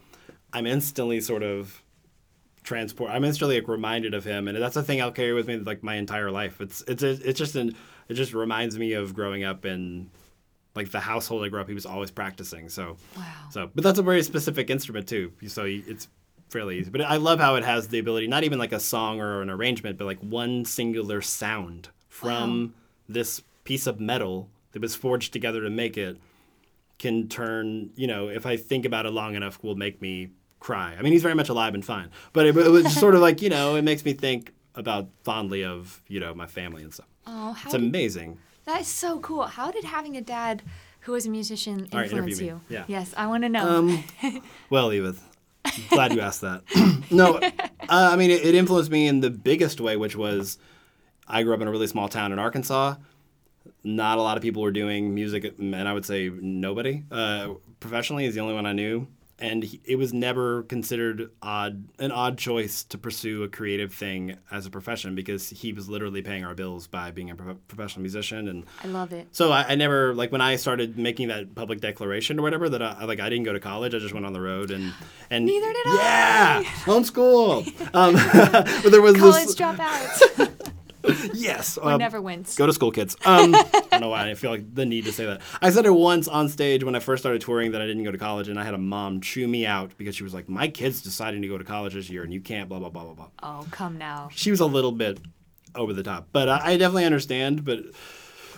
I'm 0.53 0.65
instantly 0.65 1.21
sort 1.21 1.43
of 1.43 1.83
transport. 2.69 3.09
I'm 3.09 3.25
instantly 3.25 3.59
like, 3.59 3.67
reminded 3.67 4.13
of 4.13 4.23
him, 4.23 4.47
and 4.47 4.55
that's 4.61 4.75
a 4.75 4.83
thing 4.83 5.01
I'll 5.01 5.11
carry 5.11 5.33
with 5.33 5.47
me 5.47 5.57
like 5.57 5.83
my 5.83 5.95
entire 5.95 6.29
life. 6.29 6.61
It's 6.61 6.81
it's 6.87 7.03
it's 7.03 7.37
just 7.37 7.55
an 7.55 7.75
it 8.07 8.13
just 8.13 8.33
reminds 8.33 8.77
me 8.77 8.93
of 8.93 9.13
growing 9.13 9.43
up 9.43 9.65
in 9.65 10.09
like 10.75 10.91
the 10.91 10.99
household 10.99 11.43
I 11.43 11.49
grew 11.49 11.59
up. 11.59 11.67
He 11.67 11.73
was 11.73 11.87
always 11.87 12.11
practicing. 12.11 12.69
So 12.69 12.95
Wow. 13.17 13.23
So, 13.51 13.71
but 13.73 13.83
that's 13.83 13.97
a 13.97 14.03
very 14.03 14.21
specific 14.21 14.69
instrument 14.69 15.07
too. 15.07 15.33
So 15.47 15.65
it's 15.65 16.07
fairly 16.49 16.79
easy. 16.79 16.91
But 16.91 17.01
I 17.01 17.17
love 17.17 17.39
how 17.39 17.55
it 17.55 17.65
has 17.65 17.87
the 17.87 17.99
ability, 17.99 18.27
not 18.27 18.43
even 18.43 18.59
like 18.59 18.71
a 18.71 18.79
song 18.79 19.19
or 19.19 19.41
an 19.41 19.49
arrangement, 19.49 19.97
but 19.97 20.05
like 20.05 20.19
one 20.19 20.63
singular 20.63 21.21
sound 21.21 21.89
from 22.07 22.75
this 23.07 23.41
piece 23.63 23.87
of 23.87 23.99
metal 23.99 24.47
that 24.73 24.81
was 24.81 24.95
forged 24.95 25.33
together 25.33 25.61
to 25.61 25.69
make 25.69 25.97
it 25.97 26.17
can 26.99 27.27
turn, 27.29 27.89
you 27.95 28.05
know, 28.05 28.27
if 28.27 28.45
I 28.45 28.57
think 28.57 28.85
about 28.85 29.05
it 29.05 29.11
long 29.11 29.33
enough, 29.35 29.63
will 29.63 29.75
make 29.75 30.01
me 30.01 30.29
cry. 30.59 30.95
I 30.97 31.01
mean, 31.01 31.13
he's 31.13 31.21
very 31.23 31.35
much 31.35 31.49
alive 31.49 31.73
and 31.73 31.83
fine, 31.85 32.09
but 32.33 32.45
it, 32.45 32.55
it 32.57 32.69
was 32.69 32.93
sort 32.95 33.15
of 33.15 33.21
like, 33.21 33.41
you 33.41 33.49
know, 33.49 33.75
it 33.75 33.81
makes 33.83 34.03
me 34.05 34.13
think 34.13 34.53
about 34.75 35.07
fondly 35.23 35.63
of, 35.63 36.01
you 36.07 36.19
know, 36.19 36.33
my 36.33 36.45
family 36.47 36.83
and 36.83 36.93
stuff. 36.93 37.07
Oh, 37.27 37.53
how 37.53 37.69
It's 37.69 37.71
did- 37.77 37.81
amazing. 37.83 38.37
that 38.65 38.81
is 38.81 38.87
so 38.87 39.19
cool. 39.19 39.43
How 39.43 39.71
did 39.71 39.83
having 39.83 40.15
a 40.17 40.21
dad 40.21 40.61
who 41.01 41.13
was 41.13 41.25
a 41.25 41.29
musician 41.29 41.87
All 41.93 41.99
influence 41.99 42.39
you? 42.41 42.61
Yeah. 42.69 42.83
Yes, 42.87 43.13
I 43.15 43.27
want 43.27 43.43
to 43.43 43.49
know. 43.49 43.67
Um, 43.67 44.03
well, 44.69 44.91
Edith, 44.91 45.23
glad 45.89 46.13
you 46.13 46.21
asked 46.21 46.41
that. 46.41 46.63
no, 47.11 47.37
uh, 47.37 47.49
I 47.89 48.15
mean 48.15 48.31
it, 48.31 48.43
it 48.45 48.55
influenced 48.55 48.91
me 48.91 49.07
in 49.07 49.21
the 49.21 49.29
biggest 49.29 49.79
way, 49.79 49.95
which 49.97 50.15
was 50.15 50.57
I 51.27 51.43
grew 51.43 51.53
up 51.53 51.61
in 51.61 51.67
a 51.67 51.71
really 51.71 51.87
small 51.87 52.09
town 52.09 52.31
in 52.31 52.39
Arkansas. 52.39 52.95
Not 53.83 54.17
a 54.17 54.21
lot 54.21 54.35
of 54.35 54.43
people 54.43 54.61
were 54.61 54.71
doing 54.71 55.13
music, 55.15 55.53
and 55.57 55.75
I 55.87 55.93
would 55.93 56.05
say 56.05 56.29
nobody 56.29 57.03
uh, 57.11 57.53
professionally 57.79 58.25
is 58.25 58.35
the 58.35 58.41
only 58.41 58.53
one 58.53 58.65
I 58.65 58.73
knew. 58.73 59.07
And 59.41 59.63
he, 59.63 59.79
it 59.85 59.95
was 59.95 60.13
never 60.13 60.63
considered 60.63 61.29
odd, 61.41 61.85
an 61.97 62.11
odd 62.11 62.37
choice 62.37 62.83
to 62.83 62.97
pursue 62.97 63.43
a 63.43 63.47
creative 63.47 63.93
thing 63.93 64.35
as 64.51 64.65
a 64.65 64.69
profession 64.69 65.15
because 65.15 65.49
he 65.49 65.71
was 65.71 65.87
literally 65.87 66.21
paying 66.21 66.43
our 66.43 66.53
bills 66.53 66.87
by 66.87 67.11
being 67.11 67.29
a 67.31 67.35
pro- 67.35 67.55
professional 67.69 68.01
musician 68.01 68.47
and 68.49 68.65
I 68.83 68.87
love 68.87 69.13
it. 69.13 69.27
so 69.31 69.51
I, 69.51 69.63
I 69.69 69.75
never 69.75 70.13
like 70.13 70.31
when 70.31 70.41
I 70.41 70.57
started 70.57 70.97
making 70.97 71.29
that 71.29 71.55
public 71.55 71.79
declaration 71.79 72.37
or 72.37 72.41
whatever 72.41 72.67
that 72.69 72.81
I 72.81 73.05
like 73.05 73.19
I 73.19 73.29
didn't 73.29 73.45
go 73.45 73.53
to 73.53 73.59
college. 73.59 73.95
I 73.95 73.99
just 73.99 74.13
went 74.13 74.25
on 74.25 74.33
the 74.33 74.41
road 74.41 74.71
and 74.71 74.93
and 75.29 75.45
Neither 75.45 75.71
did 75.71 75.87
I 75.87 75.95
yeah, 75.95 76.63
homeschool. 76.83 77.65
Um, 77.93 78.13
but 78.83 78.91
there 78.91 79.01
was 79.01 79.15
College 79.17 79.45
this 79.45 79.55
dropouts. 79.55 80.71
yes. 81.33 81.77
or 81.77 81.91
um, 81.91 81.99
never 81.99 82.21
wins. 82.21 82.55
Go 82.55 82.65
to 82.65 82.73
school, 82.73 82.91
kids. 82.91 83.15
Um, 83.25 83.55
I 83.55 83.87
don't 83.91 84.01
know 84.01 84.09
why 84.09 84.29
I 84.29 84.33
feel 84.33 84.51
like 84.51 84.73
the 84.73 84.85
need 84.85 85.05
to 85.05 85.11
say 85.11 85.25
that. 85.25 85.41
I 85.61 85.69
said 85.69 85.85
it 85.85 85.91
once 85.91 86.27
on 86.27 86.49
stage 86.49 86.83
when 86.83 86.95
I 86.95 86.99
first 86.99 87.23
started 87.23 87.41
touring 87.41 87.71
that 87.71 87.81
I 87.81 87.85
didn't 87.85 88.03
go 88.03 88.11
to 88.11 88.17
college, 88.17 88.49
and 88.49 88.59
I 88.59 88.63
had 88.63 88.73
a 88.73 88.79
mom 88.79 89.21
chew 89.21 89.47
me 89.47 89.65
out 89.65 89.97
because 89.97 90.15
she 90.15 90.23
was 90.23 90.33
like, 90.33 90.49
"My 90.49 90.67
kid's 90.67 91.01
deciding 91.01 91.41
to 91.41 91.47
go 91.47 91.57
to 91.57 91.63
college 91.63 91.93
this 91.93 92.09
year, 92.09 92.23
and 92.23 92.33
you 92.33 92.41
can't." 92.41 92.67
Blah 92.69 92.79
blah 92.79 92.89
blah 92.89 93.03
blah 93.03 93.13
blah. 93.13 93.29
Oh, 93.41 93.65
come 93.71 93.97
now. 93.97 94.29
She 94.31 94.51
was 94.51 94.59
a 94.59 94.65
little 94.65 94.91
bit 94.91 95.19
over 95.75 95.93
the 95.93 96.03
top, 96.03 96.27
but 96.31 96.49
I, 96.49 96.71
I 96.71 96.77
definitely 96.77 97.05
understand. 97.05 97.63
But 97.63 97.85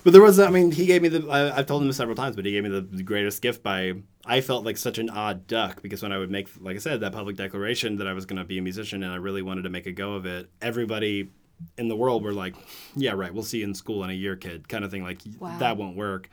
but 0.04 0.14
there 0.14 0.22
was, 0.22 0.39
I 0.39 0.50
mean, 0.50 0.72
he 0.72 0.86
gave 0.86 1.02
me 1.02 1.10
the. 1.10 1.30
I, 1.30 1.58
I've 1.58 1.68
told 1.68 1.82
him 1.82 1.88
this 1.88 1.98
several 1.98 2.16
times, 2.16 2.36
but 2.36 2.46
he 2.46 2.52
gave 2.52 2.64
me 2.64 2.70
the, 2.70 2.82
the 2.82 3.04
greatest 3.04 3.42
gift 3.42 3.62
by. 3.62 3.94
I 4.26 4.42
felt 4.42 4.66
like 4.66 4.78
such 4.78 4.98
an 4.98 5.10
odd 5.10 5.48
duck 5.48 5.82
because 5.82 6.04
when 6.04 6.12
I 6.12 6.18
would 6.18 6.30
make, 6.30 6.48
like 6.60 6.76
I 6.76 6.80
said, 6.80 7.02
that 7.02 7.12
public 7.12 7.38
declaration 7.38 7.98
that 7.98 8.08
I 8.08 8.14
was 8.14 8.26
going 8.26 8.38
to 8.38 8.46
be 8.46 8.60
a 8.60 8.62
musician 8.62 9.04
and 9.04 9.12
I 9.12 9.16
really 9.16 9.42
wanted 9.42 9.64
to 9.64 9.70
make 9.70 9.88
a 9.88 9.92
go 9.92 10.14
of 10.14 10.26
it, 10.26 10.50
everybody 10.62 11.30
in 11.78 11.88
the 11.88 11.95
world 11.95 12.24
were 12.24 12.34
like, 12.34 12.55
"Yeah, 12.95 13.14
right. 13.14 13.34
We'll 13.34 13.43
see 13.43 13.59
you 13.59 13.66
in 13.66 13.74
school 13.74 14.03
in 14.03 14.09
a 14.09 14.14
year, 14.14 14.36
kid," 14.36 14.68
kind 14.70 14.84
of 14.86 14.91
thing. 14.91 15.03
Like 15.03 15.22
Wow. 15.39 15.57
that 15.59 15.78
won't 15.78 15.95
work. 15.97 16.30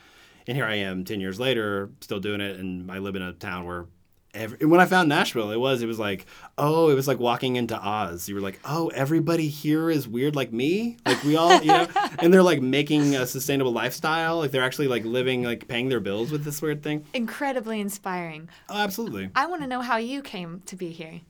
And 0.47 0.57
here 0.57 0.67
I 0.67 0.77
am, 0.77 1.05
ten 1.05 1.21
years 1.21 1.39
later, 1.39 1.91
still 2.01 2.21
doing 2.21 2.41
it, 2.41 2.59
and 2.59 2.91
I 2.91 2.99
live 2.99 3.17
in 3.17 3.23
a 3.23 3.33
town 3.33 3.67
where. 3.67 3.87
Every, 4.35 4.59
when 4.67 4.79
I 4.79 4.85
found 4.85 5.09
Nashville, 5.09 5.51
it 5.53 5.57
was 5.57 5.81
it 5.81 5.87
was 5.87 5.99
like 5.99 6.27
oh, 6.59 6.91
it 6.91 6.95
was 6.95 7.09
like 7.09 7.19
walking 7.19 7.57
into 7.57 7.75
Oz. 7.75 8.29
You 8.29 8.35
were 8.35 8.43
like, 8.43 8.61
oh, 8.63 8.89
everybody 8.89 9.49
here 9.49 9.89
is 9.89 10.07
weird 10.07 10.37
like 10.37 10.53
me, 10.53 10.99
like 11.07 11.23
we 11.25 11.35
all, 11.37 11.59
you 11.63 11.69
know, 11.69 11.87
and 12.19 12.33
they're 12.33 12.43
like 12.43 12.61
making 12.61 13.17
a 13.17 13.27
sustainable 13.27 13.73
lifestyle, 13.73 14.37
like 14.39 14.51
they're 14.51 14.63
actually 14.63 14.87
like 14.89 15.07
living, 15.07 15.45
like 15.45 15.67
paying 15.67 15.89
their 15.89 15.99
bills 15.99 16.31
with 16.31 16.45
this 16.45 16.61
weird 16.61 16.83
thing. 16.83 17.07
Incredibly 17.15 17.81
inspiring. 17.81 18.51
Oh, 18.69 18.77
absolutely. 18.77 19.31
I 19.35 19.47
want 19.47 19.63
to 19.63 19.67
know 19.67 19.81
how 19.81 19.97
you 19.97 20.21
came 20.21 20.61
to 20.67 20.77
be 20.77 20.91
here. 20.91 21.23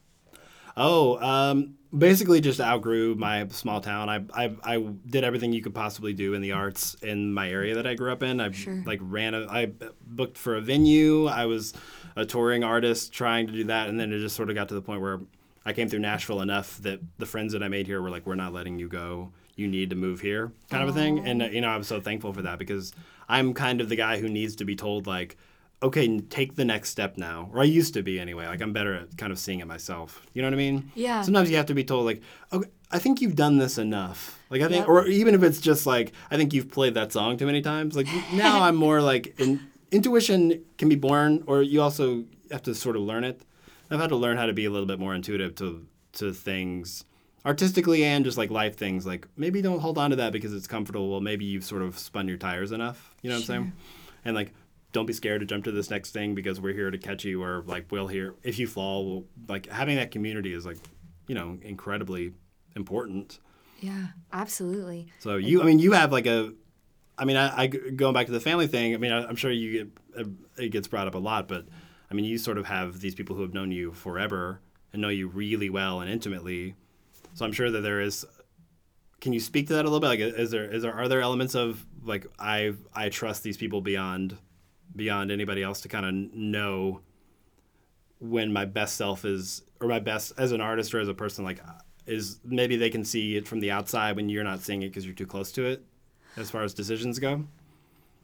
Oh, 0.81 1.18
um, 1.18 1.74
basically 1.97 2.41
just 2.41 2.61
outgrew 2.61 3.14
my 3.16 3.47
small 3.49 3.81
town. 3.81 4.09
I, 4.09 4.24
I 4.33 4.55
I 4.62 4.79
did 5.09 5.24
everything 5.24 5.53
you 5.53 5.61
could 5.62 5.74
possibly 5.74 6.12
do 6.12 6.35
in 6.35 6.41
the 6.43 6.53
arts 6.53 6.95
in 7.03 7.33
my 7.33 7.51
area 7.51 7.74
that 7.74 7.87
I 7.87 7.95
grew 7.95 8.12
up 8.12 8.22
in. 8.22 8.41
I 8.41 8.51
Sure. 8.53 8.83
like 8.87 9.01
ran 9.03 9.35
a 9.35 9.47
I 9.49 9.72
booked 10.07 10.39
for 10.39 10.57
a 10.57 10.61
venue. 10.61 11.26
I 11.26 11.47
was 11.47 11.74
a 12.16 12.24
touring 12.24 12.62
artist 12.64 13.12
trying 13.12 13.47
to 13.49 13.53
do 13.53 13.64
that 13.64 13.89
and 13.89 13.99
then 13.99 14.12
it 14.12 14.18
just 14.20 14.37
sort 14.37 14.51
of 14.51 14.55
got 14.55 14.68
to 14.68 14.74
the 14.74 14.83
point 14.83 15.01
where 15.01 15.20
I 15.64 15.72
came 15.72 15.89
through 15.89 16.01
Nashville 16.01 16.41
enough 16.41 16.79
that 16.79 17.01
the 17.18 17.26
friends 17.26 17.53
that 17.53 17.62
I 17.62 17.68
made 17.68 17.87
here 17.87 18.01
were 18.01 18.11
like, 18.11 18.24
"We're 18.26 18.35
not 18.37 18.53
letting 18.53 18.79
you 18.79 18.89
go. 18.89 19.33
You 19.57 19.66
need 19.68 19.91
to 19.91 19.97
move 19.97 20.20
here," 20.20 20.53
kind 20.70 20.83
of 20.83 20.89
a 20.89 20.93
thing. 20.93 21.26
And 21.26 21.43
uh, 21.43 21.47
you 21.47 21.61
know, 21.61 21.68
I'm 21.68 21.83
so 21.83 22.01
thankful 22.01 22.33
for 22.33 22.43
that 22.43 22.59
because 22.59 22.93
I'm 23.29 23.53
kind 23.53 23.81
of 23.81 23.89
the 23.89 23.97
guy 23.97 24.18
who 24.18 24.29
needs 24.29 24.57
to 24.57 24.64
be 24.64 24.76
told 24.76 25.07
like, 25.07 25.37
"Okay, 25.83 26.20
take 26.20 26.57
the 26.57 26.64
next 26.64 26.91
step 26.91 27.16
now." 27.16 27.49
Or 27.53 27.61
I 27.61 27.64
used 27.64 27.95
to 27.95 28.03
be 28.03 28.18
anyway. 28.18 28.47
Like 28.47 28.61
I'm 28.61 28.72
better 28.72 28.95
at 28.95 29.16
kind 29.16 29.33
of 29.33 29.39
seeing 29.39 29.61
it 29.61 29.66
myself. 29.66 30.24
You 30.35 30.43
know 30.43 30.49
what 30.49 30.55
I 30.55 30.59
mean? 30.59 30.91
Yeah. 30.95 31.22
Sometimes 31.22 31.51
you 31.51 31.57
have 31.57 31.66
to 31.66 31.74
be 31.74 31.85
told 31.85 32.05
like, 32.07 32.20
"Okay, 32.53 32.68
I 32.91 32.99
think 32.99 33.20
you've 33.20 33.37
done 33.37 33.59
this 33.59 33.79
enough." 33.79 34.39
Like 34.51 34.62
I 34.62 34.68
think, 34.68 34.81
Yep. 34.81 34.89
or 34.89 35.07
even 35.07 35.35
if 35.35 35.43
it's 35.43 35.61
just 35.61 35.87
like, 35.87 36.12
"I 36.31 36.37
think 36.37 36.53
you've 36.53 36.70
played 36.70 36.95
that 36.95 37.12
song 37.12 37.37
too 37.37 37.47
many 37.47 37.61
times." 37.62 37.95
Like 37.97 38.07
now 38.33 38.62
I'm 38.66 38.76
more 38.76 39.01
like 39.01 39.39
in, 39.41 39.61
intuition 39.91 40.62
can 40.79 40.89
be 40.89 40.97
born, 40.97 41.45
or 41.47 41.62
you 41.62 41.81
also 41.83 42.24
have 42.51 42.62
to 42.64 42.74
sort 42.74 42.97
of 42.97 43.03
learn 43.03 43.24
it. 43.24 43.43
I've 43.91 44.01
had 44.01 44.11
to 44.11 44.16
learn 44.16 44.37
how 44.37 44.47
to 44.47 44.53
be 44.53 44.64
a 44.66 44.70
little 44.70 44.87
bit 44.87 44.99
more 44.99 45.14
intuitive 45.14 45.55
to 45.57 45.87
to 46.14 46.33
things 46.33 47.05
artistically 47.47 48.03
and 48.05 48.24
just 48.24 48.37
like 48.37 48.51
life 48.51 48.76
things 48.76 49.07
like 49.07 49.26
maybe 49.37 49.62
don't 49.62 49.79
hold 49.79 49.97
on 49.97 50.11
to 50.11 50.16
that 50.16 50.33
because 50.33 50.53
it's 50.53 50.66
comfortable 50.66 51.09
well 51.11 51.20
maybe 51.20 51.45
you've 51.45 51.64
sort 51.64 51.83
of 51.83 51.97
spun 51.99 52.26
your 52.26 52.37
tires 52.37 52.72
enough 52.72 53.14
you 53.22 53.31
know 53.31 53.37
what 53.37 53.41
i'm 53.43 53.47
saying 53.47 53.72
and 54.24 54.35
like 54.35 54.53
don't 54.93 55.07
be 55.07 55.12
scared 55.12 55.41
to 55.41 55.47
jump 55.47 55.64
to 55.64 55.72
this 55.72 55.91
next 55.91 56.12
thing 56.12 56.34
because 56.34 56.61
we're 56.61 56.72
here 56.72 56.91
to 56.91 56.99
catch 56.99 57.24
you 57.24 57.43
or 57.43 57.62
like 57.66 57.86
we'll 57.91 58.07
here 58.07 58.34
if 58.43 58.59
you 58.59 58.66
fall 58.66 59.07
we'll, 59.07 59.24
like 59.49 59.66
having 59.66 59.97
that 59.97 60.11
community 60.11 60.53
is 60.53 60.64
like 60.64 60.78
you 61.26 61.34
know 61.34 61.59
incredibly 61.62 62.32
important. 62.76 63.39
Yeah, 63.80 64.09
absolutely. 64.32 65.12
so 65.20 65.36
you 65.36 65.62
i 65.62 65.64
mean 65.64 65.78
you 65.78 65.93
have 65.93 66.11
like 66.11 66.26
a 66.26 66.53
i 67.16 67.24
mean 67.24 67.36
i, 67.36 67.62
I 67.62 67.66
going 67.68 68.12
back 68.12 68.26
to 68.26 68.32
the 68.32 68.41
family 68.41 68.66
thing 68.66 68.93
i 68.95 68.97
mean 68.97 69.12
I, 69.12 69.24
i'm 69.24 69.36
sure 69.36 69.53
you 69.53 69.84
get 69.84 69.89
uh, 70.18 70.28
it 70.57 70.70
gets 70.70 70.89
brought 70.89 71.07
up 71.07 71.14
a 71.14 71.18
lot 71.18 71.47
but 71.47 71.66
i 72.11 72.14
mean 72.14 72.24
you 72.24 72.39
sort 72.39 72.59
of 72.59 72.66
have 72.66 73.01
these 73.01 73.14
people 73.14 73.36
who 73.36 73.43
have 73.43 73.55
known 73.55 73.70
you 73.70 73.93
forever 73.93 74.61
and 74.93 75.03
know 75.03 75.09
you 75.09 75.28
really 75.28 75.70
well 75.70 76.01
and 76.01 76.11
intimately. 76.11 76.74
So 77.34 77.45
i'm 77.45 77.53
sure 77.53 77.70
that 77.70 77.80
there 77.82 78.01
is 78.01 78.26
can 79.20 79.32
you 79.32 79.41
speak 79.41 79.66
to 79.68 79.74
that 79.74 79.84
a 79.84 79.89
little 79.89 80.01
bit? 80.01 80.09
Like 80.09 80.20
is 80.20 80.51
there 80.51 80.64
is 80.64 80.82
there 80.82 80.95
are 80.95 81.09
there 81.09 81.20
elements 81.20 81.55
of 81.55 81.84
like 82.05 82.26
i 82.39 82.72
i 82.95 83.09
trust 83.09 83.43
these 83.43 83.57
people 83.57 83.80
beyond 83.80 84.36
beyond 84.99 85.30
anybody 85.30 85.62
else 85.62 85.80
to 85.80 85.88
kind 85.88 86.05
of 86.05 86.34
know 86.34 87.01
when 88.20 88.53
my 88.53 88.66
best 88.66 88.96
self 88.96 89.24
is 89.24 89.62
or 89.80 89.88
my 89.88 90.01
best 90.01 90.32
as 90.36 90.53
an 90.53 90.61
artist 90.61 90.94
or 90.94 91.01
as 91.01 91.09
a 91.09 91.14
person 91.14 91.44
like 91.44 91.61
is 92.07 92.40
maybe 92.44 92.76
they 92.76 92.90
can 92.90 93.05
see 93.05 93.36
it 93.36 93.46
from 93.46 93.61
the 93.61 93.70
outside 93.70 94.16
when 94.16 94.28
you're 94.28 94.44
not 94.44 94.61
seeing 94.61 94.82
it 94.82 94.88
because 94.88 95.07
you're 95.07 95.14
too 95.14 95.26
close 95.26 95.53
to 95.53 95.64
it 95.64 95.82
as 96.36 96.51
far 96.51 96.62
as 96.62 96.74
decisions 96.74 97.18
go. 97.18 97.44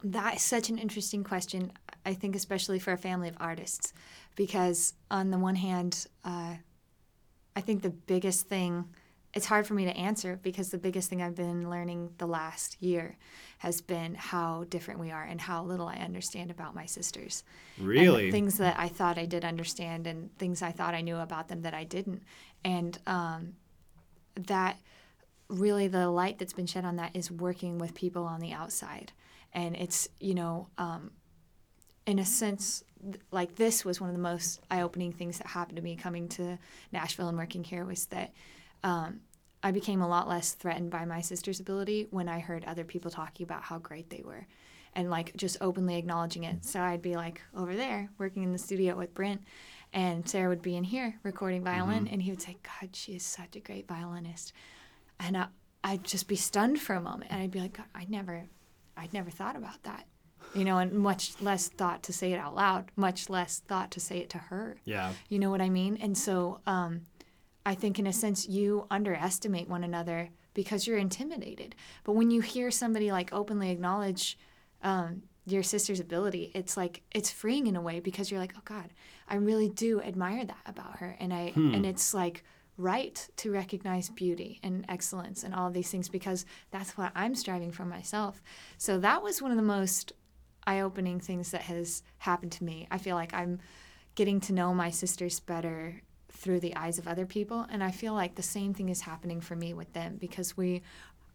That 0.03 0.35
is 0.35 0.41
such 0.41 0.69
an 0.69 0.77
interesting 0.77 1.23
question, 1.23 1.71
I 2.05 2.13
think, 2.13 2.35
especially 2.35 2.79
for 2.79 2.93
a 2.93 2.97
family 2.97 3.27
of 3.27 3.37
artists, 3.39 3.93
because 4.35 4.93
on 5.09 5.31
the 5.31 5.37
one 5.39 5.55
hand, 5.55 6.07
uh, 6.23 6.55
I 7.55 7.61
think 7.61 7.81
the 7.81 7.89
biggest 7.89 8.47
thing, 8.47 8.85
it's 9.35 9.45
hard 9.45 9.67
for 9.67 9.73
me 9.73 9.83
to 9.83 9.95
answer 9.95 10.39
because 10.41 10.69
the 10.69 10.77
biggest 10.77 11.09
thing 11.09 11.21
I've 11.21 11.35
been 11.35 11.69
learning 11.69 12.11
the 12.17 12.25
last 12.25 12.81
year 12.81 13.17
has 13.57 13.81
been 13.81 14.15
how 14.15 14.63
different 14.69 14.99
we 14.99 15.11
are 15.11 15.23
and 15.23 15.41
how 15.41 15.61
little 15.61 15.87
I 15.87 15.95
understand 15.95 16.51
about 16.51 16.73
my 16.73 16.85
sisters. 16.85 17.43
Really 17.77 18.31
things 18.31 18.57
that 18.59 18.79
I 18.79 18.87
thought 18.87 19.17
I 19.17 19.25
did 19.25 19.43
understand 19.43 20.07
and 20.07 20.35
things 20.37 20.61
I 20.61 20.71
thought 20.71 20.93
I 20.93 21.01
knew 21.01 21.17
about 21.17 21.49
them 21.49 21.63
that 21.63 21.73
I 21.73 21.83
didn't. 21.83 22.23
And 22.63 22.97
um, 23.05 23.55
that 24.35 24.79
really 25.49 25.89
the 25.89 26.09
light 26.09 26.39
that's 26.39 26.53
been 26.53 26.65
shed 26.65 26.85
on 26.85 26.95
that 26.95 27.13
is 27.13 27.29
working 27.29 27.77
with 27.77 27.93
people 27.93 28.23
on 28.23 28.39
the 28.39 28.53
outside. 28.53 29.11
And 29.51 29.75
it's, 29.75 30.07
you 30.21 30.33
know, 30.33 30.69
um, 30.77 31.11
in 32.05 32.19
a 32.19 32.25
sense, 32.25 32.85
like 33.31 33.55
this 33.55 33.83
was 33.83 33.99
one 33.99 34.09
of 34.09 34.15
the 34.15 34.21
most 34.21 34.61
eye 34.71 34.81
opening 34.81 35.11
things 35.11 35.39
that 35.39 35.47
happened 35.47 35.75
to 35.75 35.83
me 35.83 35.97
coming 35.97 36.29
to 36.29 36.57
Nashville 36.93 37.27
and 37.27 37.37
working 37.37 37.65
here 37.65 37.83
was 37.83 38.05
that 38.07 38.31
um, 38.83 39.21
I 39.63 39.71
became 39.71 40.01
a 40.01 40.07
lot 40.07 40.27
less 40.27 40.53
threatened 40.53 40.91
by 40.91 41.05
my 41.05 41.21
sister's 41.21 41.59
ability 41.59 42.07
when 42.11 42.29
I 42.29 42.39
heard 42.39 42.63
other 42.65 42.83
people 42.83 43.09
talking 43.09 43.43
about 43.43 43.63
how 43.63 43.79
great 43.79 44.09
they 44.09 44.21
were 44.23 44.45
and 44.95 45.09
like 45.09 45.35
just 45.35 45.57
openly 45.61 45.97
acknowledging 45.97 46.43
it. 46.43 46.63
So 46.63 46.79
I'd 46.81 47.01
be 47.01 47.15
like 47.15 47.41
over 47.55 47.75
there 47.75 48.09
working 48.17 48.43
in 48.43 48.51
the 48.51 48.57
studio 48.57 48.95
with 48.95 49.13
Brent, 49.13 49.41
and 49.93 50.27
Sarah 50.27 50.49
would 50.49 50.61
be 50.61 50.75
in 50.75 50.83
here 50.83 51.15
recording 51.23 51.63
violin, 51.63 52.07
and 52.07 52.21
he 52.21 52.31
would 52.31 52.41
say, 52.41 52.57
God, 52.63 52.95
she 52.95 53.15
is 53.15 53.23
such 53.23 53.55
a 53.55 53.59
great 53.59 53.87
violinist. 53.87 54.53
And 55.19 55.37
I, 55.37 55.47
I'd 55.83 56.03
just 56.03 56.27
be 56.27 56.35
stunned 56.35 56.79
for 56.79 56.95
a 56.95 57.01
moment, 57.01 57.31
and 57.31 57.41
I'd 57.41 57.51
be 57.51 57.59
like, 57.59 57.77
God, 57.77 57.85
I 57.93 58.05
never, 58.09 58.45
I'd 58.97 59.13
never 59.13 59.29
thought 59.29 59.55
about 59.55 59.83
that. 59.83 60.05
You 60.53 60.63
know, 60.63 60.77
and 60.77 60.93
much 60.93 61.41
less 61.41 61.67
thought 61.67 62.03
to 62.03 62.13
say 62.13 62.31
it 62.31 62.37
out 62.37 62.55
loud, 62.55 62.91
much 62.95 63.29
less 63.29 63.59
thought 63.67 63.91
to 63.91 63.99
say 63.99 64.19
it 64.19 64.29
to 64.31 64.37
her. 64.37 64.77
yeah 64.85 65.11
You 65.27 65.39
know 65.39 65.49
what 65.49 65.59
I 65.59 65.69
mean? 65.69 65.97
And 66.01 66.17
so 66.17 66.61
um, 66.65 67.01
I 67.65 67.75
think, 67.75 67.97
in 67.99 68.07
a 68.07 68.13
sense, 68.13 68.47
you 68.47 68.85
underestimate 68.91 69.67
one 69.67 69.83
another 69.83 70.29
because 70.53 70.85
you're 70.85 70.97
intimidated. 70.97 71.75
But 72.03 72.13
when 72.13 72.31
you 72.31 72.41
hear 72.41 72.71
somebody 72.71 73.11
like 73.11 73.33
openly 73.33 73.71
acknowledge 73.71 74.37
um, 74.83 75.23
your 75.45 75.63
sister's 75.63 75.99
ability, 75.99 76.51
it's 76.53 76.77
like 76.77 77.01
it's 77.13 77.31
freeing 77.31 77.67
in 77.67 77.75
a 77.75 77.81
way 77.81 77.99
because 77.99 78.29
you're 78.29 78.39
like, 78.39 78.53
oh 78.57 78.61
God, 78.65 78.91
I 79.27 79.35
really 79.35 79.69
do 79.69 80.01
admire 80.01 80.45
that 80.45 80.61
about 80.65 80.97
her, 80.99 81.15
and 81.19 81.33
I 81.33 81.53
and 81.55 81.85
it's 81.85 82.13
like 82.13 82.43
right 82.77 83.27
to 83.37 83.51
recognize 83.51 84.09
beauty 84.09 84.59
and 84.61 84.85
excellence 84.89 85.43
and 85.43 85.55
all 85.55 85.71
these 85.71 85.89
things 85.89 86.09
because 86.09 86.45
that's 86.71 86.97
what 86.97 87.11
I'm 87.15 87.33
striving 87.33 87.71
for 87.71 87.85
myself. 87.85 88.41
So 88.77 88.97
that 88.99 89.23
was 89.23 89.41
one 89.41 89.51
of 89.51 89.57
the 89.57 89.63
most 89.63 90.11
eye-opening 90.67 91.19
things 91.19 91.51
that 91.51 91.61
has 91.61 92.03
happened 92.17 92.51
to 92.53 92.63
me. 92.63 92.87
I 92.91 92.97
feel 92.97 93.15
like 93.15 93.33
I'm 93.33 93.59
getting 94.15 94.39
to 94.41 94.53
know 94.53 94.73
my 94.73 94.89
sisters 94.89 95.39
better 95.39 96.01
through 96.35 96.59
the 96.59 96.75
eyes 96.75 96.97
of 96.99 97.07
other 97.07 97.25
people 97.25 97.65
and 97.71 97.83
I 97.83 97.91
feel 97.91 98.13
like 98.13 98.35
the 98.35 98.43
same 98.43 98.73
thing 98.73 98.89
is 98.89 99.01
happening 99.01 99.41
for 99.41 99.55
me 99.55 99.73
with 99.73 99.91
them 99.93 100.17
because 100.19 100.55
we 100.57 100.81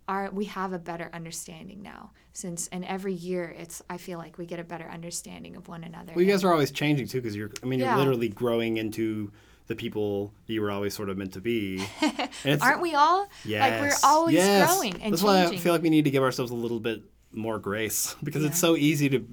are 0.08 0.30
we 0.32 0.44
have 0.46 0.72
a 0.72 0.78
better 0.78 1.08
understanding 1.12 1.82
now 1.82 2.10
since 2.32 2.68
and 2.68 2.84
every 2.84 3.12
year 3.14 3.54
it's 3.58 3.82
I 3.88 3.96
feel 3.96 4.18
like 4.18 4.38
we 4.38 4.46
get 4.46 4.58
a 4.60 4.64
better 4.64 4.88
understanding 4.90 5.56
of 5.56 5.68
one 5.68 5.84
another. 5.84 6.12
well 6.14 6.24
you 6.24 6.30
guys 6.30 6.44
are 6.44 6.52
always 6.52 6.70
changing 6.70 7.06
too 7.08 7.20
because 7.20 7.34
you're 7.36 7.50
i 7.62 7.66
mean 7.66 7.78
you're 7.80 7.96
literally 7.96 8.28
growing 8.28 8.76
into 8.76 9.30
the 9.68 9.76
people 9.76 10.32
you 10.46 10.60
were 10.62 10.70
always 10.70 10.94
sort 10.94 11.08
of 11.10 11.16
meant 11.16 11.32
to 11.34 11.40
be 11.40 11.82
Aren't 12.60 12.80
we 12.80 12.94
all? 12.94 13.20
Like 13.20 13.80
we're 13.80 13.86
Yes, 13.86 14.04
always 14.04 14.34
yes. 14.34 14.68
growing 14.68 15.00
and 15.00 15.12
That's 15.12 15.22
why 15.22 15.44
I 15.44 15.56
feel 15.56 15.72
like 15.72 15.82
we 15.82 15.90
need 15.90 16.04
to 16.06 16.10
give 16.10 16.22
ourselves 16.24 16.50
a 16.50 16.56
little 16.56 16.80
bit 16.80 17.02
more 17.32 17.58
grace 17.60 18.16
because 18.24 18.44
it's 18.44 18.58
so 18.58 18.74
easy 18.76 19.08
to, 19.10 19.24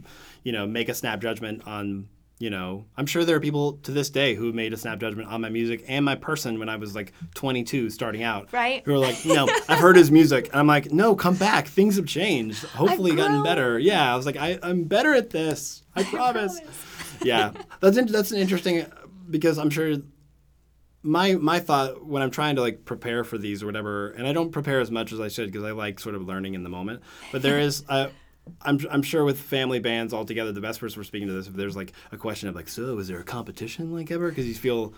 you 0.44 0.52
know, 0.52 0.68
make 0.68 0.90
a 0.90 0.94
snap 0.94 1.22
judgment 1.22 1.66
on, 1.68 2.08
you 2.40 2.52
know, 2.52 2.86
I'm 2.96 3.08
sure 3.08 3.26
there 3.26 3.36
are 3.36 3.40
people 3.40 3.74
to 3.84 3.92
this 3.92 4.10
day 4.12 4.36
who 4.36 4.54
made 4.54 4.72
a 4.72 4.78
snap 4.78 5.00
judgment 5.00 5.28
on 5.30 5.42
my 5.42 5.50
music 5.50 5.84
and 5.88 6.06
my 6.06 6.16
person 6.16 6.60
when 6.60 6.70
I 6.70 6.76
was 6.76 6.94
like 6.94 7.14
22 7.34 7.90
starting 7.90 8.22
out. 8.22 8.54
Right. 8.54 8.84
Who 8.86 8.94
are 8.94 9.00
like, 9.00 9.26
no, 9.26 9.48
I've 9.68 9.80
heard 9.80 9.96
his 9.96 10.12
music. 10.12 10.48
And 10.48 10.56
I'm 10.56 10.68
like, 10.68 10.92
no, 10.92 11.16
come 11.16 11.36
back. 11.36 11.68
Things 11.68 11.96
have 11.96 12.06
changed. 12.06 12.64
Hopefully 12.66 13.16
gotten 13.16 13.42
better. 13.42 13.80
Yeah. 13.80 14.14
I 14.14 14.16
was 14.16 14.28
like, 14.28 14.38
I, 14.38 14.60
I'm 14.62 14.84
better 14.84 15.16
at 15.16 15.32
this. 15.32 15.82
I 15.96 16.04
promise. 16.04 16.60
yeah. 17.24 17.54
That's, 17.80 17.98
in, 17.98 18.06
that's 18.06 18.32
an 18.32 18.38
interesting 18.38 18.86
because 19.30 19.58
I'm 19.58 19.72
sure 19.72 19.96
my 21.04 21.34
my 21.36 21.60
thought 21.60 22.06
when 22.06 22.22
I'm 22.22 22.32
trying 22.32 22.56
to 22.58 22.62
like 22.62 22.86
prepare 22.86 23.24
for 23.24 23.38
these 23.38 23.64
or 23.64 23.66
whatever, 23.66 24.10
and 24.10 24.28
I 24.28 24.34
don't 24.34 24.52
prepare 24.52 24.80
as 24.80 24.92
much 24.92 25.14
as 25.14 25.20
I 25.20 25.28
should 25.30 25.52
because 25.52 25.64
I 25.64 25.72
like 25.72 26.00
sort 26.00 26.16
of 26.16 26.24
learning 26.24 26.54
in 26.54 26.64
the 26.64 26.70
moment. 26.70 27.02
But 27.32 27.42
there 27.42 27.60
is, 27.60 27.84
uh, 27.88 28.10
I'm 28.62 28.80
I'm 28.90 29.02
sure 29.02 29.24
with 29.24 29.40
family 29.40 29.80
bands 29.80 30.14
all 30.14 30.26
together, 30.26 30.52
the 30.52 30.62
best 30.62 30.80
person 30.80 31.00
we're 31.00 31.04
speaking 31.06 31.28
to 31.28 31.34
this, 31.34 31.48
if 31.48 31.54
there's 31.54 31.76
like 31.76 31.94
a 32.12 32.18
question 32.18 32.50
of 32.50 32.56
like, 32.56 32.68
so 32.68 32.98
is 33.00 33.08
there 33.08 33.20
a 33.20 33.24
competition 33.24 33.94
like 33.94 34.12
ever? 34.12 34.30
Because 34.30 34.48
you 34.48 34.56
feel, 34.56 34.94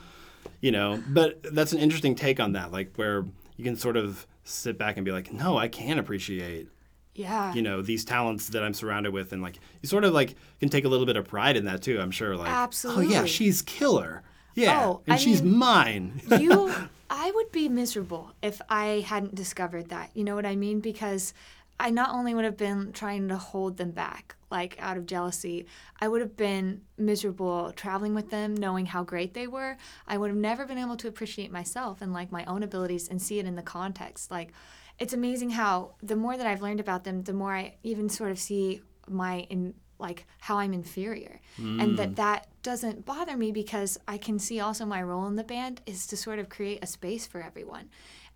you 0.61 0.71
know, 0.71 1.01
but 1.09 1.41
that's 1.53 1.73
an 1.73 1.79
interesting 1.79 2.15
take 2.15 2.39
on 2.39 2.53
that, 2.53 2.71
like 2.71 2.95
where 2.95 3.25
you 3.57 3.63
can 3.63 3.75
sort 3.75 3.97
of 3.97 4.25
sit 4.43 4.77
back 4.77 4.97
and 4.97 5.05
be 5.05 5.11
like, 5.11 5.31
no, 5.33 5.57
I 5.57 5.67
can 5.67 5.99
appreciate 5.99 6.69
yeah. 7.15 7.53
you 7.53 7.61
know 7.61 7.81
these 7.81 8.05
talents 8.05 8.49
that 8.49 8.63
I'm 8.63 8.73
surrounded 8.73 9.11
with, 9.11 9.33
and 9.33 9.41
like 9.41 9.59
you 9.81 9.89
sort 9.89 10.03
of 10.05 10.13
like 10.13 10.35
can 10.59 10.69
take 10.69 10.85
a 10.85 10.87
little 10.87 11.05
bit 11.05 11.17
of 11.17 11.27
pride 11.27 11.57
in 11.57 11.65
that 11.65 11.81
too. 11.81 11.99
I'm 11.99 12.11
sure, 12.11 12.35
like, 12.35 12.49
absolutely, 12.49 13.07
oh 13.07 13.09
yeah, 13.09 13.25
she's 13.25 13.61
killer, 13.61 14.23
yeah, 14.55 14.85
Oh, 14.85 15.01
and 15.05 15.15
I 15.15 15.17
she's 15.17 15.41
mean, 15.41 15.57
mine. 15.57 16.21
you 16.39 16.73
I 17.09 17.31
would 17.31 17.51
be 17.51 17.69
miserable 17.69 18.33
if 18.41 18.61
I 18.69 19.03
hadn't 19.05 19.35
discovered 19.35 19.89
that. 19.89 20.11
You 20.13 20.23
know 20.23 20.35
what 20.35 20.45
I 20.45 20.55
mean? 20.55 20.79
Because 20.79 21.33
I 21.79 21.91
not 21.91 22.13
only 22.13 22.33
would 22.33 22.45
have 22.45 22.57
been 22.57 22.91
trying 22.91 23.29
to 23.29 23.37
hold 23.37 23.77
them 23.77 23.91
back, 23.91 24.35
like 24.51 24.75
out 24.79 24.97
of 24.97 25.05
jealousy, 25.05 25.65
I 25.99 26.07
would 26.07 26.21
have 26.21 26.35
been 26.35 26.81
miserable 26.97 27.71
traveling 27.71 28.13
with 28.13 28.29
them, 28.29 28.53
knowing 28.53 28.85
how 28.87 29.03
great 29.03 29.33
they 29.33 29.47
were. 29.47 29.77
I 30.07 30.17
would 30.17 30.29
have 30.29 30.37
never 30.37 30.65
been 30.65 30.77
able 30.77 30.97
to 30.97 31.07
appreciate 31.07 31.51
myself 31.51 32.01
and 32.01 32.11
like 32.11 32.31
my 32.31 32.43
own 32.45 32.63
abilities 32.63 33.07
and 33.07 33.21
see 33.21 33.39
it 33.39 33.45
in 33.45 33.55
the 33.55 33.61
context. 33.61 34.29
Like 34.29 34.51
it's 34.99 35.13
amazing 35.13 35.51
how 35.51 35.95
the 36.03 36.15
more 36.15 36.35
that 36.35 36.47
I've 36.47 36.61
learned 36.61 36.81
about 36.81 37.05
them, 37.05 37.23
the 37.23 37.33
more 37.33 37.55
I 37.55 37.75
even 37.83 38.09
sort 38.09 38.31
of 38.31 38.39
see 38.39 38.81
my 39.07 39.47
in 39.49 39.73
like 39.99 40.25
how 40.39 40.57
I'm 40.57 40.73
inferior. 40.73 41.41
And 41.81 41.97
that 41.97 42.11
mm. 42.11 42.15
that 42.15 42.47
doesn't 42.63 43.05
bother 43.05 43.35
me 43.37 43.51
because 43.51 43.97
I 44.07 44.17
can 44.17 44.39
see 44.39 44.59
also 44.59 44.85
my 44.85 45.01
role 45.03 45.27
in 45.27 45.35
the 45.35 45.43
band 45.43 45.81
is 45.85 46.07
to 46.07 46.17
sort 46.17 46.39
of 46.39 46.49
create 46.49 46.79
a 46.81 46.87
space 46.87 47.27
for 47.27 47.41
everyone. 47.41 47.89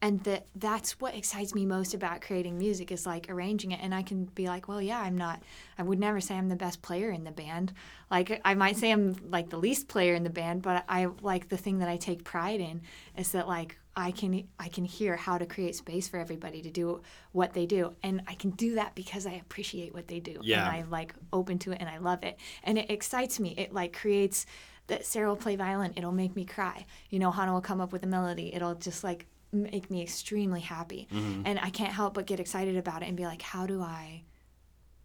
And 0.03 0.21
that 0.25 0.47
that's 0.53 0.99
what 0.99 1.15
excites 1.15 1.55
me 1.55 1.65
most 1.65 1.93
about 1.93 2.19
creating 2.19 2.57
music 2.57 2.91
is 2.91 3.05
like 3.05 3.29
arranging 3.29 3.71
it 3.71 3.79
and 3.81 3.95
I 3.95 4.01
can 4.03 4.25
be 4.25 4.47
like, 4.47 4.67
well, 4.67 4.81
yeah, 4.81 4.99
I'm 4.99 5.17
not 5.17 5.41
I 5.77 5.83
would 5.83 5.97
never 5.97 6.19
say 6.19 6.35
I'm 6.35 6.49
the 6.49 6.57
best 6.57 6.81
player 6.81 7.09
in 7.09 7.23
the 7.23 7.31
band. 7.31 7.71
Like 8.11 8.41
I 8.43 8.53
might 8.53 8.75
say 8.75 8.91
I'm 8.91 9.15
like 9.29 9.49
the 9.49 9.57
least 9.57 9.87
player 9.87 10.13
in 10.13 10.23
the 10.25 10.29
band, 10.29 10.61
but 10.61 10.83
I 10.89 11.07
like 11.21 11.47
the 11.47 11.55
thing 11.55 11.79
that 11.79 11.87
I 11.87 11.95
take 11.95 12.25
pride 12.25 12.59
in 12.59 12.81
is 13.17 13.31
that 13.31 13.47
like 13.47 13.77
I 13.95 14.11
can 14.11 14.43
I 14.59 14.67
can 14.67 14.83
hear 14.83 15.15
how 15.15 15.37
to 15.37 15.45
create 15.45 15.75
space 15.75 16.09
for 16.09 16.17
everybody 16.19 16.61
to 16.63 16.69
do 16.69 17.01
what 17.31 17.53
they 17.53 17.65
do, 17.65 17.95
and 18.03 18.23
I 18.27 18.33
can 18.33 18.49
do 18.49 18.75
that 18.75 18.95
because 18.95 19.25
I 19.25 19.33
appreciate 19.33 19.93
what 19.93 20.07
they 20.09 20.19
do, 20.19 20.39
Yeah. 20.41 20.67
and 20.67 20.75
I 20.75 20.81
like 20.89 21.13
open 21.31 21.59
to 21.59 21.71
it 21.71 21.77
and 21.79 21.87
I 21.87 21.99
love 21.99 22.23
it, 22.23 22.37
and 22.63 22.77
it 22.77 22.89
excites 22.91 23.39
me. 23.39 23.53
It 23.57 23.73
like 23.73 23.93
creates 23.93 24.45
that 24.87 25.05
Sarah 25.05 25.29
will 25.29 25.37
play 25.37 25.55
violin, 25.55 25.93
it'll 25.95 26.11
make 26.11 26.35
me 26.35 26.43
cry. 26.43 26.85
You 27.09 27.19
know, 27.19 27.31
Hannah 27.31 27.53
will 27.53 27.61
come 27.61 27.79
up 27.79 27.93
with 27.93 28.03
a 28.03 28.07
melody, 28.07 28.53
it'll 28.53 28.75
just 28.75 29.01
like 29.03 29.27
make 29.53 29.89
me 29.89 30.01
extremely 30.01 30.61
happy, 30.61 31.07
and 31.45 31.59
I 31.59 31.69
can't 31.69 31.93
help 31.93 32.13
but 32.15 32.25
get 32.25 32.39
excited 32.39 32.75
about 32.77 33.01
it 33.03 33.07
and 33.07 33.15
be 33.17 33.25
like, 33.25 33.41
how 33.41 33.65
do 33.65 33.81
I 33.81 34.23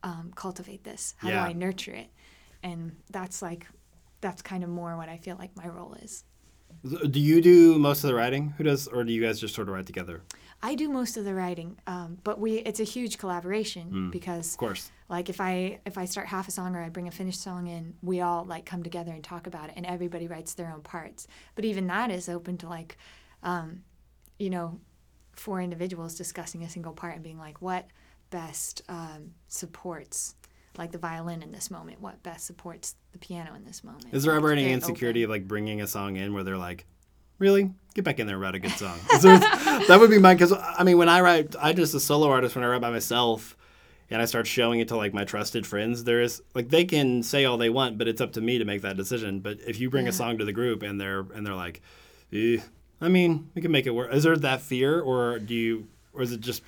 um, 0.02 0.32
cultivate 0.34 0.84
this? 0.84 1.14
How 1.18 1.28
Yeah. 1.28 1.44
do 1.44 1.50
I 1.50 1.52
nurture 1.52 1.92
it? 1.94 2.08
And 2.62 2.96
that's 3.10 3.42
like 3.42 3.66
that's 4.20 4.42
kind 4.42 4.64
of 4.64 4.70
more 4.70 4.96
what 4.96 5.08
I 5.08 5.16
feel 5.16 5.36
like 5.38 5.54
my 5.56 5.68
role 5.68 5.94
is. 5.94 6.24
Do 7.10 7.20
you 7.20 7.40
do 7.40 7.78
most 7.78 8.04
of 8.04 8.08
the 8.08 8.14
writing? 8.14 8.50
Who 8.56 8.64
does, 8.64 8.86
or 8.88 9.02
do 9.04 9.12
you 9.12 9.20
guys 9.22 9.40
just 9.40 9.54
sort 9.54 9.68
of 9.68 9.74
write 9.74 9.86
together? 9.86 10.22
I 10.62 10.74
do 10.74 10.88
most 10.88 11.16
of 11.16 11.24
the 11.24 11.34
writing, 11.34 11.76
um, 11.86 12.18
but 12.24 12.38
we 12.40 12.54
it's 12.58 12.80
a 12.80 12.84
huge 12.84 13.18
collaboration 13.18 13.90
Mm. 13.90 14.10
because 14.12 14.54
Of 14.54 14.58
course. 14.58 14.90
like 15.08 15.28
if 15.28 15.40
I 15.40 15.80
if 15.86 15.96
I 15.98 16.04
start 16.04 16.26
half 16.28 16.46
a 16.48 16.50
song 16.50 16.74
or 16.76 16.82
I 16.82 16.88
bring 16.88 17.06
a 17.08 17.10
finished 17.12 17.40
song 17.40 17.66
in, 17.68 17.94
we 18.02 18.20
all 18.20 18.44
like 18.44 18.64
come 18.66 18.82
together 18.82 19.12
and 19.12 19.22
talk 19.24 19.46
about 19.46 19.68
it, 19.70 19.74
and 19.76 19.86
everybody 19.86 20.26
writes 20.28 20.54
their 20.54 20.72
own 20.72 20.82
parts. 20.82 21.26
But 21.54 21.64
even 21.64 21.86
that 21.88 22.10
is 22.10 22.28
open 22.28 22.58
to 22.58 22.68
like, 22.68 22.96
um, 23.42 23.82
you 24.38 24.50
know, 24.50 24.80
four 25.32 25.60
individuals 25.60 26.14
discussing 26.14 26.62
a 26.64 26.68
single 26.68 26.92
part 26.92 27.14
and 27.14 27.22
being 27.22 27.38
like, 27.38 27.62
what 27.62 27.86
best 28.30 28.82
um, 28.88 29.32
supports 29.48 30.34
like 30.76 30.92
the 30.92 30.98
violin 30.98 31.42
in 31.42 31.50
this 31.50 31.70
moment, 31.70 32.00
what 32.00 32.22
best 32.22 32.46
supports 32.46 32.94
the 33.12 33.18
piano 33.18 33.54
in 33.54 33.64
this 33.64 33.82
moment. 33.82 34.06
Is 34.12 34.22
there 34.22 34.34
ever 34.34 34.52
any 34.52 34.70
insecurity 34.70 35.24
open. 35.24 35.32
of 35.32 35.40
like 35.40 35.48
bringing 35.48 35.82
a 35.82 35.86
song 35.86 36.16
in 36.16 36.32
where 36.32 36.44
they're 36.44 36.56
like, 36.56 36.86
really? 37.38 37.72
Get 37.94 38.04
back 38.04 38.20
in 38.20 38.26
there 38.26 38.36
and 38.36 38.42
write 38.42 38.54
a 38.54 38.60
good 38.60 38.72
song. 38.72 38.98
That 39.22 39.96
would 40.00 40.10
be 40.10 40.18
mine. 40.18 40.36
Because, 40.36 40.52
I 40.52 40.84
mean, 40.84 40.98
when 40.98 41.08
I 41.08 41.20
write, 41.20 41.56
I 41.58 41.72
just 41.72 41.94
a 41.94 42.00
solo 42.00 42.28
artist, 42.30 42.54
when 42.54 42.64
I 42.64 42.68
write 42.68 42.80
by 42.80 42.90
myself 42.90 43.56
and 44.10 44.22
I 44.22 44.24
start 44.24 44.46
showing 44.46 44.80
it 44.80 44.88
to 44.88 44.96
like 44.96 45.12
my 45.12 45.24
trusted 45.24 45.66
friends, 45.66 46.04
there 46.04 46.20
is 46.22 46.42
like, 46.54 46.68
they 46.68 46.84
can 46.84 47.22
say 47.22 47.44
all 47.44 47.56
they 47.56 47.70
want, 47.70 47.98
but 47.98 48.06
it's 48.06 48.20
up 48.20 48.32
to 48.34 48.40
me 48.40 48.58
to 48.58 48.64
make 48.64 48.82
that 48.82 48.96
decision. 48.96 49.40
But 49.40 49.58
if 49.66 49.80
you 49.80 49.90
bring 49.90 50.06
a 50.06 50.12
song 50.12 50.38
to 50.38 50.44
the 50.44 50.52
group 50.52 50.82
and 50.82 51.00
they're, 51.00 51.26
and 51.34 51.44
they're 51.44 51.54
like, 51.54 51.80
eh, 52.32 52.58
I 53.00 53.08
mean, 53.08 53.50
we 53.54 53.62
can 53.62 53.70
make 53.70 53.86
it 53.86 53.90
work. 53.90 54.12
Is 54.12 54.24
there 54.24 54.36
that 54.36 54.60
fear 54.60 55.00
or 55.00 55.38
do 55.38 55.54
you, 55.54 55.88
or 56.12 56.22
is 56.22 56.32
it 56.32 56.40
just 56.40 56.62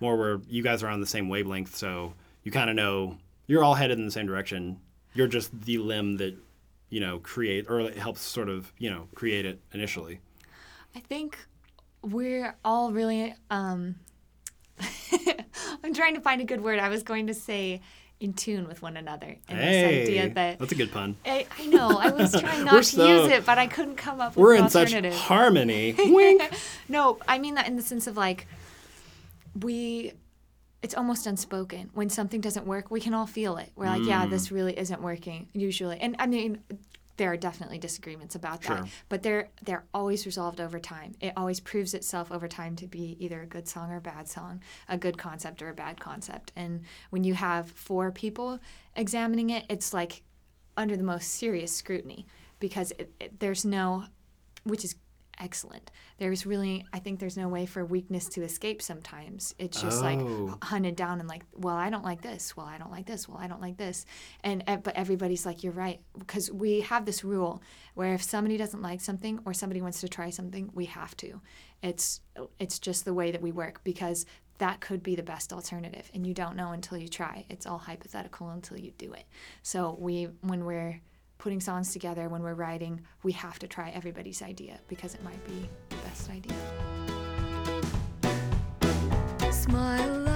more 0.00 0.16
where 0.16 0.40
you 0.48 0.62
guys 0.62 0.82
are 0.82 0.88
on 0.88 1.00
the 1.00 1.06
same 1.06 1.28
wavelength? 1.28 1.76
So 1.76 2.14
you 2.44 2.52
kind 2.52 2.70
of 2.70 2.76
know 2.76 3.18
you're 3.46 3.64
all 3.64 3.74
headed 3.74 3.98
in 3.98 4.04
the 4.04 4.12
same 4.12 4.26
direction. 4.26 4.78
You're 5.14 5.28
just 5.28 5.62
the 5.62 5.78
limb 5.78 6.16
that 6.18 6.36
you 6.92 7.00
know, 7.00 7.18
create 7.20 7.70
or 7.70 7.90
helps 7.92 8.20
sort 8.20 8.50
of, 8.50 8.70
you 8.76 8.90
know, 8.90 9.08
create 9.14 9.46
it 9.46 9.58
initially. 9.72 10.20
I 10.94 11.00
think 11.00 11.38
we're 12.02 12.54
all 12.66 12.92
really. 12.92 13.34
Um, 13.48 13.94
I'm 15.82 15.94
trying 15.94 16.14
to 16.14 16.20
find 16.20 16.42
a 16.42 16.44
good 16.44 16.60
word. 16.60 16.78
I 16.78 16.90
was 16.90 17.02
going 17.02 17.28
to 17.28 17.34
say 17.34 17.80
in 18.22 18.32
tune 18.32 18.68
with 18.68 18.80
one 18.82 18.96
another, 18.96 19.36
and 19.48 19.58
hey, 19.58 19.82
this 20.00 20.08
idea 20.08 20.34
that 20.34 20.58
that's 20.60 20.70
a 20.72 20.74
good 20.76 20.92
pun. 20.92 21.16
I, 21.26 21.44
I 21.58 21.66
know 21.66 21.88
I 21.98 22.10
was 22.10 22.32
trying 22.40 22.64
not 22.64 22.74
to 22.76 22.82
so- 22.84 23.06
use 23.06 23.32
it, 23.32 23.44
but 23.44 23.58
I 23.58 23.66
couldn't 23.66 23.96
come 23.96 24.20
up 24.20 24.36
with 24.36 24.42
We're 24.42 24.54
in 24.54 24.68
such 24.70 24.92
harmony. 24.92 25.94
No, 26.88 27.18
I 27.26 27.38
mean 27.38 27.54
that 27.56 27.66
in 27.66 27.76
the 27.76 27.82
sense 27.82 28.06
of 28.06 28.16
like 28.16 28.46
we 29.60 30.12
it's 30.82 30.94
almost 30.94 31.26
unspoken. 31.26 31.90
When 31.94 32.10
something 32.10 32.40
doesn't 32.40 32.66
work, 32.66 32.90
we 32.90 33.00
can 33.00 33.14
all 33.14 33.26
feel 33.26 33.56
it. 33.56 33.70
We're 33.76 33.86
like, 33.86 34.02
yeah, 34.04 34.26
Mm. 34.26 34.30
this 34.30 34.50
really 34.50 34.76
isn't 34.76 35.00
working 35.00 35.48
usually. 35.52 35.98
And 36.00 36.16
I 36.18 36.26
mean 36.26 36.58
there 37.16 37.30
are 37.30 37.36
definitely 37.36 37.78
disagreements 37.78 38.34
about 38.34 38.64
Sure. 38.64 38.76
that, 38.76 38.88
but 39.08 39.22
they're 39.22 39.50
they're 39.62 39.84
always 39.92 40.24
resolved 40.26 40.60
over 40.60 40.78
time. 40.80 41.14
It 41.20 41.32
always 41.36 41.60
proves 41.60 41.94
itself 41.94 42.32
over 42.32 42.48
time 42.48 42.76
to 42.76 42.86
be 42.86 43.16
either 43.20 43.42
a 43.42 43.46
good 43.46 43.68
song 43.68 43.90
or 43.90 43.96
a 43.96 44.00
bad 44.00 44.28
song, 44.28 44.62
a 44.88 44.96
good 44.96 45.18
concept 45.18 45.62
or 45.62 45.68
a 45.68 45.74
bad 45.74 46.00
concept. 46.00 46.52
And 46.56 46.82
when 47.10 47.24
you 47.24 47.34
have 47.34 47.70
four 47.70 48.10
people 48.10 48.58
examining 48.96 49.50
it, 49.50 49.64
it's 49.68 49.92
like 49.92 50.22
under 50.76 50.96
the 50.96 51.02
most 51.04 51.28
serious 51.28 51.74
scrutiny 51.74 52.26
because 52.58 52.92
it, 52.92 53.12
it, 53.20 53.40
there's 53.40 53.64
no, 53.64 54.04
which 54.64 54.84
is 54.84 54.94
excellent. 55.42 55.90
There's 56.18 56.46
really, 56.46 56.86
I 56.92 57.00
think 57.00 57.18
there's 57.18 57.36
no 57.36 57.48
way 57.48 57.66
for 57.66 57.84
weakness 57.84 58.26
to 58.30 58.42
escape 58.42 58.80
sometimes. 58.80 59.54
It's 59.58 59.80
just 59.80 60.00
Oh. 60.00 60.04
like 60.04 60.62
hunted 60.64 60.94
down 60.96 61.18
and 61.18 61.28
like, 61.28 61.42
well, 61.54 61.74
I 61.74 61.90
don't 61.90 62.04
like 62.04 62.22
this. 62.22 62.56
Well, 62.56 62.66
I 62.66 62.78
don't 62.78 62.92
like 62.92 63.06
this. 63.06 63.28
Well, 63.28 63.38
I 63.38 63.48
don't 63.48 63.60
like 63.60 63.76
this. 63.76 64.06
And, 64.44 64.62
uh, 64.68 64.76
but 64.76 64.94
everybody's 64.94 65.44
like, 65.44 65.64
you're 65.64 65.72
right. 65.72 66.00
Because 66.18 66.50
we 66.50 66.82
have 66.82 67.04
this 67.06 67.24
rule 67.24 67.60
where 67.94 68.14
if 68.14 68.22
somebody 68.22 68.56
doesn't 68.56 68.82
like 68.82 69.00
something 69.00 69.40
or 69.44 69.52
somebody 69.52 69.82
wants 69.82 70.00
to 70.02 70.08
try 70.08 70.30
something, 70.30 70.70
we 70.74 70.84
have 70.86 71.16
to. 71.18 71.40
It's, 71.82 72.20
it's 72.60 72.78
just 72.78 73.04
the 73.04 73.12
way 73.14 73.32
that 73.32 73.42
we 73.42 73.50
work 73.50 73.82
because 73.82 74.24
that 74.58 74.80
could 74.80 75.02
be 75.02 75.16
the 75.16 75.24
best 75.24 75.52
alternative 75.52 76.08
and 76.14 76.24
you 76.24 76.32
don't 76.32 76.54
know 76.54 76.70
until 76.70 76.96
you 76.96 77.08
try 77.08 77.44
it's 77.48 77.66
all 77.66 77.78
hypothetical 77.78 78.50
until 78.50 78.78
you 78.78 78.92
do 78.96 79.12
it 79.12 79.24
so 79.62 79.96
we 79.98 80.28
when 80.42 80.64
we're 80.64 81.00
putting 81.42 81.60
songs 81.60 81.92
together 81.92 82.28
when 82.28 82.40
we're 82.40 82.54
writing 82.54 83.00
we 83.24 83.32
have 83.32 83.58
to 83.58 83.66
try 83.66 83.90
everybody's 83.90 84.42
idea 84.42 84.78
because 84.86 85.12
it 85.16 85.24
might 85.24 85.44
be 85.44 85.68
the 85.88 85.96
best 85.96 86.30
idea. 86.30 86.54
Smile 89.50 90.31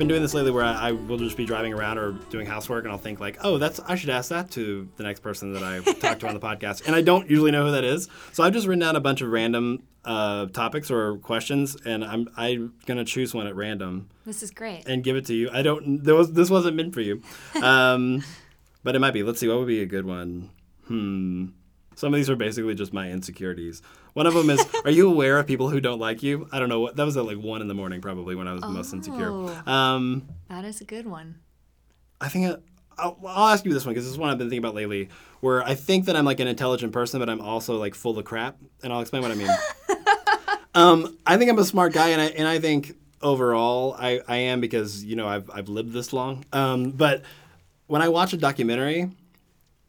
been 0.00 0.08
doing 0.08 0.22
this 0.22 0.32
lately 0.32 0.50
where 0.50 0.64
I, 0.64 0.88
I 0.88 0.92
will 0.92 1.18
just 1.18 1.36
be 1.36 1.44
driving 1.44 1.74
around 1.74 1.98
or 1.98 2.12
doing 2.30 2.46
housework 2.46 2.84
and 2.84 2.92
I'll 2.92 2.98
think 2.98 3.20
like, 3.20 3.36
oh, 3.42 3.58
that's 3.58 3.80
I 3.80 3.96
should 3.96 4.08
ask 4.08 4.30
that 4.30 4.50
to 4.52 4.88
the 4.96 5.02
next 5.02 5.20
person 5.20 5.52
that 5.52 5.62
I 5.62 5.80
talk 5.80 6.18
to 6.20 6.26
on 6.26 6.32
the 6.32 6.40
podcast. 6.46 6.86
And 6.86 6.96
I 6.96 7.02
don't 7.02 7.28
usually 7.28 7.50
know 7.50 7.66
who 7.66 7.72
that 7.72 7.84
is. 7.84 8.08
So 8.32 8.42
I've 8.42 8.54
just 8.54 8.66
written 8.66 8.80
down 8.80 8.96
a 8.96 9.00
bunch 9.00 9.20
of 9.20 9.28
random 9.28 9.82
uh, 10.06 10.46
topics 10.46 10.90
or 10.90 11.18
questions 11.18 11.76
and 11.84 12.02
I'm 12.02 12.28
I'm 12.34 12.72
gonna 12.86 13.04
choose 13.04 13.34
one 13.34 13.46
at 13.46 13.54
random 13.54 14.08
this 14.24 14.42
is 14.42 14.50
great 14.50 14.84
and 14.86 15.04
give 15.04 15.16
it 15.16 15.26
to 15.26 15.34
you. 15.34 15.50
I 15.52 15.60
don't 15.60 16.02
there 16.02 16.14
was 16.14 16.32
this 16.32 16.48
wasn't 16.48 16.76
meant 16.76 16.94
for 16.94 17.02
you. 17.02 17.20
Um, 17.62 18.24
but 18.82 18.96
it 18.96 19.00
might 19.00 19.12
be. 19.12 19.22
Let's 19.22 19.38
see, 19.38 19.48
what 19.48 19.58
would 19.58 19.68
be 19.68 19.82
a 19.82 19.86
good 19.86 20.06
one? 20.06 20.50
hmm. 20.86 21.48
Some 21.94 22.14
of 22.14 22.16
these 22.16 22.30
are 22.30 22.36
basically 22.36 22.74
just 22.74 22.94
my 22.94 23.10
insecurities. 23.10 23.82
One 24.14 24.26
of 24.26 24.34
them 24.34 24.50
is, 24.50 24.64
are 24.84 24.90
you 24.90 25.08
aware 25.08 25.38
of 25.38 25.46
people 25.46 25.68
who 25.68 25.80
don't 25.80 25.98
like 25.98 26.22
you? 26.22 26.48
I 26.52 26.58
don't 26.58 26.68
know. 26.68 26.80
what 26.80 26.96
That 26.96 27.04
was 27.04 27.16
at 27.16 27.24
like 27.24 27.38
one 27.38 27.60
in 27.60 27.68
the 27.68 27.74
morning, 27.74 28.00
probably 28.00 28.34
when 28.34 28.48
I 28.48 28.52
was 28.52 28.62
most 28.64 28.92
insecure. 28.92 29.30
Oh. 29.30 29.70
Um, 29.70 30.28
That 30.48 30.64
is 30.64 30.80
a 30.80 30.84
good 30.84 31.06
one. 31.06 31.36
I 32.20 32.28
think 32.28 32.46
I, 32.46 32.56
I'll, 32.98 33.18
I'll 33.26 33.48
ask 33.48 33.64
you 33.64 33.72
this 33.72 33.84
one 33.84 33.94
because 33.94 34.04
this 34.04 34.12
is 34.12 34.18
one 34.18 34.30
I've 34.30 34.38
been 34.38 34.48
thinking 34.48 34.64
about 34.64 34.74
lately. 34.74 35.08
Where 35.40 35.62
I 35.62 35.74
think 35.74 36.04
that 36.06 36.16
I'm 36.16 36.24
like 36.24 36.40
an 36.40 36.48
intelligent 36.48 36.92
person, 36.92 37.18
but 37.18 37.30
I'm 37.30 37.40
also 37.40 37.78
like 37.78 37.94
full 37.94 38.18
of 38.18 38.24
crap, 38.24 38.58
and 38.82 38.92
I'll 38.92 39.00
explain 39.00 39.22
what 39.22 39.30
I 39.30 39.34
mean. 39.34 39.50
um, 40.74 41.16
I 41.26 41.36
think 41.38 41.50
I'm 41.50 41.58
a 41.58 41.64
smart 41.64 41.92
guy, 41.92 42.08
and 42.10 42.20
I 42.20 42.26
and 42.26 42.46
I 42.46 42.58
think 42.58 42.94
overall 43.22 43.96
I, 43.98 44.20
I 44.28 44.36
am 44.36 44.60
because 44.60 45.02
you 45.04 45.16
know 45.16 45.26
I've 45.26 45.50
I've 45.50 45.68
lived 45.68 45.92
this 45.92 46.12
long. 46.12 46.44
Um, 46.52 46.90
but 46.90 47.22
when 47.86 48.02
I 48.02 48.08
watch 48.08 48.32
a 48.34 48.36
documentary, 48.36 49.10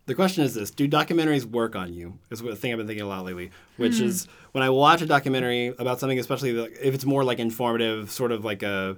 the 0.05 0.15
question 0.15 0.43
is 0.43 0.53
this: 0.53 0.71
Do 0.71 0.87
documentaries 0.87 1.45
work 1.45 1.75
on 1.75 1.93
you? 1.93 2.17
Is 2.29 2.41
a 2.41 2.55
thing 2.55 2.71
I've 2.71 2.77
been 2.77 2.87
thinking 2.87 3.05
a 3.05 3.07
lot 3.07 3.23
lately. 3.25 3.51
Which 3.77 3.99
is 3.99 4.27
when 4.51 4.63
I 4.63 4.69
watch 4.69 5.01
a 5.01 5.05
documentary 5.05 5.67
about 5.67 5.99
something, 5.99 6.19
especially 6.19 6.57
if 6.57 6.93
it's 6.93 7.05
more 7.05 7.23
like 7.23 7.39
informative, 7.39 8.11
sort 8.11 8.31
of 8.31 8.43
like 8.43 8.63
a 8.63 8.97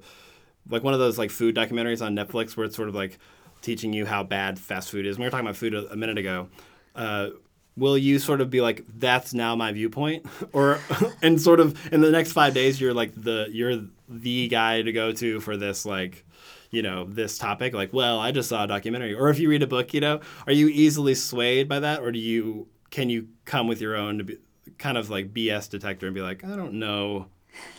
like 0.69 0.83
one 0.83 0.93
of 0.93 0.99
those 0.99 1.17
like 1.17 1.31
food 1.31 1.55
documentaries 1.55 2.05
on 2.05 2.15
Netflix 2.15 2.55
where 2.55 2.65
it's 2.65 2.75
sort 2.75 2.89
of 2.89 2.95
like 2.95 3.19
teaching 3.61 3.93
you 3.93 4.05
how 4.05 4.23
bad 4.23 4.59
fast 4.59 4.89
food 4.91 5.05
is. 5.05 5.17
We 5.17 5.25
were 5.25 5.31
talking 5.31 5.45
about 5.45 5.57
food 5.57 5.73
a, 5.73 5.91
a 5.91 5.95
minute 5.95 6.17
ago. 6.17 6.49
Uh, 6.95 7.29
will 7.75 7.97
you 7.97 8.19
sort 8.19 8.41
of 8.41 8.49
be 8.49 8.61
like, 8.61 8.83
that's 8.97 9.33
now 9.33 9.55
my 9.55 9.71
viewpoint, 9.71 10.25
or 10.53 10.79
and 11.21 11.41
sort 11.41 11.59
of 11.59 11.93
in 11.93 12.01
the 12.01 12.11
next 12.11 12.31
five 12.31 12.53
days 12.53 12.79
you're 12.79 12.93
like 12.93 13.13
the 13.15 13.47
you're 13.51 13.81
the 14.07 14.47
guy 14.47 14.81
to 14.81 14.91
go 14.91 15.11
to 15.11 15.39
for 15.39 15.57
this 15.57 15.85
like 15.85 16.25
you 16.73 16.81
know 16.81 17.05
this 17.05 17.37
topic 17.37 17.73
like 17.73 17.93
well 17.93 18.19
i 18.19 18.31
just 18.31 18.49
saw 18.49 18.63
a 18.63 18.67
documentary. 18.67 19.13
Or 19.13 19.29
if 19.29 19.39
you 19.39 19.47
read 19.47 19.63
a 19.63 19.67
book 19.67 19.93
you 19.93 20.01
know 20.01 20.19
are 20.47 20.53
you 20.53 20.67
easily 20.67 21.15
swayed 21.15 21.69
by 21.69 21.79
that? 21.79 22.01
Or 22.01 22.11
do 22.11 22.19
you 22.19 22.67
can 22.89 23.09
you 23.09 23.27
come 23.45 23.67
with 23.67 23.79
your 23.79 23.95
own 23.95 24.25
be, 24.25 24.37
kind 24.77 24.97
of 24.97 25.09
like 25.09 25.33
bs 25.33 25.69
detector 25.69 26.07
and 26.07 26.15
be 26.15 26.21
like 26.21 26.43
i 26.43 26.55
don't 26.55 26.73
know 26.73 27.27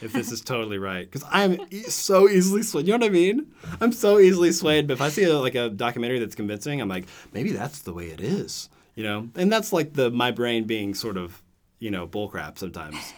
if 0.01 0.13
this 0.13 0.31
is 0.31 0.41
totally 0.41 0.79
right. 0.79 1.11
Because 1.11 1.29
i'm 1.31 1.59
e- 1.71 1.83
so 1.83 2.29
easily 2.29 2.63
swayed 2.63 2.87
you 2.87 2.93
know 2.93 3.05
what 3.05 3.11
i 3.11 3.13
mean? 3.13 3.53
I'm 3.81 3.93
so 3.93 4.21
easily 4.21 4.53
swayed 4.53 4.87
but 4.87 4.95
if 4.95 5.01
i 5.01 5.09
see 5.09 5.25
a, 5.25 5.39
like 5.39 5.57
a 5.57 5.69
documentary 5.69 6.21
that's 6.21 6.37
convincing 6.37 6.81
i'm 6.81 6.89
like 6.89 7.07
maybe 7.33 7.51
that's 7.51 7.81
the 7.81 7.93
way 7.93 8.07
it 8.07 8.21
is 8.21 8.69
you 8.95 9.03
know? 9.03 9.29
And 9.35 9.53
that's 9.53 9.73
like 9.73 9.95
the 9.95 10.11
my 10.11 10.31
brain 10.31 10.65
being 10.65 10.95
sort 10.95 11.17
of 11.17 11.43
you 11.81 11.91
know 11.91 12.07
bullcrap 12.07 12.59
sometimes 12.59 13.13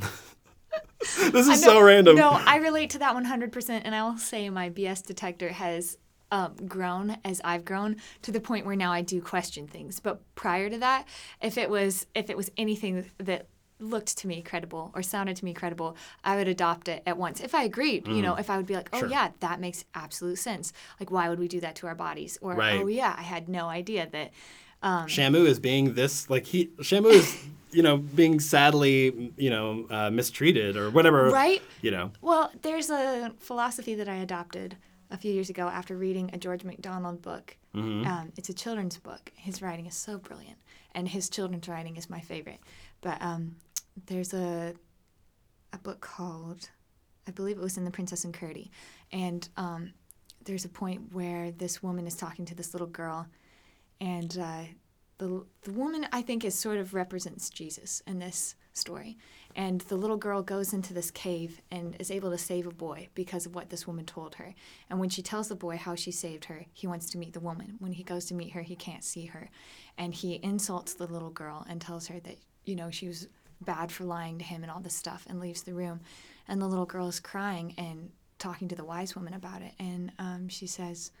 this 1.32 1.48
is 1.48 1.62
so 1.62 1.80
random 1.82 2.16
No, 2.16 2.30
I 2.30 2.56
relate 2.56 2.90
to 2.90 2.98
that 3.00 3.14
100%. 3.14 3.82
And 3.84 3.94
I 3.94 4.02
will 4.04 4.18
say 4.18 4.48
my 4.50 4.70
BS 4.70 5.04
detector 5.04 5.50
has 5.50 5.98
um, 6.30 6.54
grown 6.66 7.18
as 7.24 7.40
I've 7.44 7.64
grown 7.64 7.96
to 8.22 8.32
the 8.32 8.40
point 8.40 8.64
where 8.66 8.76
now 8.76 8.90
I 8.92 9.02
do 9.02 9.20
question 9.20 9.66
things. 9.66 10.00
But 10.00 10.22
prior 10.34 10.70
to 10.70 10.78
that, 10.78 11.06
if 11.42 11.58
it 11.58 11.68
was 11.68 12.06
if 12.14 12.30
it 12.30 12.36
was 12.36 12.50
anything 12.56 13.10
that 13.18 13.48
looked 13.78 14.16
to 14.18 14.28
me 14.28 14.40
credible 14.42 14.92
or 14.94 15.02
sounded 15.02 15.36
to 15.36 15.44
me 15.44 15.52
credible, 15.52 15.96
I 16.22 16.36
would 16.36 16.46
adopt 16.48 16.88
it 16.88 17.02
at 17.04 17.18
once. 17.18 17.40
If 17.40 17.52
I 17.54 17.64
agreed, 17.64 18.06
you 18.06 18.22
know, 18.22 18.36
if 18.36 18.48
I 18.48 18.56
would 18.56 18.66
be 18.66 18.76
like, 18.76 18.88
oh 18.92 18.96
Mm. 18.96 19.00
Sure. 19.00 19.08
yeah, 19.08 19.30
that 19.40 19.60
makes 19.60 19.84
absolute 19.94 20.38
sense. 20.38 20.72
Like, 21.00 21.10
why 21.10 21.28
would 21.28 21.40
we 21.40 21.48
do 21.48 21.60
that 21.60 21.74
to 21.76 21.86
our 21.88 21.94
bodies? 21.96 22.38
Or 22.40 22.54
Right. 22.54 22.80
oh 22.80 22.86
yeah, 22.86 23.14
I 23.18 23.22
had 23.22 23.48
no 23.48 23.66
idea 23.66 24.08
that. 24.12 24.30
Shamu 24.82 25.46
is 25.46 25.58
being 25.58 25.94
this 25.94 26.28
like 26.30 26.46
he 26.46 26.66
Shamu 26.80 27.10
is 27.12 27.36
you 27.70 27.82
know 27.82 27.96
being 27.98 28.40
sadly 28.40 29.32
you 29.36 29.50
know 29.50 29.86
uh, 29.90 30.10
mistreated 30.10 30.76
or 30.76 30.90
whatever 30.90 31.30
Right? 31.30 31.62
you 31.80 31.90
know 31.90 32.10
Well, 32.20 32.50
there's 32.62 32.90
a 32.90 33.32
philosophy 33.38 33.94
that 33.94 34.08
I 34.08 34.16
adopted 34.16 34.76
a 35.10 35.16
few 35.16 35.32
years 35.32 35.50
ago 35.50 35.68
after 35.68 35.96
reading 35.96 36.30
a 36.32 36.38
George 36.38 36.64
MacDonald 36.64 37.20
book. 37.22 37.56
Um, 37.74 38.32
it's 38.36 38.48
a 38.50 38.54
children's 38.54 38.98
book. 38.98 39.30
His 39.34 39.62
writing 39.62 39.86
is 39.86 39.94
so 39.94 40.18
brilliant, 40.18 40.58
and 40.94 41.08
his 41.08 41.30
children's 41.30 41.68
writing 41.68 41.96
is 41.96 42.10
my 42.10 42.20
favorite. 42.20 42.60
But 43.00 43.20
um, 43.22 43.56
there's 44.06 44.34
a 44.34 44.74
a 45.72 45.78
book 45.78 46.00
called, 46.02 46.68
I 47.26 47.30
believe 47.30 47.56
it 47.56 47.62
was 47.62 47.78
in 47.78 47.84
The 47.86 47.90
Princess 47.90 48.24
and 48.24 48.34
Curdie, 48.34 48.70
and 49.10 49.48
um, 49.56 49.92
there's 50.44 50.66
a 50.66 50.68
point 50.68 51.12
where 51.14 51.50
this 51.50 51.82
woman 51.82 52.06
is 52.06 52.14
talking 52.14 52.44
to 52.46 52.54
this 52.54 52.74
little 52.74 52.86
girl, 52.88 53.26
and 54.02 54.36
uh, 54.36 54.64
the 55.18 55.46
the 55.62 55.72
woman 55.72 56.06
I 56.12 56.22
think 56.22 56.44
is 56.44 56.58
sort 56.58 56.78
of 56.78 56.92
represents 56.92 57.48
Jesus 57.48 58.02
in 58.06 58.18
this 58.18 58.56
story, 58.72 59.16
and 59.54 59.80
the 59.82 59.96
little 59.96 60.16
girl 60.16 60.42
goes 60.42 60.72
into 60.72 60.92
this 60.92 61.12
cave 61.12 61.60
and 61.70 61.94
is 62.00 62.10
able 62.10 62.30
to 62.32 62.38
save 62.38 62.66
a 62.66 62.72
boy 62.72 63.08
because 63.14 63.46
of 63.46 63.54
what 63.54 63.70
this 63.70 63.86
woman 63.86 64.04
told 64.04 64.34
her. 64.34 64.54
And 64.90 64.98
when 64.98 65.08
she 65.08 65.22
tells 65.22 65.48
the 65.48 65.54
boy 65.54 65.76
how 65.76 65.94
she 65.94 66.10
saved 66.10 66.46
her, 66.46 66.66
he 66.72 66.88
wants 66.88 67.08
to 67.10 67.18
meet 67.18 67.32
the 67.32 67.40
woman. 67.40 67.76
When 67.78 67.92
he 67.92 68.02
goes 68.02 68.24
to 68.26 68.34
meet 68.34 68.52
her, 68.54 68.62
he 68.62 68.74
can't 68.74 69.04
see 69.04 69.26
her, 69.26 69.50
and 69.96 70.12
he 70.12 70.40
insults 70.42 70.94
the 70.94 71.06
little 71.06 71.30
girl 71.30 71.64
and 71.68 71.80
tells 71.80 72.08
her 72.08 72.18
that 72.20 72.38
you 72.64 72.74
know 72.74 72.90
she 72.90 73.06
was 73.06 73.28
bad 73.60 73.92
for 73.92 74.02
lying 74.02 74.38
to 74.38 74.44
him 74.44 74.64
and 74.64 74.72
all 74.72 74.80
this 74.80 74.96
stuff, 74.96 75.24
and 75.28 75.38
leaves 75.38 75.62
the 75.62 75.74
room. 75.74 76.00
And 76.48 76.60
the 76.60 76.66
little 76.66 76.86
girl 76.86 77.06
is 77.06 77.20
crying 77.20 77.74
and 77.78 78.10
talking 78.40 78.66
to 78.66 78.74
the 78.74 78.84
wise 78.84 79.14
woman 79.14 79.34
about 79.34 79.62
it, 79.62 79.74
and 79.78 80.10
um, 80.18 80.48
she 80.48 80.66
says 80.66 81.12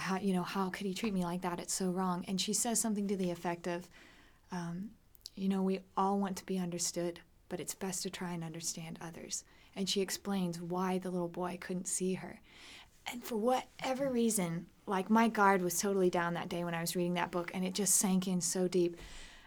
how 0.00 0.18
you 0.18 0.32
know 0.32 0.42
how 0.42 0.70
could 0.70 0.86
he 0.86 0.94
treat 0.94 1.14
me 1.14 1.24
like 1.24 1.42
that? 1.42 1.60
It's 1.60 1.74
so 1.74 1.90
wrong. 1.90 2.24
And 2.28 2.40
she 2.40 2.52
says 2.52 2.80
something 2.80 3.08
to 3.08 3.16
the 3.16 3.30
effect 3.30 3.66
of 3.66 3.88
um, 4.52 4.90
you 5.34 5.48
know 5.48 5.62
we 5.62 5.80
all 5.96 6.18
want 6.18 6.36
to 6.38 6.46
be 6.46 6.58
understood 6.58 7.20
but 7.48 7.58
it's 7.58 7.74
best 7.74 8.04
to 8.04 8.10
try 8.10 8.32
and 8.32 8.44
understand 8.44 8.98
others. 9.00 9.44
And 9.74 9.88
she 9.88 10.00
explains 10.00 10.60
why 10.60 10.98
the 10.98 11.10
little 11.10 11.28
boy 11.28 11.58
couldn't 11.60 11.88
see 11.88 12.14
her. 12.14 12.40
And 13.10 13.24
for 13.24 13.36
whatever 13.36 14.08
reason 14.08 14.66
like 14.86 15.10
my 15.10 15.28
guard 15.28 15.62
was 15.62 15.78
totally 15.78 16.10
down 16.10 16.34
that 16.34 16.48
day 16.48 16.64
when 16.64 16.74
i 16.74 16.80
was 16.80 16.96
reading 16.96 17.14
that 17.14 17.30
book 17.30 17.50
and 17.54 17.64
it 17.64 17.74
just 17.74 17.94
sank 17.96 18.26
in 18.26 18.40
so 18.40 18.68
deep. 18.68 18.96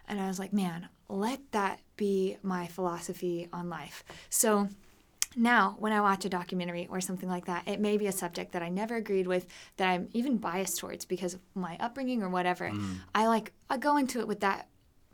And 0.06 0.20
i 0.20 0.26
was 0.26 0.38
like 0.38 0.52
man 0.52 0.88
let 1.08 1.40
that 1.52 1.80
be 1.96 2.36
my 2.42 2.66
philosophy 2.66 3.48
on 3.52 3.68
life. 3.68 4.04
So 4.30 4.68
now, 5.36 5.76
when 5.78 5.92
I 5.92 6.00
watch 6.00 6.24
a 6.24 6.28
documentary 6.28 6.86
or 6.90 7.00
something 7.00 7.28
like 7.28 7.46
that, 7.46 7.66
it 7.66 7.80
may 7.80 7.96
be 7.96 8.06
a 8.06 8.12
subject 8.12 8.52
that 8.52 8.62
I 8.62 8.68
never 8.68 8.96
agreed 8.96 9.26
with, 9.26 9.46
that 9.76 9.88
I'm 9.88 10.08
even 10.12 10.36
biased 10.36 10.78
towards 10.78 11.04
because 11.04 11.34
of 11.34 11.40
my 11.54 11.76
upbringing 11.80 12.22
or 12.22 12.28
whatever. 12.28 12.70
Mm. 12.70 12.96
I 13.14 13.26
like 13.26 13.52
I 13.68 13.76
go 13.76 13.96
into 13.96 14.20
it 14.20 14.28
with 14.28 14.40
that 14.40 14.68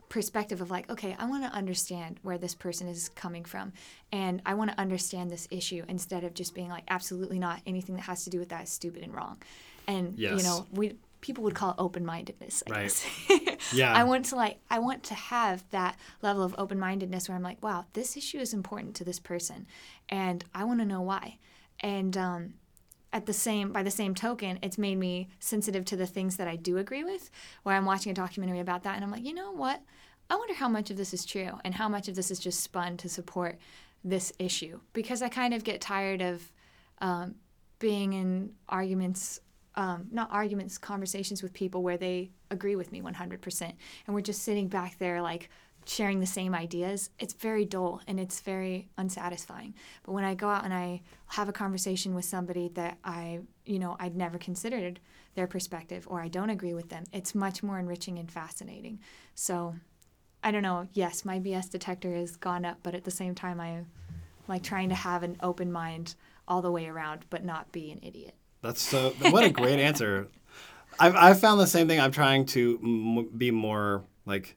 perspective 0.09 0.59
of 0.61 0.69
like, 0.69 0.89
okay, 0.89 1.15
I 1.17 1.25
want 1.25 1.43
to 1.43 1.49
understand 1.49 2.19
where 2.21 2.37
this 2.37 2.53
person 2.53 2.87
is 2.87 3.09
coming 3.09 3.45
from, 3.45 3.73
and 4.11 4.41
I 4.45 4.53
want 4.53 4.71
to 4.71 4.79
understand 4.79 5.31
this 5.31 5.47
issue 5.49 5.83
instead 5.87 6.23
of 6.23 6.33
just 6.33 6.53
being 6.53 6.69
like, 6.69 6.83
absolutely 6.89 7.39
not. 7.39 7.61
Anything 7.65 7.95
that 7.95 8.03
has 8.03 8.23
to 8.25 8.29
do 8.29 8.39
with 8.39 8.49
that 8.49 8.63
is 8.63 8.69
stupid 8.69 9.03
and 9.03 9.13
wrong. 9.13 9.41
And 9.87 10.17
you 10.17 10.43
know, 10.43 10.67
we 10.71 10.95
people 11.21 11.43
would 11.43 11.55
call 11.55 11.71
it 11.71 11.75
open-mindedness. 11.77 12.63
I 12.67 12.71
Right. 12.71 12.81
guess. 12.83 13.05
Yeah. 13.73 13.93
I 13.93 14.03
want 14.03 14.25
to 14.25 14.35
like 14.35 14.57
I 14.69 14.79
want 14.79 15.03
to 15.03 15.13
have 15.13 15.63
that 15.69 15.95
level 16.21 16.43
of 16.43 16.55
open-mindedness 16.57 17.29
where 17.29 17.35
I'm 17.35 17.43
like, 17.43 17.61
wow, 17.63 17.85
this 17.93 18.17
issue 18.17 18.39
is 18.39 18.53
important 18.53 18.95
to 18.97 19.03
this 19.03 19.19
person, 19.19 19.67
and 20.09 20.43
I 20.53 20.63
want 20.63 20.79
to 20.79 20.85
know 20.85 21.01
why. 21.01 21.37
And 21.79 22.17
um, 22.17 22.53
at 23.13 23.25
the 23.27 23.33
same 23.33 23.71
by 23.71 23.83
the 23.83 23.91
same 23.91 24.15
token, 24.15 24.59
it's 24.61 24.77
made 24.77 24.97
me 24.97 25.29
sensitive 25.39 25.85
to 25.85 25.95
the 25.95 26.07
things 26.07 26.37
that 26.37 26.47
I 26.47 26.55
do 26.55 26.77
agree 26.77 27.03
with. 27.03 27.29
Where 27.63 27.75
I'm 27.75 27.85
watching 27.85 28.11
a 28.11 28.15
documentary 28.15 28.59
about 28.59 28.83
that, 28.83 28.95
and 28.95 29.03
I'm 29.03 29.11
like, 29.11 29.23
you 29.23 29.33
know 29.33 29.51
what? 29.51 29.81
I 30.29 30.35
wonder 30.35 30.53
how 30.53 30.69
much 30.69 30.89
of 30.89 30.97
this 30.97 31.13
is 31.13 31.25
true, 31.25 31.51
and 31.63 31.75
how 31.75 31.87
much 31.87 32.07
of 32.07 32.15
this 32.15 32.31
is 32.31 32.39
just 32.39 32.61
spun 32.61 32.97
to 32.97 33.09
support 33.09 33.57
this 34.03 34.33
issue. 34.39 34.79
Because 34.93 35.21
I 35.21 35.29
kind 35.29 35.53
of 35.53 35.63
get 35.63 35.81
tired 35.81 36.21
of 36.21 36.51
um, 36.99 37.35
being 37.79 38.13
in 38.13 38.53
arguments 38.69 39.39
um, 39.81 40.05
not 40.11 40.29
arguments, 40.31 40.77
conversations 40.77 41.41
with 41.41 41.53
people 41.53 41.81
where 41.81 41.97
they 41.97 42.29
agree 42.51 42.75
with 42.75 42.91
me 42.91 43.01
100%. 43.01 43.61
And 44.05 44.13
we're 44.13 44.21
just 44.21 44.43
sitting 44.43 44.67
back 44.67 44.99
there, 44.99 45.23
like 45.23 45.49
sharing 45.87 46.19
the 46.19 46.27
same 46.27 46.53
ideas. 46.53 47.09
It's 47.17 47.33
very 47.33 47.65
dull 47.65 47.99
and 48.05 48.19
it's 48.19 48.41
very 48.41 48.89
unsatisfying. 48.99 49.73
But 50.03 50.11
when 50.11 50.23
I 50.23 50.35
go 50.35 50.47
out 50.49 50.65
and 50.65 50.73
I 50.73 51.01
have 51.29 51.49
a 51.49 51.51
conversation 51.51 52.13
with 52.13 52.25
somebody 52.25 52.69
that 52.75 52.99
I, 53.03 53.39
you 53.65 53.79
know, 53.79 53.97
I'd 53.99 54.15
never 54.15 54.37
considered 54.37 54.99
their 55.33 55.47
perspective 55.47 56.07
or 56.07 56.21
I 56.21 56.27
don't 56.27 56.51
agree 56.51 56.75
with 56.75 56.89
them, 56.89 57.05
it's 57.11 57.33
much 57.33 57.63
more 57.63 57.79
enriching 57.79 58.19
and 58.19 58.31
fascinating. 58.31 58.99
So 59.33 59.73
I 60.43 60.51
don't 60.51 60.61
know. 60.61 60.89
Yes, 60.93 61.25
my 61.25 61.39
BS 61.39 61.71
detector 61.71 62.13
has 62.13 62.35
gone 62.35 62.65
up, 62.65 62.77
but 62.83 62.93
at 62.93 63.03
the 63.03 63.09
same 63.09 63.33
time, 63.33 63.59
I'm 63.59 63.87
like 64.47 64.61
trying 64.61 64.89
to 64.89 64.95
have 64.95 65.23
an 65.23 65.37
open 65.41 65.71
mind 65.71 66.13
all 66.47 66.61
the 66.61 66.71
way 66.71 66.85
around, 66.85 67.25
but 67.31 67.43
not 67.43 67.71
be 67.71 67.91
an 67.91 67.99
idiot. 68.03 68.35
That's 68.61 68.81
so. 68.81 69.09
What 69.31 69.43
a 69.43 69.49
great 69.49 69.79
answer. 69.79 70.27
I've 70.99 71.15
I've 71.15 71.39
found 71.39 71.59
the 71.59 71.67
same 71.67 71.87
thing. 71.87 71.99
I'm 71.99 72.11
trying 72.11 72.45
to 72.47 72.79
m- 72.83 73.29
be 73.37 73.49
more 73.51 74.03
like, 74.25 74.55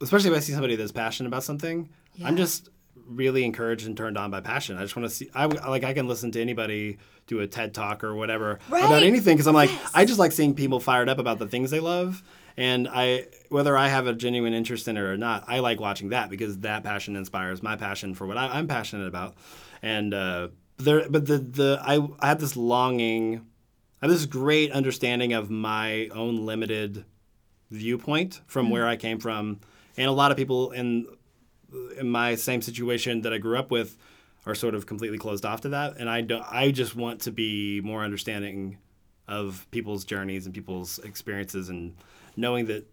especially 0.00 0.30
if 0.30 0.36
I 0.36 0.40
see 0.40 0.52
somebody 0.52 0.76
that's 0.76 0.92
passionate 0.92 1.28
about 1.28 1.42
something. 1.44 1.88
Yeah. 2.14 2.28
I'm 2.28 2.36
just 2.36 2.68
really 3.06 3.44
encouraged 3.44 3.86
and 3.86 3.96
turned 3.96 4.16
on 4.18 4.30
by 4.30 4.40
passion. 4.40 4.76
I 4.76 4.82
just 4.82 4.96
want 4.96 5.08
to 5.08 5.14
see. 5.14 5.30
I 5.34 5.46
like 5.46 5.84
I 5.84 5.92
can 5.92 6.06
listen 6.08 6.30
to 6.32 6.40
anybody 6.40 6.98
do 7.26 7.40
a 7.40 7.46
TED 7.46 7.74
talk 7.74 8.04
or 8.04 8.14
whatever 8.14 8.60
about 8.68 9.02
anything 9.02 9.36
because 9.36 9.48
I'm 9.48 9.54
like 9.54 9.70
Yes. 9.70 9.90
I 9.94 10.04
just 10.04 10.18
like 10.18 10.30
seeing 10.32 10.54
people 10.54 10.78
fired 10.78 11.08
up 11.08 11.18
about 11.18 11.38
the 11.38 11.48
things 11.48 11.70
they 11.70 11.80
love. 11.80 12.22
And 12.58 12.88
I, 12.88 13.26
whether 13.50 13.76
I 13.76 13.88
have 13.88 14.06
a 14.06 14.14
genuine 14.14 14.54
interest 14.54 14.88
in 14.88 14.96
it 14.96 15.00
or 15.00 15.18
not, 15.18 15.44
I 15.46 15.58
like 15.58 15.78
watching 15.78 16.08
that 16.08 16.30
because 16.30 16.58
that 16.60 16.84
passion 16.84 17.14
inspires 17.14 17.62
my 17.62 17.76
passion 17.76 18.14
for 18.14 18.26
what 18.26 18.38
I, 18.38 18.46
I'm 18.58 18.66
passionate 18.66 19.06
about. 19.08 19.34
And 19.82 20.14
uh, 20.14 20.48
there, 20.78 21.08
but 21.08 21.26
the 21.26 21.38
the 21.38 21.80
I, 21.82 22.06
I 22.20 22.28
have 22.28 22.40
this 22.40 22.56
longing, 22.56 23.46
I 24.02 24.06
have 24.06 24.10
this 24.10 24.26
great 24.26 24.72
understanding 24.72 25.32
of 25.32 25.50
my 25.50 26.08
own 26.08 26.44
limited 26.44 27.04
viewpoint 27.70 28.40
from 28.46 28.66
mm-hmm. 28.66 28.72
where 28.72 28.88
I 28.88 28.96
came 28.96 29.18
from, 29.18 29.60
and 29.96 30.08
a 30.08 30.12
lot 30.12 30.30
of 30.30 30.36
people 30.36 30.70
in 30.72 31.06
in 31.98 32.08
my 32.08 32.34
same 32.34 32.62
situation 32.62 33.22
that 33.22 33.32
I 33.32 33.38
grew 33.38 33.58
up 33.58 33.70
with 33.70 33.96
are 34.44 34.54
sort 34.54 34.74
of 34.74 34.86
completely 34.86 35.18
closed 35.18 35.44
off 35.44 35.62
to 35.62 35.70
that, 35.70 35.96
and 35.96 36.08
I 36.08 36.20
don't. 36.20 36.44
I 36.50 36.70
just 36.70 36.94
want 36.94 37.22
to 37.22 37.32
be 37.32 37.80
more 37.80 38.04
understanding 38.04 38.78
of 39.28 39.66
people's 39.70 40.04
journeys 40.04 40.46
and 40.46 40.54
people's 40.54 40.98
experiences, 41.00 41.68
and 41.68 41.96
knowing 42.36 42.66
that 42.66 42.86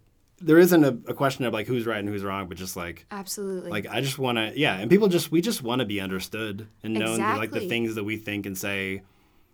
there 0.43 0.59
isn't 0.59 0.83
a, 0.83 0.89
a 1.07 1.13
question 1.13 1.45
of 1.45 1.53
like 1.53 1.67
who's 1.67 1.85
right 1.85 1.99
and 1.99 2.09
who's 2.09 2.23
wrong, 2.23 2.47
but 2.47 2.57
just 2.57 2.75
like 2.75 3.05
Absolutely. 3.09 3.71
like 3.71 3.87
I 3.87 4.01
just 4.01 4.19
want 4.19 4.37
to 4.37 4.53
yeah, 4.55 4.77
and 4.77 4.89
people 4.89 5.07
just 5.07 5.31
we 5.31 5.41
just 5.41 5.63
want 5.63 5.79
to 5.79 5.85
be 5.85 6.01
understood 6.01 6.67
and 6.83 6.93
known 6.93 7.19
that 7.19 7.37
like 7.37 7.51
the 7.51 7.67
things 7.67 7.95
that 7.95 8.03
we 8.03 8.17
think 8.17 8.45
and 8.45 8.57
say 8.57 9.01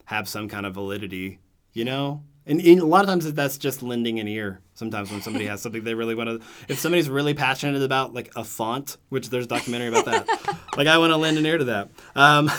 have 0.05 0.27
some 0.27 0.49
kind 0.49 0.65
of 0.65 0.73
validity, 0.73 1.39
you 1.73 1.85
know. 1.85 2.23
And, 2.45 2.59
and 2.61 2.79
a 2.79 2.85
lot 2.85 3.03
of 3.03 3.09
times 3.09 3.31
that's 3.33 3.59
just 3.59 3.83
lending 3.83 4.19
an 4.19 4.27
ear. 4.27 4.61
Sometimes 4.73 5.11
when 5.11 5.21
somebody 5.21 5.45
has 5.45 5.61
something 5.61 5.83
they 5.83 5.93
really 5.93 6.15
want 6.15 6.29
to, 6.29 6.47
if 6.67 6.79
somebody's 6.79 7.07
really 7.07 7.35
passionate 7.35 7.79
about 7.83 8.15
like 8.15 8.31
a 8.35 8.43
font, 8.43 8.97
which 9.09 9.29
there's 9.29 9.45
a 9.45 9.47
documentary 9.47 9.89
about 9.89 10.05
that, 10.05 10.57
like 10.77 10.87
I 10.87 10.97
want 10.97 11.11
to 11.11 11.17
lend 11.17 11.37
an 11.37 11.45
ear 11.45 11.59
to 11.59 11.65
that. 11.65 11.89
Um, 12.15 12.49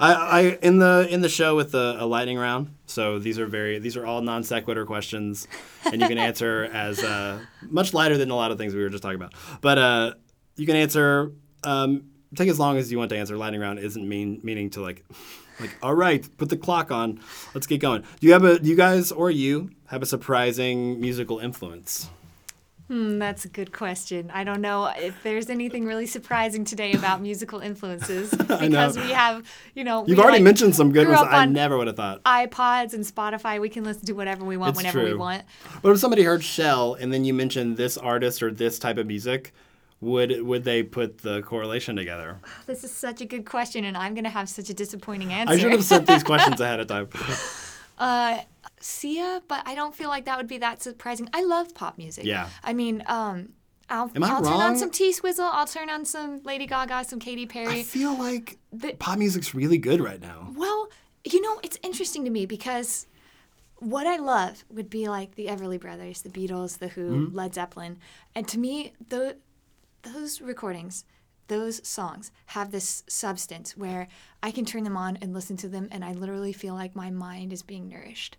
I, 0.00 0.12
I 0.14 0.40
in 0.62 0.78
the 0.78 1.06
in 1.10 1.20
the 1.20 1.28
show 1.28 1.54
with 1.54 1.72
the 1.72 1.96
a 1.98 2.06
lightning 2.06 2.38
round. 2.38 2.74
So 2.86 3.18
these 3.18 3.38
are 3.38 3.46
very 3.46 3.78
these 3.78 3.96
are 3.98 4.06
all 4.06 4.22
non 4.22 4.42
sequitur 4.42 4.86
questions, 4.86 5.46
and 5.84 6.00
you 6.00 6.08
can 6.08 6.18
answer 6.30 6.68
as 6.72 7.04
uh, 7.04 7.40
much 7.62 7.92
lighter 7.92 8.16
than 8.16 8.30
a 8.30 8.34
lot 8.34 8.50
of 8.50 8.56
things 8.58 8.74
we 8.74 8.82
were 8.82 8.88
just 8.88 9.02
talking 9.02 9.16
about. 9.16 9.34
But 9.60 9.78
uh, 9.78 10.14
you 10.56 10.66
can 10.66 10.76
answer 10.76 11.32
um, 11.64 12.04
take 12.34 12.48
as 12.48 12.58
long 12.58 12.78
as 12.78 12.90
you 12.90 12.96
want 12.96 13.10
to 13.10 13.18
answer. 13.18 13.36
Lightning 13.36 13.60
round 13.60 13.78
isn't 13.78 14.08
mean 14.08 14.40
meaning 14.42 14.70
to 14.70 14.80
like 14.80 15.04
like 15.60 15.76
all 15.82 15.94
right, 15.94 16.26
put 16.38 16.48
the 16.48 16.56
clock 16.56 16.90
on, 16.90 17.20
let's 17.54 17.66
get 17.66 17.82
going. 17.82 18.02
Do 18.20 18.26
you 18.26 18.32
have 18.32 18.44
a 18.44 18.58
do 18.58 18.70
you 18.70 18.76
guys 18.76 19.12
or 19.12 19.30
you 19.30 19.70
have 19.88 20.02
a 20.02 20.06
surprising 20.06 20.98
musical 20.98 21.40
influence? 21.40 22.08
Hmm, 22.90 23.20
that's 23.20 23.44
a 23.44 23.48
good 23.48 23.72
question. 23.72 24.32
I 24.34 24.42
don't 24.42 24.60
know 24.60 24.86
if 24.86 25.22
there's 25.22 25.48
anything 25.48 25.84
really 25.84 26.06
surprising 26.06 26.64
today 26.64 26.92
about 26.92 27.22
musical 27.22 27.60
influences 27.60 28.30
because 28.36 28.96
we 28.96 29.10
have, 29.10 29.48
you 29.76 29.84
know, 29.84 30.04
You've 30.08 30.18
already 30.18 30.38
like, 30.38 30.42
mentioned 30.42 30.74
some 30.74 30.90
good 30.90 31.06
ones. 31.06 31.20
I 31.22 31.46
never 31.46 31.78
would 31.78 31.86
have 31.86 31.94
thought. 31.94 32.20
iPods 32.24 32.92
and 32.92 33.04
Spotify. 33.04 33.60
We 33.60 33.68
can 33.68 33.84
listen 33.84 34.06
to 34.06 34.12
whatever 34.14 34.44
we 34.44 34.56
want 34.56 34.70
It's 34.70 34.78
whenever 34.78 35.04
we 35.04 35.14
want. 35.14 35.44
What 35.82 35.92
if 35.92 36.00
somebody 36.00 36.24
heard 36.24 36.42
SHEL 36.42 36.94
and 36.94 37.12
then 37.12 37.24
you 37.24 37.32
mentioned 37.32 37.76
this 37.76 37.96
artist 37.96 38.42
or 38.42 38.50
this 38.50 38.80
type 38.80 38.98
of 38.98 39.06
music? 39.06 39.52
Would 40.00 40.42
would 40.42 40.64
they 40.64 40.82
put 40.82 41.18
the 41.18 41.42
correlation 41.42 41.94
together? 41.94 42.40
This 42.66 42.82
is 42.82 42.90
such 42.90 43.20
a 43.20 43.24
good 43.24 43.46
question, 43.46 43.84
and 43.84 43.96
I'm 43.96 44.14
gonna 44.14 44.30
have 44.30 44.48
such 44.48 44.68
a 44.68 44.74
disappointing 44.74 45.32
answer. 45.32 45.54
I 45.54 45.58
should 45.58 45.70
have 45.70 45.84
sent 45.84 46.08
these 46.08 46.24
questions 46.24 46.60
ahead 46.60 46.80
of 46.80 46.88
time. 46.88 47.08
Uh, 47.98 48.38
Sia, 48.80 49.42
but 49.48 49.62
I 49.66 49.74
don't 49.74 49.94
feel 49.94 50.08
like 50.08 50.24
that 50.24 50.36
would 50.38 50.46
be 50.48 50.58
that 50.58 50.82
surprising. 50.82 51.28
I 51.32 51.42
love 51.44 51.74
pop 51.74 51.98
music. 51.98 52.24
Yeah. 52.24 52.48
I 52.64 52.72
mean, 52.72 53.02
um, 53.06 53.50
I'll, 53.88 54.10
Am 54.14 54.24
I 54.24 54.28
I'll 54.30 54.42
turn 54.42 54.52
on 54.54 54.76
some 54.76 54.90
T 54.90 55.12
Swizzle. 55.12 55.44
I'll 55.52 55.66
turn 55.66 55.90
on 55.90 56.04
some 56.04 56.42
Lady 56.44 56.66
Gaga, 56.66 57.04
some 57.04 57.18
Katy 57.18 57.46
Perry. 57.46 57.80
I 57.80 57.82
feel 57.82 58.16
like 58.16 58.58
The- 58.72 58.94
pop 58.94 59.18
music's 59.18 59.54
really 59.54 59.78
good 59.78 60.00
right 60.00 60.20
now. 60.20 60.52
Well, 60.54 60.88
you 61.24 61.40
know, 61.42 61.60
it's 61.62 61.78
interesting 61.82 62.24
to 62.24 62.30
me 62.30 62.46
because 62.46 63.06
what 63.76 64.06
I 64.06 64.16
love 64.16 64.64
would 64.70 64.88
be 64.90 65.08
like 65.08 65.34
the 65.34 65.46
Everly 65.46 65.80
Brothers, 65.80 66.22
the 66.22 66.30
Beatles, 66.30 66.78
the 66.78 66.88
Who, 66.88 67.26
Mm-hmm. 67.28 67.36
Led 67.36 67.54
Zeppelin, 67.54 67.98
and 68.34 68.46
to 68.48 68.58
me, 68.58 68.92
the, 69.08 69.36
those 70.02 70.40
recordings, 70.40 71.04
those 71.48 71.86
songs 71.86 72.30
have 72.46 72.70
this 72.70 73.02
substance 73.08 73.76
where 73.76 74.06
I 74.42 74.50
can 74.52 74.64
turn 74.64 74.84
them 74.84 74.96
on 74.96 75.18
and 75.20 75.34
listen 75.34 75.56
to 75.58 75.68
them, 75.68 75.88
and 75.90 76.04
I 76.04 76.12
literally 76.12 76.52
feel 76.52 76.74
like 76.74 76.94
my 76.94 77.10
mind 77.10 77.52
is 77.52 77.62
being 77.62 77.88
nourished. 77.88 78.36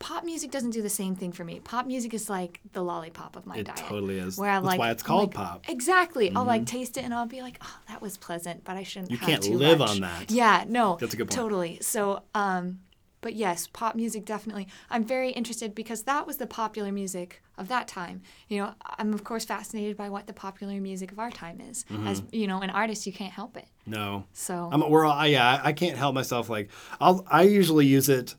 Pop 0.00 0.24
music 0.24 0.52
doesn't 0.52 0.70
do 0.70 0.80
the 0.80 0.88
same 0.88 1.16
thing 1.16 1.32
for 1.32 1.44
me. 1.44 1.58
Pop 1.58 1.84
music 1.86 2.14
is 2.14 2.30
like 2.30 2.60
the 2.72 2.82
lollipop 2.82 3.34
of 3.34 3.46
my 3.46 3.56
It 3.56 3.66
diet. 3.66 3.80
It 3.80 3.82
totally 3.86 4.18
is. 4.18 4.38
Where 4.38 4.48
I'm 4.50 4.62
That's 4.62 4.66
like, 4.72 4.78
why 4.78 4.90
it's 4.92 5.02
called 5.02 5.34
like- 5.34 5.46
pop. 5.46 5.68
Exactly. 5.68 6.30
I'll 6.34 6.44
like 6.44 6.66
taste 6.66 6.96
it 6.96 7.04
and 7.04 7.12
I'll 7.12 7.26
be 7.26 7.42
like, 7.42 7.58
oh, 7.62 7.78
that 7.88 8.00
was 8.00 8.16
pleasant, 8.16 8.62
but 8.64 8.76
I 8.76 8.84
shouldn't. 8.84 9.10
You 9.10 9.18
can't 9.18 9.44
live 9.48 9.80
much." 9.80 9.90
on 9.90 10.00
that. 10.00 10.30
Yeah, 10.30 10.64
no. 10.68 10.98
That's 11.00 11.14
a 11.14 11.16
good 11.16 11.28
point. 11.28 11.36
Totally. 11.36 11.78
So, 11.80 12.22
um, 12.34 12.78
but 13.20 13.34
yes, 13.34 13.66
pop 13.72 13.96
music 13.96 14.24
definitely. 14.24 14.68
I'm 14.88 15.02
very 15.04 15.30
interested 15.30 15.74
because 15.74 16.04
that 16.04 16.24
was 16.28 16.36
the 16.36 16.46
popular 16.46 16.92
music 16.92 17.42
of 17.56 17.66
that 17.66 17.88
time. 17.88 18.22
You 18.46 18.58
know, 18.62 18.74
I'm 18.98 19.12
of 19.12 19.24
course 19.24 19.44
fascinated 19.44 19.96
by 19.96 20.08
what 20.10 20.28
the 20.28 20.32
popular 20.32 20.80
music 20.80 21.10
of 21.10 21.18
our 21.18 21.32
time 21.32 21.60
is. 21.60 21.84
Mm-hmm. 21.90 22.06
As 22.06 22.22
you 22.30 22.46
know, 22.46 22.60
an 22.60 22.70
artist, 22.70 23.04
you 23.04 23.12
can't 23.12 23.32
help 23.32 23.56
it. 23.56 23.66
No. 23.84 24.26
So 24.32 24.68
I'm, 24.72 24.88
we're 24.88 25.04
all, 25.04 25.26
yeah, 25.26 25.60
I 25.64 25.72
can't 25.72 25.96
help 25.98 26.14
myself. 26.14 26.48
Like, 26.48 26.70
I'll, 27.00 27.24
I 27.28 27.42
usually 27.42 27.86
use 27.86 28.08
it 28.08 28.36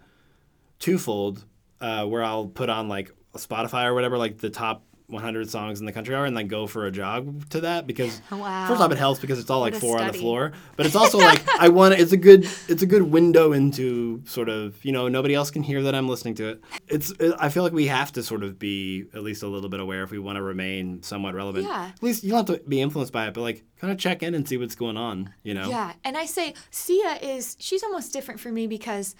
twofold, 0.79 1.43
uh, 1.81 2.05
where 2.05 2.23
I'll 2.23 2.47
put 2.47 2.69
on 2.69 2.87
like 2.89 3.11
Spotify 3.35 3.85
or 3.85 3.93
whatever, 3.93 4.17
like 4.17 4.37
the 4.37 4.49
top 4.49 4.83
100 5.07 5.49
songs 5.49 5.79
in 5.79 5.87
the 5.87 5.91
country 5.91 6.13
are, 6.13 6.25
and 6.25 6.37
then 6.37 6.47
go 6.47 6.67
for 6.67 6.85
a 6.85 6.91
jog 6.91 7.49
to 7.49 7.61
that 7.61 7.87
because 7.87 8.21
Wow. 8.31 8.67
first 8.67 8.79
off, 8.79 8.91
it 8.91 8.97
helps 8.99 9.19
because 9.19 9.39
it's 9.39 9.49
all 9.49 9.59
like 9.59 9.73
What 9.73 9.81
four 9.81 9.99
on 9.99 10.07
the 10.07 10.13
floor, 10.13 10.51
but 10.75 10.85
it's 10.85 10.95
also 10.95 11.17
like 11.29 11.41
I 11.59 11.69
want 11.69 11.95
it's 11.95 12.11
a 12.11 12.17
good 12.17 12.47
it's 12.67 12.83
a 12.83 12.85
good 12.85 13.01
window 13.01 13.51
into 13.51 14.21
sort 14.25 14.49
of 14.49 14.83
you 14.85 14.91
know 14.91 15.07
nobody 15.07 15.33
else 15.33 15.49
can 15.49 15.63
hear 15.63 15.81
that 15.83 15.95
I'm 15.95 16.07
listening 16.07 16.35
to 16.35 16.49
it. 16.49 16.63
It's 16.87 17.11
I 17.39 17.49
feel 17.49 17.63
like 17.63 17.73
we 17.73 17.87
have 17.87 18.11
to 18.13 18.23
sort 18.23 18.43
of 18.43 18.59
be 18.59 19.05
at 19.15 19.23
least 19.23 19.41
a 19.41 19.47
little 19.47 19.69
bit 19.69 19.79
aware 19.79 20.03
if 20.03 20.11
we 20.11 20.19
want 20.19 20.35
to 20.35 20.43
remain 20.43 21.01
somewhat 21.01 21.33
relevant. 21.33 21.65
Yeah. 21.65 21.89
At 21.91 22.03
least 22.03 22.23
you 22.23 22.29
don't 22.29 22.47
have 22.47 22.57
to 22.61 22.69
be 22.69 22.79
influenced 22.79 23.11
by 23.11 23.27
it, 23.27 23.33
but 23.33 23.41
like 23.41 23.63
kind 23.79 23.91
of 23.91 23.97
check 23.97 24.21
in 24.21 24.35
and 24.35 24.47
see 24.47 24.57
what's 24.57 24.75
going 24.75 24.97
on. 24.97 25.33
You 25.41 25.55
know. 25.55 25.69
Yeah, 25.69 25.93
and 26.03 26.17
I 26.17 26.25
say 26.27 26.53
Sia 26.69 27.17
is 27.19 27.57
she's 27.59 27.81
almost 27.83 28.13
different 28.13 28.39
for 28.39 28.51
me 28.51 28.67
because 28.67 29.15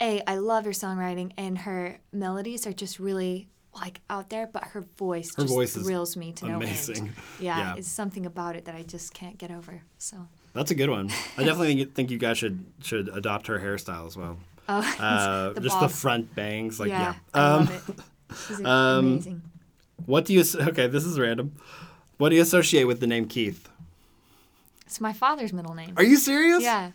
a 0.00 0.22
I 0.26 0.36
love 0.36 0.64
her 0.64 0.70
songwriting 0.72 1.32
and 1.36 1.58
her 1.58 1.98
melodies 2.12 2.66
are 2.66 2.72
just 2.72 2.98
really 2.98 3.48
like 3.74 4.00
out 4.08 4.30
there, 4.30 4.46
but 4.46 4.64
her 4.68 4.86
voice 4.96 5.34
Her 5.36 5.42
just 5.42 5.54
voice 5.54 5.74
thrills 5.74 6.16
me 6.16 6.32
to 6.32 6.46
no 6.48 6.56
amazing. 6.56 6.96
end. 6.96 7.12
Yeah, 7.40 7.58
Yeah. 7.58 7.74
it's 7.76 7.88
something 7.88 8.24
about 8.26 8.56
it 8.56 8.64
that 8.64 8.74
I 8.74 8.82
just 8.82 9.12
can't 9.12 9.36
get 9.36 9.50
over. 9.50 9.82
So 9.98 10.16
That's 10.54 10.70
a 10.70 10.74
good 10.74 10.88
one. 10.90 11.10
I 11.36 11.44
definitely 11.44 11.84
think, 11.84 12.10
you 12.10 12.18
guys 12.18 12.38
should 12.38 12.64
should 12.82 13.08
adopt 13.10 13.46
her 13.48 13.58
hairstyle 13.58 14.06
as 14.06 14.16
well. 14.16 14.38
oh, 14.68 14.94
Uh, 14.98 15.52
the 15.52 15.60
just 15.60 15.78
bob. 15.78 15.90
the 15.90 15.94
front 15.94 16.34
bangs, 16.34 16.80
like 16.80 16.88
yeah, 16.88 17.14
yeah. 17.34 17.40
I 17.40 17.40
Um, 17.52 17.64
love 17.66 17.88
it. 17.90 18.36
She's 18.48 18.64
um, 18.64 19.06
amazing. 19.06 19.42
what 20.06 20.24
do 20.24 20.32
you? 20.34 20.42
Okay, 20.68 20.86
this 20.88 21.04
is 21.04 21.18
random. 21.18 21.52
What 22.18 22.30
do 22.30 22.36
you 22.36 22.42
associate 22.42 22.84
with 22.84 23.00
the 23.00 23.06
name 23.06 23.26
Keith? 23.28 23.68
It's 24.86 25.00
my 25.00 25.12
father's 25.12 25.52
middle 25.52 25.74
name. 25.74 25.92
Are 25.96 26.02
you 26.02 26.16
serious? 26.16 26.62
Yeah. 26.62 26.92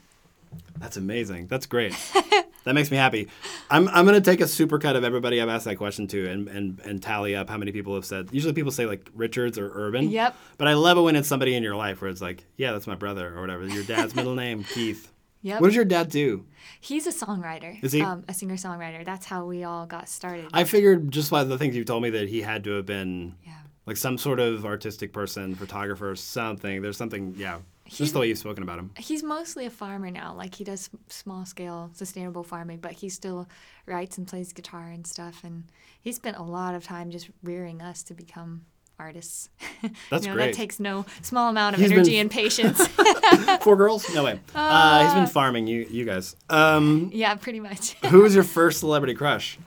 That's 0.79 0.97
amazing. 0.97 1.47
That's 1.47 1.65
great. 1.65 1.95
that 2.63 2.73
makes 2.73 2.91
me 2.91 2.97
happy. 2.97 3.27
I'm, 3.69 3.87
I'm 3.89 4.05
gonna 4.05 4.21
take 4.21 4.41
a 4.41 4.47
super 4.47 4.79
cut 4.79 4.95
of 4.95 5.03
everybody 5.03 5.41
I've 5.41 5.49
asked 5.49 5.65
that 5.65 5.77
question 5.77 6.07
to 6.07 6.29
and, 6.29 6.47
and 6.47 6.79
and 6.83 7.01
tally 7.01 7.35
up 7.35 7.49
how 7.49 7.57
many 7.57 7.71
people 7.71 7.95
have 7.95 8.05
said. 8.05 8.29
Usually 8.31 8.53
people 8.53 8.71
say 8.71 8.85
like 8.85 9.09
Richards 9.13 9.57
or 9.57 9.71
Urban. 9.73 10.09
Yep. 10.09 10.35
But 10.57 10.67
I 10.67 10.73
love 10.73 10.97
it 10.97 11.01
when 11.01 11.15
it's 11.15 11.27
somebody 11.27 11.55
in 11.55 11.63
your 11.63 11.75
life 11.75 12.01
where 12.01 12.09
it's 12.09 12.21
like, 12.21 12.45
yeah, 12.57 12.71
that's 12.71 12.87
my 12.87 12.95
brother 12.95 13.35
or 13.35 13.41
whatever. 13.41 13.67
Your 13.67 13.83
dad's 13.83 14.15
middle 14.15 14.35
name, 14.35 14.63
Keith. 14.73 15.11
Yep. 15.43 15.61
What 15.61 15.67
does 15.67 15.75
your 15.75 15.85
dad 15.85 16.09
do? 16.09 16.45
He's 16.79 17.07
a 17.07 17.11
songwriter. 17.11 17.83
Is 17.83 17.91
he? 17.91 18.01
Um, 18.01 18.23
a 18.27 18.33
singer 18.33 18.55
songwriter. 18.55 19.03
That's 19.03 19.25
how 19.25 19.45
we 19.45 19.63
all 19.63 19.87
got 19.87 20.07
started. 20.07 20.49
I 20.53 20.65
figured 20.65 21.11
just 21.11 21.31
by 21.31 21.43
the 21.43 21.57
things 21.57 21.75
you 21.75 21.83
told 21.83 22.03
me 22.03 22.11
that 22.11 22.29
he 22.29 22.41
had 22.41 22.63
to 22.65 22.71
have 22.71 22.85
been 22.85 23.35
yeah. 23.45 23.53
like 23.87 23.97
some 23.97 24.19
sort 24.19 24.39
of 24.39 24.65
artistic 24.65 25.13
person, 25.13 25.55
photographer, 25.55 26.15
something. 26.15 26.83
There's 26.83 26.97
something, 26.97 27.33
yeah. 27.37 27.59
Just 27.97 28.13
the 28.13 28.19
way 28.19 28.27
you've 28.29 28.37
spoken 28.37 28.63
about 28.63 28.79
him. 28.79 28.91
He's 28.97 29.21
mostly 29.21 29.65
a 29.65 29.69
farmer 29.69 30.09
now. 30.09 30.33
Like 30.33 30.55
he 30.55 30.63
does 30.63 30.89
small 31.09 31.45
scale 31.45 31.89
sustainable 31.93 32.43
farming, 32.43 32.77
but 32.79 32.93
he 32.93 33.09
still 33.09 33.47
writes 33.85 34.17
and 34.17 34.25
plays 34.27 34.53
guitar 34.53 34.87
and 34.87 35.05
stuff. 35.05 35.43
And 35.43 35.65
he 36.01 36.11
spent 36.13 36.37
a 36.37 36.43
lot 36.43 36.73
of 36.73 36.83
time 36.85 37.11
just 37.11 37.29
rearing 37.43 37.81
us 37.81 38.01
to 38.03 38.13
become 38.13 38.61
artists. 38.97 39.49
That's 40.09 40.25
you 40.25 40.29
know, 40.31 40.35
great. 40.37 40.47
That 40.51 40.53
takes 40.55 40.79
no 40.79 41.05
small 41.21 41.49
amount 41.49 41.75
of 41.75 41.81
He's 41.81 41.89
been- 41.89 41.99
energy 41.99 42.17
and 42.19 42.31
patience. 42.41 42.87
Four 43.61 43.75
girls? 43.75 44.11
No 44.13 44.23
way. 44.23 44.39
Uh, 44.55 45.03
he's 45.03 45.13
been 45.13 45.27
farming 45.27 45.67
you, 45.67 45.85
you 45.89 46.05
guys. 46.05 46.35
Um, 46.49 47.09
yeah, 47.13 47.35
pretty 47.35 47.59
much. 47.59 47.93
who 48.05 48.21
was 48.21 48.33
your 48.35 48.43
first 48.43 48.79
celebrity 48.79 49.13
crush? 49.15 49.57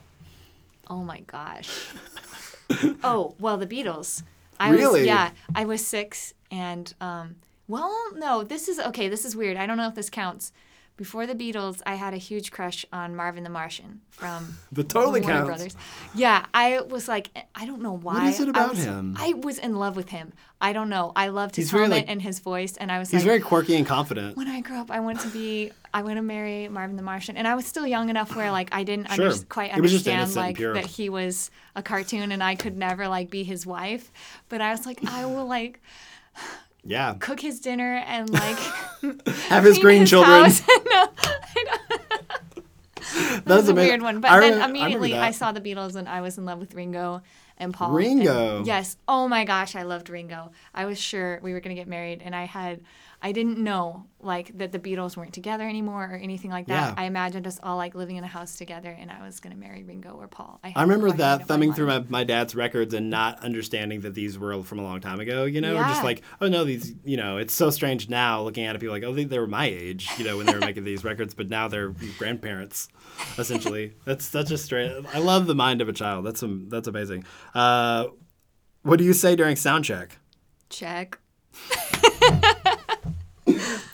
oh 0.91 1.03
my 1.03 1.21
gosh. 1.21 1.69
oh 3.03 3.35
well, 3.39 3.57
the 3.57 3.67
Beatles. 3.67 4.23
I 4.59 4.71
Really? 4.71 5.01
Was, 5.01 5.07
yeah, 5.07 5.31
I 5.55 5.65
was 5.65 5.85
six, 5.85 6.33
and 6.51 6.93
um, 7.01 7.37
well, 7.69 7.95
no, 8.15 8.43
this 8.45 8.69
is 8.69 8.79
okay. 8.79 9.09
This 9.09 9.25
is 9.25 9.35
weird. 9.37 9.57
I 9.57 9.67
don't 9.67 9.77
know 9.77 9.89
if 9.89 9.95
this 9.95 10.11
counts. 10.11 10.53
Before 10.97 11.27
the 11.27 11.35
Beatles, 11.35 11.83
I 11.85 11.97
had 11.97 12.15
a 12.15 12.19
huge 12.19 12.53
crush 12.53 12.87
on 12.93 13.17
Marvin 13.17 13.43
the 13.43 13.51
Martian 13.51 14.01
from 14.11 14.59
the 14.71 14.85
totally 14.85 15.21
Warner 15.23 15.35
counts. 15.39 15.49
Brothers. 15.49 15.77
Yeah, 16.15 16.47
I 16.55 16.83
was 16.83 17.09
like, 17.09 17.31
I 17.53 17.67
don't 17.67 17.83
know 17.83 17.97
why. 17.97 18.29
is 18.29 18.39
it 18.39 18.47
I 18.47 18.51
about 18.51 18.71
was- 18.71 18.85
him? 18.85 19.17
I 19.19 19.33
was 19.33 19.59
in 19.59 19.75
love 19.75 19.97
with 19.97 20.11
him. 20.11 20.33
I 20.61 20.73
don't 20.73 20.89
know. 20.89 21.11
I 21.17 21.29
loved 21.29 21.57
his 21.57 21.65
He's 21.67 21.71
helmet 21.73 21.91
like- 21.91 22.05
and 22.09 22.23
his 22.23 22.39
voice, 22.39 22.77
and 22.77 22.93
I 22.93 23.01
was 23.01 23.11
He's 23.11 23.23
like, 23.23 23.27
very 23.27 23.41
quirky 23.41 23.75
and 23.75 23.85
confident. 23.85 24.37
when 24.37 24.47
I 24.47 24.61
grew 24.61 24.77
up, 24.77 24.89
I 24.93 25.01
want 25.01 25.19
to 25.23 25.29
be, 25.31 25.73
I 25.93 26.03
want 26.03 26.15
to 26.17 26.23
marry 26.23 26.69
Marvin 26.69 26.95
the 26.97 27.03
Martian, 27.03 27.37
and 27.37 27.49
I 27.49 27.57
was 27.57 27.67
still 27.67 27.89
young 27.89 28.09
enough 28.09 28.37
where 28.37 28.53
like 28.53 28.69
I 28.73 28.85
didn't 28.85 29.11
Sure. 29.11 29.31
under- 29.31 29.45
quite 29.47 29.77
It 29.77 29.81
was 29.81 29.91
just 29.91 30.07
understand 30.07 30.37
like 30.37 30.59
that 30.59 30.87
he 30.87 31.09
was 31.09 31.51
a 31.75 31.83
cartoon 31.83 32.31
and 32.31 32.41
I 32.41 32.55
could 32.55 32.77
never 32.79 33.09
like 33.09 33.31
be 33.31 33.43
his 33.43 33.67
wife, 33.67 34.13
but 34.49 34.61
I 34.61 34.71
was 34.71 34.87
like, 34.87 35.05
I 35.11 35.27
will 35.27 35.47
like 35.47 35.83
Yeah. 36.85 37.15
cook 37.19 37.41
his 37.41 37.61
dinner 37.61 38.03
and 38.07 38.29
like 38.31 38.59
Have 39.49 39.65
his 39.65 39.79
green 39.79 40.01
his 40.03 40.11
children. 40.11 40.45
house. 40.45 40.63
Uh, 40.77 40.79
no. 40.91 41.09
That's 43.17 43.45
That's 43.45 43.69
a 43.69 43.75
weird 43.75 44.03
one. 44.03 44.21
But 44.21 44.31
I 44.33 44.41
then 44.41 44.55
remem- 44.55 44.63
I 44.63 44.65
immediately 44.71 45.15
I, 45.15 45.31
saw 45.31 45.53
the 45.53 45.61
Beatles 45.61 45.95
and 45.95 46.09
I 46.09 46.21
was 46.21 46.37
in 46.39 46.45
love 46.45 46.59
with 46.59 46.75
Ringo. 46.75 47.23
and 47.59 47.73
Paul. 47.73 47.93
Ringo. 47.93 48.59
And- 48.59 48.67
yes. 48.67 48.97
Oh 49.07 49.29
my 49.29 49.45
gosh, 49.45 49.77
I 49.77 49.83
loved 49.83 50.09
Ringo. 50.11 50.51
I 50.75 50.87
was 50.87 50.99
sure 51.01 51.39
we 51.43 51.53
were 51.53 51.61
gonna 51.61 51.75
get 51.77 51.87
married, 51.87 52.23
and 52.25 52.35
I 52.35 52.45
had, 52.45 52.81
I 53.25 53.33
didn't 53.33 53.57
know 53.57 54.05
like 54.21 54.57
that 54.59 54.71
the 54.71 54.79
Beatles 54.79 55.17
weren't 55.17 55.33
together 55.33 55.67
anymore 55.67 56.05
or 56.05 56.17
anything 56.17 56.51
like 56.51 56.67
that. 56.67 56.95
Yeah. 56.95 57.03
I 57.03 57.07
imagined 57.07 57.47
us 57.47 57.59
all 57.63 57.79
like 57.79 57.95
living 57.95 58.17
in 58.17 58.25
a 58.25 58.27
house 58.29 58.57
together, 58.57 58.91
and 58.91 59.11
I 59.11 59.25
was 59.25 59.41
gonna 59.41 59.57
marry 59.57 59.83
Ringo 59.83 60.11
or 60.11 60.29
Paul. 60.29 60.61
I 60.63 60.69
had 60.69 60.81
remember 60.83 61.07
a 61.07 61.13
that 61.15 61.47
thumbing 61.47 61.71
of 61.71 61.77
through 61.77 61.87
my, 61.87 62.05
my 62.11 62.25
dad's 62.25 62.55
records 62.55 62.93
and 62.93 63.09
not 63.09 63.43
understanding 63.43 64.03
that 64.03 64.13
these 64.13 64.39
were 64.39 64.63
from 64.63 64.79
a 64.79 64.83
long 64.83 65.01
time 65.01 65.21
ago, 65.21 65.47
you 65.47 65.63
know? 65.63 65.75
Or 65.75 65.85
just 65.85 66.05
like, 66.05 66.21
oh 66.43 66.49
no, 66.49 66.65
these, 66.65 66.95
you 67.03 67.17
know, 67.17 67.39
it's 67.39 67.55
so 67.55 67.71
strange 67.71 68.11
now 68.11 68.43
looking 68.43 68.67
at 68.67 68.77
it, 68.77 68.79
people 68.79 68.95
like, 68.95 69.05
oh, 69.05 69.15
they, 69.15 69.25
they 69.25 69.39
were 69.39 69.47
my 69.47 69.65
age, 69.65 70.07
you 70.19 70.25
know, 70.25 70.37
when 70.37 70.45
they 70.45 70.53
were 70.53 70.61
making 70.61 70.85
these 70.85 71.03
records, 71.03 71.33
but 71.33 71.49
now 71.49 71.67
they're 71.67 71.95
grandparents, 72.19 72.89
essentially. 73.39 73.95
That's 74.05 74.27
such 74.27 74.51
a 74.51 74.59
strange, 74.59 75.07
I 75.15 75.19
love 75.19 75.47
the 75.47 75.55
mind 75.55 75.81
of 75.81 75.89
a 75.89 75.95
child. 75.95 76.27
That's, 76.27 76.43
am- 76.43 76.69
that's 76.69 76.89
amazing. 76.89 77.25
Uh, 77.55 78.09
what 78.83 78.99
do 78.99 79.05
you 79.05 79.15
say 79.15 79.35
during 79.35 79.57
sound 79.57 79.87
check? 79.87 80.19
check. 80.69 81.19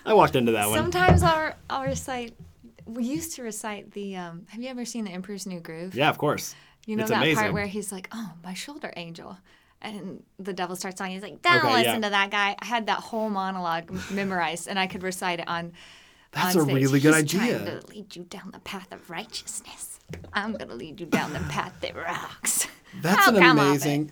I 0.04 0.14
walked 0.14 0.36
into 0.36 0.52
that 0.52 0.68
one. 0.68 0.78
Sometimes 0.78 1.22
I'll, 1.22 1.52
I'll 1.68 1.84
recite. 1.84 2.34
We 2.86 3.04
used 3.04 3.34
to 3.36 3.42
recite 3.42 3.90
the. 3.92 4.16
Um, 4.16 4.46
have 4.48 4.62
you 4.62 4.68
ever 4.68 4.84
seen 4.84 5.04
The 5.04 5.10
Emperor's 5.10 5.46
New 5.46 5.60
Groove? 5.60 5.94
Yeah, 5.94 6.08
of 6.10 6.18
course. 6.18 6.54
You 6.86 6.96
know 6.96 7.02
It's 7.02 7.10
that 7.10 7.18
amazing. 7.18 7.36
part 7.36 7.52
where 7.52 7.66
he's 7.66 7.92
like, 7.92 8.08
"Oh, 8.12 8.32
my 8.42 8.54
shoulder 8.54 8.92
angel," 8.96 9.36
and 9.82 10.22
the 10.38 10.52
devil 10.52 10.74
starts 10.76 10.98
singing. 10.98 11.14
He's 11.14 11.22
like, 11.22 11.42
"Don't 11.42 11.56
Okay, 11.64 11.72
listen 11.72 11.94
yeah. 12.02 12.08
to 12.08 12.10
that 12.10 12.30
guy." 12.30 12.56
I 12.58 12.64
had 12.64 12.86
that 12.86 12.98
whole 12.98 13.28
monologue 13.30 13.90
memorized, 14.10 14.66
and 14.68 14.78
I 14.78 14.86
could 14.86 15.02
recite 15.02 15.40
it 15.40 15.48
on. 15.48 15.72
That's 16.32 16.54
on 16.56 16.62
a 16.62 16.72
really 16.72 17.00
good 17.00 17.14
He's 17.14 17.24
idea. 17.34 17.58
Trying 17.58 17.80
to 17.80 17.86
lead 17.88 18.16
you 18.16 18.22
down 18.24 18.50
the 18.52 18.60
path 18.60 18.90
of 18.92 19.10
righteousness. 19.10 19.98
I'm 20.32 20.52
gonna 20.54 20.74
lead 20.74 21.00
you 21.00 21.06
down 21.06 21.32
the 21.32 21.40
path 21.40 21.74
that 21.80 21.94
rocks. 21.96 22.66
That's 23.02 23.28
Oh, 23.28 23.36
an 23.36 23.42
amazing. 23.42 24.10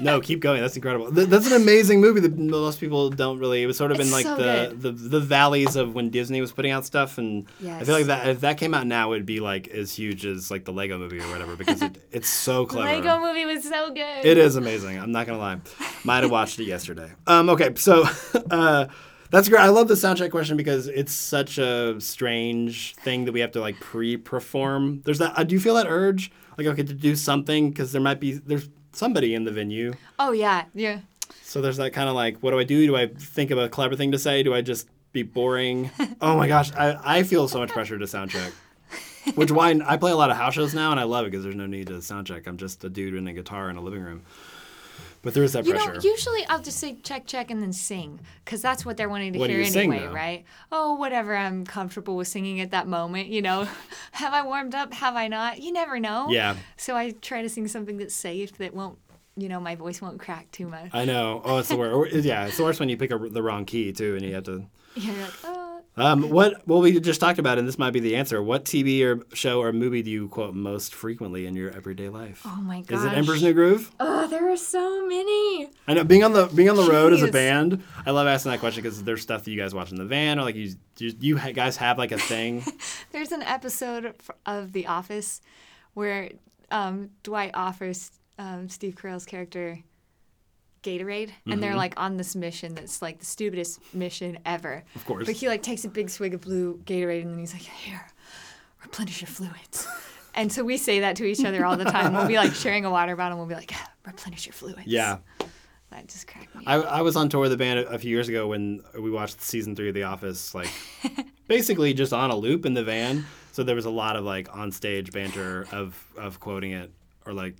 no, 0.00 0.20
keep 0.20 0.40
going. 0.40 0.60
That's 0.60 0.76
incredible. 0.76 1.10
Th- 1.12 1.26
That's 1.26 1.46
an 1.50 1.54
amazing 1.60 2.00
movie 2.00 2.20
that 2.20 2.36
most 2.38 2.78
people 2.78 3.08
don't 3.10 3.38
really. 3.38 3.62
It 3.62 3.66
was 3.66 3.76
sort 3.76 3.92
of 3.92 3.98
in 4.00 4.10
like 4.10 4.24
so 4.26 4.36
the, 4.36 4.74
the 4.76 4.92
the 4.92 5.20
valleys 5.20 5.74
of 5.74 5.94
when 5.94 6.10
Disney 6.10 6.40
was 6.40 6.52
putting 6.52 6.70
out 6.70 6.84
stuff, 6.84 7.16
and 7.18 7.46
I 7.66 7.82
feel 7.84 7.94
like 7.94 8.06
that 8.06 8.28
if 8.28 8.40
that 8.40 8.58
came 8.58 8.74
out 8.74 8.86
now, 8.86 9.12
it'd 9.12 9.24
be 9.26 9.40
like 9.40 9.68
as 9.68 9.92
huge 9.94 10.26
as 10.26 10.50
like 10.50 10.64
the 10.64 10.72
Lego 10.72 10.98
movie 10.98 11.18
or 11.18 11.28
whatever 11.30 11.56
because 11.56 11.80
it, 11.82 11.96
it's 12.12 12.28
so 12.28 12.66
clever. 12.66 12.86
The 12.94 13.00
clever. 13.02 13.20
Lego 13.22 13.26
movie 13.26 13.46
was 13.54 13.64
so 13.64 13.88
good. 13.94 14.24
It 14.24 14.36
is 14.38 14.56
amazing. 14.56 14.98
I'm 14.98 15.12
not 15.12 15.26
gonna 15.26 15.38
lie. 15.38 15.58
Might 16.04 16.22
have 16.22 16.30
watched 16.30 16.58
it 16.60 16.64
yesterday. 16.64 17.10
Um, 17.26 17.48
okay, 17.50 17.70
so 17.76 18.04
uh, 18.50 18.86
that's 19.30 19.48
great. 19.48 19.60
I 19.60 19.68
love 19.68 19.88
the 19.88 19.94
soundtrack 19.94 20.30
question 20.30 20.56
because 20.58 20.88
it's 20.88 21.12
such 21.12 21.56
a 21.56 21.98
strange 22.00 22.94
thing 22.96 23.24
that 23.24 23.32
we 23.32 23.40
have 23.40 23.52
to 23.52 23.60
like 23.60 23.80
pre-perform. 23.80 25.02
There's 25.04 25.18
that. 25.18 25.38
Uh, 25.38 25.44
do 25.44 25.54
you 25.54 25.60
feel 25.60 25.74
that 25.76 25.86
urge, 25.88 26.30
like 26.60 26.74
okay, 26.74 26.82
to 26.82 26.94
do 26.94 27.16
something 27.16 27.70
because 27.70 27.92
there 27.92 28.00
might 28.00 28.20
be 28.20 28.32
there's 28.32 28.68
somebody 28.92 29.34
in 29.34 29.44
the 29.44 29.50
venue. 29.50 29.94
Oh 30.18 30.32
yeah, 30.32 30.64
yeah. 30.74 31.00
So 31.42 31.60
there's 31.60 31.78
that 31.78 31.92
kind 31.92 32.08
of 32.08 32.14
like, 32.14 32.38
what 32.38 32.50
do 32.50 32.58
I 32.58 32.64
do? 32.64 32.86
Do 32.86 32.96
I 32.96 33.06
think 33.06 33.50
of 33.50 33.58
a 33.58 33.68
clever 33.68 33.96
thing 33.96 34.12
to 34.12 34.18
say? 34.18 34.42
Do 34.42 34.54
I 34.54 34.60
just 34.60 34.88
be 35.12 35.22
boring? 35.22 35.90
oh 36.20 36.36
my 36.36 36.46
gosh, 36.46 36.72
I, 36.72 37.18
I 37.18 37.22
feel 37.22 37.48
so 37.48 37.58
much 37.58 37.70
pressure 37.70 37.98
to 37.98 38.06
sound 38.06 38.30
check. 38.30 38.52
Which 39.34 39.50
why 39.50 39.78
I 39.86 39.96
play 39.96 40.12
a 40.12 40.16
lot 40.16 40.30
of 40.30 40.36
house 40.36 40.54
shows 40.54 40.74
now, 40.74 40.90
and 40.90 40.98
I 40.98 41.04
love 41.04 41.26
it 41.26 41.30
because 41.30 41.44
there's 41.44 41.56
no 41.56 41.66
need 41.66 41.88
to 41.88 42.00
sound 42.02 42.26
check. 42.26 42.46
I'm 42.46 42.56
just 42.56 42.84
a 42.84 42.88
dude 42.88 43.14
in 43.14 43.26
a 43.26 43.32
guitar 43.32 43.68
in 43.68 43.76
a 43.76 43.80
living 43.80 44.02
room. 44.02 44.22
But 45.22 45.34
there 45.34 45.42
is 45.44 45.52
that 45.52 45.66
You 45.66 45.72
pressure. 45.72 45.94
know, 45.94 46.00
usually 46.02 46.46
I'll 46.46 46.62
just 46.62 46.78
say 46.78 46.96
check, 47.02 47.26
check, 47.26 47.50
and 47.50 47.60
then 47.60 47.72
sing, 47.72 48.20
because 48.44 48.62
that's 48.62 48.86
what 48.86 48.96
they're 48.96 49.08
wanting 49.08 49.34
to 49.34 49.38
What 49.38 49.50
hear 49.50 49.60
anyway, 49.62 50.06
right? 50.06 50.44
Oh, 50.72 50.94
whatever 50.94 51.36
I'm 51.36 51.66
comfortable 51.66 52.16
with 52.16 52.28
singing 52.28 52.60
at 52.60 52.70
that 52.70 52.86
moment. 52.88 53.28
You 53.28 53.42
know, 53.42 53.68
have 54.12 54.32
I 54.32 54.42
warmed 54.46 54.74
up? 54.74 54.94
Have 54.94 55.16
I 55.16 55.28
not? 55.28 55.60
You 55.60 55.72
never 55.72 56.00
know. 56.00 56.28
Yeah. 56.30 56.56
So 56.76 56.96
I 56.96 57.10
try 57.10 57.42
to 57.42 57.48
sing 57.50 57.68
something 57.68 57.98
that's 57.98 58.14
safe, 58.14 58.52
that 58.58 58.72
won't, 58.72 58.98
you 59.36 59.48
know, 59.50 59.60
my 59.60 59.74
voice 59.74 60.00
won't 60.00 60.18
crack 60.18 60.50
too 60.52 60.66
much. 60.68 60.90
I 60.94 61.04
know. 61.04 61.42
Oh, 61.44 61.58
it's 61.58 61.68
the 61.68 61.76
worst. 61.76 62.14
Yeah, 62.16 62.46
it's 62.46 62.56
the 62.56 62.62
worst 62.64 62.80
when 62.80 62.88
you 62.88 62.96
pick 62.96 63.10
a, 63.10 63.18
the 63.18 63.42
wrong 63.42 63.66
key 63.66 63.92
too, 63.92 64.14
and 64.16 64.24
you 64.24 64.34
have 64.34 64.44
to. 64.44 64.64
Yeah, 64.96 65.12
you're 65.12 65.22
like, 65.22 65.32
oh. 65.44 65.59
Um, 66.00 66.30
what? 66.30 66.66
Well, 66.66 66.80
we 66.80 66.98
just 66.98 67.20
talked 67.20 67.38
about, 67.38 67.58
and 67.58 67.68
this 67.68 67.78
might 67.78 67.90
be 67.90 68.00
the 68.00 68.16
answer. 68.16 68.42
What 68.42 68.64
TV 68.64 69.04
or 69.04 69.22
show 69.34 69.60
or 69.60 69.72
movie 69.72 70.02
do 70.02 70.10
you 70.10 70.28
quote 70.28 70.54
most 70.54 70.94
frequently 70.94 71.46
in 71.46 71.54
your 71.54 71.70
everyday 71.70 72.08
life? 72.08 72.42
Oh 72.46 72.60
my 72.62 72.80
god! 72.80 72.98
Is 72.98 73.04
it 73.04 73.12
Emperor's 73.12 73.42
New 73.42 73.52
Groove? 73.52 73.92
Oh, 74.00 74.26
there 74.26 74.50
are 74.50 74.56
so 74.56 75.06
many. 75.06 75.68
I 75.86 75.94
know 75.94 76.04
being 76.04 76.24
on 76.24 76.32
the 76.32 76.46
being 76.46 76.70
on 76.70 76.76
the 76.76 76.90
road 76.90 77.12
as 77.12 77.22
a 77.22 77.30
band. 77.30 77.82
I 78.06 78.12
love 78.12 78.26
asking 78.26 78.52
that 78.52 78.60
question 78.60 78.82
because 78.82 79.02
there's 79.04 79.20
stuff 79.20 79.44
that 79.44 79.50
you 79.50 79.58
guys 79.58 79.74
watch 79.74 79.90
in 79.90 79.98
the 79.98 80.06
van, 80.06 80.38
or 80.38 80.42
like 80.42 80.54
you 80.54 80.74
you, 80.96 81.14
you 81.20 81.38
guys 81.52 81.76
have 81.76 81.98
like 81.98 82.12
a 82.12 82.18
thing. 82.18 82.64
There's 83.12 83.32
an 83.32 83.42
episode 83.42 84.14
of 84.46 84.72
The 84.72 84.86
Office 84.86 85.40
where 85.94 86.30
um, 86.70 87.10
Dwight 87.22 87.50
offers 87.54 88.10
um, 88.38 88.68
Steve 88.68 88.94
Carell's 88.94 89.24
character 89.24 89.80
Gatorade, 90.82 91.30
and 91.44 91.52
Mm-hmm. 91.54 91.60
they're 91.60 91.76
like 91.76 91.94
on 91.98 92.16
this 92.16 92.34
mission 92.34 92.74
that's 92.74 93.02
like 93.02 93.18
the 93.18 93.26
stupidest 93.26 93.80
mission 93.94 94.38
ever. 94.46 94.82
Of 94.94 95.04
course. 95.06 95.26
But 95.26 95.36
he 95.36 95.48
like 95.48 95.62
takes 95.62 95.84
a 95.84 95.88
big 95.88 96.10
swig 96.10 96.34
of 96.34 96.40
blue 96.40 96.78
Gatorade, 96.84 97.22
and 97.22 97.32
then 97.32 97.38
he's 97.38 97.52
like, 97.52 97.62
"Here, 97.62 98.06
replenish 98.82 99.20
your 99.20 99.28
fluids." 99.28 99.86
and 100.34 100.52
so 100.52 100.62
we 100.64 100.76
say 100.76 101.00
that 101.00 101.16
to 101.16 101.24
each 101.24 101.44
other 101.44 101.64
all 101.66 101.76
the 101.76 101.84
time. 101.84 102.14
We'll 102.14 102.28
be 102.28 102.36
like 102.36 102.54
sharing 102.64 102.84
a 102.84 102.90
water 102.90 103.16
bottle, 103.16 103.38
and 103.38 103.38
we'll 103.40 103.48
be 103.48 103.60
like, 103.60 103.72
"Replenish 104.06 104.46
your 104.46 104.52
fluids." 104.54 104.86
yeah, 104.86 105.18
that 105.90 106.06
just 106.08 106.26
cracked 106.26 106.54
me. 106.54 106.64
I. 106.66 106.76
I 106.76 107.00
was 107.02 107.16
on 107.16 107.28
tour 107.28 107.40
with 107.42 107.50
the 107.50 107.56
band 107.56 107.80
a, 107.80 107.88
a 107.88 107.98
few 107.98 108.10
years 108.10 108.28
ago 108.28 108.46
when 108.48 108.82
we 108.98 109.10
watched 109.10 109.40
season 109.40 109.74
three 109.76 109.88
of 109.88 109.94
The 109.94 110.04
Office, 110.04 110.54
like 110.54 110.70
basically 111.48 111.94
just 111.94 112.12
on 112.12 112.30
a 112.30 112.36
loop 112.36 112.64
in 112.66 112.74
the 112.74 112.84
van. 112.84 113.24
So 113.52 113.64
there 113.64 113.74
was 113.74 113.84
a 113.84 113.90
lot 113.90 114.16
of 114.16 114.24
like 114.24 114.54
on 114.56 114.70
stage 114.72 115.12
banter 115.12 115.66
of 115.72 116.02
of 116.16 116.38
quoting 116.40 116.72
it 116.72 116.90
or 117.26 117.32
like 117.32 117.56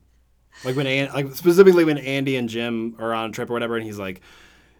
like 0.64 0.76
when 0.76 0.86
An- 0.86 1.12
like 1.12 1.34
specifically 1.34 1.84
when 1.84 1.98
Andy 1.98 2.36
and 2.36 2.48
Jim 2.48 2.96
are 2.98 3.12
on 3.12 3.30
a 3.30 3.32
trip 3.32 3.50
or 3.50 3.52
whatever, 3.52 3.76
and 3.76 3.84
he's 3.84 3.98
like. 3.98 4.20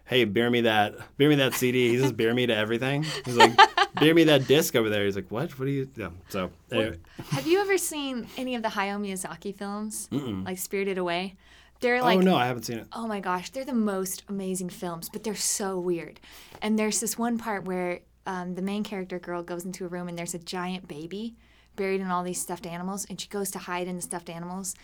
Hey, 0.03 0.25
bear 0.25 0.49
me 0.49 0.61
that, 0.61 0.95
bear 1.17 1.29
me 1.29 1.35
that 1.35 1.53
CD. 1.53 1.87
He 1.87 1.97
says, 1.97 2.11
bear 2.11 2.33
me 2.33 2.45
to 2.45 2.53
everything. 2.53 3.05
He's 3.23 3.37
like, 3.37 3.57
bear 3.95 4.13
me 4.13 4.25
that 4.25 4.45
disc 4.45 4.75
over 4.75 4.89
there. 4.89 5.05
He's 5.05 5.15
like, 5.15 5.31
what? 5.31 5.57
What 5.57 5.69
are 5.69 5.71
you? 5.71 5.87
Yeah. 5.95 6.09
So 6.27 6.51
anyway, 6.69 6.97
Have 7.29 7.47
you 7.47 7.61
ever 7.61 7.77
seen 7.77 8.27
any 8.35 8.55
of 8.55 8.61
the 8.61 8.67
Hayao 8.67 8.99
Miyazaki 8.99 9.55
films, 9.55 10.09
like 10.11 10.57
Spirited 10.57 10.97
Away? 10.97 11.37
They're 11.79 12.01
like 12.01 12.17
oh 12.17 12.21
no, 12.21 12.35
I 12.35 12.45
haven't 12.45 12.63
seen 12.63 12.79
it. 12.79 12.87
Oh 12.91 13.07
my 13.07 13.21
gosh, 13.21 13.51
they're 13.51 13.63
the 13.63 13.71
most 13.73 14.23
amazing 14.27 14.69
films, 14.69 15.07
but 15.07 15.23
they're 15.23 15.33
so 15.33 15.79
weird. 15.79 16.19
And 16.61 16.77
there's 16.77 16.99
this 16.99 17.17
one 17.17 17.37
part 17.37 17.63
where 17.63 18.01
um, 18.25 18.55
the 18.55 18.61
main 18.61 18.83
character 18.83 19.17
girl 19.17 19.43
goes 19.43 19.63
into 19.63 19.85
a 19.85 19.87
room 19.87 20.09
and 20.09 20.17
there's 20.17 20.33
a 20.33 20.39
giant 20.39 20.89
baby 20.89 21.35
buried 21.77 22.01
in 22.01 22.07
all 22.07 22.23
these 22.23 22.41
stuffed 22.41 22.65
animals, 22.65 23.05
and 23.09 23.21
she 23.21 23.29
goes 23.29 23.49
to 23.51 23.59
hide 23.59 23.87
in 23.87 23.95
the 23.95 24.01
stuffed 24.01 24.29
animals, 24.29 24.75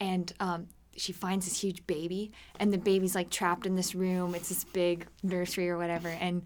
and 0.00 0.32
um, 0.40 0.66
she 0.96 1.12
finds 1.12 1.46
this 1.46 1.60
huge 1.60 1.86
baby, 1.86 2.32
and 2.58 2.72
the 2.72 2.78
baby's 2.78 3.14
like 3.14 3.30
trapped 3.30 3.66
in 3.66 3.76
this 3.76 3.94
room. 3.94 4.34
It's 4.34 4.48
this 4.48 4.64
big 4.64 5.06
nursery 5.22 5.68
or 5.70 5.76
whatever, 5.78 6.08
and 6.08 6.42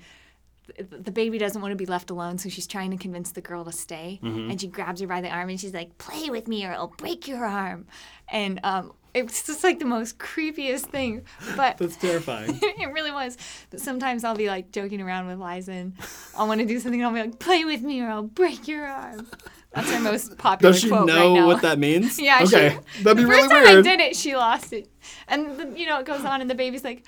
th- 0.77 0.89
the 0.91 1.11
baby 1.11 1.39
doesn't 1.39 1.61
want 1.61 1.73
to 1.73 1.77
be 1.77 1.87
left 1.87 2.11
alone, 2.11 2.39
so 2.39 2.49
she's 2.49 2.67
trying 2.67 2.91
to 2.91 2.97
convince 2.97 3.33
the 3.33 3.41
girl 3.41 3.65
to 3.65 3.73
stay. 3.73 4.21
And 4.51 4.61
she 4.61 4.67
grabs 4.69 5.01
her 5.01 5.07
by 5.07 5.21
the 5.21 5.29
arm 5.29 5.49
and 5.49 5.61
she's 5.61 5.75
like, 5.75 5.97
"Play 5.99 6.31
with 6.31 6.49
me, 6.49 6.65
or 6.67 6.73
I'll 6.73 6.89
break 6.89 7.27
your 7.29 7.45
arm." 7.45 7.87
And 8.29 8.61
um, 8.65 8.93
it's 9.15 9.47
just 9.47 9.63
like 9.63 9.79
the 9.79 9.85
most 9.85 10.19
creepiest 10.19 10.87
thing. 10.87 11.23
But 11.57 11.79
That's 11.79 11.97
terrifying. 11.97 12.59
it 12.63 12.93
really 12.93 13.13
was. 13.13 13.37
But 13.71 13.81
sometimes 13.81 14.25
I'll 14.25 14.37
be 14.37 14.49
like 14.49 14.73
joking 14.73 15.01
around 15.01 15.27
with 15.27 15.39
Liza, 15.39 15.73
and 15.73 15.95
I'll 16.37 16.49
want 16.49 16.61
to 16.61 16.67
do 16.67 16.79
something. 16.81 17.01
And 17.01 17.07
I'll 17.07 17.23
be 17.23 17.31
like, 17.31 17.39
"Play 17.39 17.65
with 17.65 17.83
me, 17.83 18.01
or 18.03 18.09
I'll 18.09 18.23
break 18.23 18.69
your 18.69 18.87
arm." 18.87 19.29
That's 19.75 19.91
her 19.91 20.01
most 20.01 20.37
popular 20.39 20.73
Does 20.73 20.81
she 20.81 20.89
quote 20.89 21.07
know 21.07 21.17
right 21.35 21.41
now. 21.41 21.47
what 21.47 21.63
that 21.63 21.79
means? 21.79 22.19
Yeah, 22.21 22.41
Okay. 22.45 22.79
she, 22.97 23.03
That'd 23.03 23.17
be 23.17 23.23
the 23.25 23.29
really 23.29 23.49
first 23.49 23.67
time 23.67 23.79
I 23.79 23.83
did 23.83 24.01
it, 24.01 24.17
she 24.17 24.37
lost 24.37 24.73
it, 24.73 24.89
and 25.29 25.57
the, 25.59 25.79
you 25.79 25.87
know 25.87 25.99
it 26.01 26.07
goes 26.07 26.25
on, 26.25 26.41
and 26.41 26.49
the 26.49 26.55
baby's 26.55 26.85
like, 26.85 27.05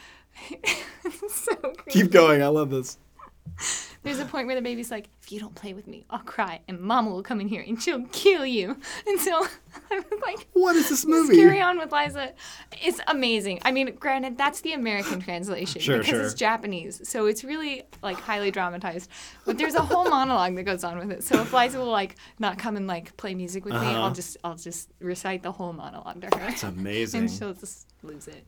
so 1.29 1.55
creepy. 1.57 1.91
Keep 1.91 2.11
going. 2.11 2.43
I 2.43 2.49
love 2.49 2.71
this. 2.71 2.99
There's 4.03 4.21
a 4.21 4.25
point 4.25 4.47
where 4.47 4.55
the 4.55 4.63
baby's 4.63 4.91
like, 4.93 5.09
if 5.21 5.33
you 5.33 5.41
don't 5.41 5.55
play 5.57 5.75
with 5.75 5.89
me, 5.89 6.05
I'll 6.11 6.21
cry, 6.21 6.61
and 6.69 6.79
Mama 6.79 7.11
will 7.11 7.25
come 7.25 7.41
in 7.41 7.49
here 7.49 7.65
and 7.67 7.83
she'll 7.83 8.05
kill 8.13 8.47
you. 8.47 8.77
And 9.09 9.19
so 9.21 9.33
I 9.91 9.97
was 9.97 10.21
like, 10.25 10.47
What 10.53 10.77
is 10.77 10.89
this 10.89 11.05
movie? 11.05 11.35
carry 11.37 11.61
on 11.61 11.77
with 11.79 11.91
Liza. 11.93 12.33
It's 12.83 13.01
amazing. 13.09 13.61
I 13.65 13.73
mean, 13.73 13.95
granted, 13.97 14.39
that's 14.39 14.61
the 14.61 14.75
American 14.75 15.21
translation 15.21 15.81
Sure, 15.81 15.99
because 15.99 16.11
sure. 16.11 16.23
it's 16.23 16.35
Japanese, 16.35 17.09
so 17.09 17.27
it's 17.27 17.43
really 17.43 17.83
like 18.03 18.17
highly 18.19 18.51
dramatized. 18.53 19.11
But 19.45 19.59
there's 19.59 19.75
a 19.75 19.83
whole 19.83 20.09
monologue 20.09 20.55
that 20.57 20.63
goes 20.65 20.85
on 20.85 20.99
with 20.99 21.11
it. 21.11 21.25
So 21.25 21.41
if 21.41 21.53
Liza 21.53 21.79
will 21.79 21.91
like 21.91 22.15
not 22.39 22.59
come 22.59 22.77
and 22.77 22.87
like 22.87 23.17
play 23.17 23.35
music 23.35 23.65
with 23.65 23.75
me, 23.75 23.81
Uh-huh. 23.81 24.03
I'll 24.03 24.13
just 24.15 24.37
I'll 24.45 24.55
just 24.57 24.91
recite 25.01 25.43
the 25.43 25.53
whole 25.53 25.73
monologue 25.73 26.21
to 26.23 26.39
her, 26.39 26.49
It's 26.49 26.63
amazing. 26.63 27.23
and 27.23 27.31
she'll 27.31 27.55
just 27.55 27.89
lose 28.05 28.29
it. 28.29 28.45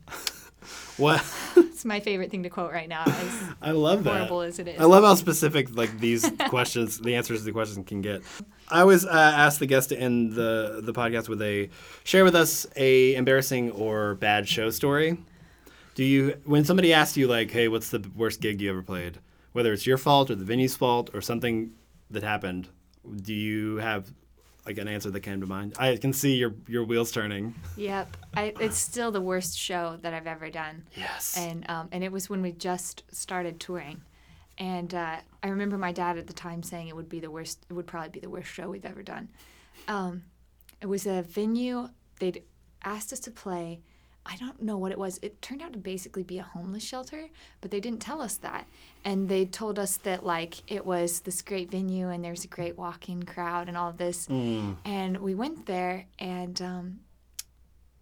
What? 0.97 1.25
It's 1.79 1.85
my 1.85 2.01
favorite 2.01 2.33
thing 2.33 2.43
to 2.43 2.51
quote 2.51 2.73
right 2.73 2.89
now, 2.89 3.05
I 3.63 3.71
love 3.71 4.03
that. 4.03 4.11
horrible 4.11 4.41
as 4.41 4.59
it 4.59 4.67
is. 4.67 4.81
I 4.81 4.85
love 4.85 5.05
how 5.05 5.15
specific 5.15 5.77
like 5.77 6.01
these 6.01 6.29
questions, 6.49 6.99
the 6.99 7.15
answers 7.15 7.39
to 7.39 7.45
the 7.45 7.53
questions 7.53 7.87
can 7.87 8.01
get. 8.01 8.23
I 8.69 8.81
always 8.81 9.07
uh, 9.07 9.11
ask 9.11 9.61
the 9.61 9.67
guest 9.67 9.91
to 9.91 9.97
end 9.97 10.33
the 10.33 10.81
the 10.83 10.93
podcast 10.93 11.29
with 11.29 11.41
a 11.41 11.71
share 12.03 12.25
with 12.25 12.35
us 12.35 12.67
a 12.75 13.15
embarrassing 13.15 13.71
or 13.71 14.17
bad 14.17 14.49
show 14.49 14.71
story. 14.71 15.19
Do 15.95 16.03
you 16.03 16.41
when 16.45 16.65
somebody 16.65 16.93
asks 16.93 17.17
you 17.17 17.29
like, 17.29 17.53
hey, 17.53 17.69
what's 17.69 17.91
the 17.91 18.05
worst 18.17 18.41
gig 18.41 18.61
you 18.61 18.71
ever 18.71 18.83
played? 18.83 19.19
Whether 19.53 19.73
it's 19.73 19.87
your 19.87 19.99
fault 19.99 20.31
or 20.33 20.35
the 20.35 20.45
venue's 20.45 20.75
fault 20.75 21.11
or 21.15 21.21
something 21.21 21.71
that 22.11 22.25
happened, 22.25 22.69
do 23.23 23.33
you 23.33 23.77
have 23.77 24.13
like 24.69 24.79
an 24.79 24.87
answer 24.87 25.11
that 25.11 25.21
came 25.21 25.41
to 25.41 25.47
mind. 25.47 25.75
I 25.79 25.97
can 25.97 26.13
see 26.13 26.37
your 26.37 26.55
your 26.69 26.85
wheels 26.85 27.11
turning. 27.11 27.55
Yep. 27.77 28.17
I, 28.37 28.53
it's 28.61 28.77
still 28.77 29.11
the 29.11 29.21
worst 29.21 29.59
show 29.59 29.99
that 30.03 30.13
I've 30.13 30.27
ever 30.27 30.51
done. 30.51 30.85
Yes. 30.95 31.37
And 31.37 31.69
um, 31.71 31.89
and 31.91 32.05
it 32.05 32.13
was 32.13 32.29
when 32.29 32.43
we 32.43 32.53
just 32.53 33.03
started 33.11 33.59
touring, 33.59 34.03
and 34.59 34.95
uh, 34.95 35.17
I 35.43 35.49
remember 35.49 35.79
my 35.79 35.93
dad 35.93 36.19
at 36.19 36.27
the 36.27 36.33
time 36.35 36.63
saying 36.63 36.89
it 36.89 36.95
would 36.95 37.09
be 37.09 37.21
the 37.21 37.31
worst. 37.31 37.65
It 37.69 37.73
would 37.73 37.87
probably 37.87 38.11
be 38.11 38.21
the 38.21 38.31
worst 38.31 38.49
show 38.51 38.69
we've 38.69 38.85
ever 38.85 39.03
done. 39.03 39.29
Um, 39.89 40.25
it 40.81 40.87
was 40.87 41.07
a 41.07 41.23
venue 41.23 41.89
they'd 42.21 42.43
asked 42.85 43.13
us 43.13 43.21
to 43.21 43.31
play. 43.31 43.81
I 44.31 44.37
don't 44.37 44.61
know 44.61 44.77
what 44.77 44.93
it 44.93 44.99
was. 44.99 45.19
It 45.23 45.41
turned 45.41 45.63
out 45.63 45.73
to 45.73 45.79
basically 45.79 46.23
be 46.23 46.39
a 46.39 46.43
homeless 46.43 46.83
shelter, 46.85 47.29
but 47.63 47.71
they 47.71 47.81
didn't 47.81 48.01
tell 48.01 48.21
us 48.21 48.37
that. 48.39 48.67
And 49.05 49.27
they 49.29 49.47
told 49.47 49.79
us 49.79 49.97
that 49.99 50.25
like 50.25 50.71
it 50.71 50.85
was 50.85 51.21
this 51.21 51.41
great 51.41 51.71
venue 51.71 52.11
and 52.11 52.23
there's 52.23 52.45
a 52.45 52.49
great 52.49 52.77
walk-in 52.77 53.23
crowd 53.23 53.69
and 53.69 53.77
all 53.77 53.89
of 53.89 53.97
this. 53.97 54.29
And 54.85 55.17
we 55.17 55.35
went 55.35 55.65
there 55.65 56.05
and 56.19 56.61
um, 56.61 57.01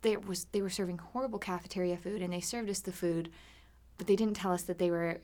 there 0.02 0.18
was 0.18 0.46
they 0.50 0.62
were 0.62 0.70
serving 0.70 0.98
horrible 0.98 1.38
cafeteria 1.38 1.96
food 1.96 2.22
and 2.22 2.32
they 2.32 2.40
served 2.40 2.68
us 2.70 2.80
the 2.80 2.92
food, 2.92 3.30
but 3.96 4.08
they 4.08 4.16
didn't 4.16 4.34
tell 4.34 4.52
us 4.52 4.62
that 4.62 4.78
they 4.78 4.90
were 4.90 5.20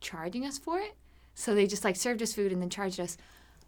charging 0.00 0.46
us 0.46 0.58
for 0.58 0.78
it. 0.78 0.94
So 1.34 1.54
they 1.54 1.66
just 1.66 1.84
like 1.84 1.96
served 1.96 2.22
us 2.22 2.32
food 2.32 2.52
and 2.52 2.62
then 2.62 2.70
charged 2.70 3.00
us. 3.00 3.16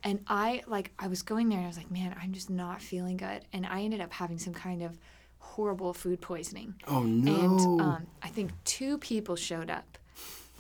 And 0.04 0.20
I 0.28 0.62
like 0.68 0.92
I 0.98 1.08
was 1.08 1.22
going 1.22 1.48
there 1.48 1.58
and 1.58 1.66
I 1.66 1.68
was 1.68 1.76
like, 1.76 1.90
man, 1.90 2.14
I'm 2.22 2.32
just 2.32 2.50
not 2.50 2.80
feeling 2.80 3.16
good. 3.16 3.44
And 3.52 3.66
I 3.66 3.82
ended 3.82 4.00
up 4.00 4.12
having 4.12 4.38
some 4.38 4.54
kind 4.54 4.82
of 4.82 4.96
horrible 5.42 5.92
food 5.92 6.20
poisoning. 6.20 6.74
oh 6.88 7.02
no. 7.02 7.34
And 7.34 7.80
um, 7.80 8.06
I 8.22 8.28
think 8.28 8.52
two 8.64 8.98
people 8.98 9.36
showed 9.36 9.70
up, 9.70 9.98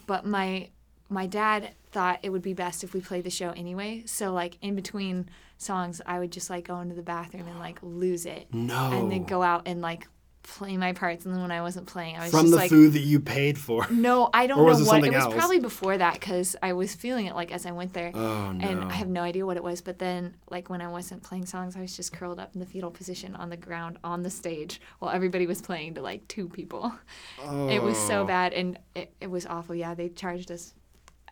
but 0.06 0.26
my 0.26 0.68
my 1.08 1.26
dad 1.26 1.74
thought 1.90 2.18
it 2.22 2.30
would 2.30 2.42
be 2.42 2.54
best 2.54 2.82
if 2.84 2.94
we 2.94 3.00
played 3.00 3.24
the 3.24 3.30
show 3.30 3.50
anyway. 3.50 4.02
So 4.06 4.32
like 4.32 4.58
in 4.62 4.74
between 4.74 5.28
songs, 5.58 6.00
I 6.06 6.18
would 6.18 6.32
just 6.32 6.50
like 6.50 6.66
go 6.66 6.80
into 6.80 6.94
the 6.94 7.02
bathroom 7.02 7.46
and 7.46 7.58
like 7.58 7.78
lose 7.82 8.26
it, 8.26 8.52
no. 8.52 8.90
and 8.92 9.10
then 9.10 9.24
go 9.24 9.42
out 9.42 9.62
and 9.66 9.80
like 9.80 10.06
play 10.42 10.76
my 10.76 10.92
parts. 10.92 11.24
And 11.24 11.32
then 11.34 11.40
when 11.42 11.50
I 11.52 11.62
wasn't 11.62 11.86
playing, 11.86 12.16
I 12.16 12.20
was 12.24 12.32
just 12.32 12.42
from 12.42 12.50
the 12.50 12.56
like. 12.56 12.70
food 12.70 12.92
that 12.94 13.00
you 13.00 13.20
paid 13.20 13.58
for. 13.58 13.86
No, 13.90 14.28
I 14.34 14.46
don't 14.46 14.58
know 14.58 14.68
it 14.68 14.84
what. 14.86 15.04
It 15.04 15.12
was 15.12 15.22
else? 15.24 15.34
probably 15.34 15.60
before 15.60 15.96
that 15.98 16.14
because 16.14 16.56
I 16.62 16.72
was 16.72 16.94
feeling 16.94 17.26
it 17.26 17.34
like 17.34 17.52
as 17.52 17.64
I 17.66 17.70
went 17.72 17.92
there. 17.92 18.10
Oh 18.14 18.52
no. 18.52 18.68
And 18.68 18.84
I 18.84 18.94
have 18.94 19.08
no 19.08 19.22
idea 19.22 19.46
what 19.46 19.56
it 19.56 19.62
was, 19.62 19.80
but 19.80 19.98
then, 19.98 20.34
like 20.50 20.68
when 20.70 20.80
I 20.80 20.88
wasn't 20.88 21.22
playing 21.22 21.46
songs, 21.46 21.76
I 21.76 21.80
was 21.80 21.96
just 21.96 22.12
curled 22.12 22.40
up 22.40 22.54
in 22.54 22.60
the 22.60 22.66
fetal 22.66 22.90
position 22.90 23.36
on 23.36 23.48
the 23.50 23.56
ground 23.56 23.98
on 24.02 24.22
the 24.22 24.30
stage 24.30 24.80
while 24.98 25.12
everybody 25.12 25.46
was 25.46 25.60
playing 25.62 25.94
to 25.94 26.02
like 26.02 26.26
two 26.28 26.48
people. 26.48 26.92
It 27.70 27.82
was 27.82 27.96
so 27.98 28.22
Oh. 28.22 28.24
bad, 28.26 28.52
and 28.52 28.78
it, 28.94 29.12
it 29.20 29.30
was 29.30 29.46
awful. 29.46 29.74
Yeah, 29.74 29.94
they 29.94 30.08
charged 30.08 30.50
us, 30.50 30.74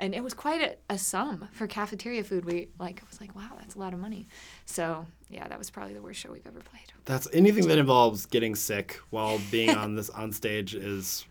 and 0.00 0.14
it 0.14 0.24
was 0.24 0.34
quite 0.34 0.62
a, 0.62 0.94
a 0.94 0.98
sum 0.98 1.46
for 1.52 1.66
cafeteria 1.66 2.24
food. 2.24 2.44
We 2.44 2.68
like, 2.78 3.00
I 3.02 3.06
was 3.08 3.20
like, 3.20 3.36
wow, 3.36 3.50
that's 3.58 3.76
a 3.76 3.78
lot 3.78 3.92
of 3.92 4.00
money. 4.00 4.26
So 4.64 5.06
yeah, 5.28 5.46
that 5.46 5.58
was 5.58 5.70
probably 5.70 5.94
the 5.94 6.02
worst 6.02 6.18
show 6.18 6.32
we've 6.32 6.46
ever 6.46 6.60
played. 6.60 6.92
That's 7.04 7.28
anything 7.32 7.68
that 7.68 7.78
involves 7.78 8.26
getting 8.26 8.54
sick 8.54 8.98
while 9.10 9.38
being 9.50 9.70
on 9.70 9.94
this 9.94 10.10
on 10.10 10.32
stage 10.32 10.74
is 10.74 11.26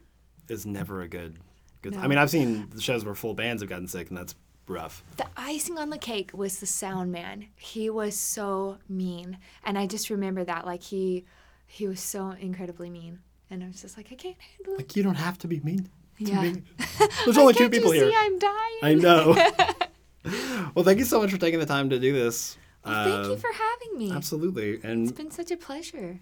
is 0.48 0.66
never 0.66 1.02
a 1.02 1.08
good. 1.08 1.38
good 1.82 1.98
I 1.98 2.08
mean, 2.08 2.18
I've 2.18 2.30
seen 2.30 2.70
shows 2.80 3.04
where 3.04 3.16
full 3.16 3.34
bands 3.34 3.62
have 3.62 3.70
gotten 3.70 3.88
sick, 3.88 4.10
and 4.10 4.18
that's 4.18 4.36
rough. 4.68 5.04
The 5.18 5.26
icing 5.36 5.78
on 5.78 5.90
the 5.90 5.98
cake 5.98 6.32
was 6.34 6.60
the 6.60 6.66
sound 6.66 7.12
man. 7.12 7.48
He 7.56 7.90
was 7.90 8.16
so 8.16 8.78
mean, 8.88 9.40
and 9.64 9.78
I 9.78 9.88
just 9.88 10.10
remember 10.10 10.44
that 10.44 10.66
like 10.66 10.84
he 10.84 11.26
he 11.66 11.88
was 11.88 12.00
so 12.00 12.32
incredibly 12.32 12.90
mean, 12.90 13.20
and 13.50 13.64
I 13.64 13.68
was 13.68 13.82
just 13.82 13.98
like, 13.98 14.08
I 14.12 14.16
can't 14.16 14.38
handle 14.58 14.74
it. 14.74 14.78
Like 14.78 14.96
you 14.96 15.04
don't 15.04 15.16
have 15.16 15.38
to 15.40 15.48
be 15.48 15.60
mean. 15.60 15.90
Yeah. 16.20 16.54
There's 17.26 17.38
only 17.38 17.54
two 17.54 17.70
people 17.70 17.94
you 17.96 18.02
here. 18.02 18.12
See, 18.12 18.16
I'm 18.18 18.40
dying. 18.40 18.80
I 18.84 18.94
know. 18.94 19.34
well, 20.76 20.84
thank 20.86 21.00
you 21.00 21.06
so 21.06 21.20
much 21.22 21.32
for 21.32 21.38
taking 21.38 21.60
the 21.60 21.66
time 21.66 21.90
to 21.90 22.00
do 22.00 22.14
this. 22.14 22.58
Well, 22.86 23.04
thank 23.06 23.26
Uh, 23.28 23.30
you 23.32 23.38
for 23.38 23.50
having 23.54 23.98
me. 23.98 24.12
Absolutely. 24.12 24.80
And 24.84 25.08
it's 25.08 25.18
been 25.18 25.32
such 25.32 25.52
a 25.52 25.58
pleasure. 25.58 26.20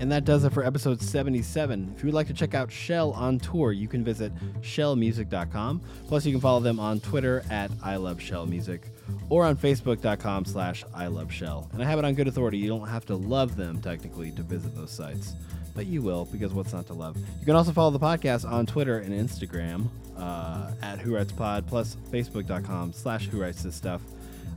and 0.00 0.10
that 0.10 0.24
does 0.24 0.44
it 0.44 0.52
for 0.54 0.64
episode 0.64 1.00
77. 1.02 1.92
If 1.94 2.02
you 2.02 2.06
would 2.06 2.14
like 2.14 2.26
to 2.28 2.32
check 2.32 2.54
out 2.54 2.72
SHEL 2.72 3.12
on 3.12 3.38
tour, 3.38 3.70
you 3.72 3.86
can 3.86 4.02
visit 4.02 4.32
shelmusic.com. 4.62 5.82
Plus, 6.08 6.24
you 6.24 6.32
can 6.32 6.40
follow 6.40 6.60
them 6.60 6.80
on 6.80 7.00
Twitter 7.00 7.44
at 7.50 7.70
I 7.82 7.96
Love 7.96 8.18
SHEL 8.20 8.46
Music 8.46 8.86
or 9.28 9.44
on 9.44 9.56
Facebook.com 9.58 10.46
slash 10.46 10.84
I 10.94 11.08
Love 11.08 11.30
SHEL. 11.30 11.68
And 11.74 11.82
I 11.82 11.84
have 11.84 11.98
it 11.98 12.04
on 12.06 12.14
good 12.14 12.28
authority. 12.28 12.56
You 12.56 12.68
don't 12.68 12.88
have 12.88 13.04
to 13.06 13.14
love 13.14 13.56
them 13.56 13.82
technically 13.82 14.30
to 14.32 14.42
visit 14.42 14.74
those 14.74 14.90
sites. 14.90 15.34
But 15.74 15.86
you 15.86 16.02
will, 16.02 16.24
because 16.26 16.52
what's 16.52 16.72
not 16.72 16.86
to 16.88 16.94
love? 16.94 17.16
You 17.16 17.46
can 17.46 17.56
also 17.56 17.72
follow 17.72 17.90
the 17.90 18.00
podcast 18.00 18.50
on 18.50 18.66
Twitter 18.66 18.98
and 18.98 19.12
Instagram 19.12 19.86
uh, 20.16 20.72
at 20.82 20.98
Who 20.98 21.14
Writes 21.14 21.32
Pod, 21.32 21.66
plus 21.66 21.96
Facebook.com 22.10 22.92
slash 22.92 23.28
Who 23.28 23.40
Writes 23.40 23.62
This 23.62 23.74
Stuff. 23.76 24.02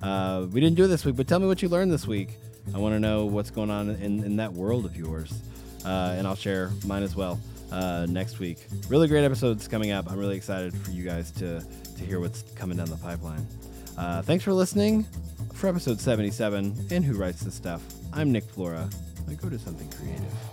Uh, 0.01 0.47
we 0.51 0.59
didn't 0.59 0.75
do 0.75 0.85
it 0.85 0.87
this 0.87 1.05
week, 1.05 1.15
but 1.15 1.27
tell 1.27 1.39
me 1.39 1.47
what 1.47 1.61
you 1.61 1.69
learned 1.69 1.91
this 1.91 2.07
week. 2.07 2.29
I 2.73 2.77
want 2.77 2.95
to 2.95 2.99
know 2.99 3.25
what's 3.25 3.51
going 3.51 3.69
on 3.69 3.89
in, 3.89 4.23
in 4.23 4.35
that 4.37 4.53
world 4.53 4.85
of 4.85 4.95
yours. 4.95 5.41
Uh, 5.85 6.15
and 6.17 6.25
I'll 6.25 6.35
share 6.35 6.71
mine 6.85 7.03
as 7.03 7.15
well 7.15 7.39
uh, 7.71 8.05
next 8.09 8.39
week. 8.39 8.65
Really 8.87 9.07
great 9.07 9.23
episodes 9.23 9.67
coming 9.67 9.91
up. 9.91 10.09
I'm 10.09 10.17
really 10.17 10.37
excited 10.37 10.73
for 10.73 10.91
you 10.91 11.03
guys 11.03 11.31
to, 11.31 11.61
to 11.61 12.03
hear 12.03 12.19
what's 12.19 12.43
coming 12.55 12.77
down 12.77 12.89
the 12.89 12.97
pipeline. 12.97 13.45
Uh, 13.97 14.21
thanks 14.21 14.43
for 14.43 14.53
listening 14.53 15.05
for 15.53 15.67
episode 15.67 15.99
77 15.99 16.87
and 16.91 17.05
Who 17.05 17.15
Writes 17.17 17.41
This 17.41 17.53
Stuff. 17.53 17.81
I'm 18.13 18.31
Nick 18.31 18.43
Flora. 18.45 18.89
I 19.29 19.33
go 19.33 19.49
to 19.49 19.59
something 19.59 19.89
creative. 19.91 20.52